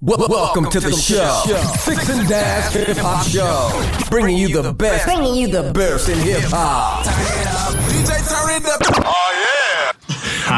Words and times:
Welcome 0.00 0.70
to 0.70 0.78
the 0.78 0.92
show, 0.92 1.42
Six 1.78 2.08
and 2.08 2.28
Dash 2.28 2.72
Hip 2.72 2.98
Hop 2.98 3.26
Show, 3.26 4.08
bringing 4.08 4.36
you 4.36 4.62
the 4.62 4.72
best, 4.72 5.04
bringing 5.04 5.34
you 5.34 5.48
the 5.48 5.72
best 5.72 6.08
in 6.08 6.16
hip 6.20 6.44
hop. 6.44 7.04
DJ, 7.04 8.06
turn 8.28 8.62
it 8.62 8.64
up. 8.64 9.07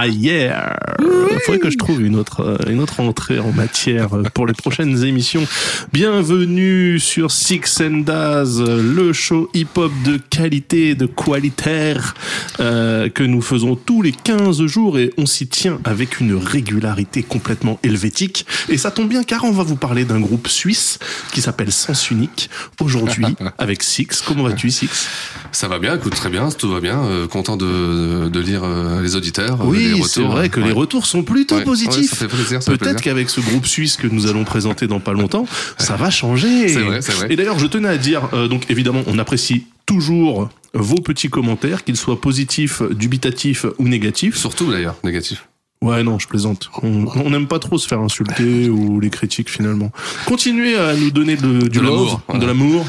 Ah 0.03 0.07
yeah 0.07 0.75
Il 0.99 1.41
faudrait 1.45 1.59
que 1.59 1.69
je 1.69 1.77
trouve 1.77 2.01
une 2.01 2.17
autre, 2.17 2.41
euh, 2.41 2.71
une 2.71 2.81
autre 2.81 3.01
entrée 3.01 3.39
en 3.39 3.53
matière 3.53 4.17
euh, 4.17 4.23
pour 4.33 4.47
les 4.47 4.55
prochaines 4.55 5.05
émissions. 5.05 5.47
Bienvenue 5.93 6.99
sur 6.99 7.31
Six 7.31 7.83
and 7.83 7.99
Daz, 7.99 8.63
le 8.63 9.13
show 9.13 9.51
hip-hop 9.53 9.93
de 10.07 10.17
qualité, 10.17 10.95
de 10.95 11.05
qualitaire, 11.05 12.15
euh, 12.61 13.11
que 13.11 13.23
nous 13.23 13.43
faisons 13.43 13.77
tous 13.77 14.01
les 14.01 14.13
15 14.13 14.65
jours 14.65 14.99
et 14.99 15.13
on 15.19 15.27
s'y 15.27 15.49
tient 15.49 15.79
avec 15.85 16.19
une 16.19 16.35
régularité 16.35 17.23
complètement 17.23 17.79
helvétique. 17.83 18.47
Et 18.71 18.79
ça 18.79 18.91
tombe 18.91 19.11
bien 19.11 19.23
car 19.23 19.45
on 19.45 19.53
va 19.53 19.65
vous 19.65 19.77
parler 19.77 20.07
d'un 20.07 20.21
groupe 20.21 20.49
suisse 20.49 20.99
qui 21.35 21.43
s'appelle 21.43 21.73
Sens 21.73 22.11
Unique 22.11 22.49
aujourd'hui 22.81 23.37
avec 23.59 23.83
Six. 23.83 24.23
Comment 24.27 24.45
vas-tu 24.45 24.71
Six? 24.71 25.09
Ça 25.53 25.69
va 25.69 25.79
bien, 25.79 25.97
écoute 25.97 26.15
très 26.15 26.31
bien, 26.31 26.49
tout 26.51 26.71
va 26.71 26.81
bien. 26.81 27.03
Euh, 27.03 27.27
content 27.27 27.57
de, 27.57 28.29
de 28.29 28.41
lire 28.41 28.63
les 29.03 29.17
auditeurs. 29.17 29.59
Oui, 29.65 30.01
c'est 30.07 30.23
vrai 30.23 30.49
que 30.49 30.61
les 30.61 30.73
retours 30.73 31.07
sont 31.07 31.23
plutôt 31.23 31.61
positifs. 31.61 32.25
Peut-être 32.67 33.01
qu'avec 33.01 33.31
ce 33.31 33.41
groupe 33.41 33.67
suisse 33.67 33.97
que 33.97 34.07
nous 34.07 34.27
allons 34.27 34.45
présenter 34.45 34.87
dans 34.87 35.01
pas 35.01 35.13
longtemps, 35.13 35.47
ça 35.79 35.97
va 35.97 36.11
changer. 36.11 36.69
C'est 36.69 36.81
vrai, 36.81 37.03
c'est 37.03 37.13
vrai. 37.13 37.27
Et 37.31 37.37
d'ailleurs, 37.37 37.59
je 37.59 37.67
tenais 37.67 37.89
à 37.89 37.99
dire, 37.99 38.29
euh, 38.33 38.49
donc 38.49 38.71
évidemment, 38.71 39.03
on 39.07 39.19
apprécie 39.19 39.67
toujours 39.87 40.49
vos 40.75 41.01
petits 41.01 41.29
commentaires, 41.31 41.85
qu'ils 41.85 41.97
soient 41.97 42.21
positifs, 42.21 42.83
dubitatifs 42.93 43.67
ou 43.79 43.89
négatifs. 43.89 44.37
Surtout 44.37 44.71
d'ailleurs, 44.71 44.97
négatifs. 45.05 45.47
Ouais, 45.83 46.03
non, 46.03 46.19
je 46.19 46.29
plaisante. 46.29 46.71
On 46.83 47.31
n'aime 47.31 47.47
pas 47.47 47.59
trop 47.59 47.79
se 47.79 47.89
faire 47.89 48.01
insulter 48.01 48.69
ou 48.69 49.01
les 49.01 49.09
critiques 49.11 49.51
finalement. 49.51 49.91
Continuez 50.27 50.77
à 50.77 50.95
nous 50.95 51.11
donner 51.11 51.37
de, 51.37 51.69
du 51.69 51.81
l'amour, 51.81 52.21
de 52.35 52.47
l'amour. 52.47 52.87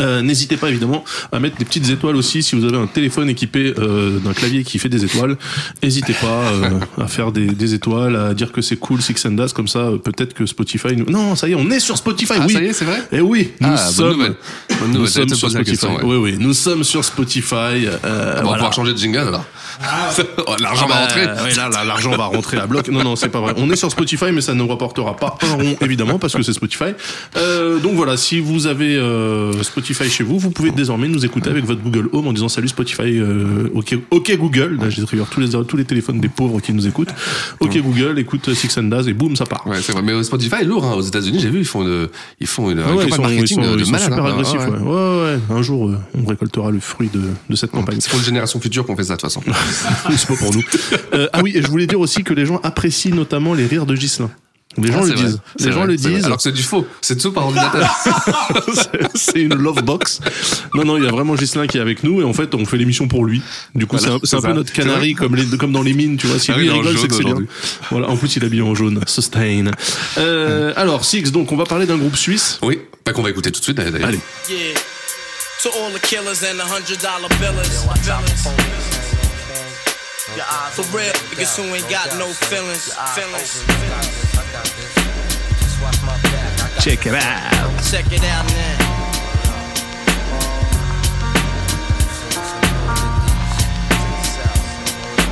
Euh, 0.00 0.22
N'hésitez 0.22 0.56
pas 0.56 0.68
évidemment 0.68 1.04
à 1.32 1.38
mettre 1.38 1.56
des 1.56 1.64
petites 1.64 1.88
étoiles 1.90 2.16
aussi 2.16 2.42
si 2.42 2.56
vous 2.56 2.64
avez 2.64 2.76
un 2.76 2.86
téléphone 2.86 3.28
équipé 3.28 3.74
euh, 3.78 4.18
d'un 4.18 4.32
clavier 4.32 4.64
qui 4.64 4.78
fait 4.78 4.88
des 4.88 5.04
étoiles. 5.04 5.36
N'hésitez 5.82 6.12
pas 6.14 6.26
euh, 6.26 6.70
à 6.98 7.06
faire 7.06 7.32
des, 7.32 7.46
des, 7.46 7.74
étoiles, 7.74 8.16
à 8.16 8.34
dire 8.34 8.52
que 8.52 8.60
c'est 8.60 8.76
cool 8.76 9.02
Six 9.02 9.24
and 9.26 9.32
Das 9.32 9.52
comme 9.52 9.68
ça. 9.68 9.80
Euh, 9.80 9.98
peut-être 9.98 10.34
que 10.34 10.46
Spotify. 10.46 10.96
Nous... 10.96 11.06
Non, 11.06 11.36
ça 11.36 11.48
y 11.48 11.52
est, 11.52 11.54
on 11.54 11.70
est 11.70 11.80
sur 11.80 11.96
Spotify. 11.96 12.34
Ah, 12.36 12.44
oui. 12.46 12.52
ça 12.52 12.62
y 12.62 12.66
est, 12.66 12.72
c'est 12.72 12.84
vrai. 12.84 12.98
Et 13.12 13.16
eh 13.16 13.20
oui, 13.20 13.52
nous 13.60 13.68
ah, 13.72 13.76
sommes. 13.76 14.08
Bonne 14.08 14.16
nouvelle. 14.16 14.36
Bonne 14.80 14.92
nouvelle. 14.92 15.00
Nous 15.00 15.06
sommes 15.06 15.28
sur 15.28 15.50
Spotify. 15.50 15.70
Question, 15.70 15.96
ouais. 15.96 16.02
Oui, 16.04 16.16
oui, 16.16 16.36
nous 16.38 16.52
sommes 16.52 16.84
sur 16.84 17.04
Spotify. 17.04 17.54
Euh, 17.56 17.96
on 18.04 18.06
va 18.06 18.42
voilà. 18.42 18.54
pouvoir 18.54 18.72
changer 18.72 18.92
de 18.92 18.98
jingle 18.98 19.18
alors. 19.18 19.44
Ah, 19.82 20.10
l'argent 20.60 20.86
ah, 20.88 20.92
va 20.92 21.00
rentrer. 21.02 21.26
Oui, 21.44 21.54
là, 21.56 21.68
là 21.68 21.84
l'argent 21.84 22.10
va 22.16 22.26
rentrer 22.26 22.58
à 22.58 22.66
bloc. 22.66 22.88
Non, 22.88 23.02
non, 23.02 23.16
c'est 23.16 23.28
pas 23.28 23.40
vrai. 23.40 23.54
On 23.56 23.70
est 23.70 23.76
sur 23.76 23.90
Spotify, 23.90 24.32
mais 24.32 24.40
ça 24.40 24.54
ne 24.54 24.62
rapportera 24.62 25.16
pas 25.16 25.36
un 25.42 25.54
rond, 25.54 25.76
évidemment, 25.80 26.18
parce 26.18 26.34
que 26.34 26.42
c'est 26.42 26.52
Spotify. 26.52 26.94
Euh, 27.36 27.78
donc 27.78 27.94
voilà, 27.94 28.16
si 28.16 28.40
vous 28.40 28.66
avez 28.66 28.96
euh, 28.96 29.52
Spotify 29.76 30.08
chez 30.08 30.24
vous, 30.24 30.38
vous 30.38 30.50
pouvez 30.50 30.70
désormais 30.70 31.06
nous 31.06 31.26
écouter 31.26 31.50
avec 31.50 31.66
votre 31.66 31.82
Google 31.82 32.08
Home 32.12 32.26
en 32.28 32.32
disant 32.32 32.48
salut 32.48 32.68
Spotify, 32.68 33.18
euh, 33.18 33.68
ok, 33.74 33.98
ok 34.10 34.36
Google. 34.38 34.78
Là, 34.80 34.88
j'ai 34.88 35.04
tous 35.04 35.16
les 35.38 35.50
tous 35.50 35.76
les 35.76 35.84
téléphones 35.84 36.18
des 36.18 36.30
pauvres 36.30 36.60
qui 36.60 36.72
nous 36.72 36.86
écoutent. 36.86 37.10
Ok 37.60 37.76
Google, 37.82 38.18
écoute 38.18 38.54
Six 38.54 38.78
and 38.78 38.84
Daz 38.84 39.06
et 39.06 39.12
boum, 39.12 39.36
ça 39.36 39.44
part. 39.44 39.66
Ouais, 39.66 39.82
c'est 39.82 39.92
vrai. 39.92 40.00
Mais 40.00 40.22
Spotify 40.24 40.62
est 40.62 40.64
lourd. 40.64 40.82
Hein. 40.86 40.94
Aux 40.94 41.02
États-Unis, 41.02 41.40
j'ai 41.40 41.50
vu, 41.50 41.58
ils 41.58 41.66
font 41.66 41.82
une, 41.82 42.08
ils 42.40 42.46
font 42.46 42.70
une, 42.70 42.78
ah 42.78 42.94
ouais, 42.94 43.06
campagne 43.06 43.34
marketing 43.34 43.58
ils 43.60 43.64
sont, 43.66 43.74
de, 43.74 43.82
ils 43.82 43.90
malade. 43.90 44.08
super 44.08 44.24
hein. 44.24 44.32
agressifs. 44.32 44.66
Ouais, 44.66 44.78
ouais. 44.78 44.80
ouais, 44.80 45.24
ouais. 45.34 45.38
Un 45.50 45.60
jour, 45.60 45.90
euh, 45.90 45.98
on 46.18 46.24
récoltera 46.26 46.70
le 46.70 46.80
fruit 46.80 47.10
de, 47.12 47.20
de 47.50 47.56
cette 47.56 47.70
campagne. 47.70 47.98
C'est 48.00 48.08
pour 48.08 48.18
les 48.18 48.24
générations 48.24 48.58
futures 48.58 48.86
qu'on 48.86 48.96
fait 48.96 49.04
ça 49.04 49.16
de 49.16 49.20
toute 49.20 49.30
façon. 49.30 49.42
c'est 50.16 50.26
pas 50.26 50.36
pour 50.36 50.54
nous. 50.54 50.62
Euh, 51.12 51.28
ah 51.34 51.40
oui, 51.42 51.52
et 51.54 51.60
je 51.60 51.68
voulais 51.68 51.86
dire 51.86 52.00
aussi 52.00 52.24
que 52.24 52.32
les 52.32 52.46
gens 52.46 52.60
apprécient 52.62 53.14
notamment 53.14 53.52
les 53.52 53.66
rires 53.66 53.84
de 53.84 53.94
Ghislain. 53.94 54.30
Les 54.78 54.92
gens 54.92 55.00
Ah, 55.02 55.06
le 55.06 55.12
vrai. 55.14 55.24
disent. 55.24 55.40
Les 55.58 55.72
gens 55.72 55.78
vrai, 55.78 55.86
le 55.88 55.96
disent. 55.96 56.24
Alors 56.24 56.36
que 56.36 56.42
c'est 56.42 56.52
du 56.52 56.62
faux. 56.62 56.86
C'est 57.00 57.16
tout 57.16 57.32
par 57.32 57.46
ordinateur. 57.46 57.88
c'est 59.14 59.40
une 59.40 59.54
love 59.54 59.82
box. 59.82 60.20
Non, 60.74 60.84
non, 60.84 60.96
il 60.98 61.04
y 61.04 61.08
a 61.08 61.10
vraiment 61.10 61.36
Gislain 61.36 61.66
qui 61.66 61.78
est 61.78 61.80
avec 61.80 62.02
nous 62.04 62.20
et 62.20 62.24
en 62.24 62.32
fait, 62.32 62.54
on 62.54 62.64
fait 62.66 62.76
l'émission 62.76 63.08
pour 63.08 63.24
lui. 63.24 63.42
Du 63.74 63.86
coup, 63.86 63.96
Voilà, 63.96 64.18
c'est 64.22 64.36
un, 64.36 64.40
peu 64.40 64.52
notre 64.52 64.72
canari 64.72 65.14
comme, 65.14 65.34
les, 65.34 65.44
comme 65.56 65.72
dans 65.72 65.82
les 65.82 65.94
mines, 65.94 66.16
tu 66.16 66.26
vois. 66.26 66.38
Si 66.38 66.52
Ah 66.52 66.58
lui 66.58 66.66
il 66.66 66.70
rigole, 66.72 66.98
c'est 66.98 67.08
que 67.08 67.14
c'est 67.14 67.24
bien. 67.24 67.36
Voilà, 67.90 68.08
en 68.08 68.16
plus, 68.16 68.36
il 68.36 68.42
est 68.42 68.46
habillé 68.46 68.62
en 68.62 68.74
jaune. 68.74 69.00
Sustain. 69.06 69.70
Euh, 70.18 70.72
alors, 70.76 71.04
Six, 71.04 71.32
donc, 71.32 71.52
on 71.52 71.56
va 71.56 71.64
parler 71.64 71.86
d'un 71.86 71.96
groupe 71.98 72.16
suisse. 72.16 72.58
oui. 72.62 72.80
Pas 73.04 73.12
qu'on 73.12 73.22
va 73.22 73.30
écouter 73.30 73.52
tout 73.52 73.60
de 73.60 73.64
suite 73.64 73.76
d'ailleurs. 73.76 73.94
Allez. 74.04 74.18
Yeah. 74.50 74.74
To 75.62 75.68
all 75.68 75.92
the 75.92 76.00
killers 76.02 76.42
and 76.42 76.56
the 76.58 76.66
hundred 76.68 76.98
dollar 77.00 77.28
billers. 77.38 78.95
For 80.26 80.82
real, 80.96 81.12
niggas 81.30 81.56
who 81.56 81.62
ain't 81.72 81.88
got 81.88 82.18
no 82.18 82.26
feelings. 82.26 82.92
Feelings. 83.14 83.62
Check 86.82 87.06
it 87.06 87.14
out. 87.14 87.84
Check 87.84 88.06
it 88.10 88.24
out 88.24 88.44
now. 88.48 88.96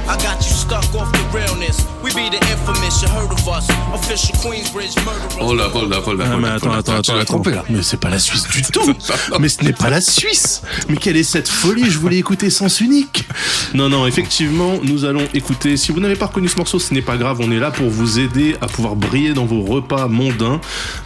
I 0.07 0.17
got 0.23 0.47
you 0.47 0.54
stuck 0.65 0.95
off 0.95 1.13
the 1.13 1.37
realness. 1.37 1.77
We 2.03 2.11
be 2.15 2.31
the 2.31 2.41
infamous, 2.51 3.03
you 3.03 3.09
heard 3.09 3.31
of 3.31 3.47
us. 3.49 3.69
Official 3.93 4.35
Queensbridge 4.41 4.97
murderers. 5.05 5.39
Oh 5.41 5.55
là, 5.55 5.69
oh 5.75 5.87
là, 5.87 6.01
oh 6.07 6.15
là. 6.15 6.25
Ah, 6.27 6.37
mais 6.37 6.49
là, 6.49 6.55
attends, 6.55 6.71
là, 6.71 6.79
attends, 6.79 6.93
attends, 6.97 7.17
attends. 7.17 7.25
trompé 7.25 7.51
là. 7.51 7.65
Mais 7.69 7.83
c'est 7.83 7.99
pas 7.99 8.09
la 8.09 8.19
Suisse 8.19 8.49
du 8.49 8.63
tout. 8.73 8.95
Mais 9.41 9.49
ce 9.49 9.63
n'est 9.63 9.73
pas 9.75 9.91
la 9.91 10.01
Suisse. 10.01 10.63
Mais 10.89 10.97
quelle 10.97 11.17
est 11.17 11.23
cette 11.23 11.49
folie? 11.49 11.91
Je 11.91 11.99
voulais 11.99 12.17
écouter 12.17 12.49
Sens 12.49 12.81
Unique. 12.81 13.29
Non, 13.75 13.89
non, 13.91 14.07
effectivement, 14.07 14.79
nous 14.83 15.05
allons 15.05 15.27
écouter. 15.35 15.77
Si 15.77 15.93
vous 15.93 16.01
n'avez 16.01 16.17
pas 16.17 16.27
reconnu 16.27 16.49
ce 16.49 16.57
morceau, 16.57 16.79
ce 16.79 16.95
n'est 16.95 17.03
pas 17.03 17.17
grave. 17.17 17.39
On 17.41 17.51
est 17.51 17.59
là 17.59 17.71
pour 17.71 17.91
vous 17.91 18.19
aider 18.19 18.57
à 18.63 18.67
pouvoir 18.67 18.97
briller 18.97 19.35
dans 19.35 19.45
vos 19.45 19.63
repas 19.63 20.09
mondains. 20.09 20.61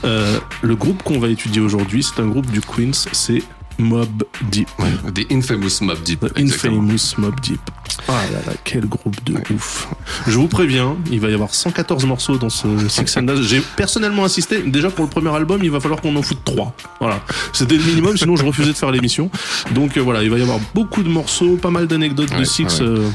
Euh, 0.05 0.39
le 0.63 0.77
groupe 0.77 1.03
qu'on 1.03 1.19
va 1.19 1.29
étudier 1.29 1.61
aujourd'hui, 1.61 2.05
c'est 2.05 2.23
un 2.23 2.27
groupe 2.27 2.51
du 2.51 2.61
Queens. 2.61 2.93
C'est 3.13 3.43
Mob 3.79 4.25
Deep. 4.51 4.69
The 5.15 5.31
Infamous 5.33 5.81
Mob 5.83 6.03
Deep. 6.03 6.21
The. 6.21 6.39
Infamous 6.39 7.15
Mob 7.19 7.41
Deep. 7.41 7.61
Ah 8.09 8.13
là 8.33 8.39
là, 8.47 8.53
quel 8.65 8.87
groupe 8.87 9.17
de 9.25 9.35
ouf. 9.55 9.89
Je 10.27 10.39
vous 10.39 10.49
préviens, 10.49 10.97
il 11.11 11.21
va 11.21 11.29
y 11.29 11.35
avoir 11.35 11.55
114 11.55 12.07
morceaux 12.07 12.39
dans 12.39 12.49
ce 12.51 12.67
Six 12.89 13.17
and. 13.17 13.27
J'ai 13.43 13.61
personnellement 13.77 14.25
assisté, 14.25 14.63
déjà 14.63 14.91
pour 14.91 15.05
le 15.05 15.11
premier 15.11 15.35
album, 15.35 15.61
il 15.63 15.71
va 15.71 15.81
falloir 15.81 16.01
qu'on 16.01 16.15
en 16.17 16.23
foute 16.23 16.41
3. 16.45 16.75
Voilà. 17.01 17.21
C'était 17.53 17.77
le 17.77 17.85
minimum, 17.85 18.17
sinon 18.17 18.37
je 18.37 18.45
refusais 18.45 18.73
de 18.73 18.77
faire 18.77 18.91
l'émission. 18.91 19.31
Donc 19.73 19.97
euh, 19.97 20.01
voilà, 20.01 20.23
il 20.23 20.31
va 20.31 20.39
y 20.39 20.43
avoir 20.43 20.59
beaucoup 20.75 21.03
de 21.03 21.09
morceaux, 21.09 21.57
pas 21.57 21.71
mal 21.71 21.87
d'anecdotes 21.87 22.37
de 22.37 22.45
Six 22.45 22.65
ouais. 22.81 22.87
euh, 22.87 23.09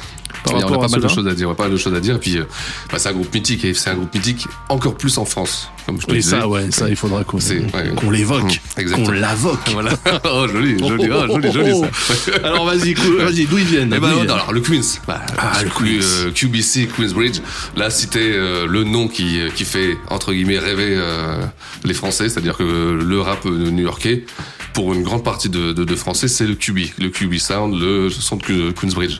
par 0.44 0.56
on 0.56 0.60
a 0.60 0.78
pas 0.80 0.88
mal 0.88 1.02
de 1.02 1.08
choses 1.08 1.28
à 1.28 1.34
dire. 1.34 1.50
On 1.50 1.52
a 1.52 1.56
pas 1.56 1.64
mal 1.64 1.72
de 1.74 1.78
choses 1.78 1.94
à 1.94 2.00
dire. 2.00 2.16
Et 2.16 2.20
puis, 2.20 2.38
euh, 2.38 2.44
bah, 2.92 3.00
c'est 3.00 3.10
un 3.10 3.14
groupe 3.14 3.34
mythique 3.34 3.66
et 3.66 3.74
c'est 3.74 3.90
un 3.90 3.96
groupe 3.96 4.14
mythique 4.14 4.48
encore 4.70 4.96
plus 4.96 5.18
en 5.18 5.26
France, 5.26 5.70
comme 5.86 6.00
je 6.02 6.06
te 6.08 6.12
Et 6.12 6.16
disais. 6.16 6.40
ça, 6.40 6.48
ouais, 6.48 6.72
ça, 6.72 6.90
il 6.90 6.96
faudra 6.96 7.24
qu'on 7.24 7.38
ouais. 7.38 7.94
qu'on 7.96 8.12
l'évoque, 8.12 8.62
exactement. 8.78 9.08
qu'on 9.08 9.12
l'avoque. 9.14 9.70
Voilà. 9.74 9.92
oh, 10.26 10.48
joli, 10.52 10.78
joli, 10.80 11.10
oh, 11.12 11.28
joli, 11.28 11.52
joli 11.52 11.80
ça. 11.80 12.32
Alors 12.44 12.66
vas-y, 12.66 12.94
vas-y, 13.18 13.46
d'où 13.46 13.58
ils 13.58 13.66
viennent 13.66 13.94
Eh 13.96 14.00
ben, 14.00 14.10
non, 14.10 14.22
alors 14.22 14.54
le 14.54 14.62
Queens, 14.62 15.00
bah, 15.08 15.22
Ah, 15.38 15.64
le 15.64 15.70
Queens. 15.70 16.02
euh, 16.04 16.32
QBC 16.32 16.88
Queensbridge, 16.96 17.40
là 17.76 17.90
citer 17.90 18.32
euh, 18.34 18.66
le 18.68 18.84
nom 18.84 19.08
qui 19.08 19.40
qui 19.56 19.66
fait 19.66 19.98
entre 20.10 20.34
guillemets 20.34 20.60
rêver 20.60 20.96
euh, 20.98 21.44
les 21.84 21.94
Français, 21.94 22.30
c'est-à-dire 22.30 22.58
que 22.58 22.64
le 22.64 23.22
rap 23.22 23.46
euh, 23.46 23.70
new-yorkais, 23.72 24.26
pour 24.74 24.94
une 24.94 25.04
grande 25.04 25.24
partie 25.24 25.50
de, 25.50 25.72
de, 25.72 25.84
de 25.84 25.96
Français, 25.96 26.28
c'est 26.28 26.46
le 26.48 26.56
QB, 26.56 26.80
le 27.00 27.10
QB 27.10 27.36
sound, 27.36 27.80
le 27.80 28.10
son 28.10 28.38
de 28.38 28.44
Que- 28.44 28.72
Queensbridge. 28.72 29.20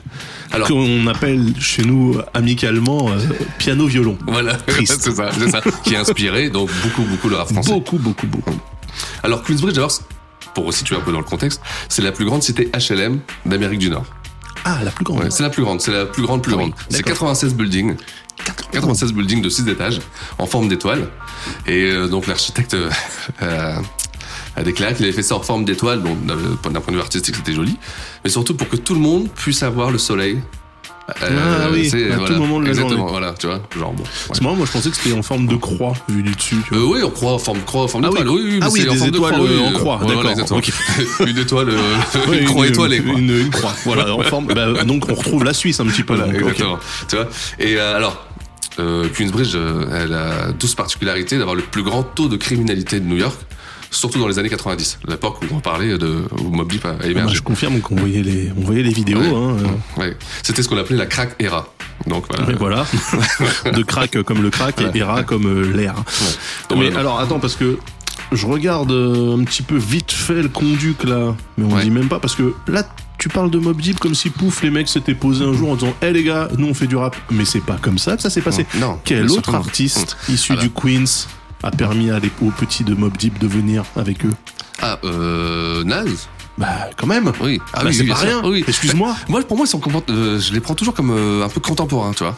Alors 0.50 0.68
qu'on 0.68 1.06
appelle 1.06 1.54
chez 1.60 1.82
nous 1.84 2.18
amicalement 2.34 3.10
euh, 3.10 3.18
piano-violon. 3.58 4.18
voilà, 4.26 4.54
Triste. 4.66 5.00
c'est 5.00 5.14
ça, 5.14 5.30
c'est 5.32 5.50
ça, 5.50 5.60
qui 5.84 5.94
a 5.96 6.00
inspiré 6.00 6.50
donc 6.50 6.70
beaucoup 6.82 7.02
beaucoup 7.02 7.28
le 7.28 7.36
rap 7.36 7.52
français. 7.52 7.72
Beaucoup, 7.72 7.98
beaucoup, 7.98 8.26
beaucoup. 8.26 8.58
Alors 9.22 9.42
Queensbridge, 9.42 9.74
d'abord, 9.74 9.92
pour 10.54 10.66
resituer 10.66 10.96
un 10.96 11.00
peu 11.00 11.12
dans 11.12 11.18
le 11.18 11.24
contexte, 11.24 11.60
c'est 11.88 12.02
la 12.02 12.12
plus 12.12 12.24
grande 12.24 12.42
cité 12.42 12.70
HLM 12.76 13.20
d'Amérique 13.46 13.78
du 13.80 13.90
Nord. 13.90 14.04
Ah, 14.64 14.78
la 14.82 14.90
plus 14.90 15.04
grande. 15.04 15.20
Ouais, 15.20 15.30
c'est 15.30 15.42
la 15.42 15.50
plus 15.50 15.62
grande, 15.62 15.80
c'est 15.80 15.92
la 15.92 16.06
plus 16.06 16.22
grande, 16.22 16.42
plus 16.42 16.52
Ah 16.54 16.56
oui, 16.56 16.62
grande. 16.70 16.74
C'est 16.88 16.98
d'accord. 16.98 17.12
96 17.12 17.54
buildings. 17.54 17.94
96 18.72 19.12
buildings 19.12 19.42
de 19.42 19.48
6 19.48 19.68
étages 19.68 20.00
en 20.38 20.46
forme 20.46 20.68
d'étoile. 20.68 21.08
Et 21.66 21.82
euh, 21.84 22.08
donc 22.08 22.26
l'architecte 22.26 22.74
euh, 22.74 22.90
euh, 23.42 23.76
a 24.56 24.62
déclaré 24.62 24.94
qu'il 24.94 25.04
avait 25.04 25.12
fait 25.14 25.22
ça 25.22 25.36
en 25.36 25.40
forme 25.40 25.64
d'étoile, 25.64 26.02
donc 26.02 26.24
d'un 26.26 26.80
point 26.80 26.92
de 26.92 26.96
vue 26.96 27.00
artistique 27.02 27.36
c'était 27.36 27.52
joli, 27.54 27.76
mais 28.24 28.30
surtout 28.30 28.54
pour 28.54 28.68
que 28.68 28.76
tout 28.76 28.94
le 28.94 29.00
monde 29.00 29.28
puisse 29.34 29.62
avoir 29.62 29.90
le 29.90 29.98
soleil. 29.98 30.38
Ah 31.06 31.68
oui, 31.70 31.92
à 32.10 32.16
tout 32.26 32.32
moment 32.36 32.60
de 32.60 32.64
la 32.64 32.70
exactement, 32.70 32.96
journée. 32.96 33.10
voilà, 33.10 33.34
tu 33.38 33.46
vois, 33.46 33.60
genre 33.76 33.92
bon. 33.92 34.02
ouais. 34.04 34.08
C'est 34.32 34.40
marrant, 34.40 34.56
moi 34.56 34.64
je 34.64 34.72
pensais 34.72 34.88
que 34.88 34.96
c'était 34.96 35.12
en 35.12 35.22
forme 35.22 35.46
de 35.46 35.56
croix 35.56 35.92
vu 36.08 36.22
du 36.22 36.34
dessus. 36.34 36.56
Euh, 36.72 36.82
oui, 36.86 37.00
on 37.04 37.10
croit 37.10 37.32
en 37.32 37.38
forme 37.38 37.58
de 37.58 37.64
croix, 37.64 37.82
en 37.82 37.88
forme 37.88 38.06
Ah 38.06 38.08
oui, 38.10 38.18
d'étoile. 38.20 38.34
Oui, 38.34 38.42
oui, 38.46 38.58
ah 38.62 38.64
mais 38.64 38.70
oui, 38.72 38.80
c'est 38.80 38.88
en 38.88 38.92
des 38.92 38.98
forme 38.98 39.10
de 39.10 39.16
étoiles, 39.18 39.32
croix, 39.34 39.44
oui, 39.44 39.52
euh, 39.54 39.60
en 39.60 39.68
oui. 39.68 39.74
croix, 39.74 40.00
d'accord, 40.06 40.60
une 41.28 41.38
étoile, 41.38 41.68
euh, 41.68 42.26
Ouais, 42.30 42.38
une 42.38 42.46
croix 42.46 42.66
étoilée, 42.66 43.02
quoi. 43.02 43.18
Une, 43.18 43.30
une 43.38 43.50
croix, 43.50 43.74
voilà, 43.84 44.14
en 44.14 44.22
forme. 44.22 44.46
bah, 44.46 44.82
donc 44.84 45.04
on 45.10 45.14
retrouve 45.14 45.44
la 45.44 45.52
Suisse 45.52 45.78
un 45.78 45.84
petit 45.86 46.04
peu. 46.04 46.14
Voilà, 46.16 46.32
donc, 46.32 46.40
ok. 46.40 46.48
exactement. 46.48 46.78
Tu 47.06 47.16
vois? 47.16 47.28
Et 47.58 47.76
euh, 47.76 47.96
alors, 47.96 48.24
euh, 48.78 49.06
Queensbridge, 49.10 49.52
euh, 49.56 49.84
elle 50.04 50.14
a 50.14 50.52
12 50.52 50.74
particularités 50.74 51.36
d'avoir 51.36 51.54
le 51.54 51.62
plus 51.62 51.82
grand 51.82 52.02
taux 52.02 52.28
de 52.28 52.36
criminalité 52.36 52.98
de 52.98 53.04
New 53.04 53.16
York. 53.18 53.36
Surtout 53.94 54.18
dans 54.18 54.28
les 54.28 54.38
années 54.38 54.48
90, 54.48 54.98
l'époque 55.08 55.38
où 55.42 55.54
on 55.54 55.60
parlait 55.60 55.96
de 55.98 56.24
où 56.38 56.50
Mobb 56.50 56.70
Deep 56.70 56.84
a 56.84 56.96
Ah 57.02 57.06
bah, 57.14 57.26
je 57.28 57.40
confirme 57.40 57.80
qu'on 57.80 57.96
voyait 57.96 58.22
les, 58.22 58.52
on 58.56 58.62
voyait 58.62 58.82
les 58.82 58.92
vidéos. 58.92 59.20
Ouais. 59.20 59.28
Hein, 59.28 59.56
euh. 59.98 60.00
Ouais. 60.00 60.16
C'était 60.42 60.62
ce 60.62 60.68
qu'on 60.68 60.76
appelait 60.78 60.96
la 60.96 61.06
crack 61.06 61.34
era. 61.38 61.68
Donc 62.06 62.26
voilà. 62.28 62.44
Mais 62.46 62.54
voilà, 62.54 62.86
de 63.72 63.82
crack 63.82 64.22
comme 64.22 64.42
le 64.42 64.50
crack 64.50 64.80
et 64.80 64.98
era 64.98 65.22
comme 65.22 65.46
euh, 65.46 65.72
l'air. 65.72 65.94
Mais 66.70 66.76
voilà. 66.76 67.00
alors 67.00 67.20
attends 67.20 67.38
parce 67.38 67.54
que 67.56 67.78
je 68.32 68.46
regarde 68.46 68.90
euh, 68.90 69.36
un 69.38 69.44
petit 69.44 69.62
peu 69.62 69.76
vite 69.76 70.10
fait 70.12 70.42
le 70.42 70.48
conduc 70.48 71.04
là, 71.04 71.34
mais 71.56 71.72
on 71.72 71.78
dit 71.78 71.90
même 71.90 72.08
pas 72.08 72.18
parce 72.18 72.34
que 72.34 72.54
là 72.66 72.82
tu 73.16 73.28
parles 73.28 73.50
de 73.50 73.58
Mob 73.58 73.80
Deep 73.80 74.00
comme 74.00 74.14
si 74.14 74.28
pouf 74.28 74.62
les 74.62 74.70
mecs 74.70 74.88
s'étaient 74.88 75.14
posés 75.14 75.44
un 75.44 75.52
jour 75.52 75.70
en 75.70 75.76
disant 75.76 75.94
hé 76.02 76.12
les 76.12 76.24
gars 76.24 76.48
nous 76.58 76.66
on 76.66 76.74
fait 76.74 76.88
du 76.88 76.96
rap 76.96 77.16
mais 77.30 77.44
c'est 77.44 77.62
pas 77.62 77.78
comme 77.80 77.96
ça 77.98 78.16
que 78.16 78.22
ça 78.22 78.30
s'est 78.30 78.42
passé. 78.42 78.66
Non, 78.78 78.98
Quel 79.04 79.30
autre 79.30 79.54
artiste 79.54 80.16
issu 80.28 80.54
Voilà. 80.54 80.68
du 80.68 80.70
Queens 80.70 81.26
a 81.64 81.70
permis 81.70 82.10
à 82.10 82.18
les, 82.18 82.30
aux 82.42 82.50
petits 82.50 82.84
de 82.84 82.94
Mob 82.94 83.16
Deep 83.16 83.38
de 83.38 83.46
venir 83.46 83.84
avec 83.96 84.24
eux 84.24 84.32
Ah, 84.80 84.98
euh, 85.04 85.82
Naz 85.84 86.28
Bah 86.58 86.68
quand 86.96 87.06
même. 87.06 87.32
Oui. 87.40 87.60
Ah 87.72 87.80
Bah, 87.80 87.86
oui, 87.88 87.94
c'est 87.94 88.04
pas 88.04 88.14
rien. 88.14 88.42
Oui. 88.44 88.64
Excuse-moi. 88.68 89.16
Moi, 89.28 89.42
pour 89.42 89.56
moi, 89.56 89.66
ils 89.66 89.70
sont 89.70 89.80
euh, 90.10 90.38
je 90.38 90.52
les 90.52 90.60
prends 90.60 90.74
toujours 90.74 90.94
comme 90.94 91.10
euh, 91.10 91.44
un 91.44 91.48
peu 91.48 91.60
contemporains, 91.60 92.12
tu 92.12 92.22
vois. 92.24 92.36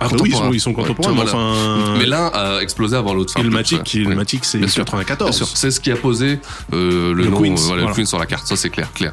Ah 0.00 0.08
bah 0.10 0.16
oui, 0.20 0.30
ils 0.30 0.36
sont, 0.36 0.52
ils 0.52 0.60
sont 0.60 0.72
contemporains, 0.74 1.10
mais 1.10 1.22
vois, 1.22 1.24
voilà. 1.30 1.38
enfin. 1.38 1.94
Mais 1.98 2.06
l'un 2.06 2.26
a 2.26 2.60
explosé 2.60 2.96
avant 2.96 3.14
l'autre. 3.14 3.38
Ilmatic. 3.38 3.94
Ilmatic, 3.94 4.44
c'est 4.44 4.58
Bien 4.58 4.68
sûr. 4.68 4.84
94. 4.84 5.30
Bien 5.30 5.36
sûr, 5.36 5.46
c'est 5.56 5.70
ce 5.70 5.80
qui 5.80 5.90
a 5.90 5.96
posé 5.96 6.40
euh, 6.74 7.14
le, 7.14 7.22
Le 7.22 7.28
nom, 7.30 7.40
Queens, 7.40 7.52
euh, 7.52 7.56
voilà, 7.66 7.76
le 7.76 7.80
voilà. 7.82 7.96
Queens 7.96 8.04
sur 8.06 8.18
la 8.18 8.26
carte, 8.26 8.46
ça 8.46 8.56
c'est 8.56 8.68
clair, 8.68 8.92
clair. 8.92 9.12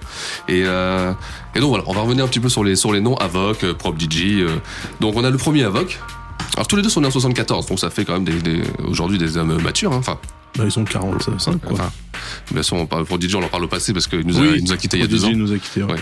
Et, 0.49 0.63
euh, 0.65 1.13
et 1.55 1.59
donc 1.59 1.69
voilà, 1.69 1.83
on 1.87 1.93
va 1.93 2.01
revenir 2.01 2.25
un 2.25 2.27
petit 2.27 2.39
peu 2.39 2.49
sur 2.49 2.63
les 2.63 2.75
sur 2.75 2.91
les 2.91 2.99
noms 3.01 3.15
Avoc, 3.15 3.71
Prop 3.73 3.97
DJ. 3.97 4.39
euh. 4.39 4.57
Donc 4.99 5.15
on 5.15 5.23
a 5.23 5.29
le 5.29 5.37
premier 5.37 5.63
Avoc. 5.63 5.99
Alors 6.55 6.67
tous 6.67 6.75
les 6.75 6.81
deux 6.83 6.89
sont 6.89 7.01
nés 7.01 7.07
en 7.07 7.11
74, 7.11 7.65
donc 7.67 7.79
ça 7.79 7.89
fait 7.89 8.05
quand 8.05 8.13
même 8.13 8.25
des, 8.25 8.33
des- 8.33 8.61
aujourd'hui 8.87 9.17
des 9.17 9.37
hommes 9.37 9.59
matures. 9.61 9.91
hein. 9.91 9.97
Enfin, 9.99 10.19
Bah, 10.55 10.65
ils 10.67 10.79
ont 10.79 10.83
45, 10.85 11.57
quoi. 11.61 11.71
enfin, 11.73 11.91
bien 12.51 12.61
sûr, 12.61 12.77
on 12.77 12.85
parle 12.85 13.05
pour 13.05 13.19
DJ, 13.19 13.35
on 13.35 13.43
en 13.43 13.47
parle 13.47 13.63
au 13.63 13.67
passé 13.67 13.91
parce 13.91 14.05
qu'il 14.05 14.19
nous, 14.19 14.37
a- 14.37 14.41
Oui, 14.41 14.53
il 14.57 14.63
nous 14.63 14.71
a 14.71 14.77
quittés 14.77 14.97
il 14.97 15.01
y 15.01 15.03
a 15.03 15.07
deux 15.07 15.25
ans. 15.25 15.31
nous 15.33 15.51
a 15.51 15.57
quittés. 15.57 15.81
ouais. 15.81 15.93
Ouais. 15.93 15.99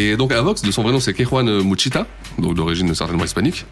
Et 0.00 0.16
donc 0.16 0.32
Avox, 0.32 0.62
de 0.62 0.70
son 0.70 0.82
vrai 0.82 0.92
nom, 0.92 1.00
c'est 1.00 1.12
Kejuan 1.12 1.44
Muchita, 1.62 2.06
donc 2.38 2.54
d'origine 2.54 2.94
certainement 2.94 3.24
hispanique. 3.24 3.66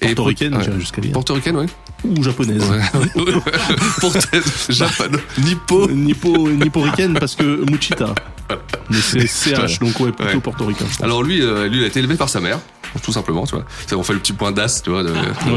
Portoricaine, 0.00 0.56
ouais. 0.56 0.64
jusqu'à 0.80 1.02
dire. 1.02 1.12
Portoricaine, 1.12 1.56
oui. 1.58 1.66
Ou 2.04 2.22
japonaise. 2.22 2.64
Portaise, 4.00 4.44
Japan, 4.70 5.04
Nippo. 5.38 5.86
Nippo, 5.88 6.48
nipporicaine 6.48 7.14
parce 7.18 7.36
que 7.36 7.70
Muchita. 7.70 8.14
Mais 8.90 8.98
c'est 9.00 9.26
CH, 9.26 9.78
donc 9.80 9.98
ouais, 10.00 10.12
plutôt 10.12 10.32
Ouais. 10.34 10.40
portoricain. 10.40 10.84
Alors 11.02 11.22
lui, 11.22 11.42
euh, 11.42 11.68
lui, 11.68 11.78
il 11.78 11.84
a 11.84 11.86
été 11.86 11.98
élevé 12.00 12.16
par 12.16 12.28
sa 12.28 12.40
mère, 12.40 12.58
tout 13.02 13.12
simplement, 13.12 13.46
tu 13.46 13.54
vois. 13.54 13.64
On 13.96 14.02
fait 14.02 14.12
le 14.14 14.18
petit 14.18 14.32
point 14.32 14.52
d'as, 14.52 14.80
tu 14.82 14.90
vois. 14.90 15.02
De, 15.02 15.10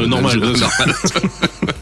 normal, 0.06 0.38
de- 0.40 0.46
normal. 0.58 0.94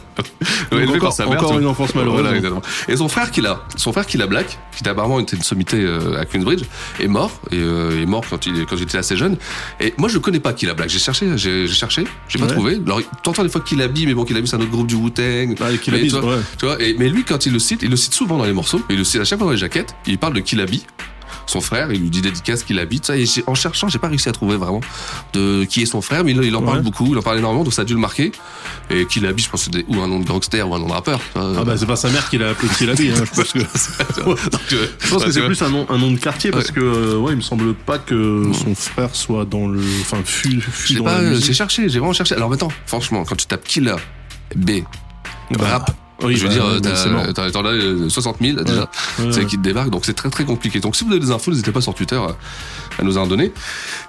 Élevé 0.72 0.88
encore- 0.88 1.00
par 1.00 1.12
sa 1.12 1.24
mère, 1.24 1.32
encore 1.34 1.48
tu 1.48 1.52
vois. 1.54 1.62
une 1.62 1.68
enfance 1.68 1.94
malheureuse. 1.94 2.20
Voilà. 2.40 2.60
Et 2.88 2.96
son 2.96 3.08
frère 3.08 3.30
qu'il 3.30 3.46
a, 3.46 3.62
son 3.76 3.92
frère 3.92 4.06
qu'il 4.06 4.20
a 4.22 4.26
Black, 4.26 4.58
qui 4.72 4.80
était 4.80 4.90
apparemment 4.90 5.20
était 5.20 5.36
une 5.36 5.42
sommité 5.42 5.78
euh, 5.80 6.18
à 6.20 6.24
Queensbridge, 6.24 6.62
est 7.00 7.06
mort 7.08 7.30
et 7.52 7.56
euh, 7.58 8.02
est 8.02 8.06
mort 8.06 8.24
quand 8.28 8.44
il 8.46 8.66
quand 8.66 8.76
j'étais 8.76 8.98
assez 8.98 9.16
jeune. 9.16 9.36
Et 9.80 9.94
moi 9.98 10.08
je 10.08 10.14
le 10.14 10.20
connais 10.20 10.40
pas 10.40 10.52
qu'il 10.52 10.68
a 10.70 10.74
Black. 10.74 10.90
J'ai 10.90 10.98
cherché, 10.98 11.26
j'ai 11.36 11.66
cherché, 11.68 12.04
j'ai 12.28 12.38
pas 12.38 12.46
Ouais. 12.46 12.52
trouvé. 12.52 12.80
Alors 12.86 13.00
t'entends 13.22 13.42
des 13.44 13.48
fois 13.48 13.60
qu'il 13.60 13.80
habille, 13.82 14.06
mais 14.06 14.14
bon 14.14 14.24
qu'il 14.24 14.36
habille 14.36 14.48
c'est 14.48 14.56
un 14.56 14.60
autre 14.60 14.70
groupe 14.70 14.86
du 14.88 14.94
Wu 14.96 15.10
Tang. 15.10 15.54
Ah, 15.60 15.68
tu 15.80 15.90
vois, 15.90 16.24
ouais. 16.36 16.40
tu 16.58 16.66
vois, 16.66 16.80
et, 16.82 16.94
mais 16.98 17.08
lui, 17.08 17.24
quand 17.24 17.46
il 17.46 17.52
le 17.52 17.58
cite, 17.58 17.82
il 17.82 17.90
le 17.90 17.96
cite 17.96 18.14
souvent 18.14 18.36
dans 18.36 18.44
les 18.44 18.52
morceaux, 18.52 18.82
il 18.90 18.96
le 18.98 19.04
cite 19.04 19.20
à 19.20 19.24
chaque 19.24 19.38
fois 19.38 19.46
dans 19.46 19.52
les 19.52 19.58
jaquettes, 19.58 19.94
il 20.06 20.18
parle 20.18 20.34
de 20.34 20.40
Killaby, 20.40 20.84
son 21.46 21.60
frère, 21.60 21.92
il 21.92 22.00
lui 22.00 22.10
dit 22.10 22.20
dédicace 22.22 22.62
Killaby, 22.64 23.00
tout 23.00 23.06
ça, 23.06 23.16
et 23.16 23.26
j'ai- 23.26 23.44
en 23.46 23.54
cherchant, 23.54 23.88
j'ai 23.88 23.98
pas 23.98 24.08
réussi 24.08 24.28
à 24.28 24.32
trouver 24.32 24.56
vraiment 24.56 24.80
de 25.32 25.64
qui 25.64 25.82
est 25.82 25.86
son 25.86 26.00
frère, 26.00 26.24
mais 26.24 26.32
il, 26.32 26.42
il 26.42 26.56
en 26.56 26.62
parle 26.62 26.82
beaucoup, 26.82 27.06
il 27.10 27.18
en 27.18 27.22
parle 27.22 27.38
énormément, 27.38 27.64
donc 27.64 27.72
ça 27.74 27.82
a 27.82 27.84
dû 27.84 27.94
le 27.94 28.00
marquer. 28.00 28.32
Et 28.90 29.06
Killaby, 29.06 29.42
je 29.42 29.50
pense 29.50 29.66
que 29.66 29.72
c'est 29.72 29.84
des- 29.84 29.94
ou 29.94 30.00
un 30.00 30.08
nom 30.08 30.20
de 30.20 30.24
gangster 30.26 30.68
ou 30.68 30.74
un 30.74 30.78
nom 30.78 30.86
de 30.88 30.92
rappeur. 30.92 31.20
Ah 31.36 31.64
bah 31.64 31.76
c'est 31.76 31.86
pas 31.86 31.96
sa 31.96 32.08
mère 32.10 32.28
qui 32.28 32.38
l'a 32.38 32.50
appelé 32.50 32.68
Killaby, 32.76 33.10
hein, 33.10 33.24
je 33.24 33.30
pense 33.40 33.52
que. 33.52 33.58
Je 35.00 35.10
pense 35.10 35.24
que 35.24 35.30
c'est 35.30 35.44
plus 35.44 35.60
un 35.62 35.68
nom, 35.70 35.86
un 35.90 35.98
nom 35.98 36.10
de 36.10 36.16
quartier 36.18 36.50
parce 36.50 36.66
Ouais. 36.68 36.72
que 36.74 36.80
euh, 36.80 37.16
ouais, 37.18 37.32
il 37.32 37.36
me 37.36 37.40
semble 37.42 37.74
pas 37.74 37.98
que 37.98 38.50
son 38.52 38.74
frère 38.74 39.14
soit 39.14 39.44
dans 39.44 39.68
le, 39.68 39.80
enfin 40.00 40.18
fut, 40.24 40.60
fut 40.60 40.94
J'ai 40.94 40.98
dans 40.98 41.04
pas, 41.04 41.20
la 41.22 41.28
euh, 41.30 41.40
j'ai 41.40 41.52
cherché, 41.52 41.88
j'ai 41.88 41.98
vraiment 41.98 42.12
cherché. 42.12 42.34
Alors 42.34 42.48
maintenant, 42.50 42.70
franchement, 42.86 43.24
quand 43.24 43.36
tu 43.36 43.46
tapes 43.46 43.64
Killa, 43.64 43.96
B, 44.56 44.80
Bah, 45.50 45.68
rap, 45.68 45.90
oui, 46.22 46.36
je 46.36 46.46
veux 46.46 46.48
bah, 46.48 46.78
dire, 46.80 47.32
t'as- 47.34 47.50
t'en 47.50 47.64
as 47.64 47.72
euh, 47.72 48.08
60 48.08 48.36
000 48.40 48.62
déjà, 48.62 48.80
Ouais, 48.82 48.86
c'est 49.30 49.40
ouais. 49.40 49.46
qui 49.46 49.56
te 49.56 49.62
débarquent, 49.62 49.90
donc 49.90 50.04
c'est 50.04 50.14
très 50.14 50.30
très 50.30 50.44
compliqué. 50.44 50.80
Donc 50.80 50.94
si 50.96 51.04
vous 51.04 51.10
avez 51.10 51.20
des 51.20 51.30
infos, 51.30 51.50
n'hésitez 51.50 51.72
pas 51.72 51.80
sur 51.80 51.94
Twitter 51.94 52.16
à, 52.16 53.02
nous 53.02 53.18
en 53.18 53.26
donner. 53.26 53.52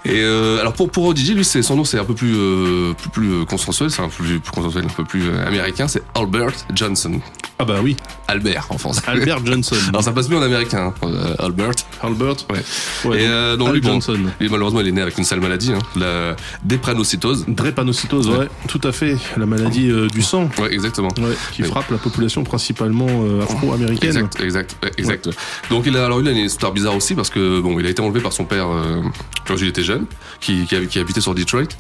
Et 0.06 0.22
euh, 0.22 0.60
alors 0.60 0.74
pour 0.74 0.90
pour 0.92 1.16
DJ, 1.16 1.32
lui, 1.32 1.44
c'est 1.44 1.62
son 1.64 1.76
nom, 1.76 1.84
c'est 1.86 1.98
un 2.00 2.06
peu 2.06 2.14
plus 2.14 2.36
euh, 2.36 2.94
plus, 2.94 3.10
plus 3.10 3.32
euh, 3.34 3.46
consensuel, 3.46 3.90
c'est 3.90 4.02
un 4.02 4.10
peu 4.10 4.24
plus, 4.24 4.40
plus 4.40 4.52
consensuel, 4.52 4.86
un 4.86 4.90
peu 4.90 5.04
plus 5.04 5.24
euh, 5.28 5.48
américain. 5.48 5.88
C'est 5.88 6.04
Albert 6.14 6.52
Johnson, 6.74 7.20
Ah 7.58 7.66
bah 7.66 7.78
oui, 7.84 7.96
Albert 8.28 8.68
en 8.70 8.78
français. 8.78 9.02
Albert 9.08 9.44
Johnson. 9.46 9.76
Alors 9.90 10.04
ça 10.04 10.12
passe 10.12 10.30
mieux 10.30 10.38
en 10.38 10.42
américain, 10.44 10.94
hein, 11.02 11.08
euh, 11.08 11.36
Albert. 11.40 11.72
Albert. 12.04 12.36
Ouais. 12.52 12.64
Ouais, 13.06 13.24
Et 13.24 13.28
euh, 13.28 13.58
donc 13.58 13.70
Al 13.70 13.74
lui, 13.76 13.82
bon, 13.82 13.90
Johnson. 13.94 14.18
lui, 14.40 14.50
malheureusement, 14.50 14.82
il 14.82 14.88
est 14.88 14.92
né 14.92 15.02
avec 15.02 15.18
une 15.18 15.24
sale 15.24 15.42
maladie, 15.42 15.74
hein, 15.74 15.80
la 15.96 16.36
drépanocytose. 16.64 17.46
Drépanocytose, 17.48 18.30
ouais. 18.30 18.48
Tout 18.68 18.82
à 18.84 18.92
fait, 18.92 19.16
la 19.38 19.46
maladie 19.46 19.90
euh, 19.90 20.08
du 20.08 20.22
sang. 20.22 20.50
Ouais, 20.60 20.72
exactement. 20.74 21.10
Ouais, 21.18 21.36
qui 21.54 21.64
frappe 21.64 21.90
la 21.92 21.98
population 22.06 22.44
principalement 22.44 23.08
euh, 23.10 23.42
afro-américaine. 23.42 24.10
Exact, 24.10 24.40
exact, 24.40 24.76
exact. 24.98 25.30
Donc 25.72 25.86
il 25.88 25.98
a, 25.98 26.06
alors 26.06 26.22
il 26.22 26.28
a 26.28 26.32
une 26.32 26.38
histoire 26.38 26.72
bizarre 26.72 26.96
aussi 26.96 27.16
parce 27.16 27.32
que 27.32 27.60
bon, 27.60 27.80
il 27.80 27.86
a 27.88 27.90
été 27.90 28.02
enlevé 28.02 28.22
par 28.22 28.32
son 28.32 28.46
père 28.46 28.68
euh, 28.70 29.02
quand 29.48 29.56
il 29.58 29.68
était 29.68 29.84
jeune, 29.84 30.06
qui 30.40 30.68
habitait 31.00 31.22
sur 31.22 31.34
Detroit 31.34 31.74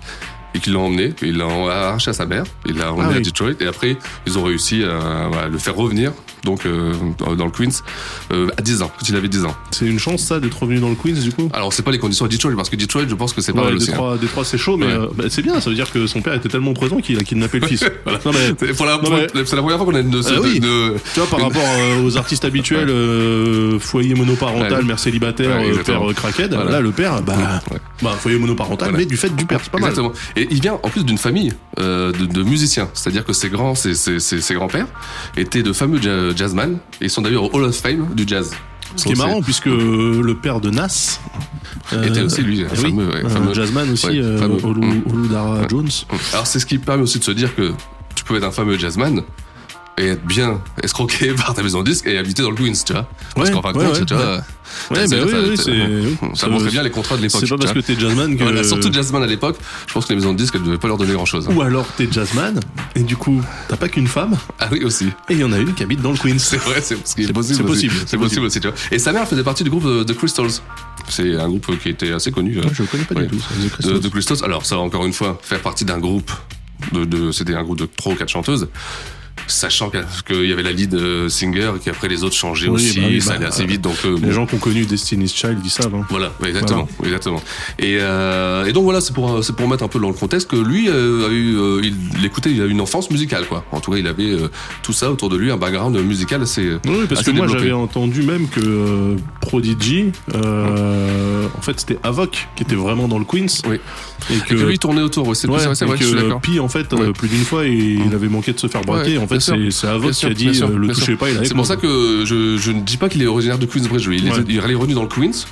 et 0.55 0.59
qui 0.59 0.69
l'a 0.71 0.79
emmené, 0.79 1.13
il 1.21 1.37
l'a 1.37 1.45
arraché 1.45 2.09
à 2.09 2.13
sa 2.13 2.25
mère, 2.25 2.43
il 2.65 2.77
l'a 2.77 2.91
emmené 2.93 3.09
Ah 3.11 3.13
à 3.15 3.17
oui. 3.17 3.23
Detroit 3.23 3.51
et 3.59 3.67
après 3.67 3.97
ils 4.25 4.37
ont 4.39 4.43
réussi 4.43 4.83
à, 4.83 5.47
le 5.47 5.57
faire 5.57 5.75
revenir 5.75 6.11
donc 6.43 6.65
euh, 6.65 6.93
dans 7.37 7.45
le 7.45 7.51
Queens 7.51 7.81
euh, 8.31 8.49
à 8.57 8.61
10 8.61 8.81
ans, 8.83 8.91
quand 8.99 9.09
il 9.09 9.15
avait 9.15 9.27
10 9.27 9.45
ans. 9.45 9.55
C'est 9.71 9.85
une 9.87 9.97
chance 9.99 10.21
ça 10.21 10.39
d'être 10.39 10.61
revenu 10.61 10.79
dans 10.79 10.89
le 10.89 10.95
Queens 10.95 11.19
du 11.21 11.31
coup? 11.31 11.49
Alors 11.53 11.73
c'est 11.73 11.81
pas 11.83 11.91
les 11.91 11.97
conditions 11.99 12.25
à 12.25 12.29
Detroit 12.29 12.51
parce 12.55 12.69
que 12.69 12.75
Detroit, 12.75 13.07
je 13.07 13.15
pense 13.15 13.33
que 13.33 13.41
c'est 13.41 13.51
pas 13.53 13.59
Ouais, 13.61 13.65
mal 13.65 13.75
aussi. 13.75 13.89
hein. 13.89 13.93
Détroit, 13.93 14.17
Détroit, 14.17 14.45
c'est 14.45 14.57
chaud, 14.57 14.77
mais 14.77 14.85
Ouais. 14.85 14.91
euh, 14.93 15.07
bah, 15.15 15.23
c'est 15.29 15.41
bien. 15.41 15.59
Ça 15.59 15.69
veut 15.69 15.75
dire 15.75 15.91
que 15.91 16.05
son 16.07 16.21
père 16.21 16.33
était 16.35 16.47
tellement 16.49 16.73
présent 16.73 16.97
qu'il 16.99 17.17
a 17.19 17.23
kidnappé 17.23 17.59
le 17.59 17.67
fils. 17.67 17.83
Voilà. 18.05 18.19
Mais, 18.25 18.31
C'est 18.59 18.85
la, 18.85 18.99
mais- 19.33 19.43
première 19.43 19.77
fois 19.77 19.85
qu'on 19.85 19.95
a 19.95 19.99
une, 19.99 20.21
Ah 20.25 20.29
oui. 20.41 20.59
tu 20.61 21.19
vois, 21.19 21.27
par 21.27 21.39
Une- 21.39 21.45
rapport 21.45 21.63
aux 22.03 22.17
artistes 22.17 22.45
habituels, 22.45 22.89
foyer 23.79 24.13
monoparental, 24.13 24.79
Ouais. 24.79 24.83
mère 24.83 24.99
célibataire, 24.99 25.59
père 25.83 26.01
crackhead. 26.15 26.53
Voilà. 26.53 26.71
Là, 26.71 26.79
le 26.81 26.91
père, 26.91 27.21
bah, 27.23 27.61
bah, 28.01 28.11
foyer 28.19 28.37
monoparental, 28.37 28.89
Voilà. 28.89 28.99
mais 28.99 29.05
du 29.05 29.17
fait 29.17 29.35
du 29.35 29.45
père, 29.45 29.59
c'est 29.63 29.71
pas 29.71 29.79
mal. 29.79 29.89
Exactement. 29.89 30.13
Et 30.35 30.44
il 30.51 30.61
vient 30.61 30.79
en 30.83 30.89
plus 30.89 31.03
d'une 31.03 31.17
famille 31.17 31.53
euh, 31.79 32.11
de, 32.11 32.25
de 32.25 32.43
musiciens, 32.43 32.89
c'est-à-dire 32.93 33.23
que 33.25 33.33
ses 33.33 33.49
grands, 33.49 33.75
ses, 33.75 33.93
ses, 33.95 34.19
ses, 34.19 34.41
ses 34.41 34.53
grands-pères 34.53 34.87
étaient 35.37 35.63
de 35.63 35.73
fameux 35.73 36.01
ja- 36.01 36.35
jazzman 36.35 36.77
et 37.01 37.05
ils 37.05 37.09
sont 37.09 37.21
d'ailleurs 37.21 37.43
au 37.43 37.49
Hall 37.57 37.63
of 37.65 37.75
Fame 37.75 38.13
du 38.15 38.23
jazz. 38.27 38.51
Ce 38.97 39.03
qui 39.05 39.11
est 39.11 39.17
marrant, 39.17 39.41
puisque 39.41 39.67
euh, 39.67 40.21
le 40.23 40.35
père 40.35 40.61
de 40.61 40.69
Nas 40.69 41.19
Était 41.91 42.21
aussi, 42.21 42.41
lui, 42.43 42.63
un 42.63 42.67
oui, 42.69 42.75
fameux, 42.77 43.07
ouais, 43.09 43.25
un 43.25 43.29
fameux. 43.29 43.53
jazzman 43.53 43.89
aussi, 43.91 44.05
Ouais, 44.07 44.17
euh, 44.19 44.37
fameux. 44.37 44.57
Olu, 44.63 44.81
Mm. 44.81 45.01
Oludara. 45.13 45.67
Jones. 45.69 45.89
Alors 46.33 46.47
c'est 46.47 46.59
ce 46.59 46.65
qui 46.65 46.77
permet 46.77 47.03
aussi 47.03 47.19
de 47.19 47.23
se 47.23 47.31
dire 47.31 47.53
que 47.55 47.73
tu 48.15 48.23
peux 48.23 48.37
être 48.37 48.45
un 48.45 48.51
fameux 48.51 48.77
jazzman 48.77 49.21
et 49.97 50.07
être 50.07 50.25
bien 50.25 50.61
escroqué 50.83 51.31
par 51.37 51.53
ta 51.53 51.63
maison 51.63 51.81
de 51.83 51.89
disque 51.89 52.05
et 52.07 52.17
habiter 52.17 52.41
dans 52.41 52.49
le 52.51 52.55
Queens, 52.55 52.73
tu 52.85 52.93
vois. 52.93 53.07
Parce 53.35 53.47
Ouais, 53.49 53.53
qu'en 53.55 53.61
fin 53.61 53.71
de 53.71 53.77
ouais, 53.77 53.85
compte, 53.85 53.97
ouais, 53.99 54.05
tu 54.05 54.13
vois, 54.13 54.41
Ouais, 54.91 55.07
c'est- 55.07 55.15
bah 55.17 55.25
oui, 55.47 55.57
ça- 55.57 55.71
oui, 56.47 56.51
montrait 56.51 56.69
bien 56.71 56.83
les 56.83 56.89
contrats 56.89 57.15
de 57.15 57.21
l'époque. 57.21 57.39
C'est 57.41 57.49
pas 57.49 57.57
parce 57.57 57.71
que 57.71 57.79
t'es 57.79 57.97
jazzman 57.97 58.35
que. 58.35 58.43
Voilà, 58.43 58.63
surtout 58.63 58.91
jazzman 58.91 59.23
à 59.23 59.27
l'époque, 59.27 59.55
je 59.87 59.93
pense 59.93 60.05
que 60.05 60.09
les 60.09 60.15
maisons 60.17 60.33
de 60.33 60.37
disques, 60.37 60.55
elles 60.55 60.63
devaient 60.63 60.77
pas 60.77 60.87
leur 60.89 60.97
donner 60.97 61.13
grand 61.13 61.25
chose. 61.25 61.47
Ou 61.49 61.61
alors 61.61 61.87
t'es 61.95 62.07
jazzman, 62.11 62.59
et 62.95 63.03
du 63.03 63.15
coup, 63.15 63.41
t'as 63.69 63.77
pas 63.77 63.87
qu'une 63.87 64.07
femme, 64.07 64.35
Ah 64.59 64.67
oui, 64.71 64.83
aussi. 64.83 65.05
et 65.29 65.33
il 65.33 65.39
y 65.39 65.43
en 65.45 65.51
a 65.53 65.59
une 65.59 65.73
qui 65.73 65.83
habite 65.83 66.01
dans 66.01 66.11
le 66.11 66.17
Queens. 66.17 66.39
C'est 66.39 66.57
vrai, 66.57 66.81
c'est 66.81 66.95
possible. 66.95 67.27
c'est 67.27 67.63
possible, 67.63 67.93
C'est 68.01 68.09
c'est 68.09 68.17
possible 68.17 68.45
aussi, 68.47 68.59
tu 68.59 68.67
vois. 68.67 68.75
Et 68.91 68.99
sa 68.99 69.13
mère 69.13 69.27
faisait 69.27 69.43
partie 69.43 69.63
du 69.63 69.69
groupe 69.69 69.85
The 70.05 70.13
Crystals. 70.17 70.61
C'est 71.07 71.35
un 71.35 71.47
groupe 71.47 71.79
qui 71.79 71.89
était 71.89 72.11
assez 72.11 72.31
connu. 72.31 72.57
Ouais, 72.59 72.65
je 72.73 72.83
connais 72.83 73.03
pas 73.05 73.15
du 73.15 73.27
tout. 73.27 73.99
The 73.99 74.09
Crystals. 74.09 74.43
Alors 74.43 74.65
ça, 74.65 74.77
encore 74.79 75.05
une 75.05 75.13
fois, 75.13 75.39
faire 75.41 75.61
partie 75.61 75.85
d'un 75.85 75.99
groupe 75.99 76.31
de, 76.91 77.05
de 77.05 77.31
c'était 77.31 77.53
un 77.55 77.63
groupe 77.63 77.77
de 77.79 77.85
trois 77.85 78.11
ou 78.13 78.15
quatre 78.15 78.29
chanteuses. 78.29 78.67
Sachant 79.47 79.91
qu'il 80.25 80.45
y 80.45 80.51
avait 80.51 80.63
la 80.63 80.71
lead 80.71 80.95
euh, 80.95 81.29
singer 81.29 81.71
et 81.75 81.79
qu'après 81.79 82.07
les 82.07 82.23
autres 82.23 82.35
changeaient 82.35 82.67
Oui, 82.67 82.75
aussi, 82.75 82.99
bah 82.99 83.07
ça 83.21 83.29
bah, 83.31 83.35
allait 83.35 83.45
assez 83.45 83.65
vite. 83.65 83.81
Donc 83.81 83.95
euh, 84.05 84.15
Les 84.15 84.21
bon, 84.21 84.31
gens 84.31 84.45
qui 84.47 84.55
ont 84.55 84.59
connu 84.59 84.85
Destiny's 84.85 85.33
Child, 85.35 85.59
ils 85.63 85.69
savent. 85.69 85.93
hein. 85.93 86.05
voilà, 86.09 86.31
ouais, 86.41 86.47
exactement, 86.49 86.87
exactement. 87.03 87.41
Et, 87.77 87.97
euh, 87.99 88.65
et 88.65 88.73
donc 88.73 88.85
voilà, 88.85 89.01
c'est 89.01 89.13
pour 89.13 89.43
c'est 89.43 89.55
pour 89.55 89.67
mettre 89.67 89.83
un 89.83 89.87
peu 89.87 89.99
dans 89.99 90.07
le 90.07 90.15
contexte 90.15 90.49
que 90.49 90.55
lui 90.55 90.89
euh, 90.89 91.27
a 91.27 91.31
eu, 91.31 91.55
euh, 91.57 91.81
il, 91.83 91.93
il 92.17 92.25
écoutait, 92.25 92.49
il 92.51 92.61
a 92.61 92.65
eu 92.65 92.69
une 92.71 92.81
enfance 92.81 93.11
musicale 93.11 93.45
quoi. 93.45 93.63
En 93.71 93.79
tout 93.81 93.91
cas, 93.91 93.97
il 93.97 94.07
avait 94.07 94.31
euh, 94.31 94.47
tout 94.81 94.93
ça 94.93 95.11
autour 95.11 95.29
de 95.29 95.37
lui, 95.37 95.51
un 95.51 95.57
background 95.57 95.95
musical 95.97 96.41
assez. 96.41 96.71
Oui, 96.87 97.05
parce 97.07 97.21
assez 97.21 97.31
que 97.31 97.35
moi 97.37 97.47
j'avais 97.47 97.71
entendu 97.71 98.23
même 98.23 98.47
que 98.47 98.61
euh, 98.61 99.15
Prodigy, 99.41 100.11
euh, 100.33 101.47
en 101.57 101.61
fait 101.61 101.79
c'était 101.79 101.99
Avoc 102.03 102.47
qui 102.55 102.63
était 102.63 102.75
vraiment 102.75 103.07
dans 103.07 103.19
le 103.19 103.25
Queens. 103.25 103.61
Oui. 103.67 103.79
Et 104.31 104.37
Et 104.37 104.39
que 104.39 104.55
lui 104.55 104.79
tournait 104.79 105.01
autour, 105.01 105.27
ouais, 105.27 105.35
c'est 105.35 105.47
Ouais, 105.47 105.59
c'est 105.59 105.65
vrai, 105.65 105.75
c'est 105.75 105.85
et 105.85 106.13
vrai. 106.13 106.39
Pi 106.41 106.59
en 106.59 106.67
fait 106.69 106.91
euh, 106.93 106.97
Ouais. 106.97 107.13
plus 107.13 107.27
d'une 107.27 107.43
fois 107.43 107.65
il, 107.65 108.05
il 108.07 108.13
avait 108.15 108.27
manqué 108.29 108.53
de 108.53 108.59
se 108.59 108.67
faire 108.67 108.81
braquer 108.81 109.17
Ouais, 109.17 109.23
en 109.25 109.27
fait 109.27 109.39
c'est 109.41 109.51
Bien 109.57 110.11
qui 110.11 110.25
a 110.25 110.29
dit 110.33 110.61
euh, 110.63 110.77
le 110.77 110.87
touchez 110.93 111.15
pas 111.15 111.29
il 111.29 111.37
a 111.37 111.43
C'est 111.43 111.53
pour 111.53 111.65
ça 111.65 111.75
que 111.75 112.23
je, 112.25 112.57
je 112.57 112.71
ne 112.71 112.81
dis 112.81 112.97
pas 112.97 113.09
qu'il 113.09 113.21
est 113.21 113.27
originaire 113.27 113.57
de 113.59 113.65
Queensbridge. 113.65 114.07
lui. 114.07 114.17
Il, 114.19 114.27
est- 114.27 114.31
Ouais. 114.31 114.43
il 114.47 114.55
est 114.57 114.59
revenu 114.75 114.93
dans 114.93 115.03
le 115.03 115.07
Queens. 115.09 115.45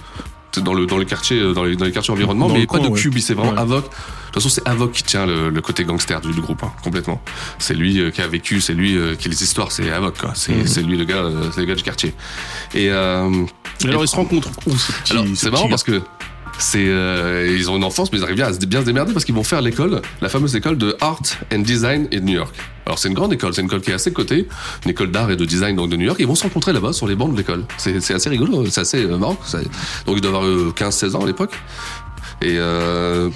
dans 0.64 0.74
le 0.74 0.86
dans 0.86 0.98
euh, 1.00 1.54
dans 1.54 1.64
les, 1.64 1.76
dans 1.76 1.86
les 1.86 1.92
quartiers 1.92 2.14
environnement, 2.14 2.48
Dans 2.48 2.54
mais 2.54 2.62
le 2.62 2.68
pas 2.68 2.78
coin, 2.78 2.88
de 2.88 2.94
ouais. 2.94 3.00
QB, 3.02 3.18
c'est 3.20 3.34
vraiment 3.34 3.54
Ouais. 3.54 3.60
Avoc. 3.60 3.86
De 3.86 3.90
toute 4.40 4.44
façon, 4.44 4.50
c'est 4.50 4.68
Avoc 4.68 4.92
qui 4.92 5.04
tient 5.04 5.26
le, 5.26 5.50
le 5.50 5.62
côté 5.62 5.84
gangster 5.84 6.20
du, 6.22 6.32
du 6.32 6.42
groupe, 6.42 6.62
hein, 6.64 6.72
complètement. 6.84 7.22
C'est 7.60 7.74
lui 7.76 8.00
euh, 8.00 8.10
qui 8.12 8.22
a 8.22 8.28
vécu, 8.28 8.62
c'est 8.62 8.74
lui 8.74 8.96
euh, 8.98 9.16
qui 9.16 9.28
a 9.28 9.32
les 9.32 9.44
histoires, 9.44 9.72
c'est 9.72 9.90
Avoc, 9.92 10.18
quoi. 10.20 10.32
C'est 10.36 10.54
Mhm. 10.54 10.68
c'est 10.68 10.82
lui 10.84 10.98
le 10.98 11.06
gars, 11.06 11.18
euh, 11.24 11.50
c'est 11.52 11.62
le 11.62 11.66
gars 11.68 11.76
du 11.76 11.84
quartier. 11.84 12.14
Et 12.76 12.90
euh, 12.92 13.30
Et 13.84 13.88
alors, 13.90 14.04
ils 14.04 14.08
se 14.08 14.16
rencontrent 14.16 14.50
où 14.68 14.76
ce 14.78 14.92
c'est 15.36 15.50
marrant 15.52 15.64
gars 15.66 15.70
parce 15.72 15.84
que 15.84 16.02
c'est 16.64 16.86
euh, 16.88 17.56
ils 17.58 17.70
ont 17.70 17.76
une 17.76 17.84
enfance, 17.84 18.12
mais 18.12 18.20
ils 18.20 18.24
arrivent 18.24 18.38
bien 18.38 18.48
à 18.48 18.54
se, 18.54 18.66
bien 18.66 18.80
se 18.80 18.86
démerder 18.86 19.12
parce 19.12 19.26
qu'ils 19.26 19.36
vont 19.36 19.44
faire 19.44 19.62
l'école, 19.62 20.02
la 20.22 20.30
fameuse 20.30 20.56
école 20.56 20.78
de 20.78 20.96
Art 21.02 21.22
and 21.54 21.60
Design 21.60 22.08
et 22.12 22.22
de 22.22 22.26
New 22.26 22.36
York. 22.36 22.56
Alors 22.86 23.00
c'est 23.00 23.10
une 23.10 23.14
grande 23.14 23.34
école, 23.34 23.54
c'est 23.54 23.62
une 23.62 23.68
école 23.68 23.82
qui 23.82 23.92
est 23.92 23.94
assez 23.94 24.14
cotée, 24.14 24.48
une 24.86 24.92
école 24.92 25.12
d'art 25.12 25.30
et 25.30 25.36
de 25.36 25.44
design 25.44 25.76
donc 25.76 25.90
de 25.90 25.98
New 25.98 26.06
York. 26.06 26.18
Ils 26.20 26.28
vont 26.28 26.36
se 26.36 26.44
rencontrer 26.44 26.72
là-bas 26.72 26.94
sur 26.94 27.06
les 27.06 27.16
bancs 27.16 27.32
de 27.34 27.38
l'école. 27.38 27.66
C'est 27.78 28.12
assez 28.12 28.30
rigolo, 28.30 28.66
c'est 28.66 28.82
assez 28.82 29.04
euh, 29.04 29.18
marrant. 29.18 29.38
Donc 30.06 30.16
ils 30.16 30.22
doivent 30.22 30.36
avoir 30.36 30.46
euh, 30.46 30.74
15-16 30.76 31.16
ans 31.16 31.24
à 31.24 31.28
l'époque. 31.28 31.54
Et 32.42 32.56
euh, 32.58 33.30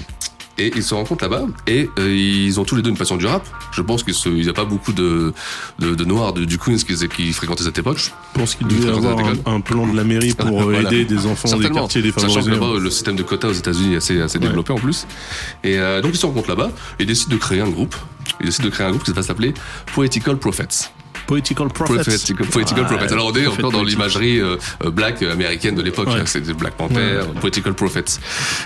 et 0.57 0.71
ils 0.75 0.83
se 0.83 0.93
rencontrent 0.93 1.23
là-bas 1.23 1.43
et 1.67 1.89
euh, 1.99 2.15
ils 2.15 2.59
ont 2.59 2.65
tous 2.65 2.75
les 2.75 2.81
deux 2.81 2.89
une 2.89 2.97
passion 2.97 3.17
du 3.17 3.25
rap. 3.25 3.45
Je 3.71 3.81
pense 3.81 4.03
qu'il 4.03 4.33
n'y 4.33 4.49
a 4.49 4.53
pas 4.53 4.65
beaucoup 4.65 4.93
de, 4.93 5.33
de, 5.79 5.95
de 5.95 6.05
noirs 6.05 6.33
de- 6.33 6.45
du 6.45 6.57
Queens 6.57 6.77
qui, 6.77 6.95
qui 7.09 7.33
fréquentaient 7.33 7.63
cette 7.63 7.77
époque. 7.77 7.97
Je 7.99 8.09
pense 8.39 8.55
qu'il 8.55 8.67
devait 8.67 8.89
avoir 8.89 9.17
un, 9.19 9.35
un 9.45 9.61
plan 9.61 9.85
de 9.87 9.95
la 9.95 10.03
mairie 10.03 10.33
pour 10.33 10.61
Voilà. 10.63 10.81
aider 10.91 11.05
des 11.05 11.25
enfants 11.25 11.57
des 11.57 11.69
quartiers 11.69 12.01
Sachant 12.11 12.27
défavorisés. 12.27 12.49
que 12.51 12.55
là-bas, 12.55 12.79
le 12.79 12.89
système 12.89 13.15
de 13.15 13.23
quotas 13.23 13.49
aux 13.49 13.53
États-Unis 13.53 13.93
est 13.93 13.97
assez, 13.97 14.21
assez 14.21 14.37
Ouais. 14.39 14.45
développé 14.47 14.73
en 14.73 14.77
plus. 14.77 15.05
Et 15.63 15.77
euh, 15.79 16.01
donc 16.01 16.11
ils 16.13 16.17
se 16.17 16.25
rencontrent 16.25 16.49
là-bas 16.49 16.71
et 16.99 17.05
décident 17.05 17.35
de 17.35 17.39
créer 17.39 17.61
un 17.61 17.69
groupe. 17.69 17.95
Ils 18.39 18.47
décident 18.47 18.65
de 18.65 18.71
créer 18.73 18.85
un 18.87 18.91
groupe 18.91 19.03
qui 19.03 19.11
va 19.11 19.23
s'appeler 19.23 19.53
Poetical 19.93 20.37
Prophets. 20.37 20.89
Poetical 21.27 21.67
Prophets. 21.67 22.03
Poetical, 22.03 22.47
Poetical 22.47 22.83
Ah, 22.85 22.89
Prophets. 22.93 23.13
Alors 23.13 23.27
on 23.27 23.35
est 23.35 23.47
encore 23.47 23.71
dans 23.71 23.83
l'imagerie 23.83 24.39
euh, 24.39 24.55
euh, 24.85 24.89
black 24.91 25.21
américaine 25.21 25.75
de 25.75 25.81
l'époque. 25.81 26.07
Ouais. 26.07 26.15
hein. 26.21 26.23
C'est 26.25 26.41
des 26.41 26.53
Black 26.53 26.73
Panther, 26.75 27.19
Poetical 27.41 27.73
Prophets. 27.73 28.19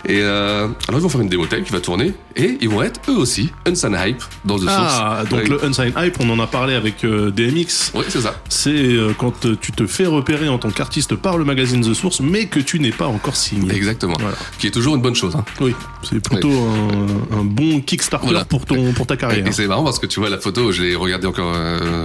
Et 0.06 0.20
euh, 0.22 0.68
alors 0.88 1.00
ils 1.00 1.04
vont 1.04 1.10
faire 1.10 1.22
une 1.22 1.30
démothèque 1.30 1.64
qui 1.66 1.72
va 1.74 1.80
tourner 1.82 2.14
et 2.36 2.58
ils 2.62 2.70
vont 2.70 2.82
être 2.84 3.00
eux 3.10 3.18
aussi 3.18 3.50
Unsigned 3.66 3.98
Hype 4.00 4.22
dans 4.46 4.58
The 4.60 4.64
Ah, 4.68 5.18
Source. 5.18 5.30
donc 5.30 5.40
Ouais. 5.42 5.48
le 5.50 5.66
Unsigned 5.66 5.94
Hype, 5.98 6.18
on 6.20 6.30
en 6.30 6.40
a 6.40 6.48
parlé 6.48 6.76
avec 6.76 7.04
euh, 7.04 7.32
DMX. 7.32 7.92
Oui, 7.96 8.06
c'est 8.08 8.22
ça. 8.22 8.36
C'est 8.48 8.96
quand 9.18 9.34
tu 9.60 9.72
te 9.72 9.88
fais 9.88 10.06
repérer 10.06 10.48
en 10.50 10.58
tant 10.60 10.70
qu'artiste 10.70 11.16
par 11.16 11.38
le 11.38 11.46
magazine 11.46 11.82
The 11.82 11.94
Source, 11.96 12.20
mais 12.20 12.46
que 12.46 12.60
tu 12.60 12.80
n'es 12.80 12.92
pas 12.92 13.08
encore 13.08 13.36
signé. 13.36 13.74
Exactement. 13.74 14.16
Voilà. 14.20 14.38
Qui 14.60 14.68
est 14.68 14.72
toujours 14.72 14.96
une 14.96 15.02
bonne 15.02 15.16
chose. 15.16 15.36
Hein. 15.36 15.44
Oui, 15.60 15.74
c'est 16.04 16.20
plutôt 16.22 16.52
un, 16.52 17.40
un 17.40 17.44
bon 17.44 17.82
Kickstarter 17.82 18.28
Voilà. 18.28 18.46
pour, 18.46 18.66
ton, 18.66 18.94
pour 18.94 19.08
ta 19.08 19.18
carrière. 19.18 19.46
Et 19.48 19.52
c'est 19.52 19.68
marrant 19.68 19.84
parce 19.84 19.98
que 20.00 20.06
tu 20.06 20.20
vois 20.20 20.30
la 20.30 20.38
photo, 20.38 20.72
je 20.72 20.84
l'ai 20.84 20.96
regardée 20.96 21.28
encore 21.28 21.54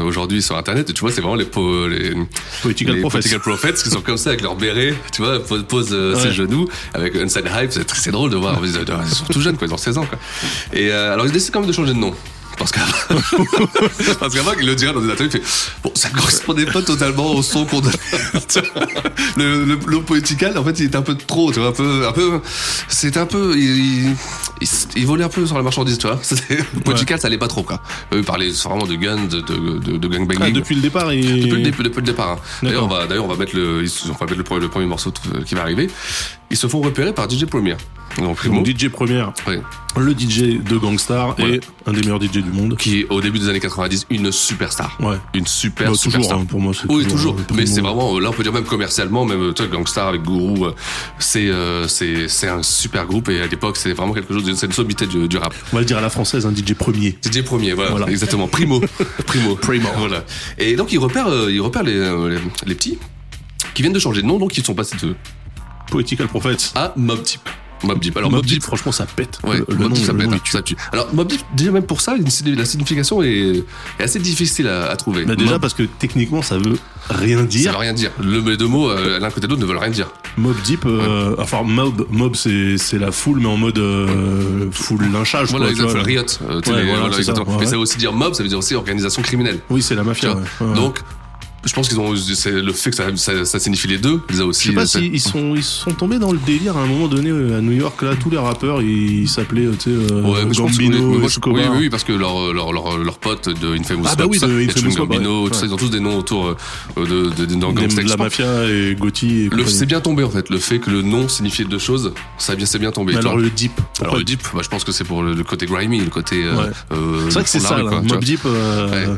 aujourd'hui 0.05 0.43
sur 0.47 0.57
internet, 0.57 0.89
et 0.89 0.93
tu 0.93 1.01
vois, 1.01 1.11
c'est 1.13 1.21
vraiment 1.21 1.35
les, 1.37 1.45
po- 1.45 1.87
les, 1.89 2.11
les 2.11 2.15
Prophets. 2.15 3.19
Political 3.19 3.41
Prophets 3.41 3.73
qui 3.75 3.91
sont 3.91 4.01
comme 4.01 4.17
ça 4.17 4.31
avec 4.31 4.43
leur 4.43 4.55
béret, 4.57 4.95
tu 5.13 5.23
vois, 5.23 5.39
pose, 5.43 5.65
pose 5.65 5.89
euh, 5.93 6.15
Ouais. 6.15 6.21
ses 6.23 6.33
genoux 6.33 6.67
avec 6.95 7.15
Inside 7.17 7.45
Hype, 7.55 7.73
c'est 7.73 8.11
drôle 8.11 8.31
de 8.31 8.37
voir, 8.37 8.59
ils 8.63 8.69
ils 8.71 9.15
sont 9.15 9.25
tout 9.27 9.41
jeunes 9.41 9.57
quoi, 9.57 9.67
ils 9.67 9.75
ont 9.75 9.77
16 9.77 9.99
ans 9.99 10.07
quoi. 10.07 10.19
Et 10.73 10.91
euh, 10.91 11.13
alors 11.13 11.27
ils 11.27 11.33
décident 11.33 11.53
quand 11.55 11.61
même 11.61 11.69
de 11.69 11.75
changer 11.75 11.93
de 11.93 11.99
nom. 11.99 12.15
Parce 12.59 12.71
qu'avant, 12.73 13.21
parce 14.21 14.35
qu'avant, 14.35 14.53
il 14.59 14.67
le 14.67 14.75
dirait 14.75 14.93
dans 14.93 15.01
des 15.01 15.11
ateliers, 15.11 15.31
il 15.35 15.41
fait, 15.41 15.73
bon, 15.83 15.93
ça 15.95 16.09
correspondait 16.11 16.67
pas 16.67 16.83
totalement 16.83 17.33
au 17.35 17.43
son 17.43 17.65
qu'on 17.67 17.81
donnait. 17.81 17.97
le, 19.37 19.65
le, 19.65 19.79
le 19.87 20.01
poétical, 20.01 20.57
en 20.57 20.65
fait, 20.65 20.79
il 20.81 20.87
était 20.87 20.97
un 20.97 21.03
peu 21.03 21.15
trop, 21.17 21.53
tu 21.53 21.61
vois, 21.61 21.69
un 21.69 21.73
peu, 21.73 22.07
un 22.09 22.13
peu, 22.13 22.41
c'était 22.89 23.19
un 23.21 23.27
peu, 23.27 23.55
il, 23.57 24.11
il, 24.61 24.69
il 24.97 25.07
volait 25.07 25.25
un 25.25 25.29
peu 25.29 25.47
sur 25.47 25.57
la 25.57 25.63
marchandise, 25.63 25.99
tu 25.99 26.07
vois. 26.07 26.19
C'était, 26.23 26.63
poétical, 26.85 27.21
ça 27.21 27.27
allait 27.29 27.39
pas 27.39 27.49
trop, 27.49 27.63
quoi. 27.63 27.81
Eux, 28.13 28.23
parlaient 28.23 28.49
vraiment 28.51 28.87
de 28.87 28.95
guns, 28.95 29.25
de, 29.27 29.41
de, 29.41 29.79
de, 29.79 29.97
de 29.99 30.09
gangbanging. 30.09 30.43
Ah, 30.43 30.51
depuis 30.51 30.75
le 30.75 30.81
départ, 30.81 31.13
il... 31.13 31.43
Depuis 31.43 31.63
le, 31.63 31.71
depuis 31.83 32.01
le 32.01 32.07
départ. 32.07 32.31
hein. 32.33 32.39
D'ailleurs, 32.63 32.85
on 32.85 32.89
va, 32.89 33.07
d'ailleurs, 33.07 33.25
on 33.25 33.29
va 33.29 33.37
mettre 33.37 33.55
le, 33.57 33.85
on 34.09 34.13
va 34.13 34.27
mettre 34.27 34.37
le, 34.39 34.43
premier, 34.45 34.61
le 34.63 34.69
premier 34.69 34.87
morceau 34.87 35.13
euh, 35.35 35.43
qui 35.43 35.55
va 35.55 35.63
arriver. 35.63 35.89
Ils 36.51 36.57
se 36.57 36.67
font 36.69 36.81
repérer 36.81 37.13
par 37.13 37.29
DJ 37.29 37.45
Premier. 37.47 37.77
Donc, 38.19 38.37
Primo, 38.37 38.63
Donc, 38.63 38.67
DJ 38.67 38.89
Première, 38.89 39.33
ouais, 39.47 39.61
le 39.99 40.13
DJ 40.13 40.59
de 40.63 40.79
Gangstar 40.79 41.35
Voilà. 41.37 41.57
et 41.57 41.61
un 41.87 41.93
des 41.93 42.01
meilleurs 42.01 42.23
DJ 42.23 42.31
du 42.39 42.51
monde. 42.51 42.77
qui 42.79 43.01
est 43.01 43.07
au 43.11 43.21
début 43.21 43.39
des 43.41 43.49
années 43.51 43.61
90 43.61 44.07
une 44.11 44.33
superstar. 44.33 44.97
Ouais. 45.01 45.17
Une 45.35 45.47
super 45.47 45.89
Bah, 45.91 45.97
toujours, 45.97 46.13
superstar. 46.13 46.39
hein, 46.39 46.45
pour 46.47 46.61
moi, 46.61 46.73
c'est 46.73 46.91
Oui, 46.91 47.05
toujours. 47.07 47.35
euh, 47.37 47.55
Mais 47.55 47.67
c'est 47.67 47.81
vraiment, 47.83 48.19
là, 48.19 48.31
on 48.31 48.33
peut 48.33 48.43
dire 48.45 48.53
même 48.55 48.65
commercialement, 48.65 49.27
même, 49.27 49.53
tu 49.55 49.63
vois, 49.65 49.77
Gangstar 49.77 50.07
avec 50.09 50.23
Guru, 50.23 50.65
euh, 50.65 50.71
c'est, 51.19 51.49
euh, 51.51 51.89
c'est, 51.89 52.29
c'est 52.29 52.49
un 52.49 52.63
super 52.63 53.05
groupe 53.07 53.29
et 53.29 53.41
à 53.43 53.47
l'époque, 53.49 53.77
c'est 53.77 53.93
vraiment 53.93 54.15
quelque 54.15 54.33
chose, 54.33 54.45
de- 54.45 54.55
c'est 54.55 54.67
une 54.67 54.73
sommité 54.73 55.07
du, 55.07 55.29
du 55.29 55.37
rap. 55.37 55.53
On 55.73 55.77
va 55.77 55.81
le 55.81 55.87
dire 55.87 55.99
à 55.99 56.01
la 56.01 56.09
française, 56.11 56.47
un 56.47 56.55
DJ 56.55 56.73
premier. 56.75 57.19
DJ 57.23 57.43
premier, 57.43 57.73
voilà, 57.75 57.91
Voilà. 57.91 58.09
exactement. 58.09 58.47
Primo, 58.49 58.81
primo, 59.27 59.57
Primo. 59.57 59.89
Voilà. 59.99 60.25
Et 60.59 60.77
donc 60.77 60.91
ils 60.93 60.99
repèrent, 60.99 61.29
euh, 61.29 61.53
ils 61.53 61.61
repèrent 61.61 61.83
les, 61.83 61.97
euh, 61.97 62.31
les, 62.31 62.39
les 62.69 62.75
petits 62.77 62.99
qui 63.75 63.83
viennent 63.83 63.93
de 63.93 63.99
changer 63.99 64.23
de 64.23 64.27
nom, 64.27 64.39
donc 64.39 64.57
ils 64.57 64.65
sont 64.65 64.75
passés 64.75 64.97
de 65.03 65.15
Poetical 65.91 66.29
Prophets. 66.29 66.73
à 66.75 66.93
Mob 66.97 67.23
Deep. 67.23 67.41
Mob 67.83 67.99
Deep. 68.01 68.17
Alors 68.17 68.31
Mob 68.31 68.39
Mob 68.39 68.47
Deep, 68.47 68.55
Deep, 68.55 68.63
franchement, 68.63 68.93
ça 68.93 69.07
pète. 69.07 69.39
Ouais, 69.45 69.59
le, 69.69 69.75
Mob 69.77 69.89
nom, 69.91 69.95
Deep, 69.95 70.05
ça 70.05 70.15
pète, 70.15 70.33
hein, 70.33 70.39
ça 70.51 70.63
tue. 70.63 70.77
Alors 70.93 71.13
Mob 71.15 71.29
Deep, 71.29 71.41
déjà 71.55 71.71
même 71.73 71.85
pour 71.85 72.01
ça, 72.01 72.15
la 72.17 72.65
signification 72.65 73.23
est, 73.23 73.65
est 73.99 74.03
assez 74.03 74.19
difficile 74.19 74.67
à, 74.69 74.87
à 74.87 74.97
trouver. 74.97 75.25
Bah, 75.25 75.37
déjà 75.37 75.53
Mob, 75.53 75.61
parce 75.61 75.75
que 75.75 75.83
techniquement, 75.83 76.43
ça 76.43 76.57
veut 76.59 76.79
rien 77.11 77.39
ça 77.41 77.45
dire. 77.45 77.73
veut 77.73 77.79
rien 77.79 77.93
dire. 77.93 78.11
Le, 78.19 78.41
les 78.41 78.57
deux 78.57 78.67
mots, 78.67 78.91
euh, 78.91 79.19
l'un 79.19 79.31
côté 79.31 79.47
de 79.47 79.53
l'autre, 79.53 79.61
ne 79.63 79.67
veulent 79.67 79.77
rien 79.77 79.91
dire. 79.91 80.09
Mob 80.39 80.57
Deep, 80.65 80.85
euh, 80.87 81.35
enfin 81.39 81.63
mob, 81.63 82.07
mob 82.11 82.35
c'est 82.35 82.99
la 82.99 83.13
foule 83.13 83.41
mais 83.41 83.47
en 83.47 83.57
mode 83.57 83.79
euh, 83.79 84.71
full 84.73 85.11
lynchage. 85.13 85.51
Voilà, 85.51 85.69
exactement. 85.69 86.03
Riot. 86.03 86.23
Ouais, 86.23 86.85
voilà, 86.85 87.23
ça, 87.23 87.35
Mais 87.59 87.67
ça 87.67 87.73
veut 87.73 87.79
aussi 87.79 87.99
dire 87.99 88.13
mob, 88.13 88.35
ça 88.35 88.43
veut 88.43 88.49
dire 88.49 88.59
aussi 88.59 88.75
organisation 88.75 89.23
criminelle. 89.23 89.61
Oui, 89.71 89.83
c'est 89.83 89.95
la 89.95 90.03
mafia. 90.05 90.35
Donc, 90.75 91.01
je 91.67 91.73
pense 91.75 91.89
qu'ils 91.89 91.99
ont, 92.01 92.13
le 92.13 92.73
fait 92.73 92.91
que 92.91 92.97
ça, 92.97 93.05
ça, 93.17 93.45
ça 93.45 93.59
signifie 93.59 93.89
les 93.89 93.99
deux, 93.99 94.21
les 94.31 94.41
a 94.41 94.47
aussi. 94.47 94.65
je 94.67 94.69
sais 94.71 94.75
pas 94.75 94.87
c'est- 94.87 95.01
s'ils 95.01 95.15
ils 95.15 95.21
sont, 95.21 95.55
ils 95.55 95.63
sont 95.65 95.91
tombés 95.91 96.19
dans 96.19 96.33
le 96.33 96.39
délire 96.39 96.77
à 96.77 96.83
un 96.83 96.87
moment 96.87 97.09
donné 97.09 97.31
euh, 97.31 97.59
à 97.59 97.61
New 97.61 97.73
York. 97.73 98.01
Là, 98.03 98.15
tous 98.17 98.31
les 98.31 98.39
rappeurs, 98.39 98.81
ils 98.83 99.29
s'appelaient, 99.29 99.67
euh, 99.67 99.73
tu 99.79 99.91
sais, 99.91 100.13
euh, 100.13 100.23
Ouais, 100.23 100.45
Gambino, 100.55 100.99
mais 101.13 101.19
moi, 101.19 101.29
je- 101.29 101.39
oui, 101.51 101.61
oui, 101.71 101.77
oui, 101.81 101.91
parce 101.91 102.05
que 102.05 102.13
leurs 102.13 102.53
leur, 102.55 102.73
leur, 102.73 102.99
leur 102.99 103.19
potes 103.19 103.49
de 103.49 103.77
Infamous 103.77 104.05
Ah 104.09 104.15
bah 104.17 104.25
oui, 104.29 104.39
de 104.39 104.47
Infamous 104.69 104.95
Gambino, 104.95 105.45
ouais. 105.45 105.49
tout 105.51 105.55
ça, 105.55 105.63
Ouais. 105.63 105.69
ils 105.69 105.75
ont 105.75 105.77
tous 105.77 105.91
des 105.91 106.01
noms 106.01 106.19
autour 106.19 106.47
euh, 106.49 106.57
de, 107.05 107.31
de, 107.35 107.45
de, 107.47 107.55
dans 107.57 107.73
la 107.73 108.17
mafia 108.17 108.65
et 108.65 108.95
Gotti. 108.99 109.51
C'est 109.67 109.87
bien 109.87 110.01
tombé 110.01 110.23
en 110.25 110.31
fait, 110.31 110.49
le 110.51 110.59
fait 110.59 110.79
que 110.79 110.91
le 110.91 111.03
nom 111.03 111.29
signifiait 111.29 111.65
deux 111.65 111.79
choses, 111.79 112.13
ça 112.39 112.55
bien, 112.55 112.67
c'est 112.67 112.79
bien 112.79 112.93
tombé. 112.93 113.13
Mais 113.15 113.19
alors 113.19 113.37
le 113.37 113.51
Deep. 113.51 113.73
Alors, 114.01 114.17
le 114.17 114.25
deep, 114.25 114.41
bah, 114.55 114.61
je 114.63 114.69
pense 114.69 114.85
que 114.85 114.93
c'est 114.93 115.05
pour 115.05 115.23
le, 115.23 115.33
le 115.35 115.43
côté 115.45 115.67
grimy, 115.67 116.01
le 116.01 116.11
côté. 116.11 116.45
euh, 116.45 116.57
Ouais. 116.57 116.71
euh, 116.93 117.21
C'est 117.29 117.35
vrai 117.35 117.43
que 117.45 117.49
c'est 117.49 117.61
ça, 117.61 117.79
Mob 117.83 118.23
Deep. 118.25 118.41
euh, 118.45 119.17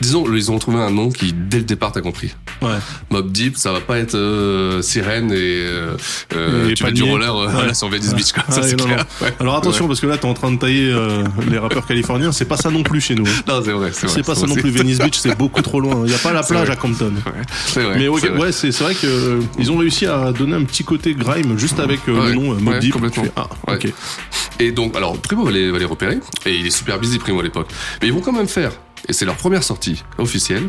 disons, 0.00 0.24
ils 0.32 0.50
ont 0.50 0.58
trouvé 0.58 0.78
un 0.78 0.90
nom 0.90 1.10
qui, 1.10 1.32
dès 1.32 1.58
le 1.58 1.64
départ, 1.66 1.92
t'as 1.92 2.00
compris. 2.00 2.34
ouais. 2.62 2.68
Mob 3.10 3.30
Deep, 3.32 3.56
ça 3.56 3.72
va 3.72 3.80
pas 3.80 3.98
être 3.98 4.14
euh, 4.14 4.82
sirène 4.82 5.30
et, 5.32 5.34
euh, 5.36 5.96
euh, 6.34 6.68
Et 6.70 6.74
tu 6.74 6.84
mets 6.84 6.92
du 6.92 7.02
roller 7.02 7.34
euh, 7.34 7.46
Ouais. 7.46 7.52
voilà, 7.52 7.74
sur 7.74 7.88
Venice 7.88 8.14
Beach. 8.14 8.32
Quoi. 8.32 8.44
Ça, 8.48 8.60
Ah, 8.64 8.66
non, 8.76 8.84
clair. 8.84 8.98
non. 9.20 9.26
Ouais. 9.26 9.34
Alors 9.40 9.56
attention 9.56 9.86
parce 9.86 10.00
que 10.00 10.06
là 10.06 10.16
t'es 10.18 10.26
en 10.26 10.34
train 10.34 10.50
de 10.52 10.58
tailler 10.58 10.94
les 11.50 11.58
rappeurs 11.58 11.86
californiens, 11.86 12.32
c'est 12.32 12.44
pas 12.44 12.56
ça 12.56 12.70
non 12.70 12.82
plus 12.82 13.00
chez 13.00 13.14
nous. 13.14 13.26
hein. 13.26 13.42
Non, 13.48 13.62
c'est 13.64 13.72
vrai. 13.72 13.90
C'est, 13.92 14.24
pas 14.24 14.34
ça 14.34 14.46
non 14.46 14.54
plus 14.54 14.70
Venice 14.70 14.98
Beach, 14.98 15.16
c'est 15.18 15.36
beaucoup 15.36 15.62
trop 15.62 15.80
loin. 15.80 16.02
Il 16.04 16.10
y 16.10 16.14
a 16.14 16.18
pas 16.18 16.32
la 16.32 16.42
plage 16.42 16.70
à 16.70 16.76
Compton. 16.76 17.12
Ouais, 17.26 17.32
c'est 17.66 17.82
vrai. 17.82 17.98
Mais 17.98 18.08
ouais, 18.08 18.52
c'est 18.52 18.70
vrai 18.80 18.94
que 18.94 19.40
ils 19.58 19.70
ont 19.70 19.76
réussi 19.78 20.06
à 20.06 20.32
donner 20.32 20.54
un 20.54 20.64
petit 20.64 20.84
côté 20.84 21.14
grime 21.14 21.58
juste 21.58 21.78
avec 21.80 22.06
le 22.06 22.32
nom 22.34 22.54
Mob 22.54 22.78
Deep. 22.78 22.92
complètement. 22.92 23.22
Tu 23.24 23.28
fais, 23.28 23.34
ah, 23.36 23.48
ok. 23.72 23.88
Et 24.58 24.72
donc, 24.72 24.96
alors, 24.96 25.18
Primo 25.18 25.44
va 25.44 25.50
les, 25.50 25.70
va 25.70 25.78
les 25.78 25.84
repérer, 25.84 26.18
et 26.46 26.54
il 26.56 26.66
est 26.66 26.70
super 26.70 26.98
busy, 26.98 27.18
Primo, 27.18 27.40
à 27.40 27.42
l'époque. 27.42 27.68
Mais 28.00 28.08
ils 28.08 28.14
vont 28.14 28.20
quand 28.22 28.32
même 28.32 28.48
faire, 28.48 28.72
et 29.06 29.12
c'est 29.12 29.24
leur 29.26 29.36
première 29.36 29.62
sortie 29.62 30.02
officielle, 30.16 30.68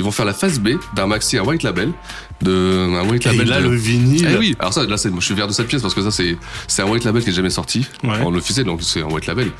ils 0.00 0.04
vont 0.04 0.10
faire 0.10 0.24
la 0.24 0.32
phase 0.32 0.58
B 0.60 0.70
d'un 0.94 1.06
maxi, 1.06 1.36
un 1.36 1.42
white 1.42 1.62
label, 1.62 1.92
de, 2.40 2.88
un 2.98 3.06
white 3.08 3.26
Et 3.26 3.30
label. 3.32 3.48
là 3.48 3.60
de- 3.60 3.68
le 3.68 3.76
vinyle. 3.76 4.26
Eh 4.32 4.36
oui, 4.38 4.56
alors 4.58 4.72
ça, 4.72 4.84
là, 4.86 4.96
c'est, 4.96 5.10
moi, 5.10 5.20
je 5.20 5.26
suis 5.26 5.34
fier 5.34 5.46
de 5.46 5.52
cette 5.52 5.66
pièce 5.68 5.82
parce 5.82 5.92
que 5.94 6.02
ça, 6.02 6.10
c'est, 6.10 6.36
c'est 6.66 6.80
un 6.82 6.86
white 6.86 7.04
label 7.04 7.22
qui 7.22 7.28
est 7.28 7.32
jamais 7.34 7.50
sorti 7.50 7.86
Ouais. 8.02 8.18
en 8.24 8.34
officiel, 8.34 8.64
donc 8.64 8.80
c'est 8.82 9.02
un 9.02 9.06
white 9.06 9.26
label. 9.26 9.50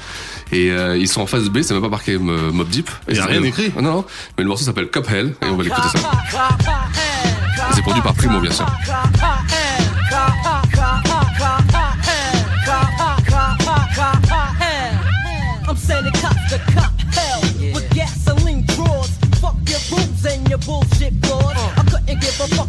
Et 0.51 0.71
euh, 0.71 0.97
ils 0.97 1.07
sont 1.09 1.21
en 1.21 1.27
phase 1.27 1.51
B, 1.51 1.61
c'est 1.63 1.75
même 1.75 1.83
pas 1.83 1.89
marqué 1.91 2.15
euh, 2.15 2.51
Mob 2.53 2.69
Deep. 2.71 2.89
Il 3.09 3.17
y 3.17 3.21
a 3.21 3.25
Et 3.25 3.27
rien 3.39 3.43
écrit. 3.43 3.71
Non, 3.77 3.83
non, 3.83 4.05
mais 4.39 4.45
le 4.45 4.49
morceau 4.49 4.65
s'appelle 4.65 4.89
Cop 4.89 5.09
Hell 5.11 5.35
et 5.43 5.47
on 5.47 5.57
va 5.57 5.63
l'écouter 5.63 5.89
ça. 5.93 5.99
Et 7.71 7.75
c'est 7.75 7.83
produit 7.83 8.03
par 8.03 8.15
Primo, 8.15 8.41
bien 8.41 8.51
sûr. 8.51 8.67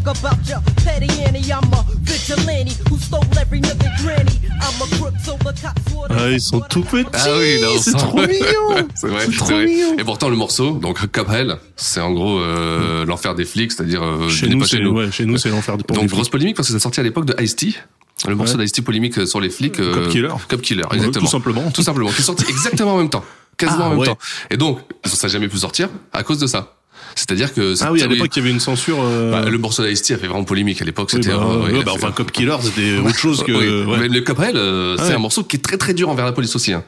Fuck 0.03 0.17
about 0.17 0.47
your 0.49 0.59
petty 0.83 1.07
Annie. 1.23 1.51
I'm 1.51 1.71
a 1.73 1.83
vigilante 2.01 2.77
who 2.89 2.97
stole 2.97 3.23
every 3.39 3.59
nigga 3.61 3.89
granny. 4.01 4.39
I'm 4.61 4.81
a 4.81 4.95
crook, 4.95 5.13
so 5.23 5.37
the 5.37 5.53
cops 5.61 5.93
would. 5.93 6.11
Ah, 6.11 6.29
ils 6.29 6.41
sont 6.41 6.61
tout 6.69 6.83
petits. 6.83 7.07
Ah 7.13 7.27
oui, 7.37 7.61
non, 7.61 7.79
c'est 7.81 7.91
trop 7.93 8.17
mignon. 8.27 8.87
c'est 8.95 9.07
vrai, 9.07 9.25
C'est 9.25 9.31
c'est 9.31 9.37
trop 9.37 9.45
vrai. 9.53 9.65
mignon. 9.65 9.97
Et 9.97 10.03
pourtant, 10.03 10.29
le 10.29 10.35
morceau, 10.35 10.71
donc 10.77 11.05
Cop 11.07 11.29
Hell, 11.29 11.57
c'est 11.75 11.99
en 12.01 12.11
gros 12.11 12.39
euh, 12.39 13.05
l'enfer 13.05 13.35
des 13.35 13.45
flics, 13.45 13.71
c'est-à-dire 13.71 14.03
euh, 14.03 14.29
Chez 14.29 14.47
nous, 14.47 14.59
pas 14.59 14.67
c'est 14.67 14.83
ouais, 14.85 15.11
chez 15.11 15.25
nous, 15.25 15.37
c'est 15.37 15.49
l'enfer 15.49 15.77
du 15.77 15.83
Donc 15.93 16.07
grosse 16.07 16.29
polémique 16.29 16.55
parce 16.55 16.67
que 16.67 16.73
ça 16.73 16.79
sorti 16.79 16.99
à 16.99 17.03
l'époque 17.03 17.25
de 17.25 17.41
Ice-T. 17.41 17.73
Le 18.27 18.35
morceau 18.35 18.55
Ouais. 18.57 18.63
d'Ice-T 18.65 18.83
polémique 18.83 19.17
euh, 19.17 19.25
sur 19.25 19.39
les 19.39 19.49
flics. 19.49 19.79
euh, 19.79 19.93
Cop 19.95 20.09
Killer. 20.09 20.29
Cop 20.47 20.61
Killer, 20.61 20.83
Ouais, 20.91 20.97
exactement. 20.97 21.25
tout 21.25 21.31
simplement. 21.31 21.71
Tout 21.71 21.81
simplement. 21.81 22.09
Qui 22.11 22.21
est 22.21 22.25
sorti 22.25 22.45
exactement 22.49 22.93
en 22.93 22.97
même 22.99 23.09
temps. 23.09 23.23
Quasiment 23.57 23.79
Ah, 23.83 23.87
en 23.87 23.89
même 23.91 23.99
ouais. 23.99 24.05
temps. 24.07 24.17
Et 24.51 24.57
donc, 24.57 24.79
ça 25.05 25.27
n'a 25.27 25.33
jamais 25.33 25.47
pu 25.47 25.57
sortir 25.57 25.89
à 26.13 26.21
cause 26.23 26.37
de 26.39 26.45
ça. 26.47 26.75
C'est-à-dire 27.15 27.53
que 27.53 27.73
Ah 27.81 27.91
oui, 27.91 28.01
à 28.01 28.07
l'époque, 28.07 28.29
il 28.35 28.39
y 28.39 28.41
avait 28.41 28.51
une 28.51 28.59
censure. 28.59 28.97
euh, 29.01 29.31
bah, 29.31 29.49
le 29.49 29.57
morceau 29.57 29.83
d'Ice-T 29.85 30.13
a 30.13 30.17
fait 30.17 30.27
vraiment 30.27 30.43
polémique 30.43 30.81
à 30.81 30.85
l'époque. 30.85 31.09
oui, 31.13 31.19
C'était 31.23 31.35
bah, 31.35 31.43
euh, 31.43 31.71
ouais, 31.71 31.79
a 31.79 31.83
bah, 31.83 31.91
enfin, 31.95 32.11
Cop 32.11 32.31
Killer, 32.31 32.55
c'était 32.61 32.97
autre 32.97 33.17
chose 33.17 33.43
que. 33.43 33.51
Oui, 33.51 33.91
ouais. 33.91 33.97
Mais 33.99 34.07
le 34.07 34.21
Caprel, 34.21 34.55
euh, 34.55 34.95
Ah 34.97 35.01
c'est 35.03 35.09
ouais. 35.09 35.15
un 35.15 35.19
morceau 35.19 35.43
qui 35.43 35.57
est 35.57 35.59
très 35.59 35.77
très 35.77 35.93
dur 35.93 36.09
envers 36.09 36.25
la 36.25 36.31
police 36.31 36.55
aussi. 36.55 36.73
Hein. 36.73 36.83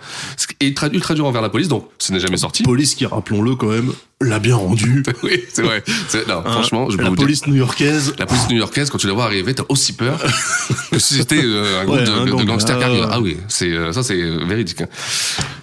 Et 0.59 0.67
ultra, 0.67 0.87
ultra 0.87 1.13
dur 1.13 1.25
envers 1.25 1.41
la 1.41 1.49
police, 1.49 1.67
donc 1.67 1.87
ce 1.99 2.11
n'est 2.13 2.19
jamais 2.19 2.37
sorti. 2.37 2.63
Police 2.63 2.95
qui, 2.95 3.05
rappelons-le 3.05 3.55
quand 3.55 3.67
même, 3.67 3.91
l'a 4.21 4.39
bien 4.39 4.55
rendu. 4.55 5.03
oui, 5.23 5.43
c'est 5.51 5.61
vrai. 5.63 5.83
C'est- 6.07 6.27
Non, 6.27 6.41
Hein, 6.45 6.51
franchement, 6.51 6.89
je 6.89 6.97
peux 6.97 7.03
la 7.03 7.09
vous 7.09 7.15
dire. 7.15 7.25
police 7.25 7.45
new-yorkaise. 7.47 8.13
La 8.17 8.25
police 8.25 8.47
new-yorkaise, 8.49 8.89
quand 8.89 8.97
tu 8.97 9.07
la 9.07 9.13
vois 9.13 9.25
arriver, 9.25 9.53
t'as 9.53 9.63
aussi 9.69 9.93
peur 9.93 10.19
que 10.91 10.99
si 10.99 11.15
c'était 11.15 11.41
euh, 11.43 11.81
un 11.81 11.85
groupe 11.85 11.97
Ouais, 11.99 12.05
de, 12.05 12.11
un 12.11 12.25
de 12.25 12.31
gang, 12.31 12.45
gangsters 12.45 12.77
qui 12.77 12.83
ah, 12.83 12.87
arrive. 12.87 13.01
ouais. 13.03 13.09
Ah 13.11 13.19
oui, 13.19 13.37
c'est 13.49 13.71
euh, 13.71 13.91
ça, 13.91 14.03
c'est 14.03 14.19
euh, 14.21 14.43
véridique. 14.47 14.81
hein. 14.81 14.87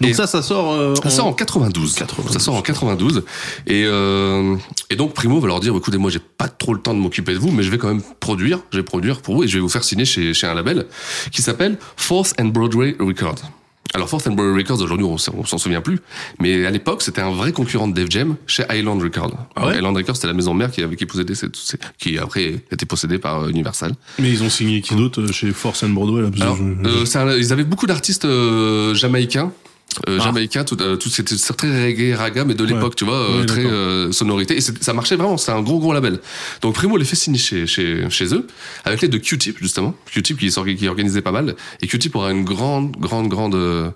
Donc 0.00 0.10
Et- 0.10 0.14
ça, 0.14 0.26
ça 0.26 0.42
sort. 0.42 0.72
euh, 0.74 0.94
Ça 1.02 1.10
sort 1.10 1.26
en 1.26 1.32
92. 1.32 1.94
92. 1.94 2.32
Ça 2.32 2.38
sort 2.38 2.54
en 2.54 2.62
92. 2.62 3.24
Et, 3.66 3.84
euh, 3.86 4.39
et 4.90 4.96
donc 4.96 5.14
Primo 5.14 5.40
va 5.40 5.46
leur 5.48 5.60
dire, 5.60 5.74
écoutez, 5.76 5.98
moi 5.98 6.10
j'ai 6.10 6.18
pas 6.20 6.48
trop 6.48 6.74
le 6.74 6.80
temps 6.80 6.94
de 6.94 6.98
m'occuper 7.00 7.32
de 7.32 7.38
vous, 7.38 7.50
mais 7.50 7.62
je 7.62 7.70
vais 7.70 7.78
quand 7.78 7.88
même 7.88 8.02
produire, 8.20 8.60
je 8.72 8.78
vais 8.78 8.82
produire 8.84 9.20
pour 9.22 9.36
vous 9.36 9.44
et 9.44 9.48
je 9.48 9.54
vais 9.54 9.60
vous 9.60 9.68
faire 9.68 9.84
signer 9.84 10.04
chez, 10.04 10.34
chez 10.34 10.46
un 10.46 10.54
label 10.54 10.86
qui 11.32 11.42
s'appelle 11.42 11.78
Fourth 11.96 12.34
and 12.40 12.46
Broadway 12.46 12.96
Records. 12.98 13.36
Alors 13.92 14.08
Fourth 14.08 14.28
and 14.28 14.32
Broadway 14.34 14.62
Records, 14.62 14.80
aujourd'hui 14.82 15.04
on, 15.04 15.18
s'en- 15.18 15.34
on 15.36 15.44
s'en 15.44 15.58
souvient 15.58 15.80
plus, 15.80 15.98
mais 16.38 16.64
à 16.64 16.70
l'époque 16.70 17.02
c'était 17.02 17.22
un 17.22 17.32
vrai 17.32 17.50
concurrent 17.50 17.88
de 17.88 17.92
Def 17.92 18.08
Jam 18.08 18.36
chez 18.46 18.62
Island 18.70 19.02
Records. 19.02 19.34
Ah 19.56 19.66
ouais 19.66 19.76
Island 19.78 19.96
Records 19.96 20.14
c'était 20.14 20.28
la 20.28 20.32
maison 20.32 20.54
mère 20.54 20.70
qui 20.70 20.80
avait 20.82 20.94
qui 20.94 21.06
possédait 21.06 21.34
qui 21.98 22.16
après 22.16 22.62
été 22.70 22.86
possédée 22.86 23.18
par 23.18 23.42
euh, 23.42 23.48
Universal. 23.48 23.92
Mais 24.20 24.30
ils 24.30 24.44
ont 24.44 24.48
signé 24.50 24.80
qui 24.80 24.94
d'autre 24.94 25.22
euh, 25.22 25.32
chez 25.32 25.50
Force 25.52 25.82
and 25.82 25.88
Broadway 25.88 26.22
là, 26.22 26.28
Alors, 26.40 26.56
je- 26.56 27.18
euh, 27.18 27.38
ils 27.38 27.52
avaient 27.52 27.64
beaucoup 27.64 27.86
d'artistes 27.88 28.26
euh, 28.26 28.94
jamaïcains. 28.94 29.50
Euh, 30.08 30.18
Ah. 30.20 30.24
Jamaïcains, 30.24 30.62
tout, 30.64 30.80
euh, 30.80 30.94
tout 30.96 31.08
c'était 31.08 31.34
très 31.36 31.84
reggae, 31.86 32.14
raga, 32.16 32.44
mais 32.44 32.54
de 32.54 32.64
l'époque, 32.64 32.94
tu 32.94 33.04
vois, 33.04 33.16
euh, 33.28 33.44
très 33.44 33.66
euh, 33.66 34.12
sonorité. 34.12 34.56
Et 34.56 34.60
c'est- 34.60 34.82
ça 34.82 34.92
marchait 34.94 35.16
vraiment, 35.16 35.36
c'est 35.36 35.50
un 35.50 35.62
gros 35.62 35.80
gros 35.80 35.92
label. 35.92 36.20
Donc 36.62 36.74
Primo 36.74 36.96
les 36.96 37.04
fait 37.04 37.16
signer 37.16 37.38
chez, 37.38 37.66
chez, 37.66 38.08
chez 38.08 38.32
eux, 38.32 38.46
avec 38.84 39.00
l'aide 39.00 39.10
de 39.10 39.18
Q-Tip, 39.18 39.58
justement. 39.60 39.94
Q-Tip 40.06 40.38
qui, 40.38 40.48
qui 40.76 40.88
organisait 40.88 41.22
pas 41.22 41.32
mal. 41.32 41.56
Et 41.82 41.88
Q-Tip 41.88 42.14
aura 42.14 42.30
une 42.30 42.44
grande, 42.44 42.92
grande, 42.98 43.28
grande... 43.28 43.56
euh, 43.56 43.90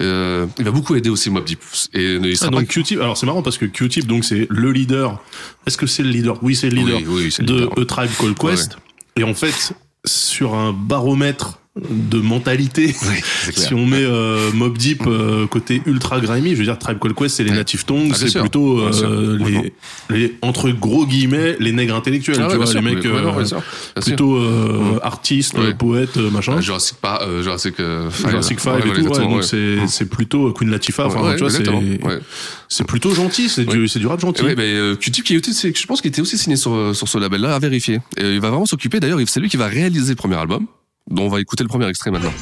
euh, 0.00 0.46
il 0.58 0.64
va 0.64 0.72
beaucoup 0.72 0.96
aider 0.96 1.10
aussi 1.10 1.30
Mob 1.30 1.44
Deep. 1.44 1.60
Et 1.94 2.14
il 2.14 2.36
Ah, 2.40 2.46
donc 2.48 2.60
pas... 2.60 2.64
Q-Tip, 2.66 3.00
alors 3.00 3.16
c'est 3.16 3.26
marrant 3.26 3.42
parce 3.42 3.56
que 3.56 3.66
Q-Tip, 3.66 4.06
donc 4.08 4.24
c'est 4.24 4.46
le 4.50 4.72
leader. 4.72 5.22
Est-ce 5.66 5.78
que 5.78 5.86
c'est 5.86 6.02
le 6.02 6.10
leader? 6.10 6.42
Oui, 6.42 6.56
c'est 6.56 6.70
le 6.70 6.76
leader 6.76 6.98
Oui, 6.98 7.04
oui, 7.24 7.32
c'est 7.32 7.42
le 7.42 7.48
de 7.48 7.54
leader. 7.54 7.78
A 7.78 7.84
Tribe 7.84 8.10
Called 8.18 8.36
Quest. 8.38 8.78
Et 9.16 9.22
en 9.22 9.34
fait, 9.34 9.74
sur 10.04 10.54
un 10.54 10.72
baromètre 10.72 11.60
de 11.78 12.18
mentalité, 12.18 12.94
Oui, 13.02 13.52
si 13.54 13.74
on 13.74 13.86
met 13.86 14.02
euh, 14.02 14.50
Mob 14.52 14.76
Deep 14.76 15.04
euh, 15.06 15.46
côté 15.46 15.80
ultra 15.86 16.18
grimy, 16.20 16.50
je 16.50 16.56
veux 16.56 16.64
dire 16.64 16.76
Tribe 16.78 16.98
Called 16.98 17.14
Quest, 17.14 17.36
c'est 17.36 17.44
les 17.44 17.50
Ouais. 17.50 17.56
Native 17.56 17.84
Tongues, 17.84 18.10
Ah, 18.12 18.16
c'est 18.18 18.40
plutôt 18.40 18.80
euh, 18.80 19.38
les, 19.38 19.72
les 20.10 20.34
entre 20.42 20.70
gros 20.70 21.06
guillemets 21.06 21.56
les 21.60 21.70
nègres 21.70 21.94
intellectuels, 21.94 22.38
Ah 22.40 22.46
ouais, 22.46 22.50
tu 22.50 22.56
vois, 22.56 22.64
bien 22.64 22.72
sûr, 22.72 22.82
les 22.82 22.94
mecs 22.96 23.06
euh, 23.06 23.32
ouais, 23.32 24.00
plutôt 24.02 24.36
euh, 24.36 24.98
artistes, 25.02 25.56
Ouais. 25.56 25.72
poètes, 25.74 26.16
euh, 26.16 26.28
machin. 26.30 26.54
Euh, 26.56 26.60
Jurassic 26.60 26.96
Park, 27.00 27.22
euh, 27.24 27.42
Jurassic 27.42 27.76
Five. 27.76 28.28
Jurassic 28.30 28.60
Five 28.60 28.72
Ouais, 28.74 28.80
et 28.80 28.92
tout, 28.92 29.08
ouais, 29.08 29.18
donc 29.20 29.36
ouais. 29.36 29.42
c'est 29.42 29.56
Mm. 29.82 29.86
c'est 29.88 30.08
plutôt 30.10 30.52
Queen 30.52 30.70
Latifah, 30.70 31.06
enfin 31.06 31.22
Ouais, 31.22 31.34
tu 31.36 31.40
vois, 31.42 31.50
c'est 31.50 31.68
ouais. 31.68 32.84
plutôt 32.86 33.14
gentil, 33.14 33.48
c'est 33.48 33.64
du 33.64 33.86
c'est 33.86 34.00
du 34.00 34.08
rap 34.08 34.20
gentil. 34.20 34.42
Oui, 34.44 34.54
mais 34.56 34.74
euh, 34.74 34.96
Q-Tip 34.96 35.24
qui 35.24 35.34
je 35.40 35.86
pense 35.86 36.00
qu'il 36.00 36.08
était 36.08 36.20
aussi 36.20 36.36
signé 36.36 36.56
sur, 36.56 36.94
sur 36.96 37.06
ce 37.08 37.16
label-là, 37.18 37.54
à 37.54 37.58
vérifier. 37.60 38.00
Et 38.16 38.34
il 38.34 38.40
va 38.40 38.50
vraiment 38.50 38.66
s'occuper, 38.66 38.98
d'ailleurs, 38.98 39.20
c'est 39.26 39.38
lui 39.40 39.48
qui 39.48 39.56
va 39.56 39.68
réaliser 39.68 40.10
le 40.10 40.16
premier 40.16 40.34
album, 40.36 40.66
dont 41.08 41.24
on 41.24 41.28
va 41.28 41.40
écouter 41.40 41.62
le 41.62 41.68
premier 41.68 41.88
extrait 41.88 42.10
maintenant. 42.10 42.32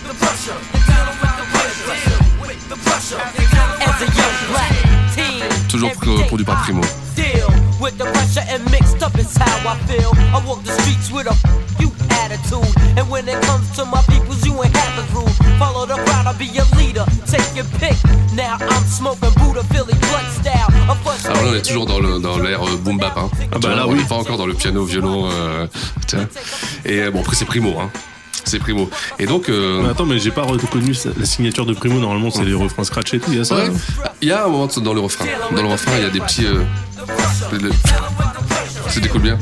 Toujours 5.69 5.91
day 5.91 6.25
produit 6.27 6.45
par 6.45 6.63
Primo. 6.63 6.81
I 6.83 7.21
Deal 7.21 7.47
with 7.81 7.99
the 7.99 8.05
pressure 8.05 8.45
and 8.51 8.65
mixed 8.71 9.03
up 9.03 9.17
is 9.19 9.37
how 9.37 9.69
I 9.69 9.77
feel. 9.87 10.13
I 10.35 10.43
walk 10.47 10.63
the 10.65 10.73
streets 10.73 11.11
with 11.11 11.27
a 11.27 11.35
you 11.81 11.91
attitude, 12.25 12.69
and 12.97 13.09
when 13.11 13.29
it 13.29 13.41
comes 13.43 13.71
to 13.77 13.85
my 13.85 14.01
peoples, 14.09 14.45
you 14.47 14.53
ain't 14.63 14.75
half 14.75 14.99
as 14.99 15.15
rude. 15.15 15.31
Follow 15.59 15.85
the 15.87 15.95
crowd, 15.95 16.27
I'll 16.27 16.39
be 16.39 16.47
your 16.47 16.65
leader. 16.77 17.05
Take 17.27 17.55
your 17.55 17.67
pick. 17.79 17.97
Now 18.35 18.57
I'm 18.61 18.85
smoking 18.85 19.33
Buddha 19.35 19.63
Philly 19.65 19.95
blood 19.99 20.27
style. 20.33 20.69
A 20.89 20.95
first 21.05 21.27
Alors 21.27 21.43
là, 21.43 21.49
on 21.51 21.55
est 21.55 21.63
toujours 21.63 21.87
dans 21.87 22.01
le 22.01 22.19
dans 22.19 22.39
l'air 22.39 22.63
euh, 22.67 22.77
boom 22.77 22.99
bap. 22.99 23.17
Hein. 23.17 23.31
Ah 23.53 23.59
bah 23.59 23.75
là, 23.75 23.87
on 23.87 23.93
oui. 23.93 24.01
est 24.01 24.09
pas 24.09 24.17
encore 24.17 24.39
dans 24.39 24.47
le 24.47 24.55
piano, 24.55 24.85
violon. 24.85 25.29
Euh, 25.31 25.67
tiens. 26.07 26.29
Et 26.85 27.01
euh, 27.03 27.11
bon, 27.11 27.21
après 27.21 27.37
c'est 27.37 27.45
Primo, 27.45 27.75
hein. 27.79 27.91
C'est 28.45 28.59
Primo. 28.59 28.89
Et 29.19 29.27
donc, 29.27 29.49
euh, 29.49 29.83
Mais 29.83 29.89
attends, 29.91 30.07
mais 30.07 30.19
j'ai 30.19 30.31
pas 30.31 30.43
reconnu 30.43 30.95
la 31.17 31.25
signature 31.25 31.67
de 31.67 31.75
Primo. 31.75 31.99
Normalement, 31.99 32.31
c'est 32.31 32.45
les 32.45 32.55
refrains 32.55 32.85
scratch 32.85 33.15
et 33.15 33.21
tout. 33.21 33.31
Il 33.33 33.39
y 33.39 33.41
a 33.41 33.45
ça. 33.45 33.57
ouais, 33.57 33.67
hein 33.67 34.09
il 34.21 34.29
y 34.29 34.33
a 34.33 34.45
un 34.45 34.49
moment 34.49 34.67
dans 34.67 34.95
le 34.95 35.01
refrain. 35.01 35.27
Dans 35.55 35.63
le 35.63 35.69
refrain, 35.69 35.93
il 35.97 36.03
y 36.03 36.07
a 36.07 36.11
des 36.11 36.21
petits. 36.21 36.47
Euh, 36.47 36.65
découle 39.01 39.23
bien. 39.23 39.39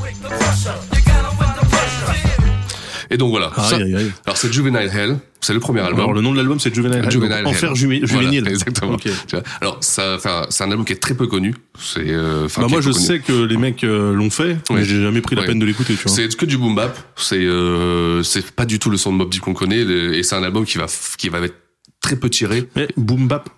Et 3.10 3.16
donc 3.16 3.30
voilà. 3.30 3.47
Aïe, 3.56 3.69
Ça-. 3.69 4.21
Alors 4.26 4.36
c'est 4.36 4.52
Juvenile 4.52 4.90
Hell, 4.92 5.19
c'est 5.40 5.52
le 5.54 5.60
premier 5.60 5.80
album. 5.80 6.00
Alors 6.00 6.12
le 6.12 6.21
nom 6.21 6.32
de 6.32 6.36
l'album 6.36 6.58
c'est 6.58 6.75
Juvenile. 6.75 7.00
Hell, 7.04 7.10
Juvenile 7.10 7.42
donc 7.45 7.47
Enfer 7.54 7.71
Hell. 7.71 7.76
jumi- 7.76 8.00
Voilà, 8.04 8.23
juvénile. 8.30 8.49
exactement. 8.50 8.92
Ok. 8.95 9.02
Tu 9.02 9.10
vois, 9.36 9.42
Alors, 9.60 9.78
ça, 9.80 10.14
enfin, 10.16 10.47
c'est 10.50 10.64
un 10.64 10.71
album 10.71 10.84
qui 10.84 10.92
est 10.92 10.97
très 11.02 11.14
peu 11.14 11.26
connu. 11.26 11.54
C'est, 11.78 12.00
euh, 12.08 12.49
Bah 12.56 12.66
moi 12.69 12.80
je 12.80 12.90
connu. 12.90 13.04
sais 13.04 13.19
que 13.21 13.32
les 13.32 13.56
mecs 13.56 13.84
euh, 13.84 14.12
l'ont 14.14 14.30
fait, 14.30 14.56
mais 14.71 14.76
Ouais. 14.76 14.84
j'ai 14.84 15.00
jamais 15.02 15.21
pris 15.21 15.36
la 15.36 15.42
Ouais. 15.42 15.49
peine 15.49 15.58
de 15.58 15.66
l'écouter. 15.66 15.95
C'est 16.06 16.34
que 16.36 16.47
du 16.47 16.56
boom 16.58 16.75
bap. 16.75 16.99
C'est, 17.16 17.36
euh, 17.45 18.23
c'est 18.23 18.50
pas 18.50 18.64
du 18.66 18.78
tout 18.78 18.90
le 18.90 18.97
son 18.97 19.12
de 19.12 19.19
Mob 19.19 19.30
Deep 19.30 19.40
qu'on 19.42 19.54
connaît, 19.54 19.80
et 19.80 20.23
c'est 20.23 20.34
un 20.34 20.42
album 20.42 20.64
qui 20.64 20.78
va, 20.78 20.86
qui 21.19 21.28
va 21.28 21.38
être 21.40 21.54
très 22.06 22.14
peu 22.16 22.30
tiré. 22.30 22.69
Mais 22.76 22.86
boom 22.97 23.26
bap, 23.26 23.49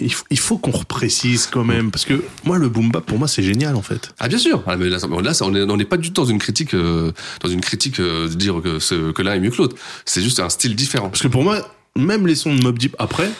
il 0.00 0.38
faut, 0.38 0.56
qu'on 0.56 0.70
reprécise 0.70 1.46
quand 1.46 1.62
même 1.64 1.90
parce 1.90 2.06
que 2.06 2.24
moi 2.44 2.56
le 2.56 2.68
boom 2.70 2.90
bap 2.90 3.04
pour 3.04 3.18
moi 3.18 3.28
c'est 3.28 3.42
génial 3.42 3.76
en 3.76 3.82
fait. 3.82 4.14
Ah 4.18 4.28
bien 4.28 4.38
sûr. 4.38 4.62
Ah, 4.66 4.76
mais 4.76 4.88
là, 4.88 4.96
là, 4.98 5.32
on 5.42 5.54
est- 5.54 5.62
on 5.62 5.76
n'est 5.76 5.84
pas 5.84 5.98
du 5.98 6.08
tout 6.12 6.22
dans 6.22 6.28
une 6.28 6.38
critique, 6.38 6.72
euh, 6.74 7.12
dans 7.42 7.50
une 7.50 7.60
critique 7.60 8.00
euh, 8.00 8.28
de 8.30 8.34
dire 8.34 8.60
que, 8.64 8.78
ce- 8.78 9.12
que 9.12 9.20
l'un 9.22 9.34
est 9.34 9.40
mieux 9.40 9.50
que 9.50 9.58
l'autre. 9.58 9.76
C'est 10.06 10.22
juste 10.22 10.40
un 10.40 10.48
style 10.48 10.74
différent. 10.74 11.10
Parce 11.10 11.22
que 11.22 11.28
pour 11.28 11.42
moi 11.42 11.58
même 11.96 12.26
les 12.26 12.34
sons 12.34 12.54
de 12.54 12.62
Mob 12.62 12.78
Deep 12.78 12.96
après, 12.98 13.30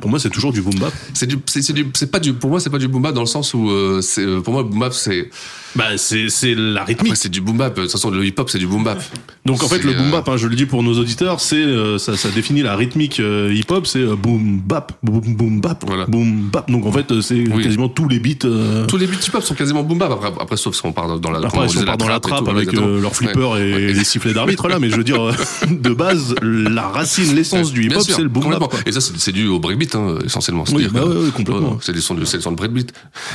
pour 0.00 0.10
moi 0.10 0.18
c'est 0.18 0.28
toujours 0.30 0.52
du 0.52 0.60
boom 0.60 0.78
bap. 0.78 0.92
C'est 1.14 1.26
du, 1.26 1.38
c'est, 1.46 1.62
c'est 1.62 1.72
du, 1.72 1.86
c'est 1.94 2.10
pas 2.10 2.20
du, 2.20 2.34
pour 2.34 2.50
moi, 2.50 2.60
c'est 2.60 2.70
pas 2.70 2.78
du 2.78 2.88
boom 2.88 3.00
bap 3.02 3.14
dans 3.14 3.22
le 3.22 3.26
sens 3.26 3.54
où, 3.54 3.70
euh, 3.70 4.02
c'est, 4.02 4.26
pour 4.42 4.52
moi, 4.52 4.62
le 4.62 4.68
boom 4.68 4.80
bap, 4.80 4.92
c'est, 4.92 5.30
Bah 5.76 5.96
c'est 5.96 6.28
c'est 6.28 6.54
la 6.54 6.84
rythmique. 6.84 7.16
c'est 7.16 7.28
du 7.28 7.40
boom 7.40 7.56
bap. 7.58 7.76
De 7.76 7.82
toute 7.82 7.90
façon, 7.90 8.10
le 8.10 8.24
hip 8.24 8.34
hop, 8.38 8.48
c'est 8.48 8.58
du 8.58 8.66
boom 8.66 8.84
bap. 8.84 9.02
Donc 9.44 9.62
en 9.62 9.68
fait 9.68 9.82
le 9.82 9.92
boom 9.92 10.08
euh, 10.08 10.12
bap, 10.12 10.28
hein, 10.28 10.36
je 10.36 10.46
le 10.46 10.54
dis 10.56 10.66
pour 10.66 10.82
nos 10.82 10.98
auditeurs, 10.98 11.40
c'est 11.40 11.56
euh, 11.56 11.98
ça, 11.98 12.16
ça 12.16 12.30
définit 12.30 12.62
la 12.62 12.76
rythmique 12.76 13.18
hip 13.18 13.64
hop, 13.70 13.86
c'est 13.86 13.98
euh, 13.98 14.14
boom 14.16 14.60
bap, 14.60 14.92
boom 15.02 15.34
boom 15.36 15.60
bap, 15.60 15.82
Voilà. 15.86 16.06
boom 16.06 16.48
bap. 16.50 16.70
Donc 16.70 16.86
en 16.86 16.92
fait 16.92 17.10
euh, 17.12 17.20
c'est 17.20 17.34
Oui. 17.34 17.62
quasiment 17.62 17.88
tous 17.88 18.08
les 18.08 18.18
beats. 18.20 18.46
euh, 18.46 18.86
Tous 18.86 18.96
les 18.96 19.06
beats 19.06 19.16
hip 19.26 19.34
hop 19.34 19.42
sont 19.42 19.54
quasiment 19.54 19.82
boom 19.82 19.98
bap. 19.98 20.12
Après, 20.12 20.28
après 20.40 20.56
sauf 20.56 20.74
si 20.74 20.86
on 20.86 20.92
part 20.92 21.18
dans, 21.18 21.30
la, 21.30 21.38
Après, 21.46 21.58
on 21.58 21.96
dans 21.96 22.08
la 22.08 22.20
tout, 22.20 22.28
trappe 22.30 22.48
avec 22.48 22.72
euh, 22.74 23.00
leurs 23.00 23.14
flippers 23.16 23.50
Ouais. 23.50 23.68
et 23.68 23.92
les 23.92 24.04
sifflets 24.04 24.32
d'arbitre 24.32 24.68
là, 24.68 24.78
mais 24.78 24.88
je 24.90 24.96
veux 24.96 25.04
dire, 25.04 25.20
euh, 25.22 25.32
de 25.70 25.92
base, 25.92 26.34
la 26.42 26.88
racine, 26.88 27.34
l'essence 27.34 27.72
du 27.72 27.84
hip-hop, 27.86 28.02
sûr, 28.02 28.16
c'est 28.16 28.22
le 28.22 28.28
boom 28.28 28.48
bap. 28.50 28.60
quoi. 28.70 28.78
Et 28.86 28.92
ça, 28.92 29.00
c'est 29.00 29.32
dû 29.32 29.46
au 29.48 29.58
breakbeat, 29.58 29.94
hein, 29.96 30.18
essentiellement. 30.24 30.64
Oui, 30.72 30.86
bah 30.92 31.04
ouais, 31.04 31.30
complètement. 31.34 31.78
C'est 31.82 31.94
sons 31.98 32.14
de, 32.14 32.24
c'est 32.24 32.38
des 32.38 32.42
sons 32.42 32.52
de 32.52 32.56
breakbeat. 32.56 32.92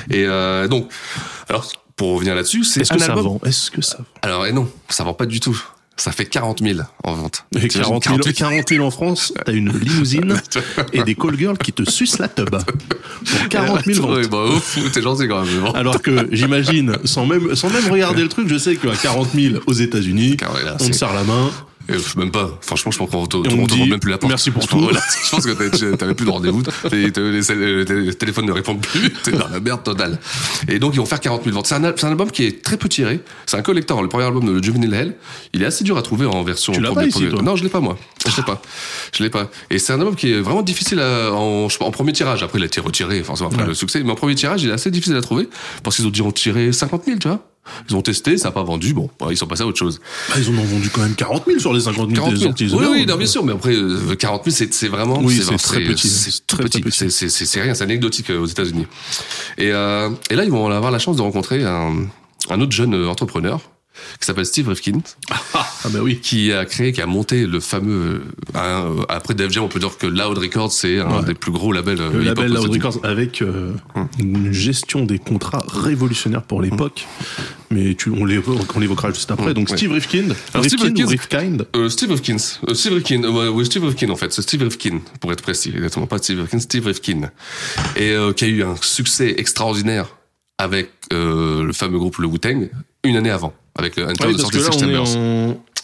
Et 0.09 0.25
euh, 0.25 0.67
donc, 0.67 0.89
alors, 1.49 1.65
pour 1.99 2.13
revenir 2.15 2.33
là-dessus, 2.33 2.63
c'est 2.63 2.79
Est-ce 2.79 2.93
que 2.93 2.99
ça 2.99 3.13
vend 3.13 3.41
Est-ce 3.45 3.69
que 3.69 3.81
ça 3.81 3.97
vend 3.97 4.05
Alors, 4.21 4.45
et 4.47 4.53
non, 4.53 4.71
ça 4.87 5.03
vend 5.03 5.13
pas 5.13 5.25
du 5.25 5.41
tout. 5.41 5.61
Ça 5.97 6.13
fait 6.13 6.25
40 6.25 6.59
000 6.63 6.79
en 7.03 7.13
vente. 7.13 7.43
Et 7.53 7.67
T'imagines 7.67 7.99
40 7.99 8.03
000, 8.05 8.17
48 8.19 8.33
40 8.37 8.69
000 8.69 8.85
en 8.85 8.89
France, 8.89 9.33
t'as 9.45 9.51
une 9.51 9.77
limousine 9.77 10.41
et 10.93 11.03
des 11.03 11.13
call 11.13 11.37
girls 11.37 11.57
qui 11.57 11.73
te 11.73 11.83
sucent 11.83 12.19
la 12.19 12.29
tub. 12.29 12.51
Pour 12.51 13.49
40 13.49 13.83
000 13.83 14.07
Ouais, 14.09 14.21
ventes. 14.21 14.29
bah, 14.31 14.45
ouf, 14.45 14.79
t'es 14.93 15.01
gentil 15.01 15.27
quand 15.27 15.43
même. 15.43 15.75
Alors 15.75 16.01
que 16.01 16.29
j'imagine, 16.31 16.95
sans 17.03 17.25
même, 17.25 17.53
sans 17.53 17.69
même 17.69 17.89
regarder 17.91 18.21
le 18.23 18.29
truc, 18.29 18.47
je 18.47 18.57
sais 18.57 18.77
qu'à 18.77 18.95
40 18.95 19.31
000 19.35 19.55
aux 19.67 19.73
États-Unis, 19.73 20.37
on 20.79 20.87
te 20.87 20.93
serre 20.93 21.13
la 21.13 21.25
main. 21.25 21.51
Et, 21.89 21.93
pff, 21.93 22.15
même 22.15 22.31
pas. 22.31 22.57
Franchement, 22.61 22.91
je 22.91 22.97
pense 22.97 23.09
qu'on 23.09 23.25
te, 23.27 23.37
dit, 23.67 23.89
même 23.89 23.99
plus 23.99 24.11
la 24.11 24.17
porte. 24.17 24.29
merci 24.31 24.51
pour 24.51 24.61
Je 24.61 24.67
tout. 24.67 24.79
voilà, 24.79 24.99
je 25.25 25.29
pense 25.31 25.45
que 25.45 25.95
t'avais- 25.95 26.13
plus 26.13 26.25
de 26.25 26.31
rendez-vous. 26.31 26.63
Les, 26.91 27.09
les 27.09 28.13
téléphones 28.13 28.45
ne 28.45 28.51
répondent 28.51 28.81
plus. 28.81 29.11
T'es 29.23 29.31
dans 29.31 29.47
la 29.47 29.59
merde 29.59 29.83
totale. 29.83 30.19
Et 30.67 30.79
donc, 30.79 30.93
ils 30.93 30.97
vont 30.99 31.05
faire 31.05 31.19
40 31.19 31.43
000 31.43 31.55
ventes. 31.55 31.67
C'est 31.67 31.75
un, 31.75 31.83
album 31.83 32.31
qui 32.31 32.45
est 32.45 32.61
très 32.63 32.77
peu 32.77 32.87
tiré. 32.89 33.19
C'est 33.45 33.57
un 33.57 33.61
collector. 33.61 34.01
Le 34.01 34.09
premier 34.09 34.25
album 34.25 34.45
de 34.57 34.63
Juvenile 34.63 34.93
Hell, 34.93 35.15
il 35.53 35.63
est 35.63 35.65
assez 35.65 35.83
dur 35.83 35.97
à 35.97 36.01
trouver 36.01 36.25
en 36.25 36.43
version. 36.43 36.73
Tu 36.73 36.79
l'as 36.81 36.91
pas 36.93 37.05
ici, 37.05 37.27
toi 37.29 37.41
Non, 37.41 37.55
je 37.55 37.63
l'ai 37.63 37.69
pas 37.69 37.79
moi. 37.79 37.97
Je 38.27 38.35
l'ai 38.35 38.43
pas. 38.43 38.61
Je 39.17 39.23
l'ai 39.23 39.29
pas. 39.29 39.49
Et 39.69 39.79
c'est 39.79 39.93
un 39.93 39.99
album 39.99 40.15
qui 40.15 40.31
est 40.31 40.39
vraiment 40.39 40.61
difficile 40.61 40.99
à- 40.99 41.31
en, 41.33 41.67
en 41.79 41.91
premier 41.91 42.13
tirage. 42.13 42.43
Après, 42.43 42.59
il 42.59 42.63
a 42.63 42.65
été 42.67 42.79
retiré, 42.81 43.23
forcément 43.23 43.49
après 43.49 43.61
Ouais. 43.63 43.67
le 43.69 43.73
succès. 43.73 44.01
Mais 44.03 44.11
en 44.11 44.15
premier 44.15 44.35
tirage, 44.35 44.63
il 44.63 44.69
est 44.69 44.73
assez 44.73 44.91
difficile 44.91 45.15
à 45.15 45.21
trouver 45.21 45.49
parce 45.83 45.95
qu'ils 45.95 46.05
ont 46.07 46.11
dit 46.11 46.21
on 46.21 46.31
tirait 46.31 46.71
50 46.71 47.05
000, 47.05 47.17
tu 47.19 47.27
vois. 47.27 47.48
Ils 47.89 47.95
ont 47.95 48.01
testé, 48.01 48.37
ça 48.37 48.49
n'a 48.49 48.51
pas 48.51 48.63
vendu. 48.63 48.93
Bon, 48.93 49.09
ouais, 49.21 49.33
ils 49.33 49.37
sont 49.37 49.47
passés 49.47 49.63
à 49.63 49.67
autre 49.67 49.77
chose. 49.77 49.99
Bah, 50.29 50.35
ils 50.37 50.49
en 50.49 50.57
ont 50.57 50.63
vendu 50.65 50.89
quand 50.89 51.01
même 51.01 51.15
40 51.15 51.45
000 51.45 51.59
sur 51.59 51.73
les 51.73 51.81
50 51.81 52.09
000 52.09 52.21
40 52.21 52.33
des 52.33 52.39
000. 52.39 52.49
sorties. 52.49 52.69
Oui, 52.73 52.85
oui, 52.91 53.05
non, 53.05 53.15
bien 53.17 53.27
sûr, 53.27 53.43
mais 53.43 53.53
après, 53.53 53.73
euh, 53.75 54.15
40 54.15 54.49
000, 54.49 54.69
c'est, 54.71 54.87
vraiment, 54.87 55.19
Oui, 55.21 55.41
c'est, 55.41 55.55
très 55.57 55.81
petit. 55.81 56.07
C'est 56.07 56.45
très, 56.47 56.63
petit. 56.63 56.83
C'est, 57.09 57.61
rien, 57.61 57.73
c'est 57.73 57.83
anecdotique 57.83 58.29
euh, 58.29 58.39
aux 58.39 58.45
États-Unis. 58.45 58.87
Et, 59.57 59.71
euh, 59.71 60.09
et 60.29 60.35
là, 60.35 60.43
ils 60.43 60.51
vont 60.51 60.69
avoir 60.69 60.91
la 60.91 60.99
chance 60.99 61.15
de 61.17 61.21
rencontrer 61.21 61.63
un, 61.63 61.93
un 62.49 62.61
autre 62.61 62.71
jeune 62.71 62.93
euh, 62.93 63.09
entrepreneur 63.09 63.59
qui 64.19 64.25
s'appelle 64.25 64.45
Steve 64.45 64.67
Rifkin. 64.69 64.99
Ah 65.51 65.65
bah 65.89 65.99
oui. 66.01 66.19
qui 66.21 66.51
a 66.51 66.65
créé, 66.65 66.91
qui 66.91 67.01
a 67.01 67.05
monté 67.05 67.45
le 67.45 67.59
fameux. 67.59 68.23
après 69.09 69.33
Def 69.33 69.51
Jam, 69.51 69.63
on 69.63 69.67
peut 69.67 69.79
dire 69.79 69.97
que 69.97 70.07
Loud 70.07 70.37
Records, 70.37 70.71
c'est 70.71 70.99
un 70.99 71.19
Ouais. 71.19 71.25
des 71.25 71.33
plus 71.33 71.51
gros 71.51 71.71
labels. 71.71 72.01
euh, 72.01 72.11
Le 72.11 72.19
label 72.23 72.51
Loud. 72.51 72.69
Records 72.71 72.99
avec 73.03 73.41
euh, 73.41 73.73
une 74.19 74.51
gestion 74.51 75.05
des 75.05 75.19
contrats 75.19 75.63
révolutionnaire 75.67 76.43
pour 76.43 76.61
l'époque. 76.61 77.07
Mais 77.71 77.93
tu, 77.95 78.09
on 78.09 78.25
l'évoque- 78.25 78.75
on 78.75 78.79
l'évoquera 78.79 79.11
juste 79.11 79.29
après. 79.31 79.53
Donc 79.53 79.69
Ouais. 79.69 79.77
Steve 79.77 79.91
Rifkin, 79.91 80.29
Alors, 80.53 80.65
Steve 80.65 80.81
Rifkin 80.81 81.03
ou 81.05 81.07
Rifkin- 81.07 81.37
Rifkind 81.39 81.67
Euh, 81.75 81.89
Steve 81.89 82.11
Rifkin. 82.11 82.37
Euh, 82.67 82.73
Steve 82.73 82.93
Rifkin. 82.93 83.21
oui, 83.51 83.65
Steve 83.65 83.85
Rifkin, 83.85 84.09
en 84.09 84.15
fait. 84.15 84.33
C'est 84.33 84.41
Steve 84.41 84.63
Rifkin, 84.63 84.99
pour 85.19 85.31
être 85.31 85.43
précis. 85.43 85.71
Exactement. 85.75 86.07
Pas 86.07 86.17
Steve 86.17 86.41
Rifkin, 86.41 86.59
Steve 86.59 86.85
Rifkin. 86.87 87.29
Et 87.95 88.15
qui 88.35 88.45
a 88.45 88.47
eu 88.47 88.63
un 88.63 88.75
succès 88.81 89.35
extraordinaire 89.37 90.07
avec 90.57 90.89
le 91.11 91.71
fameux 91.73 91.97
groupe 91.99 92.17
Le 92.17 92.27
Wu-Tang 92.27 92.69
une 93.03 93.15
année 93.15 93.29
avant. 93.31 93.53
Avec 93.79 93.95
le 93.97 94.05
parce 94.37 94.51
que 94.51 94.59
Sorty 94.59 94.85
là, 94.85 94.87
on 94.87 95.03
est 95.03 95.05
Chambers. 95.05 95.17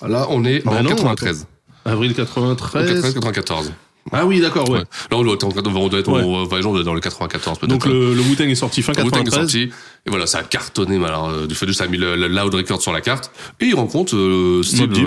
en 0.03 0.07
Là, 0.07 0.27
on 0.29 0.45
est 0.45 0.59
Bah 0.65 0.71
en 0.79 0.83
non, 0.83 0.89
93. 0.89 1.47
avril 1.85 2.11
Ou 2.11 2.13
93. 2.15 3.13
94. 3.13 3.71
Ah 4.11 4.25
oui, 4.25 4.39
d'accord, 4.39 4.69
ouais. 4.69 4.79
Ouais. 4.79 4.83
Là, 5.11 5.17
on 5.17 5.23
doit 5.23 5.33
être, 5.33 5.43
on 5.45 5.87
doit 5.87 5.99
être 5.99 6.11
Ouais. 6.11 6.21
on 6.23 6.45
va- 6.45 6.57
on 6.57 6.71
doit 6.71 6.79
être 6.81 6.85
dans 6.85 6.93
le 6.93 6.99
94 6.99 7.57
peut-être. 7.57 7.69
Donc 7.71 7.85
le, 7.87 8.13
le 8.13 8.21
Wu-Tang 8.21 8.47
est 8.47 8.53
sorti 8.55 8.81
fin 8.83 8.91
Wu-Tang 8.91 9.07
est 9.21 9.23
93. 9.23 9.41
sorti. 9.41 9.71
Et 10.07 10.11
voilà, 10.11 10.27
ça 10.27 10.37
a 10.39 10.43
cartonné. 10.43 11.03
Alors, 11.03 11.29
euh, 11.29 11.47
du 11.47 11.55
fait 11.55 11.65
de 11.65 11.71
ça 11.71 11.85
a 11.85 11.87
mis 11.87 11.97
le, 11.97 12.15
le 12.15 12.27
Loud 12.27 12.53
Record 12.53 12.79
sur 12.81 12.93
la 12.93 13.01
carte. 13.01 13.31
Et 13.59 13.65
il 13.65 13.73
rencontre 13.75 14.15
euh, 14.15 14.61
Steve, 14.61 14.81
Mobb 14.81 14.93
Deep. 14.93 15.03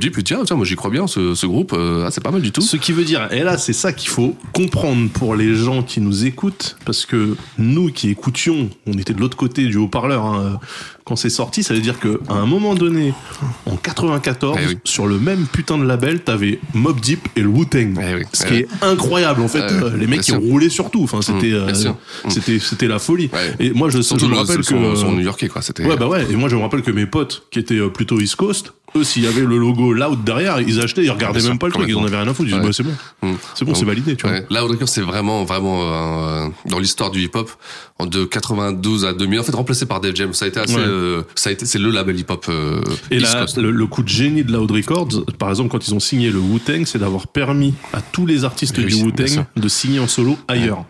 Deep. 0.00 0.12
Il 0.12 0.18
dit, 0.18 0.24
tiens, 0.24 0.42
tiens, 0.44 0.54
moi 0.56 0.64
j'y 0.64 0.76
crois 0.76 0.90
bien, 0.90 1.08
ce, 1.08 1.34
ce 1.34 1.46
groupe. 1.46 1.72
euh, 1.72 2.04
ah, 2.06 2.10
c'est 2.12 2.22
pas 2.22 2.30
mal 2.30 2.42
du 2.42 2.52
tout. 2.52 2.60
Ce 2.60 2.76
qui 2.76 2.92
veut 2.92 3.02
dire, 3.04 3.26
et 3.32 3.42
là 3.42 3.58
c'est 3.58 3.72
ça 3.72 3.92
qu'il 3.92 4.08
faut 4.08 4.36
comprendre 4.52 5.10
pour 5.10 5.34
les 5.34 5.56
gens 5.56 5.82
qui 5.82 6.00
nous 6.00 6.26
écoutent, 6.26 6.76
parce 6.84 7.06
que 7.06 7.36
nous 7.58 7.90
qui 7.90 8.08
écoutions, 8.10 8.70
on 8.86 8.92
était 8.92 9.14
de 9.14 9.20
l'autre 9.20 9.36
côté 9.36 9.66
du 9.66 9.76
haut-parleur 9.78 10.24
hein, 10.24 10.60
quand 11.04 11.16
c'est 11.16 11.30
sorti, 11.30 11.62
ça 11.62 11.72
veut 11.74 11.80
dire 11.80 11.98
que 12.00 12.20
à 12.28 12.34
un 12.34 12.46
moment 12.46 12.74
donné, 12.74 13.14
en 13.66 13.76
94, 13.76 14.58
Eh 14.60 14.66
oui. 14.68 14.78
sur 14.84 15.06
le 15.06 15.18
même 15.18 15.46
putain 15.46 15.78
de 15.78 15.84
label, 15.84 16.20
t'avais 16.20 16.58
Mob 16.74 17.00
Deep 17.00 17.28
et 17.36 17.40
le 17.42 17.48
Wu-Tang. 17.48 17.94
Eh 18.00 18.14
oui, 18.14 18.22
Ce 18.32 18.44
eh 18.44 18.46
qui 18.48 18.54
oui. 18.54 18.58
est 18.60 18.84
incroyable 18.84 19.40
en 19.42 19.48
fait, 19.48 19.60
euh, 19.62 19.96
les 19.96 20.06
mecs 20.08 20.20
qui 20.22 20.32
sûr. 20.32 20.40
roulaient 20.40 20.68
sur 20.68 20.90
tout. 20.90 21.02
Enfin, 21.04 21.22
c'était, 21.22 21.36
Mmh, 21.52 21.66
bien 21.72 21.86
euh. 21.86 21.92
Mmh. 22.24 22.30
c'était, 22.30 22.58
c'était 22.58 22.88
la 22.88 22.98
folie. 22.98 23.30
Et 23.60 23.70
moi 23.72 23.88
je, 23.90 23.98
le- 23.98 24.35
rappelle 24.36 24.64
son, 24.64 24.80
que 24.80 24.94
son 24.96 25.12
new-yorkais, 25.12 25.48
quoi. 25.48 25.62
C'était. 25.62 25.84
Ouais, 25.84 25.96
bah 25.96 26.08
ouais. 26.08 26.24
Et 26.30 26.36
moi, 26.36 26.48
je 26.48 26.56
me 26.56 26.60
rappelle 26.60 26.82
que 26.82 26.90
mes 26.90 27.06
potes, 27.06 27.46
qui 27.50 27.58
étaient 27.58 27.78
euh, 27.78 27.88
plutôt 27.88 28.20
East 28.20 28.36
Coast, 28.36 28.72
eux, 28.96 29.04
s'il 29.04 29.24
y 29.24 29.26
avait 29.26 29.42
le 29.42 29.56
logo 29.56 29.92
Loud 29.92 30.24
derrière, 30.24 30.60
ils 30.60 30.80
achetaient, 30.80 31.04
ils 31.04 31.10
regardaient 31.10 31.42
même 31.42 31.58
pas 31.58 31.66
le 31.66 31.72
truc, 31.72 31.86
ils 31.88 31.96
en 31.96 32.04
avaient 32.04 32.16
rien 32.16 32.28
à 32.28 32.34
foutre. 32.34 32.48
Ils 32.48 32.54
disaient, 32.54 32.66
bah, 32.66 32.72
c'est 32.72 32.82
bon. 32.82 32.94
Mm. 33.22 33.36
C'est 33.54 33.64
bon, 33.64 33.74
c'est 33.74 33.84
validé, 33.84 34.16
tu 34.16 34.26
vois. 34.26 34.40
Loud 34.50 34.70
Records, 34.70 34.88
c'est 34.88 35.02
vraiment, 35.02 35.44
vraiment 35.44 35.80
euh, 35.82 36.48
dans 36.66 36.78
l'histoire 36.78 37.10
du 37.10 37.22
hip-hop 37.22 37.50
de 38.04 38.24
92 38.24 39.06
à 39.06 39.14
2000. 39.14 39.40
En 39.40 39.42
fait, 39.42 39.54
remplacé 39.54 39.86
par 39.86 40.00
Def 40.00 40.14
Jam. 40.14 40.34
Ça 40.34 40.44
a 40.44 40.48
été 40.48 40.60
assez, 40.60 40.76
euh, 40.76 41.22
ça 41.34 41.50
a 41.50 41.52
été, 41.52 41.64
c'est 41.64 41.78
le 41.78 41.90
label 41.90 42.18
hip-hop 42.18 42.46
euh, 42.48 42.82
Et 43.10 43.18
là, 43.18 43.46
le, 43.56 43.86
coup 43.86 44.02
de 44.02 44.08
génie 44.08 44.44
de 44.44 44.52
Loud 44.52 44.70
Records, 44.70 45.24
par 45.38 45.48
exemple, 45.48 45.70
quand 45.70 45.86
ils 45.86 45.94
ont 45.94 46.00
signé 46.00 46.30
le 46.30 46.38
Wu-Tang, 46.38 46.84
c'est 46.84 46.98
d'avoir 46.98 47.26
permis 47.26 47.74
à 47.92 48.00
tous 48.00 48.26
les 48.26 48.44
artistes 48.44 48.76
Oui, 48.76 48.86
du 48.86 48.94
Wu-Tang 48.94 49.26
sûr. 49.26 49.44
de 49.56 49.68
signer 49.68 50.00
en 50.00 50.08
solo 50.08 50.36
ailleurs. 50.48 50.84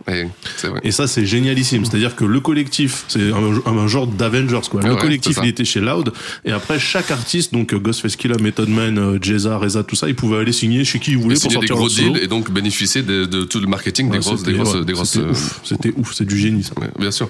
Et 0.82 0.90
ça, 0.90 1.06
c'est 1.06 1.26
génialissime. 1.26 1.84
C'est-à-dire 1.84 2.16
que 2.16 2.24
le 2.24 2.40
collectif, 2.40 3.04
c'est 3.08 3.30
un, 3.32 3.86
genre 3.86 4.06
d'Avengers, 4.06 4.68
quoi. 4.70 4.82
Le 4.82 4.96
collectif, 4.96 5.38
il 5.42 5.48
était 5.48 5.64
chez 5.64 5.80
Loud. 5.80 6.12
Et 6.44 6.52
après, 6.52 6.78
chaque 6.78 7.10
artiste, 7.10 7.52
donc 7.52 7.72
euh, 7.72 7.78
Ghostface 7.96 8.16
Killah, 8.16 8.36
Method 8.40 8.68
Man, 8.68 8.98
euh, 8.98 9.18
Jeza, 9.20 9.56
Reza, 9.58 9.82
tout 9.82 9.96
ça, 9.96 10.08
ils 10.08 10.14
pouvaient 10.14 10.38
aller 10.38 10.52
signer 10.52 10.84
chez 10.84 10.98
qui 10.98 11.12
ils 11.12 11.18
voulaient 11.18 11.36
Et 11.36 11.40
pour 11.40 11.50
signer 11.50 11.60
des 11.62 11.66
sortir 11.68 11.76
gros 12.04 12.12
deals 12.14 12.22
et 12.22 12.26
donc 12.26 12.50
bénéficier 12.50 13.02
de, 13.02 13.24
de 13.24 13.44
tout 13.44 13.60
le 13.60 13.66
marketing 13.66 14.10
des 14.10 14.18
grosses, 14.18 14.42
des 14.42 14.52
c'était- 14.52 14.62
grosses, 14.62 14.74
ouais, 14.74 14.84
des 14.84 14.92
grosses. 14.92 15.10
C'était 15.10 15.24
euh, 15.26 15.30
ouf. 15.30 15.60
C'était 15.64 15.92
ouf. 15.96 16.12
C'est 16.14 16.24
du 16.26 16.38
génie, 16.38 16.62
ça. 16.62 16.72
ouais, 16.80 16.88
bien 16.98 17.10
sûr. 17.10 17.28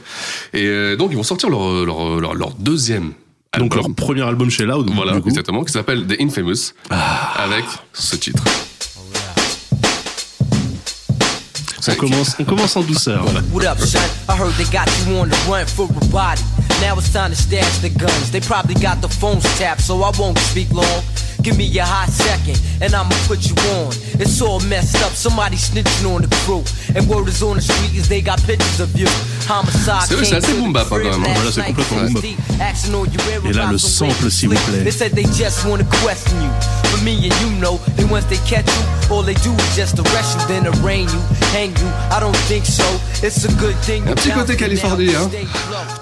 Et 0.52 0.66
euh, 0.66 0.96
donc 0.96 1.10
ils 1.12 1.16
vont 1.16 1.22
sortir 1.22 1.48
leur 1.48 1.84
leur, 1.84 2.20
leur, 2.20 2.34
leur 2.34 2.52
deuxième 2.54 3.12
Donc 3.58 3.74
album. 3.74 3.78
leur 3.78 3.94
premier 3.94 4.22
album 4.22 4.50
chez 4.50 4.64
Loud. 4.64 4.90
Voilà, 4.94 5.16
exactement, 5.24 5.64
qui 5.64 5.72
s'appelle 5.72 6.06
The 6.06 6.20
Infamous, 6.20 6.72
avec 6.90 7.64
ce 7.92 8.16
titre. 8.16 8.42
On 11.88 11.94
commence, 11.94 12.34
on 12.40 12.44
commence 12.44 12.76
en 12.76 12.82
douceur. 12.82 13.22
What 13.52 13.64
up, 13.64 13.78
son? 13.78 14.02
I 14.28 14.36
heard 14.36 14.52
they 14.54 14.64
got 14.72 14.88
you 15.06 15.18
on 15.18 15.28
the 15.28 15.36
run 15.48 15.66
for 15.66 15.86
a 15.86 16.06
body. 16.10 16.42
Now 16.80 16.98
it's 16.98 17.12
time 17.12 17.30
to 17.30 17.36
stash 17.36 17.78
the 17.78 17.90
guns. 17.90 18.32
They 18.32 18.40
probably 18.40 18.74
got 18.74 19.00
the 19.00 19.08
phones 19.08 19.44
tapped, 19.56 19.82
so 19.82 20.02
I 20.02 20.10
won't 20.18 20.36
speak 20.38 20.68
long. 20.72 21.02
Give 21.46 21.58
me 21.58 21.64
your 21.66 21.84
hot 21.84 22.10
second, 22.10 22.58
and 22.82 22.92
I'ma 22.92 23.14
put 23.28 23.46
you 23.46 23.54
on. 23.78 23.94
It's 24.18 24.42
all 24.42 24.58
messed 24.66 25.00
up, 25.04 25.12
somebody 25.12 25.56
snitching 25.56 26.04
on 26.12 26.22
the 26.22 26.28
crew. 26.42 26.64
And 26.96 27.08
word 27.08 27.28
is 27.28 27.40
on 27.40 27.54
the 27.54 27.62
street 27.62 27.94
is 27.94 28.08
they 28.08 28.20
got 28.20 28.42
pictures 28.42 28.80
of 28.80 28.90
you. 28.98 29.06
Homicide. 29.46 30.08
C'est 30.08 30.16
vrai, 30.16 30.24
c'est 30.24 30.34
assez 30.34 30.54
boom 30.54 30.72
bap, 30.72 30.90
hein, 30.90 30.98
quand 31.00 31.18
même. 31.18 31.32
Voilà, 31.36 31.52
c'est 31.52 31.62
complètement 31.62 32.02
boom 32.02 32.14
bap. 32.14 32.24
Asking 32.60 32.94
all 32.94 33.06
your 33.06 33.48
Et 33.48 33.52
là, 33.52 33.66
le 33.70 33.78
sample, 33.78 34.28
s'il 34.28 34.48
vous 34.48 34.56
plaît. 34.56 34.82
They 34.82 34.90
said 34.90 35.14
they 35.14 35.22
just 35.22 35.64
wanna 35.64 35.84
question 36.02 36.34
you. 36.42 36.50
But 36.90 37.02
me 37.04 37.12
and 37.12 37.40
you 37.40 37.60
know, 37.60 37.78
that 37.96 38.10
once 38.10 38.24
they 38.24 38.38
catch 38.38 38.66
you, 38.66 39.14
all 39.14 39.22
they 39.22 39.34
do 39.34 39.52
is 39.52 39.76
just 39.76 40.00
arrest 40.00 40.34
you, 40.34 40.48
then 40.48 40.66
arraign 40.66 41.06
you, 41.06 41.20
hang 41.54 41.70
you. 41.78 41.88
I 42.10 42.18
don't 42.18 42.36
think 42.48 42.66
so. 42.66 42.82
It's 43.22 43.44
a 43.44 43.52
good 43.60 43.76
thing. 43.82 44.02
Un 44.08 44.14
petit 44.14 44.32
côté 44.32 44.56
Californie, 44.56 45.14
hein. 45.14 45.30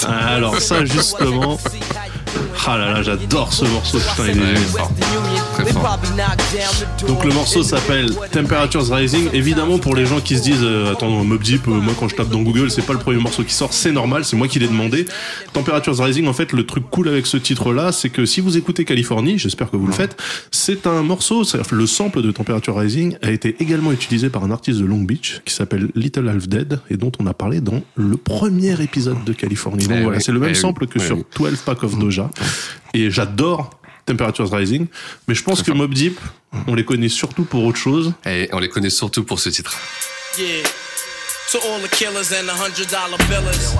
Ah, 0.08 0.36
alors 0.36 0.58
ça, 0.58 0.86
justement. 0.86 1.58
Ah 2.66 2.78
là 2.78 2.92
là, 2.94 3.02
j'adore 3.02 3.52
ce 3.52 3.64
morceau, 3.66 3.98
putain, 3.98 4.24
il 4.24 4.30
est 4.30 4.34
génial. 4.34 4.54
Très 5.54 5.66
fort. 5.72 5.98
Donc 7.06 7.24
le 7.24 7.32
morceau 7.34 7.62
s'appelle 7.62 8.10
Temperatures 8.32 8.86
Rising. 8.90 9.28
Évidemment 9.32 9.78
pour 9.78 9.94
les 9.94 10.06
gens 10.06 10.20
qui 10.20 10.36
se 10.38 10.42
disent 10.42 10.62
euh, 10.62 10.92
attends 10.92 11.10
Mob 11.24 11.42
Deep, 11.42 11.68
euh, 11.68 11.72
moi 11.72 11.92
quand 11.98 12.08
je 12.08 12.14
tape 12.16 12.28
dans 12.30 12.42
Google 12.42 12.70
c'est 12.70 12.82
pas 12.84 12.92
le 12.94 12.98
premier 12.98 13.20
morceau 13.20 13.42
qui 13.44 13.52
sort, 13.52 13.72
c'est 13.72 13.92
normal, 13.92 14.24
c'est 14.24 14.36
moi 14.36 14.48
qui 14.48 14.58
l'ai 14.58 14.66
demandé. 14.68 15.04
Temperatures 15.52 15.96
Rising 15.98 16.26
en 16.26 16.32
fait 16.32 16.52
le 16.52 16.64
truc 16.66 16.84
cool 16.90 17.08
avec 17.08 17.26
ce 17.26 17.36
titre 17.36 17.72
là 17.72 17.92
c'est 17.92 18.08
que 18.10 18.24
si 18.24 18.40
vous 18.40 18.56
écoutez 18.56 18.84
Californie, 18.84 19.38
j'espère 19.38 19.70
que 19.70 19.76
vous 19.76 19.86
le 19.86 19.92
faites, 19.92 20.16
c'est 20.50 20.86
un 20.86 21.02
morceau, 21.02 21.44
c'est- 21.44 21.70
le 21.70 21.86
sample 21.86 22.22
de 22.22 22.30
Temperature 22.30 22.76
Rising 22.76 23.16
a 23.22 23.30
été 23.30 23.56
également 23.60 23.92
utilisé 23.92 24.30
par 24.30 24.42
un 24.44 24.50
artiste 24.50 24.80
de 24.80 24.84
Long 24.86 25.02
Beach 25.02 25.40
qui 25.44 25.52
s'appelle 25.54 25.90
Little 25.94 26.28
Half 26.28 26.48
Dead 26.48 26.80
et 26.90 26.96
dont 26.96 27.12
on 27.20 27.26
a 27.26 27.34
parlé 27.34 27.60
dans 27.60 27.82
le 27.96 28.16
premier 28.16 28.80
épisode 28.82 29.22
de 29.24 29.32
Californie. 29.32 29.86
Donc 29.86 29.96
Eh 29.98 30.02
voilà, 30.02 30.18
oui, 30.18 30.22
c'est 30.24 30.32
le 30.32 30.38
même 30.40 30.50
eh 30.50 30.54
oui, 30.54 30.60
sample 30.60 30.86
que 30.86 30.98
eh 30.98 31.06
sur 31.06 31.16
oui. 31.18 31.24
12 31.36 31.58
Pack 31.64 31.82
of 31.84 31.98
Doja 31.98 32.23
et 32.92 33.10
j'adore 33.10 33.70
Temperatures 34.06 34.50
Rising, 34.52 34.86
mais 35.28 35.34
je 35.34 35.42
pense 35.42 35.62
que 35.62 35.72
Mob 35.72 35.94
Deep, 35.94 36.18
on 36.66 36.74
les 36.74 36.84
connaît 36.84 37.08
surtout 37.08 37.44
pour 37.44 37.64
autre 37.64 37.78
chose. 37.78 38.12
Et 38.26 38.48
on 38.52 38.58
les 38.58 38.68
connaît 38.68 38.90
surtout 38.90 39.24
pour 39.24 39.40
ce 39.40 39.48
titre. 39.48 39.74
Yeah. 40.38 40.62
To 41.52 41.58
all 41.58 41.80
the 41.80 41.88
killers 41.88 42.32
and 42.32 42.46
the 42.46 42.52
hundred 42.52 42.90
dollar 42.90 43.18
billers. 43.28 43.74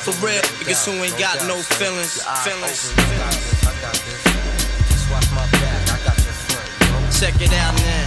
For 0.00 0.12
real, 0.24 0.42
niggas 0.60 0.86
who 0.86 0.92
ain't 1.02 1.18
got 1.18 1.46
no 1.48 1.56
feelings. 1.56 2.22
Feelings. 2.44 2.92
Check 7.18 7.40
it 7.40 7.52
out 7.52 7.74
now. 7.74 8.03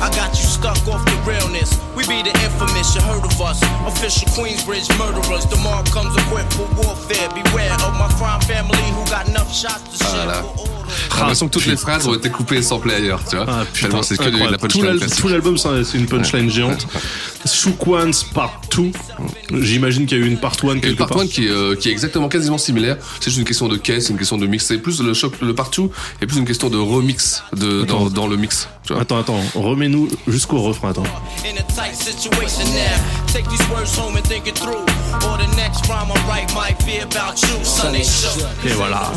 I 0.00 0.10
got 0.14 0.30
you 0.36 0.44
stuck 0.44 0.76
off 0.88 1.04
the 1.06 1.16
realness. 1.26 1.72
We 1.96 2.04
be 2.06 2.22
the 2.22 2.34
infamous, 2.44 2.94
you 2.94 3.00
heard 3.02 3.24
of 3.24 3.40
us. 3.40 3.60
Official 3.86 4.28
Queensbridge 4.36 4.88
murderers. 4.98 5.46
The 5.46 5.56
mob 5.64 5.86
comes 5.90 6.14
equipped 6.16 6.52
for 6.52 6.68
warfare. 6.76 7.28
Beware 7.32 7.72
of 7.80 7.94
my 7.96 8.08
crime 8.18 8.40
family 8.42 8.76
who 8.92 9.04
got 9.06 9.28
enough 9.28 9.52
shots 9.52 9.82
to 9.98 10.04
share 10.04 10.26
Voilà. 10.26 10.42
for 10.42 10.60
order. 10.60 10.75
J'ai 11.12 11.20
l'impression 11.20 11.48
que 11.48 11.52
toutes 11.52 11.66
les 11.66 11.76
phrases 11.76 12.06
ont 12.06 12.14
été 12.14 12.30
coupées 12.30 12.56
et 12.56 12.62
samplées 12.62 12.94
ailleurs, 12.94 13.20
tu 13.28 13.36
vois. 13.36 13.46
Ah, 13.48 13.64
putain, 13.72 14.02
c'est 14.02 14.16
que 14.16 14.28
de 14.28 14.50
la 14.50 14.58
punchline 14.58 14.98
tout 15.16 15.28
l'album, 15.28 15.56
c'est 15.56 15.98
une 15.98 16.06
punchline 16.06 16.50
géante. 16.50 16.86
Shook 17.46 17.86
Ones 17.86 18.12
Part 18.34 18.60
2. 18.76 18.90
J'imagine 19.60 20.06
qu'il 20.06 20.18
y 20.18 20.20
a 20.20 20.24
eu 20.24 20.28
une 20.28 20.38
Part 20.38 20.56
1 20.62 20.68
Et 20.68 20.74
le 20.74 20.80
quelque 20.80 20.98
part 20.98 21.08
part. 21.08 21.20
1 21.20 21.26
qui, 21.26 21.46
est, 21.46 21.50
euh, 21.50 21.76
qui 21.76 21.88
est 21.88 21.92
exactement 21.92 22.28
quasiment 22.28 22.58
similaire. 22.58 22.96
C'est 23.20 23.26
juste 23.26 23.38
une 23.38 23.44
question 23.44 23.68
de 23.68 23.76
caisse, 23.76 24.10
une 24.10 24.18
question 24.18 24.36
de 24.36 24.46
mix. 24.46 24.66
C'est 24.66 24.78
plus 24.78 25.00
le 25.00 25.14
choc, 25.14 25.34
le 25.40 25.54
partout, 25.54 25.90
et 26.20 26.26
plus 26.26 26.38
une 26.38 26.44
question 26.44 26.68
de 26.70 26.78
remix 26.78 27.42
de, 27.54 27.84
dans, 27.84 28.26
le 28.26 28.36
mix. 28.36 28.68
Tu 28.84 28.92
vois. 28.92 29.02
Attends, 29.02 29.18
attends, 29.18 29.40
remets-nous 29.54 30.08
jusqu'au 30.26 30.60
refrain, 30.60 30.90
attends. 30.90 31.04
Et 38.64 38.68
voilà. 38.70 39.12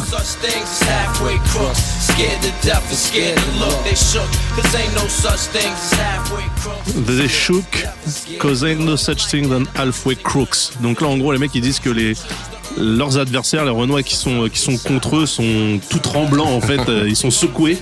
Such 1.59 1.77
things 1.77 1.83
as 1.83 1.99
halfway 1.99 2.07
crooks. 2.07 2.07
Scared 2.07 2.41
to 2.41 2.67
death 2.67 2.89
and 2.89 2.97
scared 2.97 3.37
to 3.37 3.51
look. 3.59 3.83
They 3.83 3.95
shook. 3.95 4.29
Cause 4.55 4.75
ain't 4.75 4.95
no 4.95 5.07
such 5.07 5.39
things 5.51 5.93
as 5.93 5.99
halfway 5.99 6.43
crooks. 6.61 6.93
They 7.17 7.27
shook, 7.27 8.39
cause 8.39 8.63
ain't 8.63 8.81
no 8.81 8.95
such 8.95 9.25
thing 9.27 9.49
than 9.49 9.65
halfway 9.75 10.15
crooks. 10.15 10.71
Donc 10.81 11.01
là, 11.01 11.07
en 11.07 11.17
gros, 11.17 11.31
les 11.33 11.37
mecs, 11.39 11.53
ils 11.55 11.61
disent 11.61 11.79
que 11.79 11.89
les 11.89 12.13
leurs 12.77 13.17
adversaires, 13.17 13.65
les 13.65 13.71
Renois 13.71 14.03
qui 14.03 14.15
sont 14.15 14.47
qui 14.47 14.59
sont 14.59 14.77
contre 14.77 15.17
eux, 15.17 15.25
sont 15.25 15.79
tout 15.89 15.99
tremblants 15.99 16.53
en 16.55 16.61
fait. 16.61 16.79
Euh, 16.89 17.05
Ils 17.07 17.15
sont 17.15 17.31
secoués 17.31 17.77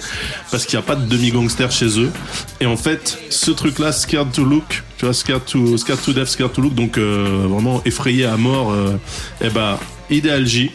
parce 0.49 0.65
qu'il 0.65 0.77
n'y 0.77 0.83
a 0.83 0.87
pas 0.87 0.95
de 0.95 1.05
demi-gangster 1.05 1.71
chez 1.71 1.99
eux. 1.99 2.11
Et 2.59 2.65
en 2.65 2.77
fait, 2.77 3.17
ce 3.29 3.51
truc-là, 3.51 3.91
scared 3.91 4.31
to 4.31 4.43
look, 4.43 4.83
tu 4.97 5.05
vois, 5.05 5.13
scared 5.13 5.45
to 5.45 5.77
scared 5.77 6.01
to 6.01 6.13
death, 6.13 6.27
scared 6.29 6.51
to 6.53 6.61
look, 6.61 6.73
donc 6.73 6.97
euh, 6.97 7.45
vraiment 7.47 7.81
effrayé 7.85 8.25
à 8.25 8.37
mort. 8.37 8.71
Euh, 8.71 8.97
et 9.39 9.49
bah, 9.49 9.79
Ideal 10.09 10.45
J 10.47 10.71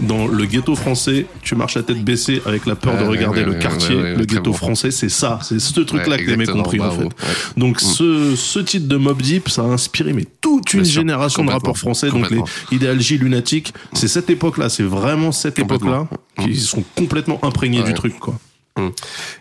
dans 0.00 0.26
le 0.26 0.44
ghetto 0.46 0.74
français, 0.74 1.26
tu 1.42 1.54
marches 1.54 1.74
la 1.76 1.82
tête 1.82 2.02
baissée 2.04 2.42
avec 2.46 2.66
la 2.66 2.74
peur 2.76 2.98
de 2.98 3.04
regarder 3.04 3.42
le 3.44 3.54
quartier. 3.54 3.94
le 3.96 4.24
ghetto 4.24 4.52
français, 4.52 4.90
c'est 4.90 5.08
ça. 5.08 5.38
C'est 5.42 5.58
ce 5.58 5.80
truc-là 5.80 6.16
Ouais, 6.16 6.24
que 6.24 6.30
les 6.30 6.36
mecs 6.36 6.50
compris, 6.50 6.80
en 6.80 6.90
fait. 6.90 7.08
Donc, 7.56 7.80
ce, 7.80 8.34
ce 8.36 8.58
titre 8.58 8.86
de 8.88 8.96
Mob 8.96 9.20
Deep, 9.22 9.48
ça 9.48 9.62
a 9.62 9.66
inspiré 9.66 10.12
mais 10.12 10.26
toute 10.40 10.74
une 10.74 10.84
sûr, 10.84 11.00
génération 11.00 11.44
de 11.44 11.50
rappeurs 11.50 11.78
français. 11.78 12.10
Donc, 12.10 12.30
les. 12.30 12.40
Ideal 12.70 13.00
J, 13.00 13.18
Lunatic, 13.18 13.72
c'est 13.92 14.08
cette 14.08 14.30
époque-là. 14.30 14.68
C'est 14.68 14.82
vraiment 14.82 15.32
cette 15.32 15.58
époque-là 15.58 16.08
qui 16.42 16.56
sont 16.56 16.84
complètement 16.96 17.38
imprégnés 17.44 17.80
Ouais. 17.80 17.88
du 17.88 17.94
truc, 17.94 18.18
quoi. 18.18 18.38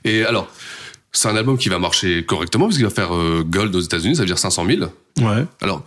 Et 0.04 0.24
alors, 0.24 0.48
c'est 1.12 1.28
un 1.28 1.36
album 1.36 1.58
qui 1.58 1.70
va 1.70 1.80
marcher 1.80 2.24
correctement 2.26 2.66
parce 2.66 2.78
qu'il 2.78 2.86
va 2.86 2.92
faire 2.92 3.14
euh, 3.16 3.44
gold 3.46 3.76
aux 3.76 3.80
États-Unis, 3.82 4.16
ça 4.16 4.22
veut 4.22 4.28
dire 4.28 4.38
500 4.40 4.66
000. 4.66 4.80
Ouais. 5.22 5.46
Alors, 5.62 5.84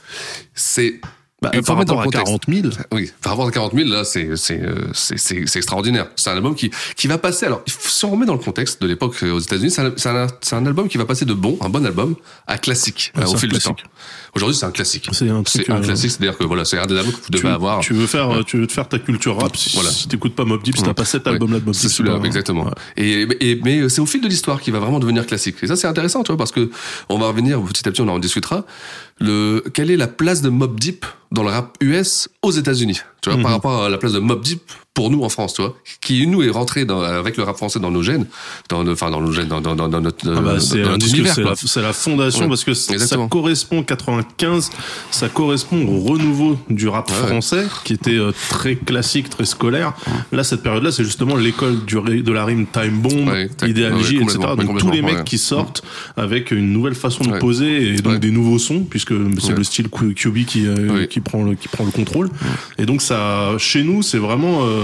c'est. 0.55 1.01
Bah, 1.43 1.51
faut 1.57 1.63
par 1.63 1.77
rapport 1.77 2.01
à 2.01 2.05
le 2.05 2.11
contexte. 2.11 2.27
40 2.27 2.43
000. 2.49 2.69
Oui, 2.93 3.11
par 3.21 3.33
rapport 3.33 3.47
à 3.49 3.51
40 3.51 3.75
000, 3.75 3.89
là, 3.91 4.05
c'est 4.05 4.35
c'est 4.37 4.63
euh, 4.63 4.77
c'est 4.95 5.19
c'est 5.19 5.45
c'est 5.47 5.59
extraordinaire. 5.59 6.07
C'est 6.17 6.31
un 6.31 6.35
album 6.37 6.55
qui 6.55 6.71
qui 6.97 7.07
va 7.07 7.19
passer. 7.19 7.45
Alors, 7.45 7.63
si 7.67 8.05
on 8.07 8.11
remet 8.13 8.25
dans 8.25 8.33
le 8.33 8.39
contexte 8.39 8.81
de 8.81 8.87
l'époque 8.87 9.15
euh, 9.23 9.33
aux 9.33 9.41
États-Unis, 9.41 9.71
c'est 9.71 9.83
un, 9.83 9.93
c'est 9.97 10.09
un 10.09 10.27
c'est 10.41 10.57
un 10.57 10.65
album 10.65 10.89
qui 10.89 10.97
va 10.97 11.05
passer 11.05 11.27
de 11.27 11.35
bon, 11.35 11.59
un 11.61 11.69
bon 11.69 11.85
album, 11.85 12.15
à 12.47 12.57
classique 12.57 13.13
Ouais, 13.17 13.25
euh, 13.25 13.27
au 13.27 13.37
fil 13.37 13.51
du 13.51 13.59
temps. 13.59 13.77
Aujourd'hui, 14.35 14.57
c'est 14.57 14.65
un 14.65 14.71
classique. 14.71 15.09
C'est 15.13 15.29
un 15.29 15.43
truc, 15.43 15.49
C'est 15.67 15.71
un 15.73 15.77
euh, 15.77 15.85
classique, 15.85 16.11
c'est-à-dire 16.13 16.37
que 16.39 16.45
voilà, 16.45 16.65
c'est 16.65 16.79
un 16.79 16.87
des 16.87 16.97
albums 16.97 17.13
que 17.13 17.19
vous 17.21 17.31
devez 17.31 17.43
tu, 17.43 17.49
avoir. 17.49 17.81
tu 17.81 17.93
veux 17.93 18.07
faire, 18.07 18.45
tu 18.47 18.59
veux 18.59 18.67
te 18.67 18.73
faire 18.73 18.89
ta 18.89 18.99
culture 18.99 19.39
rap. 19.39 19.55
Si, 19.57 19.75
Voilà. 19.75 19.91
si 19.91 20.09
t'écoutes 20.09 20.35
pas 20.35 20.45
Mob 20.45 20.63
Deep, 20.63 20.77
si 20.77 20.83
t'as 20.83 20.95
pas 20.95 21.05
cet 21.05 21.27
album-là 21.27 21.61
de 21.61 21.65
Mob 21.65 21.75
Deep, 21.75 21.83
C'est 21.83 21.89
celui-là, 21.89 22.19
exactement. 22.25 22.71
Et, 22.97 23.27
et- 23.41 23.61
mais 23.63 23.89
c'est 23.91 24.01
au 24.01 24.07
fil 24.07 24.21
de 24.23 24.29
l'histoire 24.29 24.61
qu'il 24.63 24.73
va 24.73 24.79
vraiment 24.81 24.99
devenir 24.99 25.27
classique. 25.27 25.57
Et 25.63 25.67
ça, 25.67 25.77
c'est 25.77 25.87
intéressant, 25.87 26.23
tu 26.23 26.29
vois, 26.33 26.37
parce 26.39 26.53
que 26.53 26.71
on 27.09 27.19
va 27.19 27.29
revenir 27.29 27.61
petit 27.63 27.87
à 27.89 27.93
petit, 27.93 28.01
on 28.01 28.09
en 28.09 28.19
discutera. 28.19 28.65
Le, 29.21 29.63
quelle 29.73 29.91
est 29.91 29.97
la 29.97 30.09
place 30.09 30.43
de 30.43 30.49
Mob 30.49 30.79
Deep 30.79 31.07
dans 31.31 31.43
le 31.43 31.51
rap 31.51 31.77
US 31.81 32.29
aux 32.43 32.51
États-Unis 32.51 33.01
Tu 33.21 33.31
vois, 33.31 33.39
par 33.41 33.51
Mhm. 33.51 33.55
rapport 33.55 33.85
à 33.85 33.89
la 33.89 33.99
place 33.99 34.13
de 34.13 34.19
Mob 34.19 34.43
Deep 34.43 34.63
pour 34.95 35.11
nous 35.11 35.23
en 35.25 35.29
France, 35.29 35.55
tu 35.55 35.63
vois, 35.63 35.77
qui 36.01 36.25
nous 36.29 36.43
est 36.45 36.51
rentré 36.51 36.85
dans, 36.85 37.01
avec 37.03 37.37
le 37.37 37.43
rap 37.43 37.57
français 37.57 37.81
dans 37.81 37.91
nos 37.91 38.03
gènes, 38.03 38.27
dans, 38.69 38.85
nos- 38.85 38.93
enfin 38.93 39.11
dans 39.11 39.21
nos 39.21 39.33
gènes, 39.33 39.49
dans, 39.49 39.61
dans, 39.61 39.75
dans, 39.75 40.01
notre, 40.01 40.25
Ah 40.33 40.41
bah, 40.41 40.55
dans 40.55 40.61
c'est 40.61 40.79
la, 40.79 41.83
la 41.89 41.93
fondation 41.93 42.43
Ouais, 42.43 42.49
parce 42.49 42.63
que 42.63 42.75
ça 42.75 43.17
correspond 43.29 43.83
95, 43.83 44.71
ça 45.11 45.29
correspond 45.29 45.85
au 45.89 46.01
renouveau 46.01 46.57
du 46.71 46.87
rap 46.89 47.11
Ouais, 47.11 47.17
ouais. 47.23 47.27
français 47.27 47.67
qui 47.85 47.93
était 47.95 48.17
euh, 48.17 48.31
très 48.51 48.77
classique, 48.77 49.29
très 49.31 49.45
scolaire. 49.45 49.95
Là, 50.31 50.45
cette 50.45 50.63
période-là, 50.63 50.93
c'est 50.93 51.05
justement 51.05 51.35
l'école 51.37 51.85
du 51.85 51.95
de 52.23 52.33
la 52.33 52.45
rime 52.45 52.67
Time 52.67 53.01
Bomb, 53.01 53.29
ouais, 53.29 53.49
J, 53.63 54.17
etc. 54.19 54.39
Donc 54.57 54.79
tous 54.79 54.91
les 54.93 55.03
mecs 55.03 55.25
qui 55.25 55.39
sortent 55.39 55.83
avec 56.17 56.51
une 56.53 56.73
nouvelle 56.73 56.95
façon 56.95 57.25
de 57.25 57.39
poser 57.39 57.95
et 57.95 57.97
donc 57.97 58.21
des 58.21 58.31
nouveaux 58.31 58.59
sons 58.59 58.85
puisque 58.89 59.13
c'est 59.41 59.57
le 59.57 59.65
style 59.65 59.89
QB 59.89 60.45
qui 60.45 60.67
euh, 60.69 61.07
qui 61.07 61.19
prend 61.21 61.43
le 61.43 61.55
qui 61.57 61.67
prend 61.69 61.85
le 61.85 61.91
contrôle. 61.91 62.31
Et 62.79 62.87
donc 62.87 63.03
ça, 63.03 63.57
chez 63.59 63.83
nous, 63.83 64.03
c'est 64.03 64.19
vraiment 64.19 64.61
euh, 64.63 64.83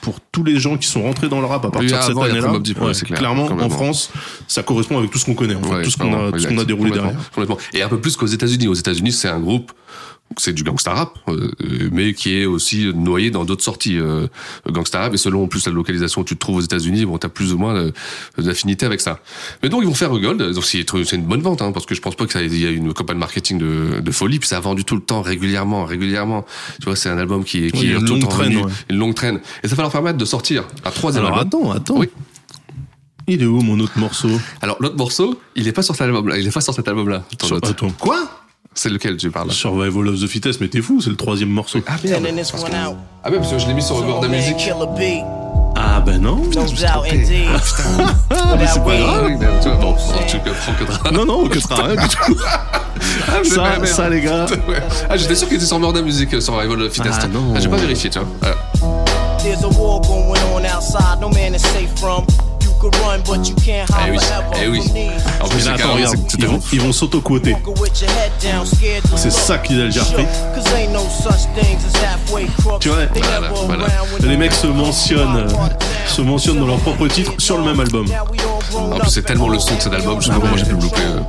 pour 0.00 0.20
tous 0.32 0.44
les 0.44 0.58
gens 0.58 0.76
qui 0.76 0.86
sont 0.88 1.02
rentrés 1.02 1.28
dans 1.28 1.40
le 1.40 1.46
rap 1.46 1.64
à 1.64 1.70
partir 1.70 1.98
de 1.98 2.02
cette 2.02 2.16
année-là. 2.18 2.52
Ouais, 2.52 2.86
ouais, 2.86 2.94
c'est 2.94 3.06
clair, 3.06 3.18
clairement, 3.18 3.46
en. 3.46 3.68
France, 3.68 4.10
ça 4.46 4.62
correspond 4.62 4.98
avec 4.98 5.10
tout 5.10 5.18
ce 5.18 5.24
qu'on 5.24 5.34
connaît, 5.34 5.54
en 5.54 5.62
fait, 5.62 5.68
Ouais, 5.68 5.82
tout 5.82 5.90
ce 5.90 5.96
qu'on 5.96 6.12
a, 6.12 6.30
déroulé 6.64 6.90
Complètement, 6.90 6.90
derrière. 6.90 7.30
complètement. 7.30 7.58
Et 7.74 7.82
un 7.82 7.88
peu 7.88 8.00
plus 8.00 8.16
qu'aux 8.16 8.26
États-Unis. 8.26 8.68
Aux 8.68 8.74
États-Unis, 8.74 9.12
c'est 9.12 9.28
un 9.28 9.38
groupe, 9.38 9.72
c'est 10.36 10.52
du 10.52 10.62
gangsta 10.62 10.92
rap, 10.92 11.18
euh, 11.28 11.50
mais 11.90 12.12
qui 12.14 12.36
est 12.38 12.44
aussi 12.46 12.92
noyé 12.94 13.30
dans 13.30 13.44
d'autres 13.44 13.64
sorties 13.64 13.98
euh, 13.98 14.26
gangsta 14.70 15.00
rap. 15.00 15.14
Et 15.14 15.16
selon 15.16 15.44
en 15.44 15.46
plus 15.48 15.66
la 15.66 15.72
localisation 15.72 16.20
où 16.20 16.24
tu 16.24 16.34
te 16.34 16.40
trouves 16.40 16.56
aux 16.56 16.60
États-Unis, 16.60 17.06
bon, 17.06 17.18
t'as 17.18 17.28
plus 17.28 17.52
ou 17.54 17.58
moins 17.58 17.74
euh, 17.74 17.92
d'affinité 18.36 18.86
avec 18.86 19.00
ça. 19.00 19.20
Mais 19.62 19.68
donc 19.68 19.82
ils 19.82 19.88
vont 19.88 19.94
faire 19.94 20.10
Gold. 20.10 20.52
Donc 20.52 20.64
c'est 20.64 20.82
une 21.12 21.24
bonne 21.24 21.40
vente, 21.40 21.62
hein, 21.62 21.72
parce 21.72 21.86
que 21.86 21.94
je 21.94 22.00
pense 22.00 22.14
pas 22.14 22.26
qu'il 22.26 22.56
y 22.58 22.66
a 22.66 22.70
une 22.70 22.92
campagne 22.92 23.18
marketing 23.18 23.58
de, 23.58 24.00
de 24.00 24.10
folie. 24.10 24.38
Puis 24.38 24.48
ça 24.48 24.58
a 24.58 24.60
vendu 24.60 24.84
tout 24.84 24.94
le 24.96 25.00
temps, 25.02 25.22
régulièrement, 25.22 25.84
régulièrement. 25.84 26.44
Tu 26.78 26.84
vois, 26.84 26.94
c'est 26.96 27.08
un 27.08 27.18
album 27.18 27.42
qui, 27.42 27.72
qui 27.72 27.80
Oui, 27.80 27.86
est 27.86 27.94
une 27.94 28.04
tout 28.04 28.12
longue 28.14 28.28
traîne, 28.28 28.56
ouais. 28.58 28.72
une 28.90 28.96
longue 28.98 29.14
traîne. 29.14 29.40
Et 29.64 29.68
ça 29.68 29.74
va 29.76 29.82
leur 29.84 29.92
permettre 29.92 30.18
de 30.18 30.24
sortir 30.24 30.64
un 30.84 30.90
troisième 30.90 31.24
Alors 31.24 31.38
album. 31.38 31.62
attends, 31.62 31.72
attends. 31.72 31.98
Oui. 31.98 32.08
Il 33.26 33.42
est 33.42 33.46
où 33.46 33.60
mon 33.60 33.78
autre 33.80 33.98
morceau? 33.98 34.30
Alors 34.62 34.76
l'autre 34.80 34.96
morceau, 34.96 35.38
il 35.54 35.66
est 35.68 35.72
pas 35.72 35.82
sur 35.82 35.94
cet 35.94 36.02
album-là. 36.02 36.38
Il 36.38 36.46
est 36.46 36.50
pas 36.50 36.60
sur 36.60 36.72
cet 36.74 36.86
album-là. 36.88 37.24
autre. 37.50 37.68
Attends, 37.70 37.90
quoi? 37.90 38.47
C'est 38.78 38.90
lequel 38.90 39.16
tu 39.16 39.28
parles 39.32 39.50
Survival 39.50 40.06
of 40.06 40.20
the 40.20 40.28
Fittest, 40.28 40.60
mais 40.60 40.68
t'es 40.68 40.80
fou, 40.80 41.00
c'est 41.00 41.10
le 41.10 41.16
troisième 41.16 41.48
morceau. 41.48 41.80
Ah 41.88 41.96
this 42.00 42.12
one 42.12 42.70
out. 42.76 42.96
Ah 43.24 43.28
ouais, 43.28 43.38
parce 43.38 43.50
que 43.50 43.58
je 43.58 43.66
l'ai 43.66 43.74
mis 43.74 43.82
sur 43.82 43.98
le 44.00 44.06
bord 44.06 44.20
de 44.20 44.28
musique. 44.28 44.70
Ah 45.74 46.00
ben 46.00 46.22
non. 46.22 46.36
No 46.36 46.64
doubt 46.64 47.04
indeed. 47.10 47.48
Ah, 48.30 48.54
mais 48.56 48.68
c'est 48.68 48.78
pas 48.84 48.92
Ah 48.92 49.28
grave. 49.30 49.32
tu 49.60 49.68
vois, 49.68 49.76
bon, 49.78 49.96
tu 50.28 50.38
prends 50.38 51.08
que 51.08 51.12
Non, 51.12 51.24
non, 51.24 51.48
que 51.48 51.58
rien 51.58 51.96
du 51.96 52.08
tout. 52.08 52.36
Ah, 53.26 53.40
mais 53.42 53.48
Ça, 53.48 53.62
merde. 53.62 53.86
ça, 53.86 54.08
les 54.08 54.20
gars. 54.20 54.46
Ah, 55.10 55.16
j'étais 55.16 55.34
sûr 55.34 55.48
qu'il 55.48 55.56
était 55.56 55.66
sur 55.66 55.80
la 55.80 56.02
musique, 56.02 56.34
euh, 56.34 56.40
sur 56.40 56.56
Rival 56.56 56.80
of 56.82 56.92
Fitness. 56.92 57.16
Ah, 57.20 57.26
non. 57.26 57.54
j'ai 57.58 57.68
pas 57.68 57.78
vérifié, 57.78 58.10
tu 58.10 58.20
vois. 58.20 58.28
Voilà. 58.40 58.56
There's 59.42 59.64
a 59.64 59.68
war 59.76 60.00
going 60.02 60.38
on 60.54 60.64
outside, 60.64 61.20
no 61.20 61.30
man 61.30 61.56
is 61.56 61.62
safe 61.62 61.98
from. 61.98 62.24
Eh 64.06 64.10
hide 64.10 64.12
oui, 64.12 64.18
eh 64.62 64.68
oui. 64.68 64.80
En 65.40 65.48
plus, 65.48 65.60
c'est 65.60 65.66
carrément, 65.76 65.94
regarde, 65.94 66.16
c'est- 66.16 66.30
c'était 66.30 66.42
ils 66.44 66.48
vont, 66.48 66.60
ils 66.72 66.80
vont 66.80 66.92
s'auto-quoter. 66.92 67.56
C'est 69.16 69.32
ça 69.32 69.58
qu'il 69.58 69.80
a 69.80 69.84
déjà 69.86 70.02
repris. 70.04 70.24
Tu 72.80 72.88
vois, 72.88 72.98
voilà, 73.26 73.50
voilà. 73.66 73.86
Les 74.22 74.36
mecs 74.36 74.52
se 74.54 74.66
mentionnent, 74.66 75.36
euh, 75.36 75.48
se 76.06 76.22
mentionnent 76.22 76.60
dans 76.60 76.66
leur 76.66 76.78
propre 76.78 77.06
titre 77.08 77.32
sur 77.38 77.58
le 77.58 77.64
même 77.64 77.80
album. 77.80 78.06
En 78.76 78.98
plus, 78.98 79.10
c'est 79.10 79.22
tellement 79.22 79.48
le 79.48 79.58
son 79.58 79.74
de 79.76 79.80
cet 79.80 79.92
album, 79.94 80.20
je 80.20 80.26
sais 80.26 80.32
Ah 80.32 80.38
pas 80.38 80.46
comment 80.46 80.56
j'ai 80.56 80.64
pu 80.64 80.74
le 80.74 80.80
louper. 80.80 81.00
euh. 81.02 81.20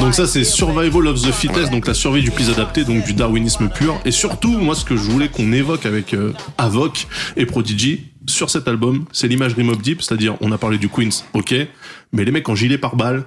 Donc 0.00 0.14
ça 0.14 0.26
c'est 0.28 0.44
Survival 0.44 1.08
of 1.08 1.20
the 1.20 1.32
Fittest, 1.32 1.72
donc 1.72 1.86
la 1.88 1.94
survie 1.94 2.22
du 2.22 2.30
plus 2.30 2.50
adapté, 2.50 2.84
donc 2.84 3.04
du 3.04 3.14
darwinisme 3.14 3.68
pur. 3.68 3.98
Et 4.04 4.12
surtout, 4.12 4.56
moi 4.56 4.74
ce 4.76 4.84
que 4.84 4.96
je 4.96 5.02
voulais 5.02 5.28
qu'on 5.28 5.52
évoque 5.52 5.86
avec 5.86 6.14
euh, 6.14 6.32
Avoc 6.56 7.08
et 7.36 7.46
Prodigy 7.46 8.04
sur 8.28 8.50
cet 8.50 8.68
album, 8.68 9.04
c'est 9.12 9.26
l'imagerie 9.26 9.64
Mob 9.64 9.80
Deep, 9.82 10.02
c'est-à-dire 10.02 10.36
on 10.40 10.52
a 10.52 10.58
parlé 10.58 10.78
du 10.78 10.88
Queens, 10.88 11.24
ok, 11.32 11.54
mais 12.12 12.24
les 12.24 12.30
mecs 12.30 12.48
en 12.48 12.54
gilet 12.54 12.78
pare-balles 12.78 13.24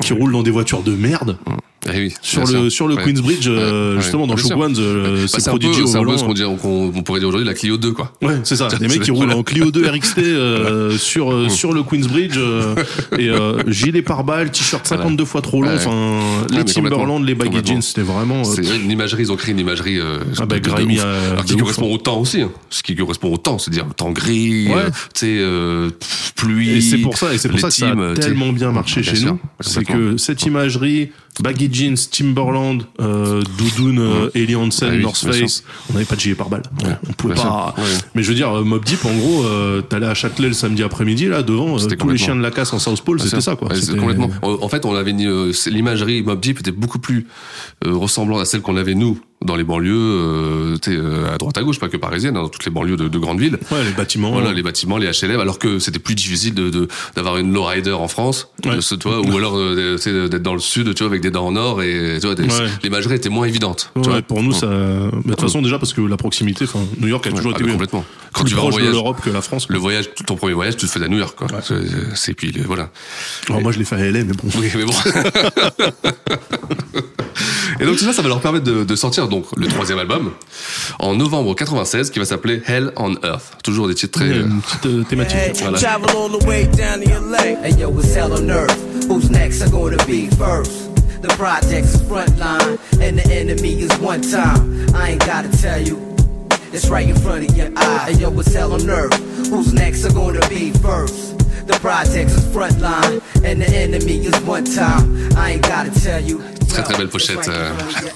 qui 0.00 0.12
roulent 0.12 0.32
dans 0.32 0.42
des 0.42 0.50
voitures 0.50 0.82
de 0.82 0.92
merde 0.92 1.38
Eh 1.92 1.98
oui, 1.98 2.14
sur 2.22 2.46
le 2.46 2.70
sur 2.70 2.86
le 2.86 2.94
Ouais. 2.94 3.02
Queensbridge 3.04 3.48
euh, 3.48 3.90
Ouais, 3.90 3.96
ouais. 3.96 4.02
justement 4.02 4.26
dans. 4.28 4.36
Shogun, 4.36 4.72
euh, 4.78 5.14
Bah, 5.16 5.20
c'est 5.26 5.40
c'est 5.40 5.50
peu, 5.50 5.58
Prodigy 5.58 5.82
au 5.82 5.86
c'est 5.86 5.96
un 5.96 6.00
peu 6.00 6.06
volant. 6.06 6.18
ce 6.18 6.62
qu'on 6.62 6.92
on 6.94 7.02
pourrait 7.02 7.18
dire 7.18 7.28
aujourd'hui 7.28 7.46
la 7.48 7.54
Clio 7.54 7.76
2, 7.76 7.90
quoi. 7.92 8.12
Ouais, 8.22 8.36
c'est 8.44 8.54
ça. 8.56 8.68
Les 8.68 8.76
C'est- 8.76 8.88
mecs 8.88 9.02
qui 9.02 9.10
roulent 9.10 9.32
en 9.32 9.42
Clio 9.42 9.70
2 9.72 9.88
RXT 9.88 10.18
euh, 10.18 10.96
sur 10.98 11.32
euh, 11.32 11.48
sur 11.48 11.72
le 11.72 11.82
Queensbridge 11.82 12.36
euh, 12.36 12.76
et 13.18 13.28
euh, 13.30 13.58
gilet 13.66 14.02
pare-balles, 14.02 14.52
t-shirt 14.52 14.86
52 14.86 15.24
fois 15.24 15.42
trop 15.42 15.60
long. 15.62 15.74
Enfin, 15.74 16.20
mais 16.52 16.58
les 16.58 16.64
Timberland, 16.64 17.24
les 17.24 17.34
baggy 17.34 17.58
jeans, 17.64 17.82
c'était 17.82 18.02
vraiment. 18.02 18.44
C'est 18.44 18.62
une 18.62 18.90
imagerie, 18.90 19.22
ils 19.24 19.32
ont 19.32 19.36
créé 19.36 19.52
une 19.52 19.58
imagerie. 19.60 19.98
Ah 20.38 20.46
bah, 20.46 20.56
Alors, 21.32 21.44
qui 21.44 21.56
correspond 21.56 21.92
au 21.92 21.98
temps 21.98 22.18
aussi. 22.20 22.42
hein. 22.42 22.50
Ce 22.70 22.82
qui 22.84 22.94
correspond 22.94 23.32
au 23.32 23.38
temps, 23.38 23.58
c'est-à-dire 23.58 23.86
le 23.86 23.94
temps 23.94 24.12
gris, 24.12 24.68
tu 25.14 25.26
sais, 25.26 25.40
pluie. 26.36 26.70
Et 26.76 26.80
c'est 26.80 26.98
pour 26.98 27.16
ça, 27.16 27.34
et 27.34 27.38
c'est 27.38 27.48
pour 27.48 27.58
ça 27.60 27.68
que 27.68 27.74
ça 27.74 27.90
a 27.90 28.14
tellement 28.14 28.52
bien 28.52 28.70
marché 28.72 29.02
chez 29.02 29.20
nous. 29.24 29.38
C'est 29.60 29.80
complètement. 29.84 30.12
que 30.12 30.16
cette 30.16 30.42
imagerie, 30.44 31.10
baggy 31.40 31.68
jeans, 31.72 31.96
Timberland, 32.10 32.82
euh, 33.00 33.42
doudoune, 33.58 33.98
euh, 33.98 34.30
Ellie 34.34 34.54
Hansen, 34.54 34.88
Ah 34.92 34.96
oui, 34.96 35.02
North 35.02 35.16
Face, 35.16 35.64
on 35.88 35.94
n'avait 35.94 36.04
pas 36.04 36.14
de 36.16 36.20
gilet 36.20 36.34
pare-balles. 36.34 36.62
on 37.08 37.12
pouvait 37.14 37.34
pas. 37.34 37.74
ouais. 37.78 37.84
Mais 38.14 38.22
je 38.22 38.28
veux 38.28 38.34
dire, 38.34 38.50
euh, 38.58 38.64
Mob 38.64 38.84
Deep, 38.84 39.04
en 39.04 39.14
gros, 39.16 39.44
euh, 39.44 39.80
t'allais 39.80 40.06
à 40.06 40.14
Châtelet 40.14 40.48
le 40.48 40.54
samedi 40.54 40.82
après-midi, 40.82 41.26
là, 41.28 41.42
devant, 41.42 41.78
euh, 41.78 41.86
tous 41.98 42.08
les 42.08 42.18
chiens 42.18 42.36
de 42.36 42.42
la 42.42 42.50
casse 42.50 42.72
en 42.72 42.78
South 42.78 43.00
Pole, 43.02 43.20
c'était 43.20 43.40
ça, 43.40 43.56
quoi. 43.56 43.68
Ouais, 43.68 43.80
C'était- 43.80 43.98
complètement. 43.98 44.30
En 44.42 44.68
fait, 44.68 44.84
on 44.84 44.94
avait 44.94 45.12
une, 45.12 45.26
euh, 45.26 45.52
l'imagerie 45.66 46.22
Mob 46.22 46.40
Deep 46.40 46.60
était 46.60 46.70
beaucoup 46.72 46.98
plus 46.98 47.26
euh, 47.86 47.94
ressemblante 47.94 48.40
à 48.40 48.44
celle 48.44 48.60
qu'on 48.60 48.76
avait 48.76 48.94
nous 48.94 49.18
dans 49.44 49.56
les 49.56 49.64
banlieues, 49.64 49.92
euh, 49.96 50.76
euh, 50.88 51.34
à 51.34 51.38
droite 51.38 51.56
à 51.58 51.62
gauche, 51.62 51.78
pas 51.78 51.88
que 51.88 51.96
parisiennes, 51.96 52.36
hein, 52.36 52.42
dans 52.42 52.48
toutes 52.48 52.64
les 52.64 52.70
banlieues 52.70 52.96
de, 52.96 53.08
de 53.08 53.18
grandes 53.18 53.40
villes. 53.40 53.58
Ouais, 53.70 53.84
les 53.84 53.90
bâtiments. 53.92 54.30
Voilà, 54.32 54.52
les 54.52 54.62
bâtiments, 54.62 54.98
les 54.98 55.08
HLM, 55.10 55.40
alors 55.40 55.58
que 55.58 55.78
c'était 55.78 55.98
plus 55.98 56.14
difficile 56.14 56.54
de 56.54 56.70
de- 56.70 56.88
d'avoir 57.16 57.36
une 57.38 57.52
lowrider 57.52 57.92
en 57.92 58.08
France, 58.08 58.48
Ouais. 58.64 58.76
de 58.76 58.80
ce, 58.80 58.94
tu 58.94 59.08
vois, 59.08 59.20
ou 59.20 59.36
alors 59.36 59.56
euh, 59.56 59.96
d'être 60.28 60.42
dans 60.42 60.54
le 60.54 60.60
sud, 60.60 60.94
tu 60.94 61.02
vois, 61.02 61.08
avec 61.10 61.20
des 61.22 61.30
dents 61.30 61.46
en 61.46 61.56
or 61.56 61.82
et 61.82 62.18
tu 62.20 62.26
vois, 62.26 62.34
des- 62.34 62.44
Ouais. 62.44 62.68
l'imagerie 62.82 63.14
était 63.16 63.28
moins 63.28 63.46
évidente. 63.46 63.90
tu 63.94 64.08
vois. 64.08 64.22
pour 64.22 64.42
nous, 64.42 64.52
ça. 64.52 64.66
De 64.66 65.10
toute 65.28 65.40
façon, 65.40 65.62
déjà 65.62 65.78
parce 65.78 65.92
que 65.92 66.00
la 66.00 66.16
proximité, 66.16 66.64
enfin, 66.64 66.80
New 67.00 67.08
York 67.08 67.26
a 67.26 67.30
toujours 67.30 67.52
ah, 67.54 67.58
été 67.58 67.64
mais 67.64 67.72
complètement. 67.72 68.04
Quand 68.32 68.42
plus 68.44 68.50
tu 68.50 68.56
vas 68.56 68.62
en 68.62 68.64
proche 68.68 68.76
de 68.76 68.80
voyage, 68.80 68.94
l'Europe 68.94 69.20
que 69.22 69.30
la 69.30 69.42
France. 69.42 69.66
quoi. 69.66 69.74
le 69.74 69.80
voyage, 69.80 70.08
ton 70.26 70.36
premier 70.36 70.54
voyage, 70.54 70.76
tu 70.76 70.86
le 70.86 70.90
fais 70.90 71.02
à 71.02 71.08
New 71.08 71.18
York, 71.18 71.36
quoi. 71.36 71.48
C'est- 72.14 72.34
puis 72.34 72.52
voilà. 72.66 72.90
Alors, 73.48 73.60
moi, 73.60 73.72
je 73.72 73.78
l'ai 73.78 73.84
fait 73.84 73.96
à 73.96 73.98
LA, 74.10 74.24
mais 74.24 74.32
bon. 74.32 74.48
Oui, 74.58 74.68
mais 74.74 74.84
bon. 74.84 74.92
Et 77.80 77.84
donc 77.86 77.96
tout 77.96 78.04
ça, 78.04 78.12
ça 78.12 78.22
va 78.22 78.28
leur 78.28 78.40
permettre 78.40 78.64
de, 78.64 78.84
de 78.84 78.94
sortir 78.96 79.28
donc 79.32 79.46
le 79.56 79.66
troisième 79.66 79.98
album 79.98 80.32
en 81.00 81.14
novembre 81.14 81.54
96 81.54 82.10
qui 82.10 82.18
va 82.18 82.24
s'appeler 82.24 82.62
Hell 82.66 82.92
on 82.96 83.14
Earth. 83.24 83.56
Toujours 83.64 83.88
des 83.88 83.94
titres 83.94 84.20
très. 84.20 84.30
a 84.30 84.36
une 84.36 84.60
petite 84.60 84.86
euh, 84.86 85.02
thématique. 85.04 85.36
Hey, 85.38 85.52
Voilà. 85.60 85.78
travel 85.78 86.06
all 86.16 86.38
the 86.38 86.44
way 86.46 86.64
down 86.66 87.00
to 87.02 87.10
LA. 87.10 87.64
Hey 87.64 87.72
yo, 87.78 87.90
it's 87.98 88.14
hell 88.14 88.32
on 88.32 88.48
earth. 88.50 88.76
Who's 89.08 89.30
next? 89.30 89.62
Are 89.62 89.70
gonna 89.70 89.96
be 90.06 90.28
first? 90.36 90.90
The 91.22 91.28
project's 91.38 91.96
frontline, 92.08 92.78
and 93.00 93.16
the 93.18 93.26
enemy 93.32 93.80
is 93.80 93.90
one 94.00 94.20
time. 94.22 94.86
I 94.94 95.12
ain't 95.12 95.24
gotta 95.26 95.48
tell 95.60 95.80
you. 95.80 95.98
It's 96.72 96.88
right 96.88 97.08
in 97.08 97.16
front 97.16 97.48
of 97.48 97.56
your 97.56 97.68
eye. 97.76 98.10
Hey 98.10 98.18
yo, 98.20 98.30
it's 98.40 98.52
hell 98.52 98.72
on 98.72 98.88
earth. 98.90 99.14
Who's 99.50 99.72
next? 99.72 100.04
Are 100.04 100.12
gonna 100.12 100.46
be 100.48 100.72
first? 100.72 101.34
The 101.66 101.78
project's 101.80 102.34
is 102.36 102.44
frontline, 102.52 103.20
and 103.44 103.60
the 103.60 103.68
enemy 103.74 104.26
is 104.26 104.32
one 104.46 104.64
time. 104.64 105.28
I 105.36 105.54
ain't 105.54 105.62
gotta 105.62 105.90
tell 105.90 106.20
you. 106.26 106.40
Très 106.68 106.82
très 106.84 106.96
belle 106.96 107.08
pochette. 107.08 107.48
euh, 107.48 107.70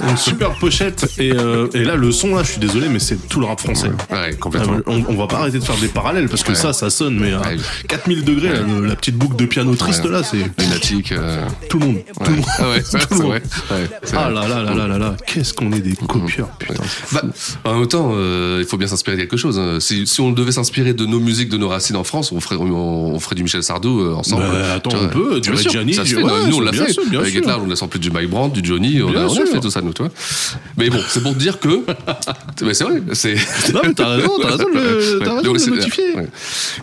Une 0.09 0.17
super 0.17 0.53
pochette. 0.53 1.07
Et, 1.19 1.31
euh, 1.31 1.69
et 1.75 1.85
là, 1.85 1.95
le 1.95 2.11
son, 2.11 2.35
là, 2.37 2.43
je 2.43 2.53
suis 2.53 2.59
désolé, 2.61 2.89
mais 2.89 2.99
c'est 2.99 3.29
tout 3.29 3.39
le 3.39 3.45
rap 3.45 3.61
français. 3.61 3.91
Ouais, 4.11 4.35
complètement. 4.41 4.79
Ah, 4.79 4.83
on, 4.91 5.05
on 5.11 5.15
va 5.15 5.27
pas 5.27 5.41
arrêter 5.41 5.59
de 5.59 5.65
faire 5.65 5.77
des 5.77 5.89
parallèles 5.89 6.27
parce 6.31 6.43
que 6.43 6.51
Ouais. 6.51 6.55
ça, 6.55 6.73
ça 6.73 6.89
sonne, 6.89 7.19
mais 7.21 7.35
à 7.35 7.41
Ouais. 7.41 7.57
4000 7.87 8.25
degrés, 8.25 8.49
là, 8.55 8.61
le- 8.63 8.87
la 8.87 8.97
petite 8.97 9.17
boucle 9.17 9.37
de 9.37 9.45
piano 9.45 9.75
triste 9.75 10.05
Ouais. 10.05 10.11
là, 10.11 10.23
c'est 10.23 10.39
Lunatique. 10.59 11.13
euh, 11.13 11.45
tout 11.69 11.79
le 11.79 11.85
monde. 11.87 11.97
Tout 12.25 12.31
le 12.31 12.37
monde. 12.37 12.45
Ah 12.59 12.71
ouais, 12.71 12.83
c'est 12.83 12.99
Tout 13.07 13.07
le 13.11 13.17
monde. 13.19 13.27
vrai. 13.27 13.43
Ouais, 13.73 13.89
c'est 14.03 14.17
Ah 14.17 14.31
vrai. 14.31 14.35
là 14.35 14.49
là 14.49 14.63
là 14.63 14.75
là 14.75 14.87
là 14.89 14.99
là, 14.99 15.17
qu'est-ce 15.27 15.53
qu'on 15.53 15.71
est 15.73 15.81
des 15.81 15.95
copieurs, 15.95 16.49
putain. 16.59 16.83
Bah, 17.13 17.23
en 17.65 17.79
même 17.81 17.89
temps, 17.89 18.13
euh, 18.15 18.61
il 18.63 18.67
faut 18.67 18.79
bien 18.79 18.87
s'inspirer 18.89 19.17
de 19.19 19.21
quelque 19.23 19.37
chose. 19.37 19.59
hein. 19.59 19.81
Si, 19.81 20.07
si 20.07 20.21
on 20.23 20.33
devait 20.33 20.53
s'inspirer 20.53 20.95
de 20.95 21.05
nos 21.05 21.21
musiques, 21.21 21.51
de 21.51 21.59
nos 21.59 21.69
racines 21.69 21.97
en 21.97 22.05
France, 22.05 22.33
on 22.33 22.41
ferait, 22.41 22.57
on, 22.57 22.65
on 23.15 23.21
ferait 23.21 23.36
du 23.37 23.45
Michel 23.45 23.63
Sardou 23.63 24.01
euh, 24.01 24.15
ensemble. 24.15 24.43
Bah, 24.51 24.73
attends, 24.75 24.91
on 25.01 25.09
peut, 25.09 25.39
du 25.41 25.51
Reggiani, 25.51 25.95
ça 25.95 26.03
se 26.05 26.09
du- 26.09 26.17
fait. 26.17 26.23
ouais, 26.25 26.47
nous, 26.49 26.57
on 26.57 26.61
l'a 26.61 26.73
fait. 26.73 26.93
sûr, 26.93 27.03
Avec 27.15 27.31
sûr. 27.31 27.41
Guetlar, 27.41 27.63
on 27.63 27.71
a 27.71 27.77
samplé 27.77 28.01
du 28.01 28.11
Mike 28.11 28.29
Brandt, 28.31 28.61
du 28.61 28.67
Johnny, 28.69 29.01
on 29.03 29.11
Bien 29.11 29.23
a, 29.23 29.27
on 29.27 29.33
a 29.37 29.47
fait 29.47 29.61
tout 29.61 29.71
ça, 29.71 29.81
nous, 29.83 29.93
tu 29.93 30.03
vois. 30.03 30.11
Mais 30.77 30.91
bon, 30.91 30.99
c'est 31.09 31.23
pour 31.23 31.33
te 31.35 31.39
dire 31.39 31.61
que. 31.61 31.85
mais 32.63 32.75
c'est 32.75 32.83
vrai, 32.85 33.01
c'est. 33.13 33.37
Non, 33.73 33.81
mais 33.85 33.95
t'as 33.95 34.09
raison, 34.09 34.33
t'as 34.43 34.51
raison 34.51 34.67
le- 34.75 35.21
t'as 35.25 35.37
raison 35.37 35.53
de 35.53 35.59
c'est- 35.59 35.71
le 35.71 35.77
notifier. 35.77 36.15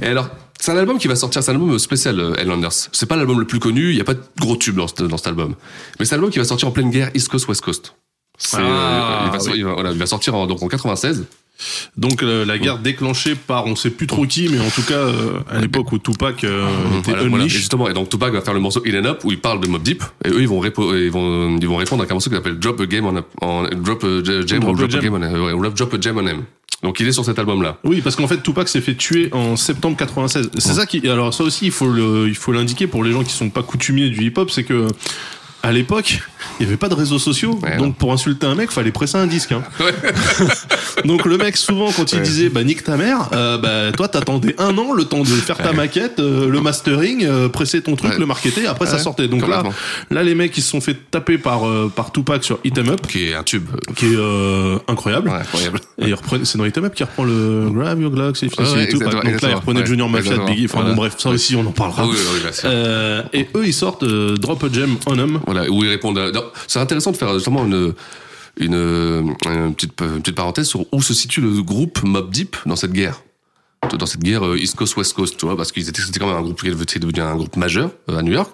Et 0.01 0.05
alors, 0.07 0.29
c'est 0.59 0.71
un 0.71 0.77
album 0.77 0.97
qui 0.97 1.07
va 1.09 1.15
sortir, 1.17 1.43
c'est 1.43 1.51
un 1.51 1.55
album 1.55 1.77
spécial, 1.77 2.19
euh, 2.19 2.35
Helllanders. 2.37 2.71
C'est 2.93 3.05
pas 3.05 3.17
l'album 3.17 3.39
le 3.39 3.45
plus 3.45 3.59
connu, 3.59 3.89
il 3.89 3.97
y 3.97 4.01
a 4.01 4.05
pas 4.05 4.13
de 4.13 4.21
gros 4.39 4.55
tubes 4.55 4.77
dans, 4.77 4.85
dans 5.07 5.17
cet 5.17 5.27
album. 5.27 5.55
Mais 5.99 6.05
c'est 6.05 6.13
un 6.13 6.17
album 6.19 6.31
qui 6.31 6.39
va 6.39 6.45
sortir 6.45 6.67
en 6.69 6.71
pleine 6.71 6.89
guerre 6.89 7.09
East 7.13 7.27
Coast, 7.27 7.47
West 7.49 7.61
Coast. 7.61 7.93
Ah, 8.53 8.57
euh, 8.57 9.25
il, 9.25 9.31
va, 9.31 9.43
oui. 9.45 9.51
il 9.57 9.65
va- 9.65 9.73
voilà, 9.73 9.91
il 9.91 9.97
va 9.99 10.05
sortir 10.05 10.35
en, 10.35 10.47
donc 10.47 10.61
en 10.63 10.67
96. 10.67 11.25
Donc 11.97 12.23
euh, 12.23 12.45
la 12.45 12.57
guerre 12.57 12.79
déclenchée 12.79 13.35
par 13.35 13.65
on 13.65 13.75
sait 13.75 13.89
plus 13.89 14.07
trop 14.07 14.25
qui, 14.25 14.47
mais 14.49 14.59
en 14.59 14.69
tout 14.69 14.83
cas 14.83 14.93
euh, 14.95 15.39
à 15.49 15.59
l'époque 15.59 15.91
où 15.91 15.97
Tupac 15.99 16.43
euh, 16.43 16.65
était 16.99 17.11
Voilà, 17.11 17.27
voilà. 17.29 17.45
Et 17.45 17.49
justement, 17.49 17.89
et 17.89 17.93
donc 17.93 18.09
Tupac 18.09 18.33
va 18.33 18.41
faire 18.41 18.53
le 18.53 18.59
morceau 18.59 18.81
In 18.87 18.99
and 19.01 19.05
Up 19.05 19.21
où 19.23 19.31
il 19.31 19.39
parle 19.39 19.59
de 19.61 19.67
Mob 19.67 19.83
Deep 19.83 20.03
et 20.25 20.29
eux 20.29 20.41
ils 20.41 20.47
vont, 20.47 20.61
répo- 20.61 20.95
ils 20.97 21.11
vont, 21.11 21.57
ils 21.57 21.67
vont 21.67 21.77
répondre 21.77 22.01
avec 22.01 22.11
un 22.11 22.15
morceau 22.15 22.29
qui 22.29 22.35
s'appelle 22.35 22.59
Drop 22.59 22.79
a 22.79 22.85
Game 22.85 23.05
on, 23.05 23.17
a, 23.17 23.21
on 23.41 23.63
Drop 23.75 24.03
a 24.03 24.23
Jam 24.45 24.59
Drop 24.59 24.77
Drop 24.77 24.93
a. 24.93 24.99
Game 24.99 25.13
on, 25.13 25.57
ouais, 25.59 25.69
Drop 25.75 25.93
a 25.93 25.97
Jam 26.01 26.17
on 26.17 26.27
M. 26.27 26.43
Donc 26.81 26.99
il 26.99 27.07
est 27.07 27.13
sur 27.13 27.23
cet 27.23 27.39
album 27.39 27.61
là. 27.63 27.77
Oui, 27.85 28.01
parce 28.01 28.15
qu'en 28.17 28.27
fait 28.27 28.41
Tupac 28.43 28.67
s'est 28.67 28.81
fait 28.81 28.95
tuer 28.95 29.29
en 29.31 29.55
septembre 29.55 29.95
96. 29.95 30.49
C'est 30.57 30.73
ça 30.73 30.85
qui 30.85 31.07
alors 31.07 31.33
ça 31.33 31.43
aussi 31.43 31.65
il 31.67 31.71
faut 31.71 31.87
le 31.89 32.27
il 32.27 32.35
faut 32.35 32.51
l'indiquer 32.51 32.87
pour 32.87 33.03
les 33.03 33.11
gens 33.13 33.23
qui 33.23 33.31
sont 33.31 33.49
pas 33.49 33.63
coutumiers 33.63 34.09
du 34.09 34.25
hip-hop, 34.25 34.51
c'est 34.51 34.63
que 34.65 34.87
à 35.65 35.71
l'époque, 35.71 36.19
il 36.59 36.65
y 36.65 36.67
avait 36.69 36.77
pas 36.77 36.89
de 36.89 36.93
réseaux 36.95 37.19
sociaux, 37.19 37.59
Ouais, 37.63 37.77
donc 37.77 37.87
non. 37.87 37.91
pour 37.93 38.13
insulter 38.13 38.45
un 38.47 38.55
mec, 38.55 38.71
fallait 38.71 38.91
presser 38.91 39.17
un 39.17 39.27
disque. 39.27 39.51
Hein. 39.51 39.63
donc 41.05 41.25
le 41.25 41.37
mec 41.37 41.57
souvent 41.57 41.91
quand 41.91 42.11
il 42.11 42.17
Ouais. 42.19 42.23
disait 42.23 42.49
bah 42.49 42.63
nique 42.63 42.83
ta 42.83 42.95
mère, 42.97 43.29
euh, 43.33 43.57
bah 43.57 43.91
toi 43.95 44.07
t'attendais 44.07 44.55
un 44.59 44.77
an 44.77 44.93
le 44.93 45.05
temps 45.05 45.21
de 45.21 45.25
faire 45.25 45.57
ta 45.57 45.71
Ouais. 45.71 45.75
maquette, 45.75 46.19
euh, 46.19 46.47
le 46.47 46.61
mastering, 46.61 47.25
euh, 47.25 47.49
presser 47.49 47.81
ton 47.81 47.95
truc, 47.95 48.11
Ouais. 48.13 48.19
le 48.19 48.25
marketer, 48.25 48.67
après 48.67 48.85
ça 48.85 48.93
Ouais, 48.97 48.99
sortait. 49.01 49.27
Donc 49.27 49.47
là, 49.47 49.63
là 50.11 50.23
les 50.23 50.35
mecs 50.35 50.55
ils 50.57 50.61
se 50.61 50.69
sont 50.69 50.81
fait 50.81 50.95
taper 51.11 51.37
par 51.37 51.67
euh, 51.67 51.91
par 51.93 52.11
Tupac 52.11 52.43
sur 52.43 52.59
Hit 52.63 52.77
'em 52.77 52.89
Up, 52.89 53.07
Qui 53.07 53.23
est 53.29 53.33
un 53.35 53.43
tube. 53.43 53.67
qui 53.95 54.05
est 54.05 54.15
euh, 54.15 54.77
incroyable. 54.87 55.29
Ouais, 55.29 55.35
incroyable. 55.35 55.79
Et 55.99 56.07
il 56.07 56.13
reprend, 56.13 56.37
c'est 56.43 56.57
dans 56.57 56.65
Hit 56.65 56.77
'em 56.77 56.85
Up 56.85 56.93
qui 56.95 57.03
reprend 57.03 57.23
le 57.23 57.69
Grab 57.71 57.99
Your 58.01 58.11
Ouais, 58.13 58.19
ouais, 58.21 58.31
tout. 58.33 58.45
exactement, 58.45 58.99
Donc 59.11 59.13
là, 59.13 59.19
il 59.23 59.29
exactement. 59.29 59.55
reprenait 59.59 59.79
Ouais, 59.81 59.85
Junior 59.85 60.09
Mafia 60.09 60.37
de. 60.37 60.45
Biggie. 60.45 60.65
Enfin 60.65 60.83
bon, 60.83 60.93
bref, 60.95 61.15
ça 61.17 61.29
aussi, 61.29 61.55
on 61.55 61.61
en 61.65 61.71
parlera. 61.71 62.05
Oui, 62.07 62.15
oui. 62.15 62.49
Euh, 62.65 63.23
et 63.33 63.47
eux, 63.55 63.63
ils 63.65 63.73
sortent 63.73 64.03
euh, 64.03 64.35
Drop 64.35 64.63
a 64.63 64.71
Gem 64.71 64.95
on 65.07 65.17
'em. 65.17 65.39
Voilà, 65.45 65.69
où 65.69 65.83
ils 65.83 65.89
répondent. 65.89 66.17
à- 66.17 66.31
C'est 66.67 66.79
intéressant 66.79 67.11
de 67.11 67.17
faire 67.17 67.33
justement 67.33 67.65
une, 67.65 67.93
petite, 69.75 70.35
parenthèse 70.35 70.67
sur 70.67 70.85
où 70.91 71.01
se 71.01 71.13
situe 71.13 71.41
le 71.41 71.61
groupe 71.61 72.03
Mob 72.03 72.31
Deep 72.31 72.57
dans 72.65 72.75
cette 72.75 72.93
guerre. 72.93 73.21
Dans 73.97 74.05
cette 74.05 74.21
guerre 74.21 74.45
euh, 74.45 74.57
East 74.57 74.75
Coast 74.75 74.95
West 74.95 75.13
Coast, 75.13 75.35
tu 75.37 75.45
vois, 75.45 75.57
parce 75.57 75.73
qu'ils 75.73 75.89
étaient 75.89 76.01
c'était 76.01 76.17
quand 76.17 76.27
même 76.27 76.37
un 76.37 76.41
groupe 76.41 76.61
qui 76.61 76.99
devenu 76.99 77.19
un 77.19 77.35
groupe 77.35 77.57
majeur 77.57 77.91
euh, 78.09 78.17
à 78.17 78.21
New 78.21 78.31
York. 78.31 78.49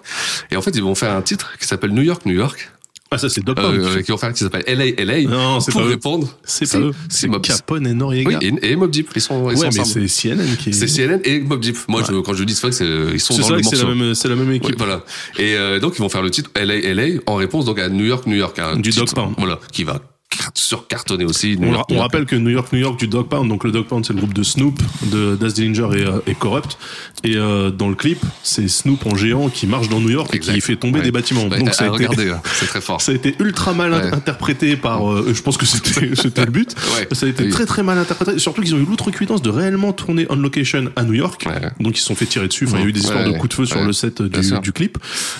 Et 0.50 0.56
en 0.56 0.62
fait, 0.62 0.72
ils 0.72 0.82
vont 0.82 0.96
faire 0.96 1.14
un 1.14 1.22
titre 1.22 1.56
qui 1.56 1.68
s'appelle 1.68 1.92
New 1.92 2.02
York 2.02 2.26
New 2.26 2.34
York, 2.34 2.72
Ah, 3.12 3.18
ça, 3.18 3.28
c'est 3.28 3.44
Dog 3.44 3.56
Pound. 3.56 3.74
euh, 3.74 3.96
euh, 3.96 4.02
qui 4.02 4.12
vont 4.12 4.18
faire 4.18 4.32
qui 4.32 4.44
s'appelle 4.44 4.62
LA 4.68 5.02
LA 5.04 5.22
Non, 5.28 5.58
c'est 5.58 5.72
pour 5.72 5.80
pas 5.80 5.86
eux. 5.88 5.90
répondre. 5.90 6.28
c'est 6.44 6.70
pas 6.70 6.78
eux. 6.78 6.92
c'est 7.08 7.26
Mob 7.26 7.42
Capone 7.42 7.84
et 7.88 7.92
Noriega. 7.92 8.38
Oui, 8.40 8.50
et, 8.62 8.70
et 8.70 8.76
Mob 8.76 8.88
Deep, 8.92 9.08
ils 9.16 9.20
sont, 9.20 9.50
ils 9.50 9.56
sont 9.56 9.62
ouais, 9.64 9.68
mais 9.72 9.80
ensemble. 9.80 10.08
c'est 10.08 10.28
CNN 10.28 10.56
qui 10.56 10.70
est. 10.70 10.72
C'est 10.72 10.86
CNN 10.86 11.20
et 11.24 11.40
Mob 11.40 11.60
Deep. 11.60 11.76
Moi, 11.88 12.02
je- 12.08 12.20
quand 12.20 12.34
je 12.34 12.44
dis, 12.44 12.54
que 12.54 12.70
c'est- 12.70 12.84
ils 13.12 13.18
sont 13.20 13.36
dans 13.36 13.56
le 13.56 13.62
c'est 13.64 13.76
la 13.76 13.94
même, 13.94 14.14
c'est 14.14 14.28
la 14.28 14.36
même 14.36 14.48
Oui, 14.48 14.56
équipe. 14.58 14.78
voilà. 14.78 15.04
Et 15.38 15.56
euh, 15.56 15.80
donc 15.80 15.94
ils 15.96 16.02
vont 16.02 16.08
faire 16.08 16.22
le 16.22 16.30
titre 16.30 16.50
LA 16.54 16.76
LA 16.94 17.18
en 17.26 17.34
réponse 17.34 17.64
donc 17.64 17.80
à 17.80 17.88
New 17.88 18.04
York 18.04 18.26
New 18.26 18.36
York 18.36 18.56
un 18.60 18.76
Du 18.76 18.90
titre, 18.90 19.06
Dog 19.06 19.14
Pound. 19.14 19.34
Voilà, 19.38 19.58
qui 19.72 19.82
va 19.82 20.00
car- 20.30 20.50
surcartonner 20.54 21.24
aussi. 21.24 21.56
New 21.58 21.68
On, 21.68 21.72
York, 21.72 21.90
rappelle 21.98 22.24
que 22.26 22.36
New 22.36 22.50
York, 22.50 22.72
New 22.72 22.78
York 22.78 22.98
du 22.98 23.06
Dog 23.08 23.28
Pound, 23.28 23.48
donc 23.48 23.64
le 23.64 23.72
Dog 23.72 23.86
Pound 23.86 24.04
c'est 24.06 24.12
le 24.12 24.20
groupe 24.20 24.32
de 24.34 24.42
Snoop, 24.42 24.80
de 25.12 25.36
Das 25.36 25.52
Dillinger 25.54 25.88
et, 25.98 26.06
euh, 26.06 26.20
et 26.26 26.34
Corrupt. 26.34 26.78
Et 27.24 27.36
euh, 27.36 27.70
dans 27.70 27.88
le 27.88 27.94
clip, 27.94 28.18
c'est 28.42 28.68
Snoop 28.68 29.04
en 29.06 29.14
géant 29.16 29.48
qui 29.48 29.66
marche 29.66 29.88
dans 29.88 30.00
New 30.00 30.10
York 30.10 30.34
et 30.34 30.38
qui 30.38 30.60
fait 30.60 30.76
tomber 30.76 30.98
Ouais. 31.00 31.04
des 31.04 31.10
bâtiments. 31.12 31.46
Ouais, 31.48 31.58
donc 31.58 31.74
ça 31.74 31.84
a, 31.84 31.92
à 31.92 31.96
été, 32.02 32.30
hein, 32.30 32.40
c'est 32.54 32.66
très 32.66 32.80
fort. 32.80 33.00
ça 33.02 33.12
a 33.12 33.14
été 33.14 33.34
ultra 33.40 33.74
mal 33.74 33.92
Ouais. 33.92 34.14
interprété 34.14 34.76
par. 34.76 35.10
euh, 35.10 35.32
je 35.34 35.42
pense 35.42 35.56
que 35.56 35.66
c'était 35.66 36.10
c'était 36.14 36.44
le 36.44 36.50
but. 36.50 36.74
Ouais. 36.96 37.08
Ça 37.12 37.26
a 37.26 37.28
été 37.28 37.44
Oui. 37.44 37.50
très 37.50 37.66
très 37.66 37.82
mal 37.82 37.98
interprété. 37.98 38.38
Surtout 38.38 38.62
qu'ils 38.62 38.74
ont 38.74 38.78
eu 38.78 38.84
l'outrecuidance 38.86 39.42
de 39.42 39.50
réellement 39.50 39.92
tourner 39.92 40.26
on 40.30 40.36
location 40.36 40.90
à 40.96 41.02
New 41.02 41.14
York. 41.14 41.44
Ouais. 41.46 41.70
Donc 41.80 41.96
ils 41.96 42.00
se 42.00 42.06
sont 42.06 42.14
fait 42.14 42.26
tirer 42.26 42.48
dessus. 42.48 42.66
Enfin, 42.66 42.78
il 42.78 42.82
y 42.82 42.86
a 42.86 42.88
eu 42.88 42.92
des 42.92 43.00
histoires 43.00 43.24
de 43.24 43.32
coups 43.32 43.48
de 43.48 43.54
feu 43.54 43.64
sur 43.66 43.82
le 43.84 43.92
set 43.92 44.22
Bien 44.22 44.40
du, 44.40 44.60
du 44.60 44.72
clip. 44.72 44.98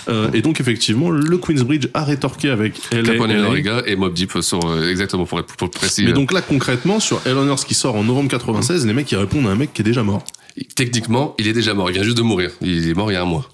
Euh, 0.09 0.29
et 0.33 0.41
donc 0.41 0.59
effectivement, 0.59 1.09
le 1.09 1.37
Queensbridge 1.37 1.87
a 1.93 2.03
rétorqué 2.03 2.49
avec 2.49 2.73
LA. 2.91 3.13
LA. 3.13 3.81
Et 3.87 3.95
Mob 3.95 4.13
Deep 4.13 4.31
sont 4.41 4.59
euh, 4.65 4.80
exactement 4.89 5.25
pour 5.25 5.39
être 5.39 5.53
être 5.53 5.67
précis. 5.67 6.03
Mais 6.05 6.13
donc 6.13 6.31
là, 6.31 6.41
concrètement, 6.41 6.99
sur 6.99 7.21
Hell 7.25 7.37
on 7.37 7.47
Earth 7.47 7.65
qui 7.65 7.73
sort 7.73 7.95
en 7.95 8.03
novembre 8.03 8.29
96, 8.29 8.85
les 8.85 8.93
mecs 8.93 9.11
ils 9.11 9.17
répondent 9.17 9.47
à 9.47 9.51
un 9.51 9.55
mec 9.55 9.73
qui 9.73 9.81
est 9.81 9.85
déjà 9.85 10.03
mort. 10.03 10.23
euh, 10.57 10.63
techniquement, 10.75 11.35
il 11.39 11.47
est 11.47 11.53
déjà 11.53 11.73
mort. 11.73 11.89
Il 11.89 11.93
vient 11.93 12.03
juste 12.03 12.17
de 12.17 12.21
mourir. 12.23 12.51
Il 12.61 12.87
est 12.89 12.93
mort 12.93 13.11
il 13.11 13.15
y 13.15 13.17
a 13.17 13.21
un 13.21 13.25
mois. 13.25 13.47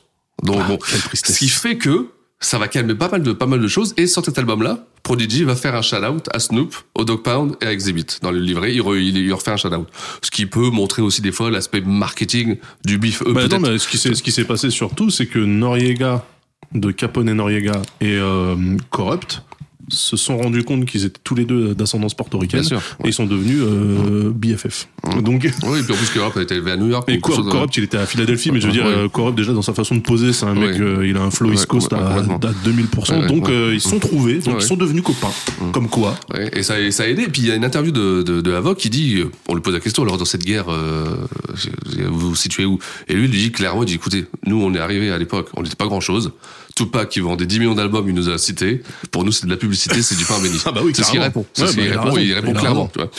Donc 0.43 0.65
bon, 0.67 0.77
quelle 0.77 0.99
tristesse. 1.01 1.33
ce 1.35 1.39
qui 1.39 1.49
fait 1.49 1.77
que 1.77 2.07
ça 2.39 2.59
va 2.59 2.67
calmer 2.67 2.93
pas 2.93 3.09
mal 3.09 3.23
de 3.23 3.33
pas 3.33 3.47
mal 3.47 3.59
de 3.59 3.67
choses. 3.67 3.93
Et 3.97 4.05
sur 4.05 4.23
cet 4.23 4.37
album-là, 4.37 4.85
Prodigy 5.01 5.43
va 5.43 5.55
faire 5.55 5.73
un 5.73 5.81
shout-out 5.81 6.27
à 6.31 6.39
Snoop, 6.39 6.75
au 6.93 7.03
Dog 7.03 7.23
Pound 7.23 7.55
et 7.61 7.65
à 7.65 7.71
Exhibit. 7.71 8.05
Dans 8.21 8.29
le 8.29 8.37
livret, 8.39 8.73
il, 8.75 8.81
re- 8.81 8.99
il, 8.99 9.17
il 9.17 9.33
refait 9.33 9.49
un 9.51 9.57
shout-out. 9.57 9.87
Ce 10.21 10.29
qui 10.29 10.45
peut 10.45 10.69
montrer 10.69 11.01
aussi 11.01 11.21
des 11.23 11.31
fois 11.31 11.49
l'aspect 11.49 11.81
marketing 11.81 12.57
du 12.85 12.99
beef. 12.99 13.23
Eux, 13.25 13.33
Bah, 13.33 13.41
attends, 13.45 13.59
mais 13.59 13.79
ce 13.79 13.87
qui 13.87 13.97
s'est 13.97 14.13
ce 14.13 14.21
qui 14.21 14.31
s'est 14.31 14.43
passé 14.45 14.69
surtout, 14.69 15.09
c'est 15.09 15.25
que 15.25 15.39
Noriega, 15.39 16.23
de 16.75 16.91
Capone 16.91 17.29
et 17.29 17.33
Noriega 17.33 17.81
et 18.01 18.17
euh, 18.17 18.55
Corrupt 18.91 19.41
se 19.89 20.17
sont 20.17 20.37
rendus 20.37 20.63
compte 20.63 20.85
qu'ils 20.85 21.05
étaient 21.05 21.19
tous 21.23 21.33
les 21.35 21.45
deux 21.45 21.73
d'ascendance 21.73 22.13
portoricaine 22.13 22.63
et 23.03 23.07
ils 23.07 23.13
sont 23.13 23.25
devenus 23.25 23.59
euh, 23.61 24.31
BFF. 24.35 24.87
Donc 25.21 25.49
Oui, 25.65 25.79
et 25.79 25.83
puis 25.83 25.93
en 25.93 25.95
plus, 25.97 26.09
Corrupt 26.09 26.37
a 26.37 26.41
été 26.41 26.55
élevé 26.55 26.71
à 26.71 26.77
New 26.77 26.89
York. 26.89 27.07
et 27.09 27.19
Corrupt, 27.19 27.77
il 27.77 27.83
était 27.85 27.97
à 27.97 28.05
Philadelphie, 28.05 28.51
mais 28.51 28.59
je 28.59 28.67
veux 28.67 28.73
dire, 28.73 28.85
Ouais. 28.85 28.91
euh, 28.97 29.07
Corrupt 29.07 29.37
déjà 29.37 29.53
dans 29.53 29.61
sa 29.61 29.73
façon 29.73 29.95
de 29.95 30.01
poser, 30.01 30.33
c'est 30.33 30.45
un 30.45 30.53
mec, 30.55 30.71
Ouais. 30.75 30.81
euh, 30.81 31.07
il 31.07 31.15
a 31.15 31.21
un 31.21 31.31
flow 31.31 31.51
East 31.53 31.67
Coast 31.67 31.93
à, 31.93 31.97
à 32.15 32.21
2000%. 32.21 33.19
Ouais, 33.21 33.27
donc 33.27 33.49
euh, 33.49 33.71
ils 33.73 33.79
se 33.81 33.89
sont 33.89 33.99
trouvés, 33.99 34.39
donc 34.39 34.57
ils 34.59 34.65
sont 34.65 34.75
devenus 34.75 35.03
copains. 35.03 35.31
Comme 35.71 35.87
quoi 35.87 36.15
et 36.51 36.63
ça, 36.63 36.79
et 36.79 36.91
ça 36.91 37.03
a 37.03 37.07
aidé. 37.07 37.23
Et 37.23 37.27
puis 37.29 37.43
il 37.43 37.47
y 37.47 37.51
a 37.51 37.55
une 37.55 37.65
interview 37.65 37.91
de, 37.91 38.21
de, 38.23 38.41
de 38.41 38.51
Havok 38.53 38.77
qui 38.77 38.89
dit, 38.89 39.23
on 39.47 39.55
lui 39.55 39.61
pose 39.61 39.73
la 39.73 39.79
question, 39.79 40.03
alors 40.03 40.17
dans 40.17 40.25
cette 40.25 40.43
guerre, 40.45 40.65
vous 42.09 42.29
vous 42.29 42.35
situez 42.35 42.65
où? 42.65 42.79
Et 43.07 43.13
lui, 43.13 43.25
il 43.25 43.31
dit 43.31 43.51
clairement, 43.51 43.83
il 43.83 43.87
dit, 43.87 43.95
écoutez, 43.95 44.25
nous 44.45 44.61
on 44.61 44.73
est 44.73 44.79
arrivé 44.79 45.11
à 45.11 45.17
l'époque, 45.17 45.49
on 45.55 45.63
n'était 45.63 45.75
pas 45.75 45.85
grand 45.85 46.01
chose. 46.01 46.31
Tupac 46.77 47.09
qui 47.09 47.19
vendait 47.19 47.45
10 47.45 47.59
millions 47.59 47.75
d'albums, 47.75 48.07
il 48.07 48.13
nous 48.13 48.29
a 48.29 48.37
cité. 48.37 48.83
Pour 49.11 49.23
nous, 49.23 49.31
c'est 49.31 49.45
de 49.45 49.51
la 49.51 49.57
publicité, 49.57 50.01
c'est 50.01 50.15
du 50.15 50.25
pain 50.25 50.39
béni. 50.41 50.57
Ah 50.65 50.71
bah 50.71 50.81
oui, 50.83 50.91
c'est 50.93 51.03
ce 51.03 51.11
qu'il 51.11 51.19
répond. 51.19 51.45
C'est 51.53 51.61
Ouais, 51.63 51.67
ce 51.69 51.73
qu'il 51.73 51.83
bah, 51.83 51.89
il 51.93 51.97
répond, 51.97 52.17
il 52.17 52.33
répond 52.33 52.53
clairement. 52.53 52.89
Tu 52.91 52.99
vois. 52.99 53.09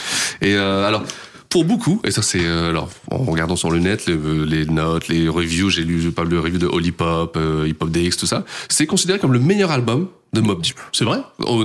Et 0.43 0.55
euh, 0.55 0.87
alors, 0.87 1.03
pour 1.49 1.65
beaucoup, 1.65 2.01
et 2.05 2.11
ça 2.11 2.21
c'est 2.21 2.43
euh, 2.43 2.69
alors 2.69 2.91
en 3.11 3.19
regardant 3.19 3.57
sur 3.57 3.71
le 3.71 3.79
net 3.79 4.07
les, 4.07 4.17
les 4.47 4.67
notes, 4.67 5.09
les 5.09 5.29
reviews, 5.29 5.71
j'ai 5.71 5.83
lu, 5.83 6.01
je 6.01 6.11
parle 6.11 6.29
de 6.29 6.37
reviews 6.37 6.59
de 6.59 6.67
Holy 6.67 6.93
Pop, 6.93 7.37
euh, 7.37 7.67
Hip 7.67 7.77
Hop 7.81 7.91
DX, 7.91 8.17
tout 8.19 8.27
ça, 8.27 8.45
c'est 8.69 8.87
considéré 8.87 9.19
comme 9.19 9.33
le 9.33 9.39
meilleur 9.39 9.71
album 9.71 10.09
de 10.35 10.41
Mob 10.43 10.61
Deep. 10.61 10.77
C'est 10.93 11.05
vrai 11.05 11.19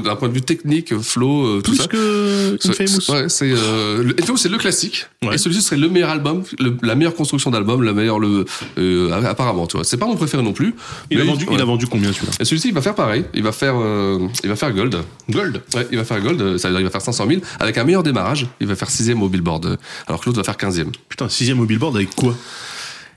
D'un 0.03 0.15
point 0.15 0.29
de 0.29 0.33
vue 0.33 0.41
technique, 0.41 0.97
flow, 0.99 1.45
euh, 1.45 1.61
tout 1.61 1.71
Plus 1.71 1.77
ça. 1.81 1.87
que 1.87 2.57
C'est- 2.61 2.81
Infamous. 2.81 3.11
Ouais, 3.11 3.27
c'est 3.29 3.51
euh, 3.51 4.01
le- 4.03 4.15
Infamous, 4.21 4.37
c'est 4.37 4.47
le 4.49 4.57
classique. 4.57 5.05
Ouais. 5.23 5.35
Et 5.35 5.37
celui-ci 5.37 5.61
serait 5.61 5.75
le 5.77 5.89
meilleur 5.89 6.09
album, 6.09 6.43
le- 6.59 6.77
la 6.81 6.95
meilleure 6.95 7.13
construction 7.15 7.51
d'album, 7.51 7.83
la 7.83 7.91
meilleure 7.93 8.19
le 8.19 8.45
euh, 8.77 9.11
apparemment, 9.25 9.67
tu 9.67 9.75
vois. 9.77 9.83
C'est 9.83 9.97
pas 9.97 10.05
mon 10.05 10.15
préféré 10.15 10.41
non 10.43 10.53
plus. 10.53 10.73
Il 11.11 11.19
a 11.19 11.25
vendu, 11.25 11.45
ouais. 11.45 11.55
il 11.55 11.61
a 11.61 11.65
vendu 11.65 11.87
combien 11.87 12.13
celui-là? 12.13 12.31
Et 12.39 12.45
celui-ci, 12.45 12.69
il 12.69 12.73
va 12.73 12.81
faire 12.81 12.95
pareil. 12.95 13.25
Il 13.33 13.43
va 13.43 13.51
faire, 13.51 13.75
euh, 13.77 14.19
il 14.43 14.49
va 14.49 14.55
faire 14.55 14.71
Gold. 14.73 14.97
Gold? 15.29 15.61
Ouais, 15.75 15.87
il 15.91 15.97
va 15.97 16.05
faire 16.05 16.21
Gold. 16.21 16.57
Ça 16.57 16.69
veut 16.69 16.73
dire 16.75 16.79
il 16.81 16.85
va 16.85 16.89
faire 16.89 17.01
500 17.01 17.25
000 17.27 17.41
avec 17.59 17.77
un 17.77 17.83
meilleur 17.83 18.03
démarrage. 18.03 18.47
Il 18.61 18.67
va 18.67 18.75
faire 18.75 18.89
sixième 18.89 19.21
au 19.23 19.27
Billboard, 19.29 19.77
alors 20.07 20.21
que 20.21 20.25
l'autre 20.27 20.37
va 20.39 20.43
faire 20.43 20.57
15e. 20.57 20.91
Putain, 21.09 21.27
sixième 21.27 21.59
au 21.59 21.65
Billboard 21.65 21.95
avec 21.97 22.15
quoi? 22.15 22.33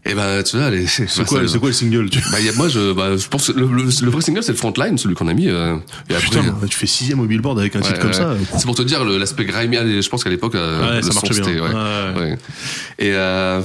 Et 0.08 0.14
ben, 0.14 0.42
tu 0.42 0.56
vois, 0.56 0.70
les, 0.70 0.86
C'est 0.86 1.06
quoi, 1.26 1.46
c'est 1.48 1.58
quoi 1.58 1.68
le 1.68 1.74
single 1.74 2.08
tu... 2.10 2.20
Bah, 2.30 2.40
y 2.40 2.48
a, 2.48 2.52
moi, 2.52 2.68
je, 2.68 2.92
bah, 2.92 3.16
je 3.16 3.26
pense 3.28 3.48
que 3.50 3.58
le, 3.58 3.66
le, 3.66 3.82
le 3.84 4.10
vrai 4.10 4.20
single, 4.20 4.42
c'est 4.42 4.52
le 4.52 4.58
Frontline, 4.58 4.96
celui 4.98 5.14
qu'on 5.16 5.26
a 5.28 5.34
mis. 5.34 5.48
euh, 5.48 5.76
et 6.08 6.14
après, 6.14 6.28
Putain, 6.28 6.54
tu 6.68 6.78
fais 6.78 6.86
sixième 6.86 7.20
au 7.20 7.26
Billboard 7.26 7.58
avec 7.58 7.74
un 7.76 7.80
titre 7.80 7.94
Ouais, 7.94 7.98
comme 8.00 8.10
ouais. 8.10 8.16
ça. 8.16 8.28
euh, 8.30 8.36
C'est 8.56 8.66
pour 8.66 8.74
te 8.76 8.82
dire 8.82 9.04
le- 9.04 9.18
l'aspect 9.18 9.44
grimy. 9.44 9.76
Je 10.00 10.08
pense 10.08 10.22
qu'à 10.22 10.30
l'époque, 10.30 10.54
euh, 10.54 10.88
Ouais, 10.88 10.96
le 10.96 11.02
ça 11.02 11.12
marchait 11.12 11.40
bien. 11.40 11.62
ouais. 11.62 11.74
Ouais. 11.74 12.20
Ouais. 12.20 12.38
Et, 13.00 13.10
euh, 13.14 13.60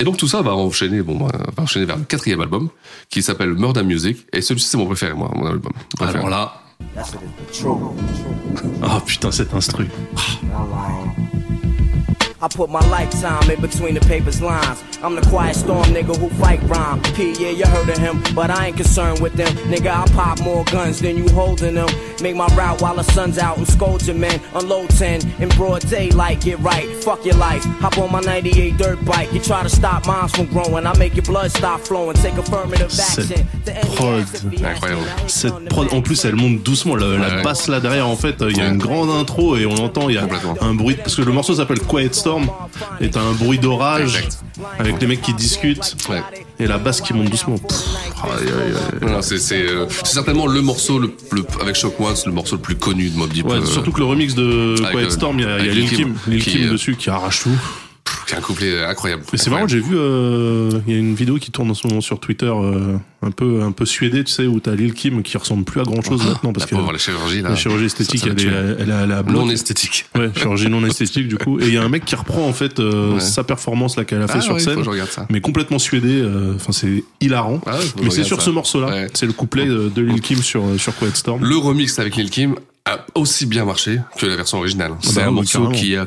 et 0.00 0.04
donc 0.04 0.16
tout 0.16 0.28
ça 0.28 0.40
va 0.42 0.54
enchaîner, 0.54 1.02
bon, 1.02 1.16
bah, 1.18 1.30
va 1.56 1.62
enchaîner 1.62 1.84
vers 1.86 1.96
le 1.98 2.04
quatrième 2.04 2.40
album 2.40 2.68
qui 3.10 3.22
s'appelle 3.22 3.52
Murder 3.54 3.82
Music. 3.82 4.26
Et 4.32 4.40
celui-ci, 4.42 4.68
c'est 4.68 4.76
mon 4.78 4.86
préféré, 4.86 5.12
moi, 5.14 5.30
mon 5.34 5.46
album. 5.46 5.72
préféré. 5.96 6.18
Alors 6.18 6.30
là. 6.30 6.62
Ah 8.82 9.00
putain, 9.06 9.30
cet 9.30 9.54
instru. 9.54 9.86
I 12.42 12.48
put 12.48 12.68
my 12.68 12.80
lifetime 12.88 13.50
in 13.50 13.60
between 13.60 13.94
the 13.94 14.00
paper's 14.00 14.42
lines. 14.42 14.82
I'm 15.02 15.14
the 15.14 15.22
quiet 15.22 15.56
storm 15.56 15.84
nigga 15.86 16.14
who 16.16 16.28
fight 16.40 16.60
rhyme. 16.64 17.00
P, 17.14 17.32
yeah, 17.40 17.50
you 17.50 17.64
heard 17.66 17.88
of 17.88 17.96
him, 17.98 18.22
but 18.34 18.50
I 18.50 18.66
ain't 18.68 18.76
concerned 18.76 19.20
with 19.20 19.32
them. 19.34 19.48
Nigga, 19.72 19.88
I 19.90 20.04
pop 20.12 20.40
more 20.40 20.64
guns 20.64 21.00
than 21.00 21.16
you 21.16 21.26
holding 21.30 21.74
them. 21.74 21.88
Make 22.22 22.36
my 22.36 22.46
route 22.54 22.80
while 22.82 22.94
the 22.96 23.04
sun's 23.04 23.38
out 23.38 23.56
and 23.56 23.66
scold 23.66 24.06
your 24.06 24.16
men. 24.16 24.38
Unload 24.54 24.90
10 24.90 25.20
in 25.40 25.48
broad 25.50 25.80
daylight, 25.88 26.40
get 26.42 26.58
right. 26.60 26.86
Fuck 27.04 27.24
your 27.24 27.36
life. 27.36 27.64
Hop 27.80 27.96
on 27.98 28.12
my 28.12 28.20
98 28.20 28.76
dirt 28.76 29.02
bike. 29.04 29.32
You 29.32 29.40
try 29.40 29.62
to 29.62 29.68
stop 29.70 30.06
moms 30.06 30.32
from 30.32 30.46
growing. 30.46 30.86
I 30.86 30.96
make 30.98 31.14
your 31.16 31.24
blood 31.24 31.50
stop 31.50 31.80
flowing. 31.80 32.16
Take 32.16 32.34
affirmative 32.36 32.92
action. 33.00 33.46
prod, 33.96 34.26
incroyable. 34.44 35.02
Cette 35.26 35.68
prod, 35.70 35.86
man. 35.86 35.98
en 35.98 36.02
plus, 36.02 36.22
elle 36.24 36.36
monte 36.36 36.62
doucement. 36.62 36.96
La, 36.96 37.06
la 37.06 37.36
Ouais. 37.36 37.42
basse 37.42 37.68
là 37.68 37.80
derrière, 37.80 38.06
en 38.08 38.16
fait, 38.16 38.36
il 38.40 38.56
y 38.56 38.60
a 38.60 38.68
une 38.68 38.78
grande 38.78 39.10
intro 39.10 39.56
et 39.56 39.64
on 39.66 39.74
entend, 39.76 40.08
il 40.08 40.16
y 40.16 40.18
a 40.18 40.26
un 40.60 40.74
bruit. 40.74 40.96
Parce 40.96 41.14
que 41.16 41.22
le 41.22 41.32
morceau 41.32 41.54
s'appelle 41.54 41.80
Quiet 41.80 42.10
Storm 42.26 42.48
et 43.00 43.08
t'as 43.08 43.20
un 43.20 43.32
bruit 43.34 43.58
d'orage 43.60 44.18
avec 44.80 45.00
les 45.00 45.06
mecs 45.06 45.22
qui 45.22 45.32
discutent 45.32 45.94
Ouais. 46.08 46.20
et 46.58 46.66
la 46.66 46.76
basse 46.78 47.00
qui 47.00 47.12
monte 47.14 47.30
doucement. 47.30 47.54
C'est 49.20 49.52
euh, 49.52 49.86
c'est 49.88 50.06
certainement 50.14 50.46
le 50.48 50.60
morceau 50.60 50.98
le, 50.98 51.14
le- 51.30 51.44
avec 51.60 51.76
Shock 51.76 52.00
One, 52.00 52.16
c'est 52.16 52.26
le 52.26 52.32
morceau 52.32 52.56
le 52.56 52.62
plus 52.62 52.74
connu 52.76 53.10
de 53.10 53.16
Mob 53.16 53.30
Deep. 53.32 53.46
Ouais, 53.46 53.58
euh, 53.58 53.64
surtout 53.64 53.92
que 53.92 54.00
le 54.00 54.06
remix 54.06 54.34
de 54.34 54.74
avec, 54.84 54.90
Quiet 54.96 55.06
euh, 55.06 55.10
Storm, 55.10 55.38
il 55.38 55.44
y 55.44 55.48
a, 55.48 55.58
y 55.60 55.68
Lil 55.70 55.88
Lil' 56.26 56.42
Kim, 56.42 56.62
euh, 56.66 56.72
dessus 56.72 56.96
qui 56.96 57.10
arrache 57.10 57.42
tout. 57.44 57.50
Qui 58.26 58.34
est 58.34 58.36
un 58.36 58.40
couplet 58.40 58.84
incroyable. 58.84 59.22
Mais 59.32 59.38
c'est 59.38 59.50
marrant, 59.50 59.68
j'ai 59.68 59.80
vu, 59.80 59.96
euh, 59.96 60.70
il 60.86 60.92
y 60.92 60.96
a 60.96 60.98
une 60.98 61.14
vidéo 61.14 61.36
qui 61.36 61.50
tourne 61.50 61.70
en 61.70 61.74
ce 61.74 61.86
moment 61.86 62.00
sur 62.00 62.18
Twitter, 62.20 62.46
euh, 62.52 62.96
un 63.22 63.30
peu, 63.30 63.62
un 63.62 63.72
peu 63.72 63.84
suédé, 63.86 64.24
tu 64.24 64.32
sais, 64.32 64.46
où 64.46 64.58
t'as 64.60 64.74
Lil 64.74 64.94
Kim 64.94 65.22
qui 65.22 65.36
ressemble 65.38 65.64
plus 65.64 65.80
à 65.80 65.84
grand 65.84 66.02
chose 66.02 66.24
maintenant 66.26 66.52
parce 66.52 66.64
la 66.66 66.70
que 66.70 66.74
pauvre, 66.76 66.92
la 66.92 66.98
chirurgie, 66.98 67.42
là. 67.42 67.50
la 67.50 67.56
chirurgie 67.56 67.86
esthétique, 67.86 68.20
ça, 68.20 68.26
ça 68.26 68.32
elle, 68.36 68.46
est, 68.46 68.76
elle, 68.80 68.88
est 68.90 68.92
à 68.92 69.06
la 69.06 69.22
bloc. 69.22 69.36
Non 69.44 69.50
esthétique. 69.50 70.06
Ouais, 70.16 70.30
chirurgie 70.36 70.68
non 70.68 70.84
esthétique 70.84 71.28
du 71.28 71.38
coup. 71.38 71.58
Et 71.60 71.66
il 71.68 71.74
y 71.74 71.76
a 71.78 71.82
un 71.82 71.88
mec 71.88 72.04
qui 72.04 72.14
reprend 72.16 72.46
en 72.46 72.52
fait 72.52 72.80
euh, 72.80 73.14
Ouais. 73.14 73.20
sa 73.20 73.44
performance 73.44 73.96
là 73.96 74.04
qu'elle 74.04 74.22
a 74.22 74.26
fait 74.28 74.38
Ah 74.38 74.40
sur 74.40 74.54
ouais, 74.54 74.60
scène, 74.60 74.76
que 74.76 74.82
je 74.84 74.90
regarde 74.90 75.10
ça. 75.10 75.26
mais 75.30 75.40
complètement 75.40 75.78
suédé. 75.78 76.20
euh, 76.20 76.54
Enfin, 76.56 76.72
c'est 76.72 77.04
hilarant. 77.20 77.60
Ah 77.66 77.78
que 77.96 78.02
mais 78.02 78.10
c'est 78.10 78.24
sur 78.24 78.38
ça. 78.40 78.46
ce 78.46 78.50
morceau-là. 78.50 79.06
C'est 79.14 79.26
le 79.26 79.32
couplet 79.32 79.66
de, 79.66 80.00
Lil 80.02 80.20
Kim 80.20 80.42
sur 80.42 80.64
sur 80.78 80.94
Quiet 80.96 81.14
Storm. 81.14 81.44
Le 81.44 81.56
remix 81.56 81.98
avec 81.98 82.16
Lil 82.16 82.30
Kim 82.30 82.54
a 82.84 83.04
aussi 83.14 83.46
bien 83.46 83.64
marché 83.64 83.98
que 84.18 84.26
la 84.26 84.36
version 84.36 84.58
originale. 84.58 84.92
C'est 85.02 85.16
bah 85.16 85.26
un 85.26 85.30
morceau 85.32 85.58
carrément. 85.58 85.72
qui 85.74 85.96
a 85.96 86.06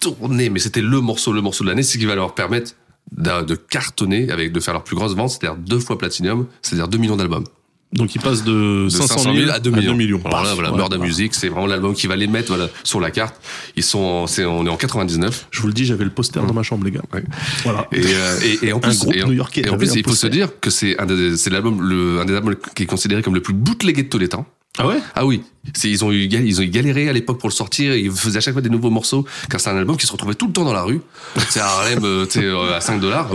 tourné, 0.00 0.50
mais 0.50 0.58
c'était 0.60 0.82
le 0.82 1.00
morceau, 1.00 1.32
le 1.32 1.40
morceau 1.40 1.64
de 1.64 1.68
l'année, 1.68 1.82
c'est 1.82 1.98
qui 1.98 2.04
va 2.06 2.14
leur 2.14 2.34
permettre 2.34 2.72
de 3.16 3.54
cartonner 3.54 4.30
avec 4.30 4.52
de 4.52 4.60
faire 4.60 4.74
leur 4.74 4.84
plus 4.84 4.96
grosse 4.96 5.14
vente, 5.14 5.30
c'est-à-dire 5.30 5.56
deux 5.56 5.78
fois 5.78 5.98
platinum, 5.98 6.46
c'est-à-dire 6.62 6.88
2 6.88 6.98
millions 6.98 7.16
d'albums. 7.16 7.44
Donc 7.92 8.12
il 8.16 8.20
passe 8.20 8.42
de, 8.42 8.84
De 8.84 8.88
500 8.88 9.34
000 9.34 9.50
à 9.50 9.60
2 9.60 9.70
millions. 9.70 10.20
Alors 10.24 10.42
là, 10.42 10.54
voilà, 10.54 10.70
ouais. 10.72 10.76
Murder 10.76 10.98
Music, 10.98 11.32
c'est 11.32 11.48
vraiment 11.48 11.66
l'album 11.68 11.94
qui 11.94 12.08
va 12.08 12.16
les 12.16 12.26
mettre 12.26 12.48
voilà, 12.48 12.68
sur 12.82 12.98
la 12.98 13.12
carte. 13.12 13.36
Ils 13.76 13.84
sont, 13.84 14.00
en- 14.00 14.26
c'est, 14.26 14.44
on 14.44 14.66
est 14.66 14.68
en 14.68 14.76
99. 14.76 15.46
Je 15.52 15.60
vous 15.60 15.68
le 15.68 15.72
dis, 15.72 15.84
j'avais 15.84 16.02
le 16.04 16.10
poster 16.10 16.40
dans 16.44 16.52
ma 16.54 16.64
chambre, 16.64 16.84
les 16.84 16.90
gars. 16.90 17.02
Ouais. 17.12 17.22
Voilà. 17.62 17.86
Et, 17.92 18.00
euh, 18.04 18.40
et, 18.42 18.66
et 18.68 18.72
en 18.72 18.78
Un 18.78 18.80
plus, 18.80 18.98
groupe 18.98 19.14
et 19.14 19.22
en, 19.22 19.28
new-yorkais, 19.28 19.60
et 19.64 19.68
en 19.70 19.76
plus, 19.76 19.94
il 19.94 20.02
faut 20.02 20.14
se 20.14 20.26
dire 20.26 20.48
que 20.60 20.70
c'est 20.70 20.98
un 20.98 21.06
des, 21.06 21.36
c'est 21.36 21.50
l'album, 21.50 21.80
le, 21.88 22.18
un 22.20 22.24
des 22.24 22.34
albums 22.34 22.56
qui 22.74 22.82
est 22.82 22.86
considéré 22.86 23.22
comme 23.22 23.34
le 23.34 23.42
plus 23.42 23.54
bootlegué 23.54 24.02
de 24.02 24.08
tous 24.08 24.18
les 24.18 24.28
temps. 24.28 24.46
Ah 24.76 24.88
ouais? 24.88 24.98
Ah 25.14 25.24
oui, 25.24 25.42
ils 25.84 26.04
ont 26.04 26.10
eu 26.10 26.24
ils 26.28 26.60
ont 26.60 26.64
eu 26.64 26.68
galéré 26.68 27.08
à 27.08 27.12
l'époque 27.12 27.38
pour 27.38 27.48
le 27.48 27.54
sortir. 27.54 27.94
Ils 27.94 28.10
faisaient 28.10 28.38
à 28.38 28.40
chaque 28.40 28.54
fois 28.54 28.62
des 28.62 28.68
nouveaux 28.68 28.90
morceaux, 28.90 29.24
car 29.48 29.60
c'est 29.60 29.70
un 29.70 29.76
album 29.76 29.96
qui 29.96 30.04
se 30.06 30.10
retrouvait 30.12 30.34
tout 30.34 30.48
le 30.48 30.52
temps 30.52 30.64
dans 30.64 30.72
la 30.72 30.82
rue. 30.82 31.00
C'est 31.48 31.60
à 31.60 31.66
Harlem, 31.66 32.04
euh, 32.04 32.26
euh, 32.36 32.76
à 32.76 32.80
5 32.80 32.98
dollars. 33.00 33.30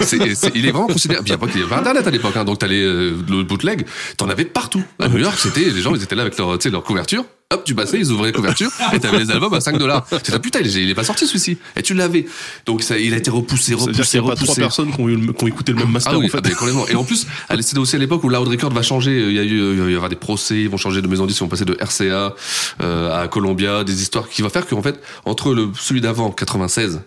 c'est- 0.00 0.16
il 0.54 0.66
est 0.66 0.70
vraiment 0.70 0.86
considéré. 0.86 1.20
Puis 1.22 1.32
il 1.32 1.60
y 1.60 1.62
avait 1.64 1.74
Internet 1.74 2.06
à 2.06 2.10
l'époque, 2.10 2.36
hein, 2.36 2.44
donc 2.44 2.58
t'allais 2.60 2.80
euh, 2.82 3.12
le 3.28 3.42
bootleg, 3.42 3.86
t'en 4.16 4.28
avais 4.28 4.44
partout. 4.44 4.82
À 5.00 5.08
New 5.08 5.18
York, 5.18 5.36
c'était 5.38 5.68
les 5.68 5.80
gens, 5.80 5.94
ils 5.96 6.02
étaient 6.02 6.14
là 6.14 6.22
avec 6.22 6.38
leur, 6.38 6.56
leur 6.70 6.82
couverture. 6.84 7.24
Hop, 7.50 7.64
tu 7.64 7.74
passais, 7.74 7.98
ils 7.98 8.12
ouvraient 8.12 8.26
la 8.26 8.32
couverture, 8.34 8.70
et 8.92 9.00
t'avais 9.00 9.20
les 9.20 9.30
albums 9.30 9.54
à 9.54 9.62
5 9.62 9.78
dollars. 9.78 10.06
Tu 10.22 10.30
dis, 10.32 10.38
putain, 10.38 10.58
il 10.60 10.66
est, 10.66 10.82
il 10.82 10.94
pas 10.94 11.02
sorti 11.02 11.26
celui-ci. 11.26 11.56
Et 11.76 11.82
tu 11.82 11.94
l'avais. 11.94 12.26
Donc 12.66 12.82
ça, 12.82 12.98
il 12.98 13.14
a 13.14 13.16
été 13.16 13.30
repoussé, 13.30 13.72
C'est-à-dire 13.74 13.86
repoussé, 13.86 14.10
qu'il 14.10 14.20
n'y 14.20 14.26
a 14.26 14.28
pas 14.28 14.34
trois 14.36 14.42
repoussé. 14.48 14.60
personnes 14.60 14.92
qui 14.94 15.00
ont, 15.00 15.08
eu 15.08 15.16
le- 15.16 15.32
qui 15.32 15.44
ont 15.44 15.46
écouté 15.46 15.72
le 15.72 15.78
même 15.78 15.90
master 15.90 16.12
Ah 16.14 16.18
oui, 16.18 16.26
en 16.26 16.28
fait. 16.28 16.54
complètement. 16.54 16.86
Et 16.88 16.94
en 16.94 17.04
plus, 17.04 17.26
elle- 17.48 17.62
c'était 17.62 17.78
aussi 17.78 17.96
à 17.96 17.98
l'époque 18.00 18.22
où 18.22 18.28
Loud 18.28 18.46
Record 18.48 18.70
va 18.74 18.82
changer. 18.82 19.28
Il 19.28 19.32
y 19.32 19.38
a 19.38 19.44
eu, 19.44 19.72
il 19.72 19.80
va 19.80 19.90
y 19.90 19.94
avoir 19.94 20.10
des 20.10 20.16
procès, 20.16 20.60
ils 20.60 20.68
vont 20.68 20.76
changer 20.76 21.00
de 21.00 21.06
maison 21.06 21.22
de 21.22 21.28
disques, 21.28 21.40
ils 21.40 21.44
vont 21.44 21.48
passer 21.48 21.64
de 21.64 21.74
RCA 21.80 22.34
euh, 22.82 23.22
à 23.22 23.28
Columbia, 23.28 23.82
des 23.82 24.02
histoires 24.02 24.28
qui 24.28 24.42
va 24.42 24.50
faire 24.50 24.66
qu'en 24.66 24.82
fait, 24.82 25.00
entre 25.24 25.54
le 25.54 25.70
celui 25.74 26.02
d'avant 26.02 26.30
96 26.30 27.00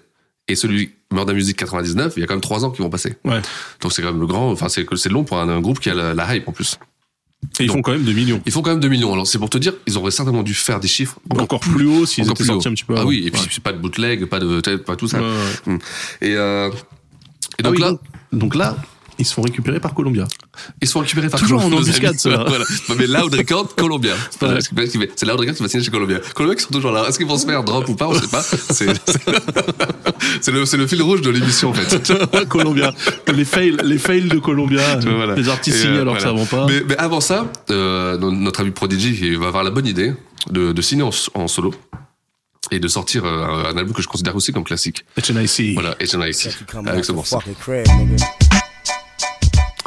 et 0.47 0.55
celui 0.55 0.89
Murder 1.13 1.35
Music 1.35 1.55
99, 1.55 2.13
il 2.17 2.21
y 2.21 2.23
a 2.23 2.25
quand 2.25 2.33
même 2.33 2.41
trois 2.41 2.65
ans 2.65 2.71
qui 2.71 2.81
vont 2.81 2.89
passer. 2.89 3.13
Ouais. 3.25 3.41
Donc 3.81 3.93
c'est 3.93 4.01
quand 4.01 4.11
même 4.11 4.19
le 4.21 4.25
grand. 4.25 4.49
Enfin, 4.51 4.69
c'est 4.69 4.87
c'est 4.95 5.09
long 5.09 5.23
pour 5.23 5.37
un, 5.37 5.47
un 5.49 5.61
groupe 5.61 5.79
qui 5.79 5.91
a 5.91 5.93
la, 5.93 6.15
la 6.15 6.35
hype 6.35 6.47
en 6.47 6.51
plus. 6.51 6.79
Et 7.59 7.63
ils 7.65 7.69
font 7.71 7.81
quand 7.81 7.91
même 7.91 8.03
2 8.03 8.13
millions. 8.13 8.41
Ils 8.45 8.51
font 8.51 8.61
quand 8.61 8.71
même 8.71 8.79
2 8.79 8.87
millions. 8.87 9.11
Alors 9.13 9.27
c'est 9.27 9.37
pour 9.39 9.49
te 9.49 9.57
dire, 9.57 9.73
ils 9.87 9.97
auraient 9.97 10.11
certainement 10.11 10.43
dû 10.43 10.53
faire 10.53 10.79
des 10.79 10.87
chiffres 10.87 11.19
Encore 11.37 11.59
plus 11.59 11.85
haut 11.87 12.05
s'ils 12.05 12.23
encore 12.23 12.33
étaient 12.33 12.43
plus 12.43 12.47
sortis 12.47 12.67
haut. 12.67 12.71
un 12.71 12.73
petit 12.75 12.83
peu 12.85 12.93
Ah 12.95 12.99
avant. 13.01 13.09
oui, 13.09 13.23
et 13.25 13.31
puis 13.31 13.41
Ouais. 13.41 13.47
c'est 13.51 13.63
pas 13.63 13.73
de 13.73 13.77
bootleg, 13.79 14.25
pas 14.25 14.39
de 14.39 14.77
pas 14.77 14.95
tout 14.95 15.07
ça. 15.07 15.19
Ouais, 15.19 15.27
ouais. 15.67 15.73
Mm. 15.73 15.79
Et, 16.21 16.35
euh, 16.35 16.69
et 16.69 16.73
Ah 17.59 17.63
donc 17.63 17.73
oui, 17.73 17.81
là, 17.81 17.89
donc, 17.91 17.99
donc 18.31 18.55
là, 18.55 18.77
ils 19.21 19.25
se 19.25 19.33
font 19.33 19.41
récupérer 19.41 19.79
par 19.79 19.93
Columbia. 19.93 20.27
Ils 20.81 20.87
sont 20.87 20.99
récupérés 20.99 21.29
par 21.29 21.39
Toujours 21.39 21.59
Columbia, 21.59 21.77
en 21.77 21.79
nos 21.81 21.85
embuscade, 21.87 22.19
ceux-là. 22.19 22.45
voilà. 22.47 22.65
Mais 22.97 23.07
Loud 23.07 23.33
Record, 23.33 23.75
Columbia. 23.75 24.13
C'est 24.31 24.45
Ouais. 24.45 24.61
ce 24.61 24.69
qui 24.69 24.97
fait- 24.99 25.11
c'est 25.15 25.25
Loud 25.25 25.39
Record 25.39 25.55
qui 25.55 25.63
va 25.63 25.69
signer 25.69 25.83
chez 25.83 25.91
Columbia. 25.91 26.19
Columbia 26.35 26.55
qui 26.55 26.63
sont 26.63 26.69
toujours 26.73 26.91
là. 26.91 27.05
Est-ce 27.07 27.17
qu'ils 27.17 27.27
vont 27.27 27.37
se 27.37 27.45
faire 27.45 27.63
drop 27.63 27.87
ou 27.87 27.95
pas 27.95 28.07
On 28.07 28.13
sait 28.13 28.27
pas. 28.27 28.41
C'est 28.41 28.85
le, 30.51 30.87
fil 30.87 31.01
rouge 31.01 31.21
de 31.21 31.29
l'émission, 31.29 31.69
en 31.69 31.73
fait. 31.73 32.13
Columbia. 32.49 32.93
les 33.33 33.45
fails, 33.45 33.77
les 33.83 33.97
fails 33.97 34.27
de 34.27 34.39
Columbia. 34.39 34.97
Vois, 34.97 35.13
voilà. 35.13 35.35
Les 35.35 35.49
artistes 35.49 35.77
signés 35.77 35.97
euh, 35.97 36.01
alors 36.01 36.15
que 36.17 36.21
ça 36.21 36.31
voilà. 36.31 36.43
vend 36.45 36.65
pas. 36.65 36.65
Mais, 36.71 36.81
mais 36.87 36.97
avant 36.97 37.21
ça, 37.21 37.51
euh, 37.69 38.17
no- 38.17 38.31
notre 38.31 38.61
ami 38.61 38.71
Prodigy 38.71 39.17
il 39.21 39.37
va 39.37 39.47
avoir 39.47 39.63
la 39.63 39.69
bonne 39.71 39.87
idée 39.87 40.13
de, 40.49 40.71
de 40.71 40.81
signer 40.81 41.03
en, 41.03 41.11
en 41.35 41.47
solo 41.47 41.73
et 42.71 42.79
de 42.79 42.87
sortir 42.87 43.25
euh, 43.25 43.65
un 43.71 43.77
album 43.77 43.93
que 43.93 44.01
je 44.01 44.07
considère 44.07 44.35
aussi 44.35 44.51
comme 44.53 44.63
classique. 44.63 45.03
HNIC. 45.17 45.73
Voilà, 45.73 45.95
HNIC, 45.99 46.49
avec 46.85 47.05
ce 47.05 47.11
morceau. 47.11 47.39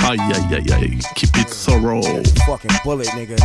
Aïe, 0.06 0.18
aïe, 0.20 0.54
aïe, 0.54 0.72
aïe. 0.72 0.98
Keep 1.14 1.38
it 1.38 1.48
thorough. 1.48 2.02
Fucking 2.46 2.70
bullet, 2.84 3.08
nigga. 3.16 3.36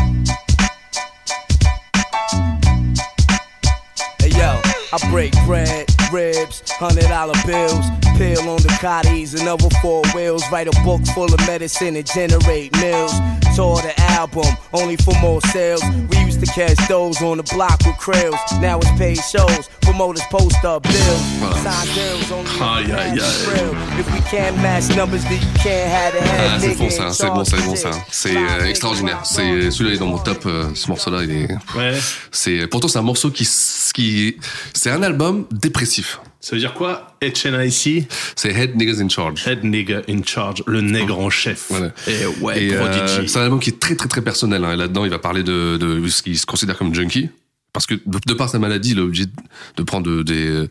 Hey 4.20 4.30
yo, 4.38 4.60
I 4.92 5.10
break 5.10 5.32
bread, 5.46 5.88
ribs, 6.12 6.62
hundred 6.72 7.08
dollar 7.08 7.34
bills, 7.46 7.86
pill 8.18 8.50
on 8.50 8.62
the 8.62 8.76
cotties 8.82 9.40
and 9.40 9.48
other 9.48 9.70
four 9.82 10.02
wheels. 10.14 10.44
Write 10.52 10.68
a 10.68 10.84
book 10.84 11.02
full 11.16 11.34
of 11.34 11.40
medicine 11.48 11.96
and 11.96 12.06
generate 12.06 12.74
mills. 12.82 13.14
The 13.60 13.94
album, 14.12 14.56
only 14.72 14.96
for 14.96 15.14
more 15.20 15.42
sales. 15.52 15.84
We 16.12 16.18
used 16.20 16.40
to 16.40 16.46
catch 16.46 16.78
those 16.88 17.22
on 17.22 17.36
the 17.38 17.44
block 17.44 17.78
with 17.86 17.96
krills. 17.98 18.40
Now 18.62 18.78
it's 18.80 18.90
paid 18.98 19.18
shows, 19.18 19.68
promoters 19.82 20.24
post 20.32 20.64
up 20.64 20.84
bills. 20.84 21.22
Sign 21.62 21.88
deals 21.94 22.32
only 22.32 22.50
Aïe, 22.62 22.92
aïe, 22.94 23.20
aïe. 23.20 23.44
thrill. 23.44 23.76
If 24.00 24.08
we 24.14 24.22
can't 24.32 24.56
match 24.62 24.88
numbers, 24.96 25.24
then 25.26 25.42
you 25.42 25.54
can't 25.62 25.92
have 25.92 26.14
the 26.14 26.22
head. 26.22 26.52
Ah, 26.54 26.58
c'est 26.62 26.76
bon 26.78 26.90
ça, 26.90 27.12
c'est 27.12 27.28
bon, 27.30 27.44
c'est 27.44 27.62
bon 27.66 27.76
ça. 27.76 27.92
C'est 28.10 28.38
euh, 28.38 28.66
extraordinaire. 28.66 29.20
C'est 29.26 29.72
celui-là 29.72 29.90
il 29.92 29.96
est 29.96 30.00
dans 30.00 30.06
mon 30.06 30.20
top. 30.20 30.46
euh, 30.46 30.70
ce 30.74 30.88
morceau-là, 30.88 31.24
il 31.24 31.32
est. 31.32 31.52
Ouais. 31.76 32.00
C'est 32.32 32.66
pourtant 32.68 32.88
c'est 32.88 33.00
un 33.00 33.02
morceau 33.02 33.30
qui 33.30 33.44
qui 33.94 34.38
c'est 34.74 34.90
un 34.90 35.04
album 35.04 35.46
dépressif. 35.52 36.20
Ça 36.42 36.56
veut 36.56 36.60
dire 36.60 36.74
quoi 36.74 37.18
HNIC 37.22 38.08
C'est 38.36 38.52
Head 38.52 38.76
Niggas 38.78 39.02
in 39.02 39.10
Charge. 39.10 39.46
Head 39.46 39.64
nigga 39.66 40.02
in 40.08 40.24
charge. 40.24 40.64
Le 40.68 40.80
nègre 40.80 41.20
en 41.20 41.30
chef. 41.30 41.66
Voilà. 41.70 41.92
Et 42.08 42.26
ouais, 42.42 42.64
Et, 42.64 42.74
euh, 42.74 43.28
c'est 43.28 43.40
un 43.40 43.44
album 43.44 43.60
qui 43.60 43.72
est 43.72 43.80
très 43.80 43.96
très 43.96 44.08
très 44.08 44.22
personnel. 44.22 44.64
Hein. 44.64 44.78
Là-dedans, 44.78 45.04
il 45.04 45.12
va 45.12 45.20
parler 45.20 45.44
de, 45.44 45.78
de 45.78 46.08
ce 46.08 46.24
qu'il 46.24 46.38
se 46.40 46.46
considère 46.46 46.78
comme 46.78 46.96
junkie. 46.96 47.30
Parce 47.72 47.86
que 47.86 47.94
de, 48.06 48.34
par 48.34 48.50
sa 48.50 48.58
maladie, 48.58 48.92
il 48.92 48.98
est 48.98 49.02
obligé 49.02 49.26
de 49.78 49.84
prendre 49.84 50.24
des, 50.24 50.66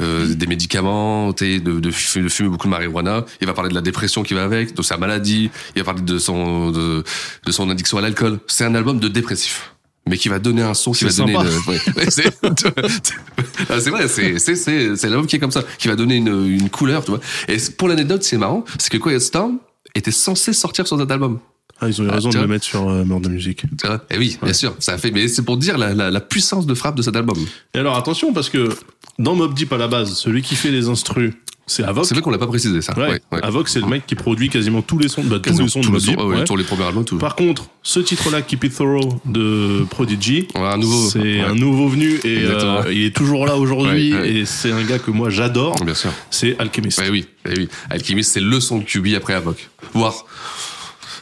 euh, 0.00 0.34
des 0.34 0.46
médicaments, 0.46 1.30
de, 1.32 1.90
fumer, 1.90 2.24
de 2.24 2.28
fumer 2.28 2.48
beaucoup 2.50 2.66
de 2.66 2.70
marijuana. 2.70 3.24
Il 3.40 3.46
va 3.46 3.54
parler 3.54 3.70
de 3.70 3.74
la 3.74 3.80
dépression 3.80 4.22
qui 4.22 4.34
va 4.34 4.44
avec, 4.44 4.74
de 4.74 4.82
sa 4.82 4.98
maladie. 4.98 5.50
Il 5.74 5.82
va 5.82 5.84
parler 5.86 6.02
de 6.02 6.18
son, 6.18 6.70
de, 6.70 7.02
de 7.46 7.52
son 7.52 7.70
addiction 7.70 7.96
à 7.96 8.02
l'alcool. 8.02 8.40
C'est 8.46 8.64
un 8.64 8.74
album 8.74 8.98
de 8.98 9.08
dépressif. 9.08 9.73
Mais 10.08 10.18
qui 10.18 10.28
va 10.28 10.38
donner 10.38 10.62
un 10.62 10.74
son, 10.74 10.92
qui 10.92 11.04
va 11.04 11.12
donner 11.12 11.32
une, 11.32 11.40
ouais, 11.40 11.80
ouais, 11.96 12.10
c'est, 12.10 12.24
Ah, 13.70 13.78
vrai, 13.78 14.06
c'est, 14.08 14.38
c'est, 14.38 14.54
c'est, 14.54 14.96
c'est 14.96 15.08
l'album 15.08 15.26
qui 15.26 15.36
est 15.36 15.38
comme 15.38 15.50
ça, 15.50 15.62
qui 15.78 15.88
va 15.88 15.96
donner 15.96 16.16
une, 16.16 16.46
une 16.46 16.68
couleur, 16.68 17.04
tu 17.04 17.12
vois. 17.12 17.20
Et 17.48 17.56
pour 17.78 17.88
l'anecdote, 17.88 18.22
c'est 18.22 18.36
marrant, 18.36 18.64
c'est 18.78 18.90
que 18.90 18.98
Quiet 18.98 19.20
Storm 19.20 19.58
était 19.94 20.10
censé 20.10 20.52
sortir 20.52 20.86
sur 20.86 20.98
cet 20.98 21.10
album. 21.10 21.38
Ah, 21.84 21.88
ils 21.88 22.00
ont 22.00 22.04
eu 22.04 22.08
Ah, 22.10 22.14
raison 22.14 22.30
de 22.30 22.38
le 22.38 22.46
mettre 22.46 22.64
sur 22.64 22.88
euh, 22.88 23.04
Murder 23.04 23.28
Music. 23.28 23.62
Tu 23.78 23.86
vois 23.86 24.02
Eh 24.10 24.18
oui, 24.18 24.38
bien 24.42 24.52
sûr, 24.52 24.74
ça 24.78 24.92
a 24.94 24.98
fait, 24.98 25.10
mais 25.10 25.28
c'est 25.28 25.42
pour 25.42 25.56
dire 25.56 25.78
la, 25.78 25.94
la, 25.94 26.10
la 26.10 26.20
puissance 26.20 26.66
de 26.66 26.74
frappe 26.74 26.96
de 26.96 27.02
cet 27.02 27.16
album. 27.16 27.36
Et 27.74 27.78
alors 27.78 27.96
attention 27.96 28.32
parce 28.32 28.48
que 28.48 28.70
dans 29.18 29.34
Mob 29.34 29.54
Deep 29.54 29.72
à 29.72 29.76
la 29.76 29.88
base, 29.88 30.14
celui 30.14 30.42
qui 30.42 30.54
fait 30.56 30.70
les 30.70 30.88
instrus, 30.88 31.32
c'est 31.66 31.82
Avoc. 31.82 32.04
C'est 32.04 32.14
vrai 32.14 32.20
qu'on 32.20 32.30
l'a 32.30 32.36
pas 32.36 32.46
précisé, 32.46 32.82
ça. 32.82 32.92
Ouais. 32.94 33.08
Ouais, 33.08 33.20
ouais. 33.32 33.40
Avoc, 33.42 33.70
c'est 33.70 33.80
le 33.80 33.86
mec 33.86 34.06
qui 34.06 34.14
produit 34.14 34.50
quasiment 34.50 34.82
tous 34.82 34.98
les 34.98 35.08
sons, 35.08 35.22
bah, 35.24 35.38
tous 35.42 35.58
les 35.58 35.66
sons 35.68 35.80
de 35.80 35.86
Mob 35.88 35.98
sons, 35.98 36.14
ouais, 36.28 36.44
les 36.58 36.64
premiers 36.64 36.84
albums, 36.84 37.06
tout. 37.06 37.16
Par 37.16 37.36
contre, 37.36 37.64
ce 37.82 38.00
titre-là, 38.00 38.42
Keep 38.42 38.64
It 38.64 38.76
Thorough 38.76 39.14
de 39.24 39.84
Prodigy, 39.88 40.46
Ouais, 40.54 40.60
un 40.60 40.76
nouveau. 40.76 41.08
c'est 41.08 41.40
un 41.40 41.54
nouveau 41.54 41.88
venu 41.88 42.20
et 42.22 42.40
euh, 42.44 42.82
il 42.92 43.04
est 43.04 43.16
toujours 43.16 43.46
là 43.46 43.56
aujourd'hui 43.56 44.12
et 44.12 44.44
c'est 44.44 44.72
un 44.72 44.82
gars 44.84 44.98
que 44.98 45.10
moi 45.10 45.30
j'adore. 45.30 45.74
Bien 45.82 45.94
sûr. 45.94 46.10
C'est 46.30 46.54
Alchemist. 46.58 47.00
Eh 47.02 47.08
oui, 47.10 47.26
eh 47.48 47.54
oui. 47.56 47.68
Alchemist, 47.88 48.32
c'est 48.32 48.40
le 48.40 48.60
son 48.60 48.78
de 48.80 48.84
QB 48.84 49.14
après 49.16 49.32
Avoc. 49.32 49.70
Voire, 49.94 50.26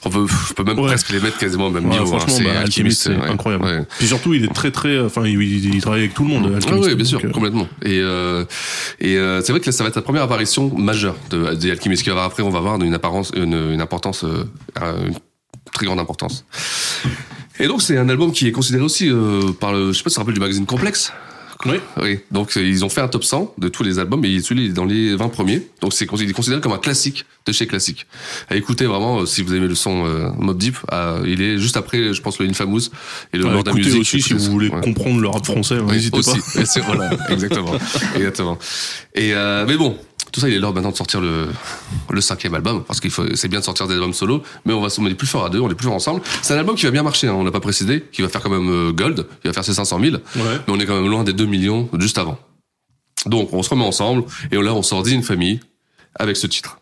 On 0.04 0.10
peut, 0.10 0.26
je 0.48 0.52
peux 0.54 0.64
même 0.64 0.78
Ouais. 0.80 0.86
presque 0.86 1.10
les 1.10 1.20
mettre 1.20 1.38
quasiment 1.38 1.66
au 1.66 1.70
même 1.70 1.84
Ouais, 1.88 1.98
niveau. 1.98 2.14
hein. 2.16 2.26
bah, 2.44 2.60
Alchemist, 2.60 3.02
c'est 3.02 3.10
ouais. 3.10 3.28
incroyable. 3.28 3.86
Puis 3.98 4.08
surtout, 4.08 4.34
il 4.34 4.44
est 4.44 4.52
très 4.52 4.70
très. 4.72 4.98
Enfin, 4.98 5.24
il, 5.26 5.40
il- 5.40 5.74
il 5.76 5.80
travaille 5.80 6.00
avec 6.00 6.14
tout 6.14 6.24
le 6.24 6.28
monde. 6.30 6.58
Ah 6.66 6.74
oui, 6.76 6.94
bien 6.96 7.04
sûr, 7.04 7.20
euh, 7.24 7.28
complètement. 7.30 7.68
Et, 7.84 8.00
euh, 8.00 8.44
et 9.00 9.16
euh, 9.16 9.40
c'est 9.42 9.52
vrai 9.52 9.60
que 9.60 9.66
là, 9.66 9.72
ça 9.72 9.84
va 9.84 9.88
être 9.90 9.96
la 9.96 10.02
première 10.02 10.22
apparition 10.22 10.76
majeure 10.76 11.14
de, 11.30 11.54
de 11.54 11.70
Alchemist. 11.70 12.06
Avoir 12.08 12.24
après, 12.24 12.42
on 12.42 12.50
va 12.50 12.58
voir 12.60 12.80
une 12.82 12.94
apparence, 12.94 13.30
une, 13.36 13.54
une 13.54 13.80
importance, 13.80 14.24
euh, 14.24 14.44
euh, 14.82 15.06
une 15.06 15.14
très 15.72 15.86
grande 15.86 16.00
importance. 16.00 16.44
Et 17.60 17.68
donc, 17.68 17.80
c'est 17.80 17.96
un 17.96 18.08
album 18.08 18.32
qui 18.32 18.48
est 18.48 18.52
considéré 18.52 18.82
aussi 18.82 19.08
euh, 19.08 19.52
par 19.52 19.72
le, 19.72 19.92
je 19.92 19.98
sais 19.98 20.02
pas 20.02 20.10
si 20.10 20.14
tu 20.14 20.16
te 20.16 20.20
rappelles 20.20 20.34
du 20.34 20.40
magazine 20.40 20.66
Complexe. 20.66 21.12
Oui. 21.64 21.76
Oui. 22.00 22.18
Donc, 22.30 22.56
euh, 22.56 22.62
ils 22.66 22.84
ont 22.84 22.88
fait 22.88 23.00
un 23.00 23.08
top 23.08 23.24
100 23.24 23.54
de 23.58 23.68
tous 23.68 23.82
les 23.84 23.98
albums 23.98 24.24
et 24.24 24.40
celui-là 24.40 24.66
il 24.66 24.70
est 24.70 24.74
dans 24.74 24.84
les 24.84 25.14
20 25.14 25.28
premiers. 25.28 25.62
Donc, 25.80 25.92
c'est 25.92 26.06
considéré, 26.06 26.28
il 26.28 26.30
est 26.30 26.34
considéré 26.34 26.60
comme 26.60 26.72
un 26.72 26.78
classique 26.78 27.24
de 27.46 27.52
chez 27.52 27.66
classique. 27.66 28.06
À 28.50 28.56
écouter 28.56 28.84
vraiment, 28.86 29.20
euh, 29.20 29.26
si 29.26 29.42
vous 29.42 29.54
aimez 29.54 29.68
le 29.68 29.74
son 29.74 30.04
euh, 30.06 30.28
Mob 30.38 30.58
Deep, 30.58 30.76
il 31.26 31.40
est 31.40 31.58
juste 31.58 31.76
après, 31.76 32.12
je 32.12 32.20
pense, 32.20 32.38
le 32.38 32.48
Infamous 32.48 32.80
et 33.32 33.38
le 33.38 33.46
écoutez 33.46 33.72
Music. 33.74 34.00
aussi 34.00 34.22
si 34.22 34.32
vous 34.34 34.44
voulez 34.50 34.68
Ouais. 34.70 34.80
comprendre 34.80 35.20
le 35.20 35.28
rap 35.28 35.44
français, 35.44 35.78
Oui, 35.78 35.92
n'hésitez 35.92 36.18
aussi. 36.18 36.38
pas. 36.54 36.60
Et 36.60 36.66
c'est- 36.66 36.80
voilà, 36.80 37.10
exactement, 37.30 37.74
exactement. 38.16 38.58
Et 39.14 39.34
euh, 39.34 39.64
mais 39.66 39.76
bon, 39.76 39.96
tout 40.32 40.40
ça, 40.40 40.48
il 40.48 40.54
est 40.54 40.58
l'heure 40.58 40.74
maintenant 40.74 40.90
de 40.90 40.96
sortir 40.96 41.20
le 41.20 41.48
le 42.10 42.20
cinquième 42.20 42.54
album 42.54 42.84
parce 42.84 43.00
qu'il 43.00 43.10
faut, 43.10 43.24
c'est 43.34 43.48
bien 43.48 43.60
de 43.60 43.64
sortir 43.64 43.86
des 43.86 43.94
albums 43.94 44.12
solo, 44.12 44.42
mais 44.64 44.72
on 44.72 44.80
va, 44.80 44.88
on 44.98 45.06
est 45.06 45.14
plus 45.14 45.26
fort 45.26 45.44
à 45.44 45.50
deux, 45.50 45.60
on 45.60 45.70
est 45.70 45.74
plus 45.74 45.86
fort 45.86 45.94
ensemble. 45.94 46.22
C'est 46.42 46.54
un 46.54 46.58
album 46.58 46.74
qui 46.76 46.84
va 46.84 46.90
bien 46.90 47.02
marcher, 47.02 47.28
hein, 47.28 47.34
on 47.34 47.44
l'a 47.44 47.50
pas 47.50 47.60
précisé, 47.60 48.04
qui 48.12 48.22
va 48.22 48.28
faire 48.28 48.42
quand 48.42 48.50
même 48.50 48.70
euh, 48.70 48.92
gold, 48.92 49.26
qui 49.40 49.48
va 49.48 49.52
faire 49.52 49.64
ses 49.64 49.74
500 49.74 50.00
000, 50.00 50.16
mais 50.36 50.42
on 50.68 50.80
est 50.80 50.86
quand 50.86 51.00
même 51.00 51.10
loin 51.10 51.24
des 51.24 51.32
2 51.32 51.46
millions 51.46 51.88
juste 51.98 52.18
avant. 52.18 52.38
Donc, 53.26 53.52
on 53.52 53.62
se 53.62 53.70
remet 53.70 53.84
ensemble 53.84 54.24
et 54.50 54.56
là, 54.56 54.74
on 54.74 54.82
sort 54.82 55.06
une 55.06 55.22
famille 55.22 55.60
avec 56.18 56.36
ce 56.36 56.46
titre. 56.46 56.78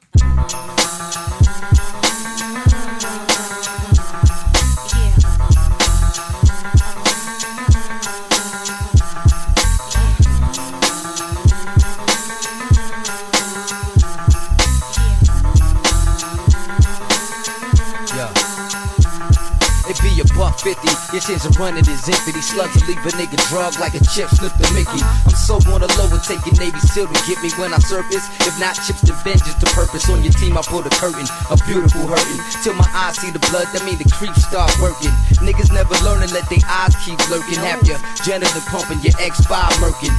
50, 20.63 20.87
your 21.11 21.25
chance 21.25 21.45
of 21.49 21.57
running 21.59 21.83
is 21.89 22.07
empty. 22.07 22.37
Slugs 22.39 22.79
will 22.79 22.95
leave 22.95 23.03
a 23.03 23.13
nigga 23.19 23.41
drug 23.51 23.75
like 23.81 23.99
a 23.99 24.03
chip 24.15 24.31
slip 24.31 24.55
to 24.61 24.67
Mickey. 24.77 25.03
I'm 25.03 25.35
so 25.35 25.57
on 25.75 25.83
the 25.83 25.91
low 25.99 26.07
and 26.07 26.23
taking 26.23 26.55
Navy 26.61 26.79
SEAL 26.79 27.11
to 27.11 27.21
get 27.27 27.43
me 27.43 27.51
when 27.59 27.75
I 27.75 27.81
surface. 27.83 28.31
If 28.47 28.55
not 28.61 28.79
chips, 28.79 29.03
then 29.03 29.19
vengeance 29.27 29.59
to 29.59 29.67
purpose. 29.75 30.07
On 30.13 30.23
your 30.23 30.33
team, 30.37 30.55
I 30.55 30.63
pull 30.63 30.83
the 30.83 30.93
curtain, 30.95 31.27
a 31.51 31.57
beautiful 31.67 32.07
hurting. 32.07 32.41
Till 32.63 32.75
my 32.79 32.87
eyes 32.95 33.19
see 33.19 33.35
the 33.35 33.43
blood, 33.51 33.67
that 33.73 33.83
mean 33.83 33.99
the 33.99 34.07
creeps 34.15 34.47
start 34.47 34.71
working. 34.79 35.13
Niggas 35.43 35.73
never 35.73 35.97
learn 36.05 36.21
learning, 36.21 36.35
let 36.35 36.49
their 36.51 36.65
eyes 36.69 36.95
keep 37.05 37.19
lurking. 37.31 37.57
Have 37.63 37.81
your 37.87 37.99
janitor 38.25 38.61
pumping, 38.69 39.01
your 39.01 39.15
X5 39.17 39.81
murking. 39.81 40.13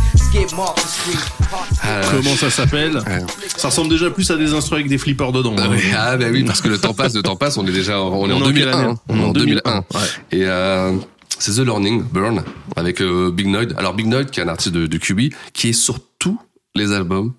Euh, 1.86 2.04
Comment 2.12 2.36
ça 2.36 2.50
s'appelle 2.50 2.96
Ouais. 2.98 3.24
Ça 3.58 3.68
ressemble 3.68 3.90
déjà 3.90 4.10
plus 4.10 4.30
à 4.32 4.38
des 4.38 4.54
instruments 4.54 4.78
avec 4.78 4.88
des 4.90 4.98
flippers 4.98 5.32
dedans. 5.32 5.56
Ah 5.58 5.64
hein. 5.64 5.70
oui, 5.72 5.82
ah 5.98 6.18
bah 6.18 6.26
oui, 6.32 6.44
parce 6.44 6.62
que 6.62 6.70
le 6.70 6.78
temps 6.78 6.94
passe, 6.94 7.14
le 7.16 7.22
temps 7.22 7.36
passe, 7.36 7.58
on 7.58 7.68
est 7.68 7.72
déjà, 7.72 8.02
on 8.02 8.30
est 8.30 8.34
On 8.34 8.38
en 8.38 8.42
en 8.42 8.46
quelle 8.46 8.54
2001. 8.66 8.72
année 8.78 8.90
hein. 8.90 9.00
On 9.10 9.20
est 9.20 9.24
en 9.26 9.32
2001, 9.34 9.78
ouais. 9.78 9.84
Et 10.32 10.46
euh, 10.46 10.94
c'est 11.38 11.54
The 11.54 11.60
Learning, 11.66 12.04
Burn, 12.04 12.44
avec 12.76 13.02
euh, 13.02 13.32
Big 13.32 13.48
Noid. 13.48 13.74
Alors 13.78 13.94
Big 13.94 14.08
Noid, 14.08 14.26
qui 14.26 14.40
est 14.40 14.44
un 14.44 14.48
artiste 14.48 14.74
de, 14.74 14.88
de 14.88 14.98
QB, 14.98 15.34
qui 15.54 15.70
est 15.70 15.74
sur 15.74 16.00
tous 16.20 16.40
les 16.76 16.94
albums 16.94 17.34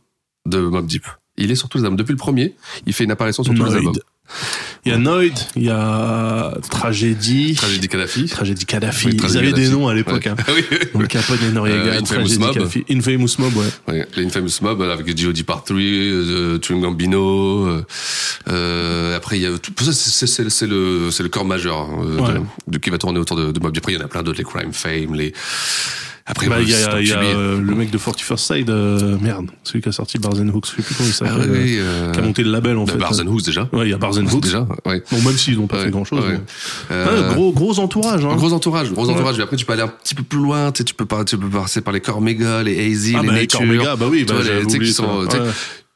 de 0.46 0.58
Mob 0.60 0.86
Deep. 0.86 1.06
Il 1.38 1.50
est 1.50 1.54
sur 1.56 1.68
tous 1.70 1.78
les 1.78 1.84
albums. 1.84 1.96
Depuis 1.96 2.12
le 2.12 2.18
premier, 2.18 2.54
il 2.86 2.92
fait 2.92 3.04
une 3.04 3.10
apparition 3.10 3.42
sur 3.42 3.54
tous 3.54 3.64
les 3.64 3.74
albums. 3.74 3.94
Il 4.84 4.90
y 4.90 4.94
a 4.94 4.98
Noid, 4.98 5.30
il 5.54 5.62
y 5.62 5.70
a 5.70 6.54
Tragédie, 6.70 7.54
Tragédie 7.54 7.86
Kadhafi. 7.88 8.26
Tragédie 8.26 8.64
Kadhafi. 8.66 9.06
Oui, 9.08 9.16
Ils 9.22 9.38
avaient 9.38 9.52
des 9.52 9.68
noms 9.68 9.86
à 9.86 9.94
l'époque. 9.94 10.24
Ouais. 10.24 10.30
Hein. 10.32 10.36
oui, 10.54 10.64
oui. 10.72 10.78
Donc 10.94 11.06
Capone 11.08 11.38
et 11.48 11.52
Noriega, 11.52 11.78
Euh, 11.92 12.00
Infamous 12.00 12.38
Mob. 12.40 12.52
Kadhafi. 12.54 12.84
Infamous 12.90 13.28
Mob, 13.38 13.56
ouais. 13.56 13.66
Ouais, 13.94 14.06
les 14.16 14.24
Infamous 14.26 14.50
Mob 14.60 14.82
avec 14.82 15.16
G.O.D. 15.16 15.44
Part 15.44 15.62
3, 15.62 15.76
euh, 15.78 16.58
Chewing 16.60 16.80
Gambino. 16.82 17.66
Euh, 17.68 17.84
euh, 18.48 19.16
après, 19.16 19.38
il 19.38 19.42
y 19.42 19.46
a 19.46 19.56
tout. 19.58 19.72
c'est- 19.92 20.42
le 20.66 21.10
c'est 21.10 21.22
le 21.22 21.28
corps 21.28 21.44
majeur 21.44 21.78
hein, 21.78 22.00
euh, 22.04 22.18
Ouais. 22.18 22.34
de, 22.34 22.40
de- 22.72 22.78
qui 22.78 22.90
va 22.90 22.98
tourner 22.98 23.20
autour 23.20 23.36
de, 23.36 23.52
de 23.52 23.60
Mob. 23.60 23.72
Après, 23.76 23.92
il 23.92 23.98
y 23.98 24.02
en 24.02 24.04
a 24.04 24.08
plein 24.08 24.22
d'autres, 24.24 24.38
les 24.38 24.44
Crime 24.44 24.72
Fame, 24.72 25.14
les. 25.14 25.32
Après, 26.24 26.48
Bah, 26.48 26.56
ouais, 26.58 26.62
il 26.62 26.70
y 26.70 26.74
a, 26.74 27.00
y 27.02 27.12
euh, 27.12 27.60
le 27.60 27.74
mec 27.74 27.90
de 27.90 27.98
41st 27.98 28.36
Side, 28.36 28.70
euh, 28.70 29.18
merde, 29.20 29.50
celui 29.64 29.82
qui 29.82 29.88
a 29.88 29.92
sorti 29.92 30.18
Bars 30.18 30.34
and 30.38 30.48
Hooks, 30.48 30.66
je 30.66 30.76
sais 30.76 30.82
plus 30.82 30.94
comment 30.94 31.08
il 31.08 31.12
Ah 31.12 31.14
s'appelle, 31.14 31.50
euh, 31.50 31.62
oui, 31.64 31.76
euh, 31.80 32.12
qui 32.12 32.18
a 32.20 32.22
monté 32.22 32.44
le 32.44 32.50
label 32.52 32.76
en 32.76 32.84
bah, 32.84 32.92
fait. 32.92 32.98
Bars 32.98 33.18
and 33.20 33.26
Hooks 33.26 33.42
déjà. 33.44 33.68
Ouais, 33.72 33.88
il 33.88 33.90
y 33.90 33.92
a 33.92 33.98
Bars 33.98 34.16
and 34.18 34.26
Hooks. 34.26 34.42
Déjà, 34.44 34.66
ouais. 34.86 35.02
Bon, 35.10 35.20
même 35.22 35.36
s'ils 35.36 35.56
n'ont 35.58 35.66
pas 35.66 35.78
Ouais, 35.78 35.84
fait 35.86 35.90
grand 35.90 36.04
chose. 36.04 36.24
ouais. 36.24 36.40
Euh, 36.92 37.32
gros, 37.34 37.52
gros 37.52 37.80
entourage, 37.80 38.24
hein. 38.24 38.36
Gros 38.36 38.52
entourage, 38.52 38.92
gros 38.92 39.10
entourage. 39.10 39.36
Mais 39.36 39.42
après, 39.42 39.56
tu 39.56 39.64
peux 39.64 39.72
aller 39.72 39.82
un 39.82 39.88
petit 39.88 40.14
peu 40.14 40.22
plus 40.22 40.38
loin. 40.38 40.70
Tu 40.70 40.78
sais, 40.78 40.84
tu 40.84 40.94
peux, 40.94 41.06
passer 41.06 41.80
par 41.80 41.92
les 41.92 42.00
Cormega, 42.00 42.62
les 42.62 42.78
Hazy, 42.92 43.14
Ah, 43.16 43.22
les 43.22 43.26
bah, 43.26 43.34
les 43.34 43.40
Nature. 43.40 43.58
Cormega, 43.58 43.96
bah 43.96 44.06
oui, 44.08 44.24
bah, 44.24 44.34
tu 44.62 44.70
sais, 44.70 44.78
qui 44.78 44.92
sont. 44.92 45.26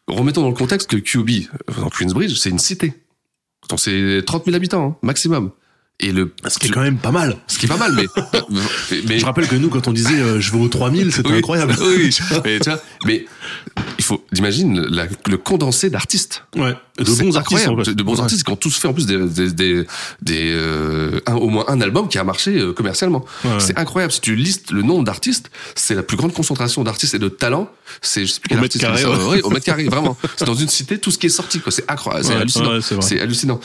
Remettons 0.08 0.42
dans 0.42 0.48
le 0.50 0.54
contexte 0.54 0.88
que 0.88 0.96
QB, 0.96 1.46
dans 1.80 1.88
Queensbridge, 1.88 2.34
c'est 2.36 2.50
une 2.50 2.58
cité. 2.60 2.94
C'est 3.76 4.22
30 4.24 4.44
000 4.44 4.54
habitants, 4.56 4.90
hein, 4.90 4.96
maximum. 5.02 5.50
Et 5.98 6.12
le, 6.12 6.30
Ce 6.46 6.58
qui 6.58 6.66
est 6.66 6.70
quand 6.70 6.82
même 6.82 6.98
pas 6.98 7.10
mal. 7.10 7.36
ce 7.46 7.58
qui 7.58 7.64
est 7.64 7.68
pas 7.70 7.78
mal, 7.78 7.92
mais, 7.94 8.04
mais, 9.08 9.18
Je 9.18 9.24
rappelle 9.24 9.48
que 9.48 9.56
nous, 9.56 9.70
quand 9.70 9.88
on 9.88 9.92
disait 9.92 10.20
euh, 10.20 10.40
je 10.40 10.52
vais 10.52 10.58
aux 10.60 10.68
3000, 10.68 11.10
c'était 11.10 11.30
Oui, 11.30 11.38
incroyable. 11.38 11.74
Oui, 11.80 12.14
mais 12.44 12.60
tu 12.60 12.68
vois, 12.68 12.80
mais 13.06 13.24
il 13.98 14.04
faut, 14.04 14.22
imagine 14.36 14.78
la- 14.82 15.06
le 15.26 15.38
condensé 15.38 15.88
d'artistes. 15.88 16.44
Ouais. 16.54 16.74
De 16.98 17.04
bons 17.04 17.10
artistes, 17.10 17.36
incroyable. 17.38 17.80
en 17.80 17.84
fait. 17.84 17.94
De 17.94 18.02
bons 18.02 18.14
Ouais. 18.16 18.20
artistes 18.20 18.44
qui 18.44 18.50
ont 18.52 18.56
tous 18.56 18.76
fait 18.76 18.88
en 18.88 18.92
plus 18.92 19.06
des, 19.06 19.16
des, 19.26 19.50
des, 19.52 19.86
des, 20.20 20.52
euh, 20.54 21.18
un- 21.26 21.34
au 21.36 21.48
moins 21.48 21.64
un 21.68 21.80
album 21.80 22.08
qui 22.08 22.18
a 22.18 22.24
marché 22.24 22.58
euh, 22.58 22.72
commercialement. 22.74 23.24
Ouais, 23.44 23.52
ouais. 23.52 23.60
C'est 23.60 23.78
incroyable. 23.78 24.12
Si 24.12 24.20
tu 24.20 24.36
listes 24.36 24.72
le 24.72 24.82
nombre 24.82 25.04
d'artistes, 25.04 25.50
c'est 25.74 25.94
la 25.94 26.02
plus 26.02 26.18
grande 26.18 26.34
concentration 26.34 26.84
d'artistes 26.84 27.14
et 27.14 27.18
de 27.18 27.28
talents. 27.30 27.70
C'est 28.02 28.26
je 28.26 28.32
sais 28.32 28.40
plus 28.40 28.48
quel 28.50 28.58
Au 28.58 28.60
mètre 28.62 28.76
artiste 28.76 28.84
dit 28.98 29.02
carré, 29.02 29.40
ça. 29.40 29.46
au 29.46 29.50
mètre 29.50 29.64
carré, 29.64 29.84
vraiment. 29.84 30.16
C'est 30.36 30.44
dans 30.44 30.54
une 30.54 30.68
cité 30.68 30.98
tout 30.98 31.10
ce 31.10 31.16
qui 31.18 31.26
est 31.26 31.30
sorti. 31.30 31.60
quoi. 31.60 31.72
C'est 31.72 31.90
incroyable. 31.90 32.26
C'est 32.26 32.34
hallucinant. 32.34 33.00
c'est 33.00 33.20
hallucinant. 33.20 33.60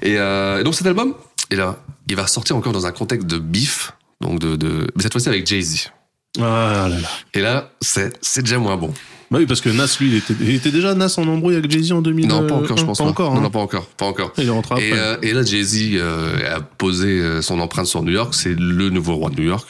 Et, 0.00 0.16
euh, 0.18 0.60
et 0.60 0.64
donc 0.64 0.74
cet 0.74 0.86
album, 0.86 1.14
et 1.50 1.56
là, 1.56 1.78
il 2.08 2.16
va 2.16 2.26
sortir 2.26 2.56
encore 2.56 2.72
dans 2.72 2.86
un 2.86 2.92
contexte 2.92 3.26
de 3.26 3.38
beef. 3.38 3.92
Donc 4.20 4.38
de, 4.38 4.56
de, 4.56 4.86
mais 4.96 5.02
cette 5.02 5.12
fois-ci 5.12 5.28
avec 5.28 5.46
Jay-Z. 5.46 5.90
Ah 6.38 6.88
là 6.88 6.98
là. 6.98 7.08
Et 7.34 7.40
là, 7.40 7.70
c'est, 7.80 8.16
c'est 8.20 8.42
déjà 8.42 8.58
moins 8.58 8.76
bon. 8.76 8.92
Bah 9.30 9.38
oui, 9.38 9.46
parce 9.46 9.60
que 9.60 9.68
Nas, 9.68 9.96
lui, 10.00 10.08
il 10.08 10.16
était, 10.16 10.34
il 10.40 10.54
était 10.54 10.70
déjà 10.70 10.94
Nas 10.94 11.14
en 11.18 11.26
embrouille 11.26 11.56
avec 11.56 11.70
Jay-Z 11.70 11.92
en 11.92 12.02
2000. 12.02 12.28
Non, 12.28 12.46
pas 12.46 12.54
encore, 12.54 12.76
je 12.76 12.82
euh, 12.82 12.86
pense 12.86 12.98
pas. 12.98 13.04
pas. 13.04 13.10
encore. 13.10 13.32
Non, 13.32 13.38
hein. 13.38 13.42
non, 13.42 13.50
pas 13.50 13.58
encore, 13.58 13.86
pas 13.86 14.06
encore. 14.06 14.32
Il 14.38 14.46
est 14.46 14.50
rentré 14.50 14.74
après. 14.74 14.88
Et, 14.88 14.92
euh, 14.92 15.16
et 15.22 15.32
là, 15.32 15.42
Jay-Z 15.42 15.94
euh, 15.94 16.56
a 16.56 16.60
posé 16.60 17.20
euh, 17.20 17.42
son 17.42 17.60
empreinte 17.60 17.86
sur 17.86 18.02
New 18.02 18.12
York. 18.12 18.34
C'est 18.34 18.54
le 18.58 18.90
nouveau 18.90 19.16
roi 19.16 19.30
de 19.30 19.40
New 19.40 19.46
York. 19.46 19.66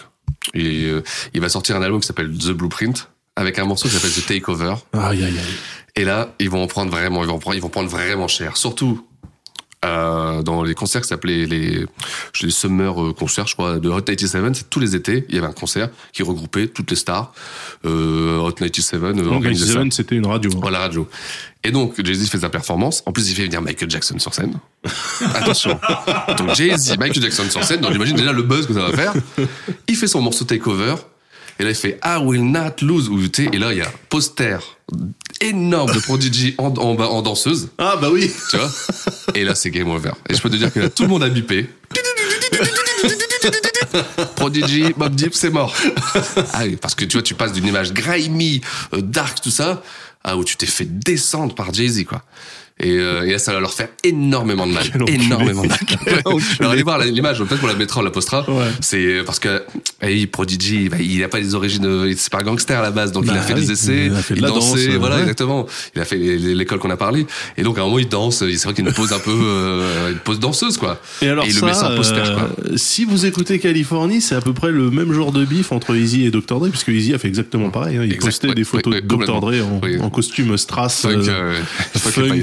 Et 0.53 0.85
euh, 0.85 1.03
il 1.33 1.41
va 1.41 1.49
sortir 1.49 1.77
un 1.77 1.83
album 1.83 2.01
qui 2.01 2.07
s'appelle 2.07 2.31
The 2.37 2.51
Blueprint 2.51 3.09
avec 3.37 3.59
un 3.59 3.64
morceau 3.64 3.89
qui 3.89 3.95
s'appelle 3.95 4.12
The 4.12 4.27
Takeover. 4.27 4.75
Aïe, 4.93 5.25
aïe, 5.25 5.25
aïe. 5.25 5.39
Et 5.97 6.05
là, 6.05 6.35
ils 6.39 6.51
vont 6.51 6.62
en 6.62 6.66
prendre 6.66 6.91
vraiment, 6.91 7.22
ils 7.22 7.29
vont 7.29 7.39
prendre, 7.39 7.57
ils 7.57 7.62
vont 7.62 7.68
prendre 7.68 7.89
vraiment 7.89 8.29
cher. 8.29 8.57
Surtout 8.57 9.07
euh, 9.85 10.43
dans 10.43 10.62
les 10.62 10.74
concerts 10.74 11.03
qui 11.03 11.09
s'appelaient 11.09 11.47
les, 11.47 11.87
les 12.43 12.51
Summer 12.51 13.03
euh, 13.03 13.12
concerts, 13.12 13.47
je 13.47 13.55
crois, 13.55 13.78
de 13.78 13.89
Hot 13.89 14.01
97. 14.01 14.57
C'est 14.57 14.70
tous 14.70 14.80
les 14.80 14.97
étés, 14.97 15.24
il 15.28 15.35
y 15.35 15.39
avait 15.39 15.47
un 15.47 15.53
concert 15.53 15.91
qui 16.12 16.22
regroupait 16.22 16.66
toutes 16.68 16.91
les 16.91 16.97
stars. 16.97 17.32
Euh, 17.85 18.39
Hot 18.39 18.53
97 18.53 18.95
euh, 19.03 19.12
Donc, 19.12 19.32
organisait. 19.35 19.66
97, 19.66 19.93
c'était 19.93 20.16
une 20.16 20.26
radio. 20.26 20.51
hein. 20.55 20.59
Voilà, 20.61 20.80
radio. 20.80 21.09
Et 21.62 21.70
donc, 21.70 21.95
Jay-Z 22.05 22.28
fait 22.28 22.39
sa 22.39 22.51
performance. 22.51 23.03
En 23.07 23.12
plus, 23.12 23.30
il 23.30 23.35
fait 23.35 23.45
venir 23.45 23.62
Michael 23.62 23.91
Jackson 23.91 24.18
sur 24.18 24.35
scène. 24.35 24.55
Attention. 25.35 25.78
Donc, 26.39 26.55
Jay-Z, 26.55 26.99
Michael 26.99 27.22
Jackson 27.22 27.45
sur 27.51 27.64
scène. 27.64 27.80
Donc, 27.80 27.93
j'imagine 27.93 28.16
déjà 28.16 28.32
le 28.32 28.43
buzz 28.43 28.66
que 28.66 28.74
ça 28.74 28.89
va 28.89 28.93
faire. 28.93 29.14
Il 29.89 29.97
fait 29.97 30.07
son 30.07 30.20
morceau 30.20 30.45
Takeover. 30.45 30.95
Et 31.59 31.62
là, 31.64 31.70
il 31.70 31.76
fait 31.76 31.99
I 32.05 32.18
will 32.22 32.45
not 32.51 32.82
lose. 32.82 33.09
Et 33.39 33.59
là, 33.59 33.72
il 33.72 33.78
y 33.78 33.82
a 33.82 33.91
poster 34.09 34.59
énorme 35.49 35.92
de 35.92 36.01
Prodigy 36.01 36.55
en, 36.59 36.68
en, 36.76 36.99
en 36.99 37.22
danseuse. 37.22 37.68
Ah 37.78 37.97
bah 38.01 38.09
oui. 38.11 38.30
Tu 38.51 38.57
vois? 38.57 38.70
Et 39.34 39.45
là, 39.45 39.55
c'est 39.55 39.70
game 39.70 39.90
over. 39.90 40.12
Et 40.28 40.34
je 40.34 40.40
peux 40.40 40.51
te 40.51 40.57
dire 40.57 40.72
que 40.72 40.80
là, 40.80 40.88
tout 40.88 41.03
le 41.05 41.09
monde 41.09 41.22
a 41.22 41.28
bipé. 41.28 41.68
Prodigy, 44.36 44.92
Bob 44.97 45.14
Deep, 45.14 45.34
c'est 45.34 45.51
mort. 45.51 45.74
Ah 46.53 46.62
oui, 46.64 46.76
parce 46.76 46.95
que 46.95 47.05
tu 47.05 47.16
vois, 47.16 47.22
tu 47.22 47.34
passes 47.34 47.53
d'une 47.53 47.66
image 47.66 47.92
grimy, 47.92 48.61
euh, 48.92 49.01
dark, 49.01 49.40
tout 49.40 49.51
ça, 49.51 49.82
à 50.22 50.36
où 50.36 50.45
tu 50.45 50.57
t'es 50.57 50.66
fait 50.66 50.86
descendre 50.86 51.55
par 51.55 51.72
Jay-Z, 51.72 52.05
quoi. 52.05 52.22
Et, 52.81 52.91
euh, 52.99 53.22
et 53.25 53.31
là, 53.31 53.39
ça 53.39 53.53
va 53.53 53.61
leur 53.61 53.72
faire 53.72 53.89
énormément 54.03 54.66
de 54.66 54.72
mal. 54.72 54.85
Énormément 55.07 55.62
de 55.62 55.68
mal. 55.68 55.79
Alors, 56.59 56.72
allez 56.72 56.83
voir 56.83 56.99
l'image, 56.99 57.39
peut-être 57.39 57.61
qu'on 57.61 57.68
la 57.68 57.75
mettra, 57.75 58.01
on 58.01 58.03
la 58.05 58.11
postera. 58.11 58.45
Ouais. 58.51 58.64
C'est 58.81 59.22
parce 59.25 59.39
que, 59.39 59.62
eh, 60.03 60.27
Prodigy, 60.27 60.89
bah, 60.89 60.97
il 61.01 61.22
a 61.22 61.29
pas 61.29 61.39
les 61.39 61.55
origines, 61.55 61.87
euh, 61.87 62.12
c'est 62.16 62.33
pas 62.33 62.41
un 62.41 62.45
gangster 62.45 62.77
à 62.77 62.83
la 62.83 62.91
base, 62.91 63.12
donc 63.12 63.25
il 63.27 63.31
Bah 63.33 63.39
a 63.39 63.43
fait 63.43 63.55
oui, 63.55 63.61
des 63.61 63.70
essais, 63.70 64.07
il 64.07 64.14
a 64.14 64.22
fait 64.22 64.35
de 64.35 64.43
la 64.43 64.49
dansait, 64.49 64.89
danse, 64.89 64.97
voilà, 64.97 65.14
ouais. 65.16 65.20
exactement. 65.22 65.66
Il 65.95 66.01
a 66.01 66.05
fait 66.05 66.16
l'école 66.16 66.81
qu'on 66.81 66.91
a 66.91 66.97
parlé. 66.97 67.27
Et 67.57 67.62
donc, 67.62 67.79
à 67.79 67.83
un 67.83 67.85
moment, 67.85 68.01
il 68.01 68.09
danse, 68.09 68.39
c'est 68.39 68.64
vrai 68.64 68.75
qu'il 68.75 68.85
a 68.85 68.89
une 68.89 68.95
pose 68.95 69.12
un 69.12 69.20
peu, 69.20 69.31
euh, 69.33 70.11
une 70.11 70.18
pose 70.18 70.41
danseuse, 70.41 70.77
quoi. 70.77 71.01
Et 71.22 71.29
alors 71.29 71.45
il 71.47 71.53
ça, 71.53 71.61
le 71.61 71.66
met 71.66 71.79
un 71.79 71.97
poster, 71.97 72.35
quoi. 72.35 72.51
euh, 72.64 72.72
si 72.77 73.05
vous 73.05 73.25
écoutez 73.25 73.61
Californie, 73.61 74.20
c'est 74.20 74.35
à 74.35 74.41
peu 74.41 74.53
près 74.53 74.72
le 74.72 74.91
même 74.91 75.12
genre 75.12 75.31
de 75.31 75.45
bif 75.45 75.70
entre 75.70 75.95
Easy 75.95 76.25
et 76.27 76.33
Dr. 76.33 76.59
Dre, 76.59 76.68
puisque 76.70 76.89
Easy 76.89 77.14
a 77.14 77.18
fait 77.18 77.29
exactement 77.29 77.70
pareil. 77.70 77.99
hein. 77.99 78.03
Il 78.05 78.12
Exact, 78.12 78.27
postait 78.31 78.49
ouais, 78.49 78.55
des 78.57 78.64
photos 78.64 78.95
de 78.97 79.01
Dr. 79.01 79.41
Dre 79.41 79.53
en, 79.64 80.05
en 80.05 80.11
costume 80.11 80.57
strass, 80.59 81.03
Funk, 81.03 81.11
euh, 81.29 81.29
euh, 81.29 81.61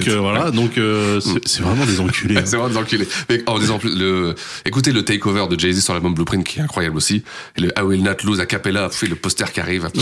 euh, 0.08 0.20
voilà, 0.22 0.51
donc 0.51 0.78
euh, 0.78 1.19
c'est 1.19 1.47
c'est 1.47 1.61
vraiment 1.63 1.86
des 1.86 1.99
enculés. 1.99 2.38
hein. 2.39 2.43
C'est 2.45 2.55
vraiment 2.57 2.69
des 2.74 2.78
enculés. 2.78 3.07
Mais 3.30 3.43
en 3.47 3.59
disant 3.59 3.78
plus, 3.80 3.95
le, 3.97 4.36
écoutez 4.65 4.91
le 4.91 5.03
takeover 5.03 5.47
de 5.49 5.59
Jay-Z 5.59 5.82
sur 5.84 5.93
l'album 5.93 6.13
Blueprint 6.13 6.45
qui 6.45 6.59
est 6.59 6.61
incroyable 6.61 6.97
aussi. 6.97 7.24
Et 7.57 7.61
le 7.61 7.67
I 7.78 7.82
Will 7.82 8.03
Not 8.03 8.17
Lose 8.24 8.39
a 8.39 8.45
cappella, 8.45 8.89
puis 8.89 9.07
le 9.07 9.15
poster 9.15 9.51
qui 9.51 9.59
arrive. 9.59 9.89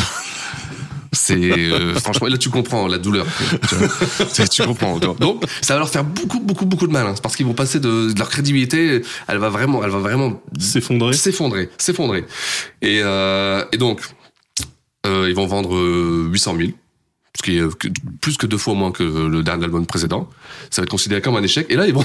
C'est 1.11 1.34
euh, 1.51 1.95
franchement 1.95 2.28
là 2.28 2.38
tu 2.38 2.51
comprends 2.51 2.88
la 2.88 2.99
douleur. 2.99 3.26
Tu, 3.67 3.74
vois. 3.76 3.88
C'est- 4.30 4.47
tu 4.47 4.61
comprends. 4.63 4.99
Donc 4.99 5.43
ça 5.61 5.74
va 5.74 5.80
leur 5.80 5.89
faire 5.89 6.03
beaucoup 6.03 6.39
beaucoup 6.39 6.65
beaucoup 6.67 6.86
de 6.86 6.91
mal 6.91 7.07
hein, 7.07 7.15
parce 7.24 7.36
qu'ils 7.36 7.47
vont 7.47 7.55
passer 7.55 7.80
de, 7.80 8.13
de 8.13 8.20
leur 8.20 8.30
crédibilité. 8.30 9.01
Elle 9.28 9.39
va 9.39 9.49
vraiment 9.49 9.84
elle 9.84 9.89
va 9.89 9.97
vraiment 9.97 10.39
S'effondrer. 10.59 11.13
s'effondrer 11.13 11.70
s'effondrer. 11.80 12.26
Et, 12.84 13.01
euh, 13.03 13.65
et 13.72 13.78
donc 13.78 14.01
euh, 15.07 15.26
ils 15.28 15.34
vont 15.36 15.47
vendre 15.47 15.76
euh, 15.76 16.28
800 16.32 16.55
000 16.59 16.70
ce 17.40 17.44
qui 17.44 17.58
est 17.58 17.62
euh, 17.62 17.70
plus 18.20 18.36
que 18.38 18.46
deux 18.46 18.58
fois 18.58 18.74
moins 18.74 18.92
que 18.92 19.02
le 19.04 19.42
dernier 19.44 19.64
album 19.66 19.86
précédent. 19.86 20.30
Ça 20.70 20.82
va 20.82 20.84
être 20.84 20.90
considéré 20.92 21.22
comme 21.22 21.38
un 21.38 21.44
échec. 21.44 21.66
Et 21.70 21.76
là, 21.78 21.88
ils 21.88 21.94
vont. 21.94 22.04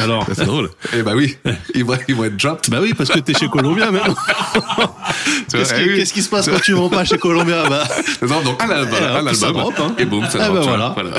Alors, 0.00 0.26
C'est 0.32 0.44
drôle. 0.44 0.70
Eh 0.96 1.02
bah 1.02 1.12
oui, 1.16 1.36
ils 1.74 1.84
vont, 1.84 1.96
ils 2.06 2.14
vont 2.14 2.24
être 2.24 2.36
dropped. 2.36 2.70
bah 2.70 2.78
oui, 2.80 2.92
parce 2.96 3.10
que 3.10 3.18
t'es 3.18 3.34
chez 3.34 3.48
Columbia, 3.48 3.88
qu'est-ce 5.50 5.74
eh 5.74 5.82
qui, 5.88 5.94
qu'est-ce 5.96 6.12
qui 6.12 6.22
se 6.22 6.28
passe 6.28 6.48
quand 6.48 6.60
tu 6.60 6.72
vends 6.72 6.88
pas 6.88 7.04
chez 7.04 7.18
Columbia 7.18 7.64
Bah, 7.68 7.84
Non, 8.22 8.42
donc 8.42 8.62
un 8.62 8.68
album, 8.70 8.94
Eh, 9.00 9.04
un 9.04 9.26
hop, 9.26 9.34
ça 9.34 9.46
album, 9.46 9.62
drop, 9.62 9.74
hein. 9.80 9.94
et 9.98 10.04
boum, 10.04 10.24
ça 10.28 10.38
Ah 10.40 10.48
drop, 10.48 10.54
bah 10.56 10.62
tu 10.62 10.68
vois, 10.68 10.94
voilà. 10.94 11.14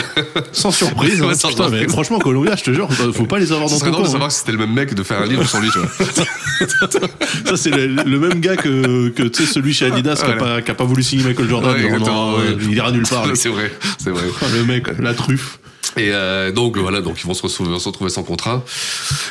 sans 0.54 0.72
surprise. 0.72 1.22
hein. 1.22 1.28
Ouais, 1.28 1.36
sans 1.36 1.50
Putain, 1.50 1.64
mais 1.64 1.70
surprise. 1.80 1.92
franchement, 1.92 2.20
Columbia, 2.20 2.56
je 2.56 2.64
te 2.64 2.72
jure, 2.72 2.88
faut 3.14 3.26
pas 3.26 3.40
les 3.40 3.52
avoir 3.52 3.70
dans 3.70 3.78
ton 3.80 3.86
drôle 3.86 4.02
de 4.02 4.06
camp. 4.06 4.12
savoir 4.12 4.32
si 4.32 4.40
c'était 4.40 4.52
le 4.54 4.60
même 4.60 4.74
mec 4.74 4.94
de 4.94 5.04
faire 5.04 5.22
un 5.22 5.26
livre 5.26 5.48
sur 5.48 5.60
lui, 5.60 5.70
tu 5.72 5.80
vois. 5.80 5.90
hein. 5.90 7.00
Ça, 7.46 7.58
c'est 7.58 7.72
le, 7.72 7.88
le 7.88 8.20
même 8.20 8.40
gars 8.40 8.56
que, 8.56 9.10
que 9.10 9.24
tu 9.24 9.46
sais, 9.46 9.52
celui 9.54 9.74
chez 9.74 9.86
Adidas 9.88 10.16
qui 10.16 10.24
a, 10.24 10.36
Voilà. 10.36 10.56
pas, 10.58 10.62
qui 10.62 10.72
a 10.72 10.76
pas 10.76 10.84
voulu 10.86 11.04
signer 11.04 11.24
Michael 11.24 11.50
Jordan. 11.50 11.72
Ouais, 11.74 11.80
Non, 11.82 11.86
exactement, 11.88 12.32
non, 12.32 12.38
ouais. 12.38 12.58
Il 12.62 12.74
ira 12.74 12.92
nulle 12.92 13.08
part. 13.08 13.25
C'est 13.34 13.50
vrai, 13.50 13.72
c'est 13.98 14.10
vrai. 14.12 14.24
Ah, 14.42 14.46
Le 14.54 14.64
mec, 14.66 14.88
la 15.00 15.14
truffe. 15.14 15.60
Et 15.98 16.10
euh, 16.12 16.52
donc 16.52 16.78
voilà, 16.78 17.00
donc 17.00 17.22
ils 17.22 17.26
vont 17.28 17.34
se 17.34 17.42
retrouver, 17.44 17.80
se 17.80 17.88
retrouver 17.88 18.10
sans 18.10 18.24
contrat. 18.24 18.66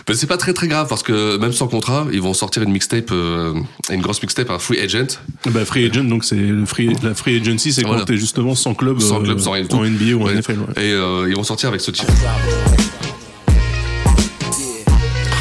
Mais 0.09 0.15
c'est 0.15 0.27
pas 0.27 0.39
très 0.39 0.55
très 0.55 0.67
grave 0.67 0.87
parce 0.89 1.03
que 1.03 1.37
même 1.37 1.53
sans 1.53 1.67
contrat, 1.69 2.07
ils 2.11 2.23
vont 2.23 2.33
sortir 2.33 2.63
une 2.63 2.73
mixtape, 2.73 3.11
euh, 3.11 3.53
une 3.91 4.01
grosse 4.01 4.23
mixtape, 4.23 4.49
un 4.51 4.59
free 4.59 4.81
agent, 4.81 5.19
Bah, 5.51 5.65
free 5.67 5.85
agent, 5.91 6.05
donc 6.05 6.25
c'est 6.25 6.37
le 6.37 6.65
free, 6.65 6.97
la 7.03 7.15
free 7.15 7.39
agency, 7.39 7.73
c'est 7.73 7.83
Voilà. 7.83 7.99
quand 8.01 8.07
t'es 8.07 8.17
justement 8.17 8.55
sans 8.55 8.73
club, 8.75 9.01
sans 9.01 9.21
euh, 9.21 9.25
club, 9.25 9.41
sans 9.41 9.51
rien 9.51 9.67
tout. 9.67 9.77
en 9.77 9.85
NBA 9.85 10.15
ou 10.15 10.23
en 10.23 10.27
Ouais. 10.27 10.35
NFL. 10.37 10.59
ouais. 10.61 10.83
Et 10.85 10.93
euh, 10.93 11.27
ils 11.29 11.37
vont 11.37 11.45
sortir 11.45 11.69
avec 11.69 11.83
ce 11.83 11.91
titre. 11.91 12.11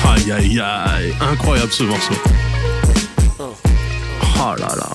Aïe 0.05 0.31
aïe 0.31 0.59
aïe, 0.59 1.13
incroyable 1.21 1.71
ce 1.71 1.83
morceau. 1.83 2.13
Oh 3.39 4.55
là 4.59 4.75
là. 4.75 4.89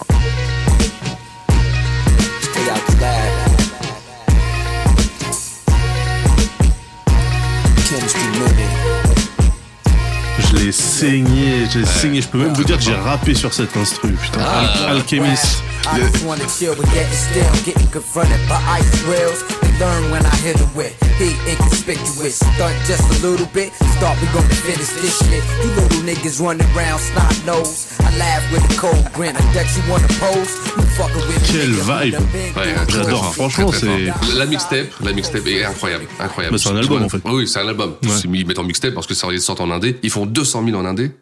L'ai 10.65 10.73
saigné, 10.73 11.67
j'ai 11.73 11.85
saigné. 11.85 12.21
Je 12.23 12.29
peux 12.29 12.39
même 12.39 12.53
vous 12.55 12.65
dire 12.65 12.77
que 12.77 12.83
j'ai 12.83 12.95
rappé 12.95 13.35
sur 13.35 13.53
cet 13.53 13.77
instru, 13.77 14.11
putain. 14.13 14.41
Al- 14.41 14.97
Alchemist. 14.97 15.63
I 15.91 15.99
just 16.01 16.25
wanna 16.25 16.47
chill 16.47 16.75
with 16.77 16.91
getting 16.93 17.17
still, 17.17 17.53
getting 17.65 17.89
confronted 17.91 18.41
by 18.49 18.61
ice 18.79 18.91
grills. 19.05 19.41
And 19.63 19.73
learn 19.81 20.11
when 20.11 20.25
I 20.25 20.35
hit 20.45 20.57
it 20.61 20.69
with 20.77 20.93
heat 21.19 21.37
inconspicuous. 21.49 22.37
Stunt 22.39 22.77
just 22.87 23.05
a 23.09 23.27
little 23.27 23.47
bit, 23.55 23.73
start 23.97 24.21
we 24.21 24.27
gonna 24.37 24.55
finish 24.69 24.91
this 25.01 25.17
shit. 25.25 25.43
You 25.65 25.71
little 25.81 26.03
niggas 26.05 26.41
running 26.41 26.67
around 26.77 27.01
snot 27.01 27.35
nose. 27.47 27.89
I 28.01 28.17
laugh 28.19 28.45
with 28.53 28.65
a 28.71 28.75
cold 28.81 29.05
grin. 29.15 29.35
I 29.37 29.41
bet 29.55 29.67
you 29.77 29.83
wanna 29.91 30.09
pose. 30.21 30.53
You 30.77 30.85
fucking 30.99 31.25
with 31.29 31.41
me, 31.43 31.49
Quelle 31.49 31.77
vibe. 31.89 32.17
Ouais, 32.57 32.75
J'adore, 32.89 33.33
fort. 33.35 33.51
franchement, 33.51 33.73
c'est-. 33.73 34.37
La 34.37 34.47
mixtape, 34.47 34.91
la 35.03 35.13
mixtape 35.13 35.47
est 35.47 35.65
incroyable, 35.65 36.07
incroyable. 36.21 36.57
Bah, 36.57 36.63
c'est 36.63 36.71
un 36.71 36.77
album, 36.77 37.03
en 37.03 37.09
fait. 37.09 37.21
Oui, 37.25 37.49
c'est 37.49 37.61
un 37.61 37.69
album. 37.69 37.95
Ils 38.25 38.47
mettent 38.47 38.59
en 38.59 38.65
mixtape 38.65 38.95
parce 38.95 39.07
que 39.07 39.15
ça 39.15 39.27
sortent 39.39 39.61
en 39.61 39.71
indé. 39.71 39.99
Ils 40.03 40.11
font 40.11 40.27
200 40.27 40.65
000 40.65 40.77
en 40.77 40.85
indé. 40.85 41.13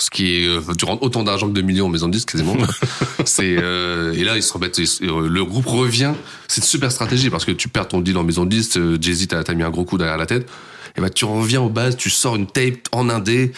Ce 0.00 0.10
qui 0.10 0.36
est, 0.36 0.46
euh, 0.46 0.60
tu 0.78 0.84
rentres 0.84 1.02
autant 1.02 1.24
d'argent 1.24 1.48
que 1.48 1.52
de 1.54 1.60
millions 1.60 1.86
en 1.86 1.88
maison 1.88 2.06
de 2.06 2.12
disques 2.12 2.30
quasiment. 2.30 2.56
c'est 3.24 3.56
euh, 3.58 4.12
et 4.12 4.22
là 4.22 4.36
ils 4.36 4.42
se 4.44 4.52
remettent. 4.52 4.78
euh, 4.78 5.28
le 5.28 5.44
groupe 5.44 5.66
revient. 5.66 6.12
C'est 6.46 6.60
une 6.60 6.66
super 6.66 6.92
stratégie 6.92 7.30
parce 7.30 7.44
que 7.44 7.50
tu 7.50 7.68
perds 7.68 7.88
ton 7.88 8.00
deal 8.00 8.16
en 8.16 8.22
maison 8.22 8.44
de 8.44 8.50
disques. 8.50 8.76
euh, 8.76 8.96
Jay 9.00 9.12
Z 9.12 9.26
t'as 9.26 9.42
t'as 9.42 9.54
mis 9.54 9.64
un 9.64 9.70
gros 9.70 9.84
coup 9.84 9.98
derrière 9.98 10.16
la 10.16 10.26
tête. 10.26 10.48
Et 10.98 11.00
bah 11.00 11.10
tu 11.10 11.24
reviens 11.24 11.60
aux 11.62 11.68
bases, 11.68 11.96
tu 11.96 12.10
sors 12.10 12.34
une 12.36 12.46
tape 12.48 12.88
en 12.92 13.08
indé 13.08 13.52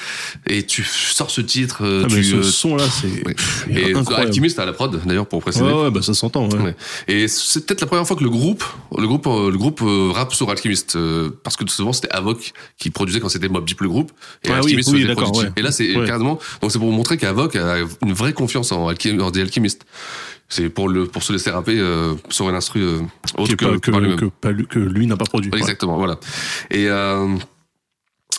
et 0.47 0.65
tu 0.67 0.85
sors 0.85 1.31
ce 1.31 1.41
titre. 1.41 1.79
euh, 1.85 2.03
Ah, 2.05 2.09
mais 2.11 2.21
tu, 2.21 2.25
ce 2.25 2.37
euh, 2.37 2.43
son 2.43 2.77
là, 2.77 2.85
c'est 2.89 3.27
ouais. 3.27 3.35
Et 3.71 3.95
incroyable. 3.95 4.29
Alchemist 4.29 4.59
à 4.59 4.67
la 4.67 4.73
prod 4.75 5.01
d'ailleurs 5.07 5.27
pour 5.27 5.41
préciser. 5.41 5.65
Ouais, 5.65 5.73
ouais, 5.73 5.91
bah 5.91 6.03
ça 6.03 6.13
s'entend. 6.15 6.49
Ouais. 6.51 6.59
Ouais. 6.59 6.77
Et 7.09 7.29
c'est 7.29 7.65
peut-être 7.67 7.81
la 7.81 7.87
première 7.87 8.07
fois 8.07 8.17
que 8.17 8.23
le 8.23 8.31
groupe, 8.31 8.63
le 8.97 9.07
groupe, 9.07 9.27
euh, 9.27 9.51
le 9.51 9.57
groupe 9.59 9.81
euh, 9.83 10.11
rap 10.13 10.35
sur 10.35 10.51
Alchemist, 10.51 10.97
euh, 10.97 11.31
parce 11.43 11.57
que 11.57 11.67
souvent 11.69 11.93
c'était 11.95 12.11
Avoc 12.11 12.53
qui 12.79 12.91
produisait 12.91 13.21
quand 13.21 13.29
c'était 13.31 13.49
Mob 13.49 13.65
Deep 13.65 13.81
le 13.81 13.89
groupe, 13.89 14.13
et 14.45 14.49
Ah 14.51 14.61
oui, 14.63 14.75
Alchemist 14.77 14.91
oui, 14.93 15.07
Prodigy. 15.15 15.47
ouais. 15.47 15.53
Et 15.57 15.63
là 15.63 15.73
c'est 15.73 15.95
carrément, 16.07 16.39
donc 16.61 16.71
c'est 16.73 16.79
pour 16.79 16.89
vous 16.91 16.95
montrer 16.97 17.17
qu'Avoc 17.17 17.57
a 17.57 17.79
une 18.03 18.13
vraie 18.13 18.33
confiance 18.35 18.71
en, 18.73 18.93
des 18.93 19.41
Alchimistes. 19.41 19.83
C'est 20.53 20.69
pour 20.69 20.89
le 20.89 21.07
pour 21.07 21.23
se 21.23 21.33
laisser 21.33 21.51
rapper 21.51 21.79
euh, 21.79 22.15
sur 22.29 22.49
un 22.49 22.55
instru 22.55 22.81
euh, 22.83 22.99
autre 23.39 23.55
que, 23.55 23.65
que 23.65 23.77
que, 23.79 23.91
par 23.93 24.01
que 24.17 24.25
pas 24.27 24.51
lui- 24.51 24.67
que 24.67 24.79
lui 24.81 25.07
n'a 25.07 25.17
pas 25.17 25.25
produit. 25.25 25.51
Ouais. 25.53 25.59
Exactement, 25.59 25.97
voilà. 25.97 26.19
Et 26.73 26.89
euh, 26.89 27.29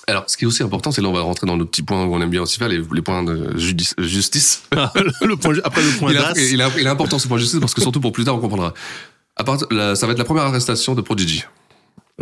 alors, 0.08 0.26
ce 0.28 0.36
qui 0.36 0.44
est 0.44 0.48
aussi 0.48 0.62
important, 0.62 0.92
c'est 0.92 1.02
là 1.02 1.08
on 1.08 1.14
va 1.14 1.22
rentrer 1.22 1.48
dans 1.48 1.56
nos 1.56 1.66
petits 1.66 1.84
points 1.84 2.04
où 2.04 2.14
on 2.14 2.22
aime 2.22 2.30
bien 2.30 2.42
aussi 2.42 2.58
faire 2.60 2.68
les, 2.68 2.82
les 2.94 3.02
points 3.02 3.24
de 3.24 3.58
judice- 3.58 3.96
justice. 3.98 4.64
le 5.22 5.36
point, 5.38 5.56
après 5.64 5.82
le 5.82 5.98
point 6.00 6.12
il, 6.12 6.18
il, 6.54 6.60
est, 6.62 6.68
il 6.80 6.86
est 6.86 6.90
important 6.90 7.18
ce 7.18 7.28
point 7.30 7.38
de 7.38 7.42
justice 7.44 7.60
parce 7.62 7.74
que 7.74 7.82
surtout 7.82 8.02
pour 8.02 8.12
plus 8.12 8.26
tard 8.26 8.36
on 8.36 8.40
comprendra. 8.40 8.74
À 9.38 9.44
part, 9.46 9.58
la- 9.72 9.96
ça 9.96 10.06
va 10.06 10.12
être 10.12 10.20
la 10.20 10.26
première 10.26 10.44
arrestation 10.44 10.96
de 10.96 11.02
Prodigy. 11.02 11.46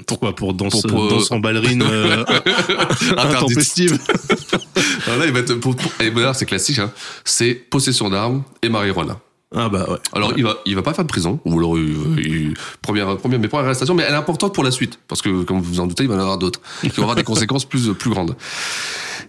Pourquoi? 0.06 0.36
Pour 0.36 0.54
danse, 0.54 0.82
Pour- 0.84 0.92
pour- 0.92 1.10
danse 1.10 1.32
en 1.32 1.40
ballerine 1.40 1.82
euh, 1.84 2.24
intempestive. 3.18 3.98
Alors 5.08 5.20
là, 5.20 5.26
il 5.26 5.32
va 5.34 5.40
être 5.40 5.56
pour, 5.56 5.76
pour- 5.76 5.92
et 6.00 6.12
d'ailleurs, 6.12 6.36
c'est 6.36 6.46
classique. 6.46 6.80
Hein, 6.80 6.92
c'est 7.26 7.54
possession 7.56 8.10
d'armes 8.10 8.44
et 8.62 8.70
marijuana. 8.70 9.20
Ah 9.56 9.68
bah 9.68 9.86
ouais. 9.90 9.98
Alors 10.14 10.34
il 10.38 10.44
va 10.44 10.58
il 10.66 10.76
va 10.76 10.84
pas 10.84 10.94
faire 10.94 11.04
de 11.04 11.10
prison 11.10 11.40
ou 11.44 11.58
alors 11.58 11.76
il, 11.76 12.20
il, 12.20 12.54
première 12.84 13.18
première 13.18 13.40
mais 13.40 13.48
première 13.48 13.66
arrestation 13.66 13.96
mais 13.96 14.04
elle 14.04 14.14
est 14.14 14.18
importante 14.18 14.54
pour 14.54 14.64
la 14.64 14.70
suite 14.70 15.00
parce 15.08 15.24
que 15.24 15.42
comme 15.42 15.60
vous 15.60 15.74
vous 15.74 15.80
en 15.80 15.88
doutez 15.88 16.04
il 16.04 16.10
va 16.10 16.14
y 16.14 16.18
en 16.18 16.22
avoir 16.22 16.38
d'autres 16.38 16.62
qui 16.82 17.00
aura 17.00 17.16
des 17.16 17.24
conséquences 17.32 17.66
plus 17.66 17.92
plus 17.96 18.12
grandes. 18.12 18.36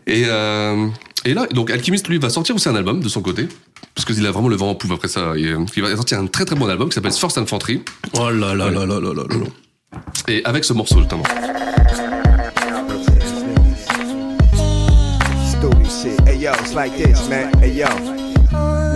Et 0.07 0.25
euh, 0.27 0.89
et 1.25 1.33
là 1.33 1.47
donc 1.53 1.71
Alchemist 1.71 2.07
lui 2.09 2.19
va 2.19 2.29
sortir 2.29 2.55
aussi 2.55 2.69
un 2.69 2.77
album 2.77 3.01
de 3.01 3.09
son 3.09 3.23
côté 3.23 3.49
parce 3.95 4.05
qu'il 4.05 4.27
a 4.27 4.31
vraiment 4.31 4.49
le 4.49 4.57
vent 4.57 4.69
en 4.69 4.75
poupe 4.75 4.93
après 4.93 5.09
ça 5.09 5.21
euh, 5.21 5.65
il 5.75 5.83
va 5.83 5.97
sortir 5.97 6.19
un 6.19 6.27
très 6.27 6.45
très 6.45 6.55
bon 6.55 6.69
album 6.69 6.91
qui 6.91 6.97
s'appelle 6.97 7.13
Force 7.13 7.39
Infantry. 7.39 7.83
Oh 8.13 8.29
là 8.29 8.55
là 8.55 8.67
ouais. 8.67 8.75
là 8.75 8.85
là 8.85 9.01
là 9.01 9.15
là 9.15 9.23
là. 9.27 10.01
Et 10.29 10.45
avec 10.45 10.65
ce 10.65 10.75
morceau 10.75 11.01
notamment. 11.01 11.25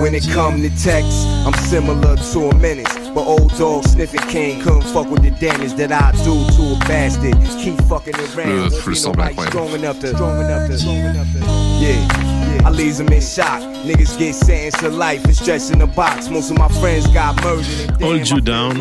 When 0.01 0.15
it 0.15 0.27
come 0.31 0.61
to 0.63 0.71
text, 0.71 1.27
I'm 1.47 1.55
similar 1.55 2.17
to 2.17 2.39
a 2.49 2.55
menace. 2.59 2.93
But 3.15 3.27
old 3.27 3.57
dog 3.57 3.85
sniffing 3.85 4.29
king 4.29 4.61
couldn't 4.61 4.83
fuck 4.83 5.09
with 5.09 5.23
the 5.23 5.31
damage 5.31 5.75
that 5.75 5.93
I 5.93 6.11
do 6.25 6.35
to 6.57 6.75
a 6.75 6.79
bastard. 6.89 7.35
Keep 7.63 7.81
fucking 7.89 8.15
around. 8.17 8.49
Le- 8.49 8.65
le 8.65 8.71
be 8.71 8.77
incroyable. 8.77 9.47
strong 9.49 9.71
enough 9.71 10.01
to, 10.01 10.09
strong 10.09 10.45
enough 10.45 10.67
to, 10.69 10.79
strong 10.79 10.97
enough 10.97 11.33
to. 11.33 11.39
Yeah, 11.39 11.91
yeah. 11.91 12.44
I 12.67 12.71
leave 12.71 12.97
them 12.97 13.09
in 13.09 13.21
shock. 13.21 13.61
Niggas 13.85 14.19
get 14.19 14.35
sentenced 14.35 14.79
to 14.81 14.89
life 14.89 15.23
and 15.27 15.35
stretched 15.37 15.71
in 15.71 15.83
a 15.83 15.87
box. 15.87 16.29
Most 16.31 16.51
of 16.51 16.57
my 16.59 16.69
friends 16.81 17.07
got 17.09 17.37
murdered. 17.45 17.67
and 17.91 17.99
damn, 17.99 18.09
Hold 18.09 18.29
you 18.31 18.41
down. 18.41 18.81